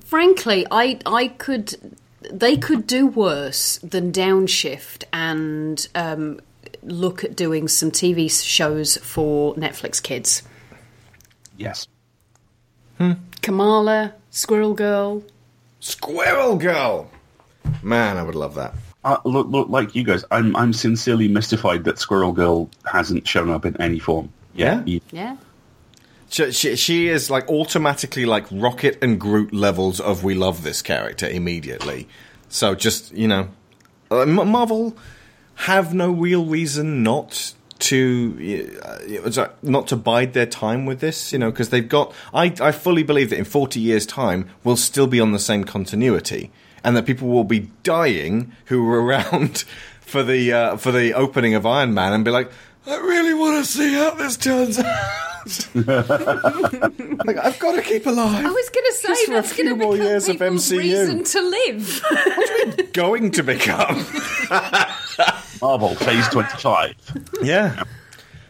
Frankly, 0.04 0.66
I 0.70 0.98
I 1.06 1.28
could 1.28 1.96
they 2.30 2.56
could 2.56 2.86
do 2.86 3.06
worse 3.06 3.78
than 3.78 4.12
downshift 4.12 5.04
and 5.12 5.86
um, 5.94 6.40
look 6.82 7.24
at 7.24 7.36
doing 7.36 7.68
some 7.68 7.90
TV 7.90 8.30
shows 8.30 8.96
for 8.98 9.54
Netflix 9.54 10.02
kids. 10.02 10.42
Yes. 11.56 11.86
Kamala, 13.42 14.14
Squirrel 14.30 14.74
Girl. 14.74 15.22
Squirrel 15.80 16.56
Girl. 16.56 17.10
Man, 17.82 18.16
I 18.16 18.22
would 18.22 18.34
love 18.34 18.54
that. 18.56 18.74
uh, 19.04 19.18
look, 19.24 19.46
look, 19.48 19.68
like 19.68 19.94
you 19.94 20.02
guys, 20.04 20.24
I'm 20.30 20.54
I'm 20.56 20.72
sincerely 20.72 21.28
mystified 21.28 21.84
that 21.84 21.98
Squirrel 21.98 22.32
Girl 22.32 22.68
hasn't 22.90 23.26
shown 23.26 23.50
up 23.50 23.64
in 23.64 23.80
any 23.80 23.98
form. 23.98 24.30
Yeah? 24.54 24.82
You- 24.84 25.00
Yeah. 25.12 25.36
She, 26.30 26.52
she, 26.52 26.76
she 26.76 27.08
is 27.08 27.30
like 27.30 27.48
automatically 27.48 28.26
like 28.26 28.44
Rocket 28.50 28.98
and 29.02 29.18
Groot 29.18 29.54
levels 29.54 29.98
of 29.98 30.24
we 30.24 30.34
love 30.34 30.62
this 30.62 30.82
character 30.82 31.26
immediately. 31.26 32.06
So 32.50 32.74
just 32.74 33.12
you 33.12 33.26
know, 33.28 33.48
uh, 34.10 34.26
Marvel 34.26 34.94
have 35.54 35.94
no 35.94 36.10
real 36.10 36.44
reason 36.44 37.02
not 37.02 37.54
to 37.78 38.78
uh, 38.84 39.48
not 39.62 39.86
to 39.86 39.96
bide 39.96 40.34
their 40.34 40.44
time 40.46 40.84
with 40.84 41.00
this. 41.00 41.32
You 41.32 41.38
know, 41.38 41.50
because 41.50 41.70
they've 41.70 41.88
got. 41.88 42.12
I 42.34 42.52
I 42.60 42.72
fully 42.72 43.02
believe 43.04 43.30
that 43.30 43.38
in 43.38 43.44
forty 43.46 43.80
years' 43.80 44.04
time 44.04 44.50
we'll 44.64 44.76
still 44.76 45.06
be 45.06 45.20
on 45.20 45.32
the 45.32 45.38
same 45.38 45.64
continuity, 45.64 46.50
and 46.84 46.96
that 46.96 47.06
people 47.06 47.28
will 47.28 47.44
be 47.44 47.70
dying 47.82 48.52
who 48.66 48.84
were 48.84 49.02
around 49.02 49.64
for 50.00 50.22
the 50.22 50.52
uh, 50.52 50.76
for 50.76 50.92
the 50.92 51.12
opening 51.14 51.54
of 51.54 51.64
Iron 51.66 51.94
Man 51.94 52.12
and 52.12 52.24
be 52.24 52.30
like. 52.30 52.50
I 52.86 52.96
really 52.96 53.34
want 53.34 53.62
to 53.62 53.70
see 53.70 53.92
how 53.92 54.12
this 54.14 54.38
turns 54.38 54.78
out. 54.78 54.88
like, 55.74 57.36
I've 57.36 57.58
got 57.58 57.74
to 57.74 57.82
keep 57.82 58.06
alive. 58.06 58.46
I 58.46 58.50
was 58.50 58.68
going 58.70 58.86
to 58.86 58.92
say 58.94 59.08
Just 59.08 59.26
that's 59.28 59.52
going 59.58 59.68
to 59.68 59.74
become 59.74 59.96
years 59.96 60.28
of 60.30 60.36
MCU. 60.36 60.78
reason 60.78 61.22
to 61.24 61.40
live. 61.42 62.92
going 62.94 63.30
to 63.32 63.42
become. 63.42 64.06
Marvel 65.60 65.94
Phase 65.96 66.28
25. 66.28 66.94
yeah. 67.42 67.82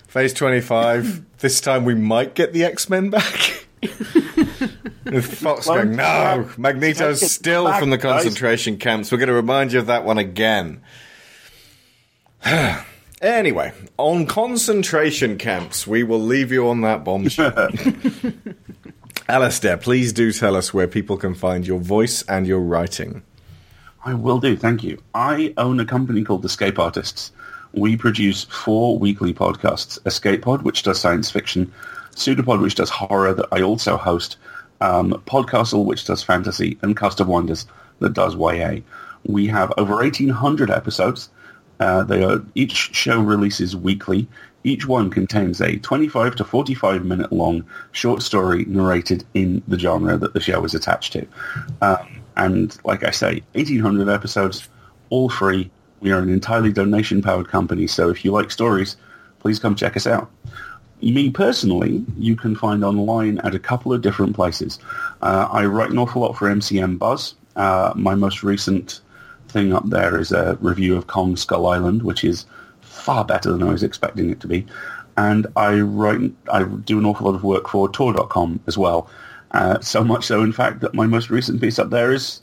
Phase 0.07 0.33
25. 0.35 1.39
This 1.39 1.61
time 1.61 1.85
we 1.85 1.95
might 1.97 2.35
get 2.35 2.53
the 2.53 2.63
X 2.63 2.89
Men 2.89 3.11
back. 3.11 3.67
With 5.05 5.39
Fox 5.41 5.67
going, 5.67 5.97
no, 5.97 6.49
Magneto's 6.57 7.31
still 7.31 7.67
back, 7.67 7.81
from 7.81 7.91
the 7.91 7.99
guys." 7.99 8.23
concentration 8.23 8.79
camps. 8.79 9.13
We're 9.13 9.19
going 9.19 9.29
to 9.29 9.35
remind 9.35 9.73
you 9.73 9.79
of 9.79 9.87
that 9.87 10.05
one 10.05 10.19
again. 10.19 10.83
anyway, 13.23 13.73
on 13.97 14.27
concentration 14.27 15.39
camps, 15.39 15.87
we 15.87 16.03
will 16.03 16.21
leave 16.21 16.53
you 16.53 16.69
on 16.69 16.81
that 16.83 17.05
bombshell. 17.05 17.53
Alasdair, 19.29 19.81
please 19.81 20.13
do 20.13 20.33
tell 20.33 20.57
us 20.57 20.73
where 20.73 20.89
people 20.89 21.17
can 21.17 21.35
find 21.35 21.67
your 21.67 21.79
voice 21.79 22.23
and 22.23 22.47
your 22.47 22.61
writing. 22.61 23.23
I 24.05 24.15
will 24.15 24.39
do, 24.41 24.57
thank 24.57 24.83
you. 24.83 25.03
I 25.15 25.53
own 25.59 25.81
a 25.81 25.85
company 25.85 26.25
called 26.25 26.45
Escape 26.45 26.79
Artists. 26.79 27.31
We 27.73 27.97
produce 27.97 28.45
four 28.45 28.99
weekly 28.99 29.35
podcasts. 29.35 29.99
Escape 30.07 30.43
Pod, 30.43 30.63
which 30.63 30.83
does 30.83 30.99
science 30.99 31.31
fiction, 31.31 31.71
Pseudopod, 32.15 32.61
which 32.61 32.77
does 32.77 32.89
horror, 32.89 33.35
that 33.35 33.47
I 33.53 33.61
also 33.61 33.97
host, 33.97 34.39
um, 34.81 35.13
Podcastle, 35.27 35.85
which 35.85 36.05
does 36.05 36.23
fantasy, 36.23 36.79
and 36.83 36.97
Cast 36.97 37.21
of 37.21 37.29
Wonders, 37.29 37.67
that 38.01 38.15
does 38.15 38.37
YA. 38.37 38.81
We 39.25 39.47
have 39.49 39.73
over 39.77 39.95
1,800 39.97 40.71
episodes. 40.71 41.31
Uh, 41.81 42.03
they 42.05 42.23
are, 42.23 42.43
each 42.55 42.95
show 42.95 43.21
releases 43.21 43.77
weekly. 43.77 44.29
Each 44.65 44.87
one 44.87 45.11
contains 45.11 45.61
a 45.61 45.79
25 45.79 46.37
to 46.37 46.45
45 46.45 47.05
minute 47.05 47.33
long 47.33 47.65
short 47.93 48.23
story 48.23 48.65
narrated 48.67 49.25
in 49.35 49.63
the 49.69 49.79
genre 49.79 50.17
that 50.17 50.35
the 50.35 50.41
show 50.41 50.65
is 50.65 50.75
attached 50.75 51.13
to. 51.13 51.27
Um, 51.81 52.21
and 52.37 52.77
like 52.85 53.05
I 53.05 53.11
say, 53.11 53.43
1,800 53.53 54.09
episodes, 54.09 54.69
all 55.11 55.29
free. 55.29 55.71
We 56.01 56.13
are 56.13 56.21
an 56.21 56.29
entirely 56.29 56.73
donation-powered 56.73 57.49
company, 57.49 57.89
so 57.89 58.09
if 58.09 58.25
you 58.25 58.31
like 58.31 58.53
stories, 58.53 58.97
please 59.41 59.59
come 59.59 59.75
check 59.75 59.97
us 59.97 60.07
out. 60.07 60.31
Me 61.01 61.31
personally, 61.31 62.05
you 62.17 62.35
can 62.35 62.57
find 62.57 62.85
online 62.85 63.39
at 63.39 63.55
a 63.55 63.59
couple 63.59 63.93
of 63.93 64.03
different 64.03 64.35
places. 64.35 64.79
Uh, 65.23 65.49
I 65.51 65.65
write 65.65 65.91
an 65.91 65.99
awful 65.99 66.23
lot 66.23 66.37
for 66.37 66.49
MCM 66.49 66.99
Buzz. 66.99 67.35
Uh, 67.57 67.93
my 67.95 68.15
most 68.15 68.43
recent 68.43 69.01
thing 69.49 69.73
up 69.73 69.89
there 69.89 70.19
is 70.19 70.33
a 70.33 70.59
review 70.61 70.97
of 70.97 71.07
Kong 71.07 71.37
Skull 71.37 71.67
Island, 71.67 72.03
which 72.03 72.25
is 72.25 72.47
far 72.81 73.25
better 73.25 73.53
than 73.53 73.63
I 73.63 73.71
was 73.71 73.83
expecting 73.83 74.31
it 74.31 74.41
to 74.41 74.49
be. 74.49 74.67
And 75.17 75.47
I 75.57 75.81
write, 75.81 76.33
I 76.53 76.65
do 76.65 76.99
an 76.99 77.07
awful 77.07 77.27
lot 77.27 77.35
of 77.35 77.45
work 77.45 77.69
for 77.69 77.89
Tor.com 77.89 78.61
as 78.67 78.77
well. 78.77 79.11
Uh, 79.53 79.81
so 79.81 80.05
much 80.05 80.27
so, 80.27 80.43
in 80.43 80.53
fact, 80.53 80.81
that 80.81 80.95
my 80.95 81.07
most 81.07 81.31
recent 81.31 81.61
piece 81.61 81.79
up 81.79 81.91
there 81.91 82.13
is 82.13 82.43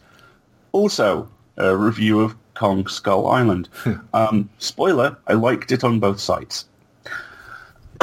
also 0.72 1.30
a 1.58 1.76
review 1.76 2.20
of 2.20 2.36
Kong 2.54 2.88
Skull 2.88 3.28
Island. 3.28 3.70
um, 4.14 4.50
spoiler, 4.58 5.18
I 5.28 5.34
liked 5.34 5.72
it 5.72 5.84
on 5.84 6.00
both 6.00 6.20
sites. 6.20 6.66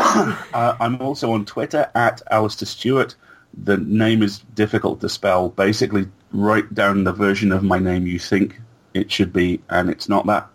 uh, 0.54 0.76
I'm 0.80 1.00
also 1.00 1.32
on 1.32 1.44
Twitter 1.44 1.90
at 1.94 2.22
Alasdair 2.30 2.66
Stuart. 2.66 3.14
The 3.62 3.76
name 3.76 4.22
is 4.22 4.40
difficult 4.54 5.00
to 5.02 5.08
spell. 5.08 5.50
Basically, 5.50 6.08
write 6.32 6.74
down 6.74 7.04
the 7.04 7.12
version 7.12 7.52
of 7.52 7.62
my 7.62 7.78
name 7.78 8.06
you 8.06 8.18
think 8.18 8.60
it 8.94 9.12
should 9.12 9.32
be, 9.32 9.60
and 9.70 9.90
it's 9.90 10.08
not 10.08 10.26
that. 10.26 10.48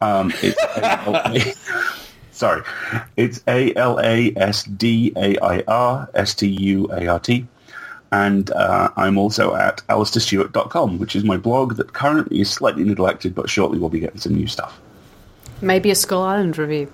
Um, 0.00 0.32
it's 0.42 1.58
sorry, 2.32 2.62
it's 3.16 3.42
A 3.46 3.74
L 3.74 4.00
A 4.00 4.32
S 4.36 4.64
D 4.64 5.12
A 5.16 5.38
I 5.40 5.62
R 5.68 6.08
S 6.14 6.34
T 6.34 6.46
U 6.46 6.88
A 6.90 7.06
R 7.08 7.20
T. 7.20 7.46
And 8.10 8.50
uh, 8.52 8.90
I'm 8.96 9.18
also 9.18 9.54
at 9.54 9.82
alasdairstuart.com, 9.88 10.98
which 10.98 11.14
is 11.14 11.24
my 11.24 11.36
blog 11.36 11.76
that 11.76 11.92
currently 11.92 12.40
is 12.40 12.48
slightly 12.48 12.84
neglected, 12.84 13.34
but 13.34 13.50
shortly 13.50 13.78
we'll 13.78 13.90
be 13.90 14.00
getting 14.00 14.18
some 14.18 14.34
new 14.34 14.46
stuff. 14.46 14.80
Maybe 15.60 15.90
a 15.90 15.94
Skull 15.94 16.22
Island 16.22 16.56
review. 16.56 16.90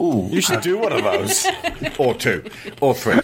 Ooh, 0.00 0.28
You 0.30 0.40
should 0.40 0.60
do 0.60 0.78
one 0.78 0.92
of 0.92 1.02
those. 1.02 1.46
or 1.98 2.14
two. 2.14 2.44
Or 2.80 2.94
three. 2.94 3.20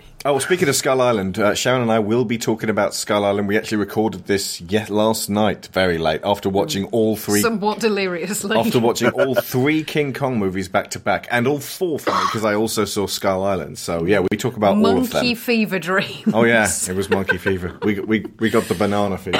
oh, 0.24 0.38
speaking 0.38 0.68
of 0.68 0.76
Skull 0.76 1.00
Island, 1.00 1.38
uh, 1.38 1.54
Sharon 1.54 1.82
and 1.82 1.90
I 1.90 1.98
will 1.98 2.24
be 2.24 2.38
talking 2.38 2.70
about 2.70 2.94
Skull 2.94 3.24
Island. 3.24 3.48
We 3.48 3.56
actually 3.56 3.78
recorded 3.78 4.26
this 4.26 4.60
yet 4.60 4.90
last 4.90 5.28
night, 5.28 5.68
very 5.72 5.98
late, 5.98 6.20
after 6.24 6.48
watching 6.48 6.86
all 6.86 7.16
three. 7.16 7.40
Somewhat 7.40 7.80
deliriously. 7.80 8.56
After 8.56 8.80
watching 8.80 9.10
all 9.10 9.34
three 9.42 9.84
King 9.84 10.12
Kong 10.12 10.38
movies 10.38 10.68
back 10.68 10.90
to 10.90 10.98
back, 10.98 11.28
and 11.30 11.46
all 11.46 11.60
four 11.60 11.98
for 11.98 12.10
me 12.10 12.20
because 12.24 12.44
I 12.44 12.54
also 12.54 12.84
saw 12.84 13.06
Skull 13.06 13.44
Island. 13.44 13.78
So 13.78 14.04
yeah, 14.04 14.20
we 14.30 14.36
talk 14.36 14.56
about 14.56 14.76
all 14.76 14.86
of 14.98 15.10
them. 15.10 15.18
Monkey 15.18 15.34
fever 15.34 15.78
dream. 15.78 16.32
Oh 16.32 16.44
yeah, 16.44 16.68
it 16.88 16.96
was 16.96 17.08
monkey 17.08 17.38
fever. 17.38 17.78
We 17.82 18.00
we 18.00 18.26
we 18.38 18.50
got 18.50 18.64
the 18.64 18.74
banana 18.74 19.18
fever. 19.18 19.38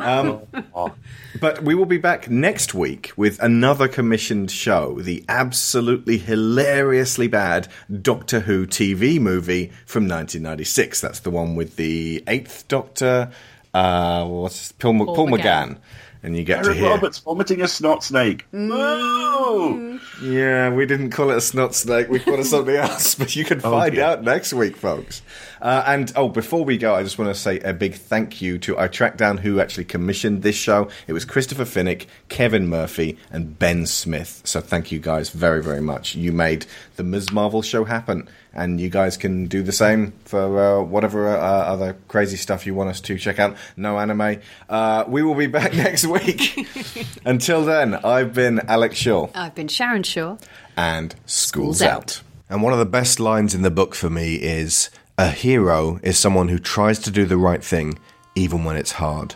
Um, 0.00 0.42
but 1.40 1.62
we 1.62 1.74
will 1.74 1.86
be 1.86 1.98
back 1.98 2.30
next 2.30 2.74
week 2.74 3.12
with 3.16 3.40
another 3.42 3.88
commissioned 3.88 4.50
show, 4.50 5.00
the 5.00 5.24
absolutely 5.28 6.18
hilariously 6.18 7.28
bad 7.28 7.68
Doctor 8.02 8.40
Who 8.40 8.66
TV 8.66 9.20
movie 9.20 9.72
from 9.84 10.05
1996. 10.08 11.00
That's 11.00 11.20
the 11.20 11.30
one 11.30 11.54
with 11.56 11.76
the 11.76 12.22
Eighth 12.26 12.66
Doctor. 12.68 13.30
Uh, 13.74 14.24
what's 14.26 14.72
Paul, 14.72 15.04
Paul, 15.04 15.14
Paul 15.14 15.28
McGann. 15.28 15.40
McGann. 15.40 15.78
And 16.22 16.36
you 16.36 16.42
get 16.42 16.64
to 16.64 16.72
hear. 16.74 16.88
Roberts 16.90 17.18
vomiting 17.18 17.62
a 17.62 17.68
snot 17.68 18.02
snake. 18.02 18.46
No! 18.50 20.00
Yeah, 20.22 20.70
we 20.70 20.84
didn't 20.86 21.10
call 21.10 21.30
it 21.30 21.36
a 21.36 21.40
snot 21.40 21.74
snake. 21.74 22.08
We 22.08 22.18
called 22.18 22.40
it 22.40 22.46
something 22.46 22.74
else. 22.76 23.14
But 23.14 23.36
you 23.36 23.44
can 23.44 23.60
find 23.60 23.94
dear. 23.94 24.04
out 24.04 24.24
next 24.24 24.52
week, 24.52 24.76
folks. 24.76 25.22
Uh, 25.60 25.82
and 25.86 26.12
oh, 26.16 26.28
before 26.28 26.64
we 26.64 26.76
go, 26.78 26.94
I 26.94 27.02
just 27.02 27.18
want 27.18 27.34
to 27.34 27.40
say 27.40 27.58
a 27.60 27.72
big 27.72 27.94
thank 27.94 28.40
you 28.42 28.58
to 28.58 28.78
I 28.78 28.88
tracked 28.88 29.16
down 29.16 29.38
who 29.38 29.60
actually 29.60 29.84
commissioned 29.84 30.42
this 30.42 30.56
show. 30.56 30.88
It 31.06 31.12
was 31.12 31.24
Christopher 31.24 31.64
Finnick, 31.64 32.06
Kevin 32.28 32.68
Murphy, 32.68 33.18
and 33.30 33.58
Ben 33.58 33.86
Smith. 33.86 34.42
So 34.44 34.60
thank 34.60 34.92
you 34.92 34.98
guys 34.98 35.30
very, 35.30 35.62
very 35.62 35.80
much. 35.80 36.14
You 36.14 36.32
made 36.32 36.66
the 36.96 37.02
Ms. 37.04 37.32
Marvel 37.32 37.62
show 37.62 37.84
happen, 37.84 38.28
and 38.52 38.80
you 38.80 38.88
guys 38.88 39.16
can 39.16 39.46
do 39.46 39.62
the 39.62 39.72
same 39.72 40.12
for 40.24 40.58
uh, 40.58 40.82
whatever 40.82 41.28
uh, 41.28 41.40
other 41.40 41.96
crazy 42.08 42.36
stuff 42.36 42.66
you 42.66 42.74
want 42.74 42.90
us 42.90 43.00
to 43.02 43.18
check 43.18 43.38
out. 43.38 43.56
No 43.76 43.98
anime. 43.98 44.40
Uh, 44.68 45.04
we 45.08 45.22
will 45.22 45.34
be 45.34 45.46
back 45.58 45.74
next 45.74 46.06
week. 46.06 46.66
Until 47.24 47.64
then, 47.64 47.94
I've 47.94 48.32
been 48.34 48.60
Alex 48.68 48.96
Shaw 48.96 49.28
I've 49.34 49.54
been 49.54 49.68
Sharon 49.68 50.02
Shaw. 50.02 50.36
and 50.76 51.14
School's, 51.26 51.78
School's 51.78 51.82
out. 51.82 51.96
out. 51.96 52.22
And 52.48 52.62
one 52.62 52.72
of 52.72 52.78
the 52.78 52.86
best 52.86 53.18
lines 53.18 53.54
in 53.54 53.62
the 53.62 53.70
book 53.70 53.94
for 53.94 54.08
me 54.08 54.36
is 54.36 54.88
a 55.18 55.30
hero 55.30 55.98
is 56.02 56.18
someone 56.18 56.48
who 56.48 56.58
tries 56.58 56.98
to 56.98 57.10
do 57.10 57.24
the 57.24 57.38
right 57.38 57.64
thing 57.64 57.98
even 58.34 58.64
when 58.64 58.76
it's 58.76 58.92
hard. 58.92 59.34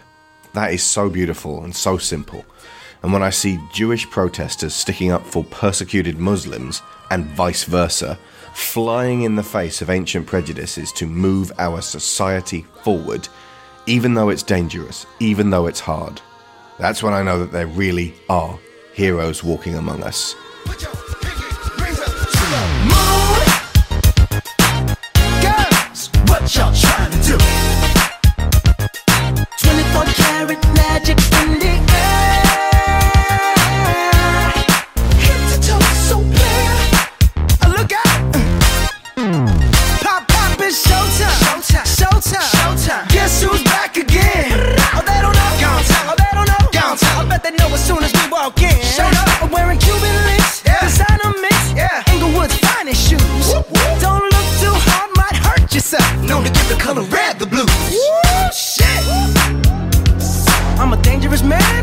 That 0.52 0.74
is 0.74 0.82
so 0.82 1.08
beautiful 1.08 1.64
and 1.64 1.74
so 1.74 1.96
simple. 1.96 2.44
And 3.02 3.14
when 3.14 3.22
I 3.22 3.30
see 3.30 3.58
Jewish 3.72 4.08
protesters 4.10 4.74
sticking 4.74 5.10
up 5.10 5.24
for 5.24 5.42
persecuted 5.44 6.18
Muslims 6.18 6.82
and 7.10 7.24
vice 7.24 7.64
versa, 7.64 8.18
flying 8.52 9.22
in 9.22 9.36
the 9.36 9.42
face 9.42 9.80
of 9.80 9.88
ancient 9.88 10.26
prejudices 10.26 10.92
to 10.92 11.06
move 11.06 11.50
our 11.58 11.80
society 11.80 12.66
forward, 12.82 13.26
even 13.86 14.12
though 14.12 14.28
it's 14.28 14.42
dangerous, 14.42 15.06
even 15.18 15.48
though 15.48 15.66
it's 15.66 15.80
hard, 15.80 16.20
that's 16.78 17.02
when 17.02 17.14
I 17.14 17.22
know 17.22 17.38
that 17.38 17.52
there 17.52 17.66
really 17.66 18.12
are 18.28 18.58
heroes 18.92 19.42
walking 19.42 19.76
among 19.76 20.02
us. 20.02 20.34
Magic 31.00 31.39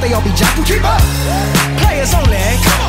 they 0.00 0.12
all 0.14 0.22
be 0.22 0.30
jocking. 0.30 0.66
Keep 0.66 0.84
up. 0.84 1.00
Players 1.78 2.14
only. 2.14 2.79